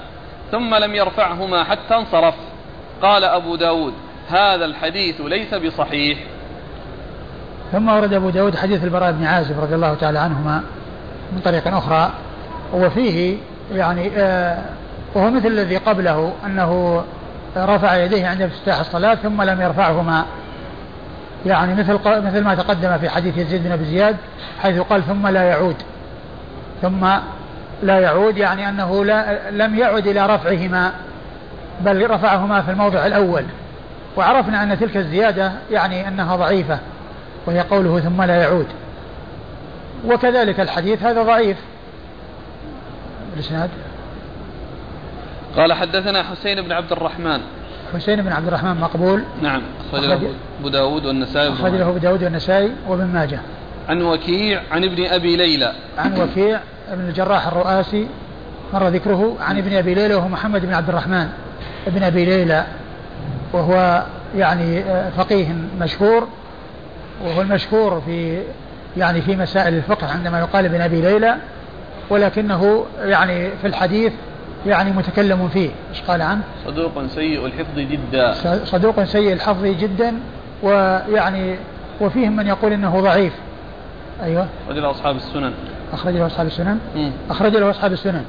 ثم 0.53 0.75
لم 0.75 0.95
يرفعهما 0.95 1.65
حتى 1.65 1.95
انصرف. 1.95 2.35
قال 3.03 3.25
أبو 3.25 3.57
داود 3.57 3.93
هذا 4.29 4.65
الحديث 4.65 5.21
ليس 5.21 5.55
بصحيح. 5.55 6.19
ثم 7.73 7.89
ورد 7.89 8.13
أبو 8.13 8.31
داود 8.31 8.57
حديث 8.57 8.85
البراء 8.85 9.13
بن 9.13 9.25
عازب 9.25 9.61
رضي 9.61 9.75
الله 9.75 9.95
تعالى 9.95 10.19
عنهما 10.19 10.63
من 11.33 11.41
طريق 11.45 11.75
أخرى 11.75 12.11
وفيه 12.73 13.37
يعني 13.73 14.11
آه 14.17 14.59
وهو 15.15 15.31
مثل 15.31 15.47
الذي 15.47 15.77
قبله 15.77 16.33
أنه 16.47 17.05
رفع 17.57 17.97
يديه 17.97 18.27
عند 18.27 18.43
افتتاح 18.43 18.81
الصلاة 18.81 19.15
ثم 19.15 19.43
لم 19.43 19.61
يرفعهما. 19.61 20.25
يعني 21.47 21.75
مثل 21.75 21.99
مثل 22.07 22.45
ما 22.45 22.55
تقدم 22.55 22.99
في 22.99 23.09
حديث 23.09 23.39
يزيد 23.39 23.65
بن 23.65 23.73
أبي 23.73 23.85
زياد 23.85 24.17
حيث 24.63 24.81
قال 24.81 25.03
ثم 25.03 25.27
لا 25.27 25.43
يعود. 25.43 25.77
ثم 26.83 27.07
لا 27.83 28.01
يعود 28.01 28.37
يعني 28.37 28.69
أنه 28.69 29.05
لا 29.05 29.51
لم 29.51 29.79
يعد 29.79 30.07
إلى 30.07 30.27
رفعهما 30.27 30.93
بل 31.81 32.11
رفعهما 32.11 32.63
في 32.63 32.71
الموضع 32.71 33.07
الأول. 33.07 33.45
وعرفنا 34.17 34.63
أن 34.63 34.79
تلك 34.79 34.97
الزيادة 34.97 35.53
يعني 35.71 36.09
أنها 36.09 36.37
ضعيفة 36.37 36.79
وهي 37.47 37.61
قوله 37.61 38.01
ثم 38.01 38.23
لا 38.23 38.37
يعود. 38.37 38.67
وكذلك 40.07 40.61
الحديث 40.61 41.03
هذا 41.03 41.23
ضعيف. 41.23 41.57
الاسناد 43.35 43.71
قال 45.57 45.73
حدثنا 45.73 46.23
حسين 46.23 46.63
بن 46.63 46.73
عبد 46.73 46.93
الرحمن. 46.93 47.41
حسين 47.95 48.23
بن 48.23 48.33
عبد 48.33 48.47
الرحمن 48.47 48.77
مقبول. 48.77 49.23
نعم 49.43 49.63
أخرج 49.93 50.05
له 50.05 50.21
أبو 50.61 50.69
داود 50.69 51.07
والنسائي 51.07 51.53
أخرج 51.53 51.73
له 51.73 51.89
أبو 51.89 51.99
داود 51.99 52.25
والنسائي 52.25 52.73
وابن 52.89 53.07
ماجه. 53.07 53.39
عن 53.89 54.03
وكيع 54.03 54.63
عن 54.73 54.85
ابن 54.85 55.07
أبي 55.07 55.37
ليلى. 55.37 55.73
عن 55.99 56.21
وكيع 56.21 56.61
بن 56.93 57.09
الجراح 57.09 57.47
الرؤاسي 57.47 58.07
مر 58.75 58.89
ذكره 58.89 59.37
عن 59.41 59.59
ابن 59.59 59.77
أبي 59.77 59.95
ليلى 59.95 60.15
وهو 60.15 60.29
محمد 60.29 60.67
بن 60.67 60.75
عبد 60.75 60.89
الرحمن 60.89 61.29
ابن 61.87 62.03
أبي 62.03 62.25
ليلى 62.25 62.65
وهو 63.53 64.03
يعني 64.37 64.79
آه، 64.79 65.11
فقيه 65.11 65.55
مشهور 65.81 66.29
وهو 67.25 67.43
المشهور 67.43 68.03
في 68.07 68.43
يعني 68.97 69.23
في 69.23 69.37
مسائل 69.37 69.75
الفقه 69.75 70.07
عندما 70.07 70.39
يقال 70.39 70.65
ابن 70.65 70.81
أبي 70.81 71.01
ليلى 71.01 71.37
ولكنه 72.11 72.85
يعني 73.05 73.51
في 73.61 73.67
الحديث 73.67 74.13
يعني 74.67 74.91
متكلم 74.91 75.49
فيه. 75.49 75.71
إيش 75.91 76.03
قال 76.09 76.23
عنه 76.23 76.43
صدوق 76.67 77.07
سيء 77.07 77.47
الحفظ 77.47 77.79
جدا. 77.79 78.33
صدوق 78.65 79.05
سيء 79.05 79.33
الحفظ 79.33 79.65
جدا 79.65 80.15
ويعني 80.63 81.57
وفيهم 82.01 82.37
من 82.37 82.47
يقول 82.47 82.73
إنه 82.73 83.01
ضعيف. 83.01 83.33
أيوه. 84.23 84.47
أخرج 84.67 84.79
له 84.79 84.91
أصحاب 84.91 85.17
السنن. 85.17 85.53
أخرج 85.93 86.15
له 86.15 86.27
أصحاب 86.27 86.47
السنن؟ 86.47 86.79
أخرج 87.31 87.57
له 87.57 87.71
أصحاب 87.71 87.93
السنن. 87.93 88.25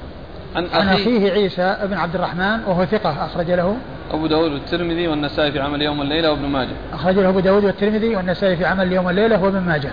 عن, 0.56 0.68
عن 0.74 0.88
أخيه 0.88 1.32
عيسى 1.32 1.78
بن 1.84 1.94
عبد 1.94 2.16
الرحمن 2.16 2.60
وهو 2.68 2.86
ثقة 2.86 3.26
أخرج 3.26 3.52
له. 3.52 3.76
أبو 4.12 4.28
داود 4.28 4.52
والترمذي 4.52 5.08
والنسائي 5.08 5.52
في 5.52 5.60
عمل 5.60 5.82
يوم 5.82 6.02
الليلة 6.02 6.32
وابن 6.32 6.46
ماجه. 6.46 6.70
أخرجه 6.94 7.30
أبو 7.30 7.40
داود 7.40 7.66
والترمذي 7.66 8.16
والنسائي 8.16 8.58
في 8.58 8.66
عمل 8.66 8.92
يوم 8.92 9.10
الليلة 9.10 9.44
وابن 9.44 9.60
ماجه. 9.60 9.92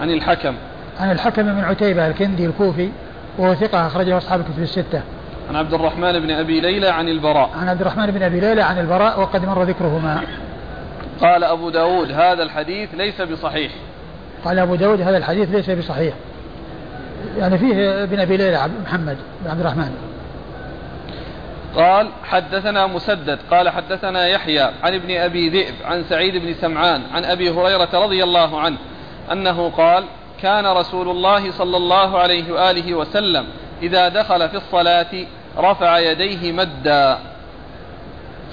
عن 0.00 0.10
الحكم. 0.10 0.54
عن 1.00 1.10
الحكم 1.10 1.42
بن 1.42 1.64
عتيبة 1.64 2.06
الكندي 2.06 2.46
الكوفي 2.46 2.88
وهو 3.38 3.54
ثقة 3.54 3.86
أخرجه 3.86 4.18
أصحاب 4.18 4.40
الكتب 4.40 4.62
الستة. 4.62 5.00
عن 5.52 5.58
عبد 5.58 5.74
الرحمن 5.74 6.18
بن 6.18 6.30
أبي 6.30 6.60
ليلى 6.60 6.88
عن 6.88 7.08
البراء. 7.08 7.50
عن 7.60 7.68
عبد 7.68 7.80
الرحمن 7.80 8.06
بن 8.06 8.22
أبي 8.22 8.40
ليلى 8.40 8.62
عن 8.62 8.78
البراء 8.78 9.20
وقد 9.20 9.44
مر 9.44 9.62
ذكرهما. 9.62 10.22
قال 11.20 11.44
أبو 11.44 11.70
داود 11.70 12.12
هذا 12.12 12.42
الحديث 12.42 12.94
ليس 12.94 13.20
بصحيح. 13.20 13.72
قال 14.44 14.58
أبو 14.58 14.74
داود 14.74 15.00
هذا 15.00 15.16
الحديث 15.16 15.50
ليس 15.50 15.70
بصحيح. 15.70 16.14
يعني 17.38 17.58
فيه 17.58 18.02
ابن 18.02 18.20
أبي 18.20 18.36
ليلى 18.36 18.68
محمد 18.84 19.18
بن 19.44 19.50
عبد 19.50 19.60
الرحمن. 19.60 19.90
قال 21.76 22.08
حدثنا 22.24 22.86
مسدد. 22.86 23.38
قال 23.50 23.68
حدثنا 23.68 24.26
يحيى 24.26 24.70
عن 24.82 24.94
ابن 24.94 25.16
أبي 25.16 25.48
ذئب 25.48 25.74
عن 25.84 26.04
سعيد 26.04 26.36
بن 26.36 26.54
سمعان 26.54 27.02
عن 27.14 27.24
أبي 27.24 27.50
هريرة 27.50 27.88
رضي 27.94 28.24
الله 28.24 28.60
عنه 28.60 28.76
أنه 29.32 29.70
قال 29.70 30.04
كان 30.42 30.66
رسول 30.66 31.08
الله 31.08 31.50
صلى 31.50 31.76
الله 31.76 32.18
عليه 32.18 32.52
وآله 32.52 32.94
وسلم 32.94 33.44
إذا 33.82 34.08
دخل 34.08 34.48
في 34.48 34.56
الصلاة 34.56 35.26
رفع 35.58 35.98
يديه 35.98 36.52
مدا. 36.52 37.18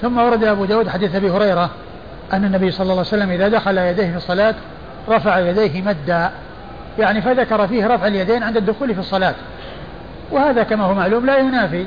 ثم 0.02 0.18
ورد 0.18 0.44
أبو 0.44 0.64
داود 0.64 0.88
حديث 0.88 1.14
أبي 1.14 1.30
هريرة 1.30 1.70
أن 2.32 2.44
النبي 2.44 2.70
صلى 2.70 2.82
الله 2.82 2.92
عليه 2.92 3.00
وسلم 3.00 3.30
إذا 3.30 3.48
دخل 3.48 3.78
يديه 3.78 4.10
في 4.10 4.16
الصلاة 4.16 4.54
رفع 5.08 5.38
يديه 5.38 5.82
مدا. 5.82 6.30
يعني 6.98 7.22
فذكر 7.22 7.66
فيه 7.66 7.86
رفع 7.86 8.06
اليدين 8.06 8.42
عند 8.42 8.56
الدخول 8.56 8.94
في 8.94 9.00
الصلاة. 9.00 9.34
وهذا 10.30 10.62
كما 10.62 10.84
هو 10.84 10.94
معلوم 10.94 11.26
لا 11.26 11.38
ينافي 11.38 11.86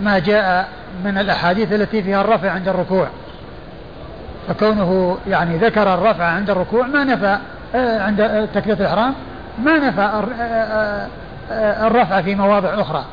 ما 0.00 0.18
جاء 0.18 0.68
من 1.04 1.18
الأحاديث 1.18 1.72
التي 1.72 2.02
فيها 2.02 2.20
الرفع 2.20 2.50
عند 2.50 2.68
الركوع. 2.68 3.08
فكونه 4.48 5.18
يعني 5.28 5.56
ذكر 5.56 5.94
الرفع 5.94 6.24
عند 6.24 6.50
الركوع 6.50 6.86
ما 6.86 7.04
نفى 7.04 7.38
آه، 7.74 8.02
عند 8.02 8.48
تكبيرة 8.54 8.76
الإحرام 8.76 9.14
ما 9.64 9.78
نفى 9.78 10.00
آه، 10.00 11.08
آه، 11.50 11.86
الرفع 11.86 12.22
في 12.22 12.34
مواضع 12.34 12.80
أخرى. 12.80 13.04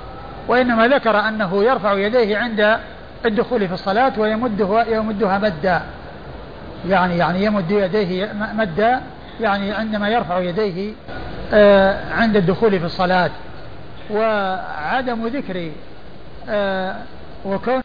وإنما 0.47 0.87
ذكر 0.87 1.19
أنه 1.19 1.63
يرفع 1.63 1.93
يديه 1.93 2.37
عند 2.37 2.77
الدخول 3.25 3.67
في 3.67 3.73
الصلاة 3.73 4.13
ويمده 4.17 4.83
يمدها 4.87 5.37
مدا. 5.37 5.81
يعني 6.89 7.17
يعني 7.17 7.43
يمد 7.43 7.71
يديه 7.71 8.33
مدا 8.53 9.01
يعني 9.41 9.71
عندما 9.71 10.09
يرفع 10.09 10.39
يديه 10.39 10.93
عند 12.11 12.35
الدخول 12.35 12.79
في 12.79 12.85
الصلاة. 12.85 13.31
وعدم 14.11 15.27
ذكر 15.27 15.71
وكون 17.45 17.81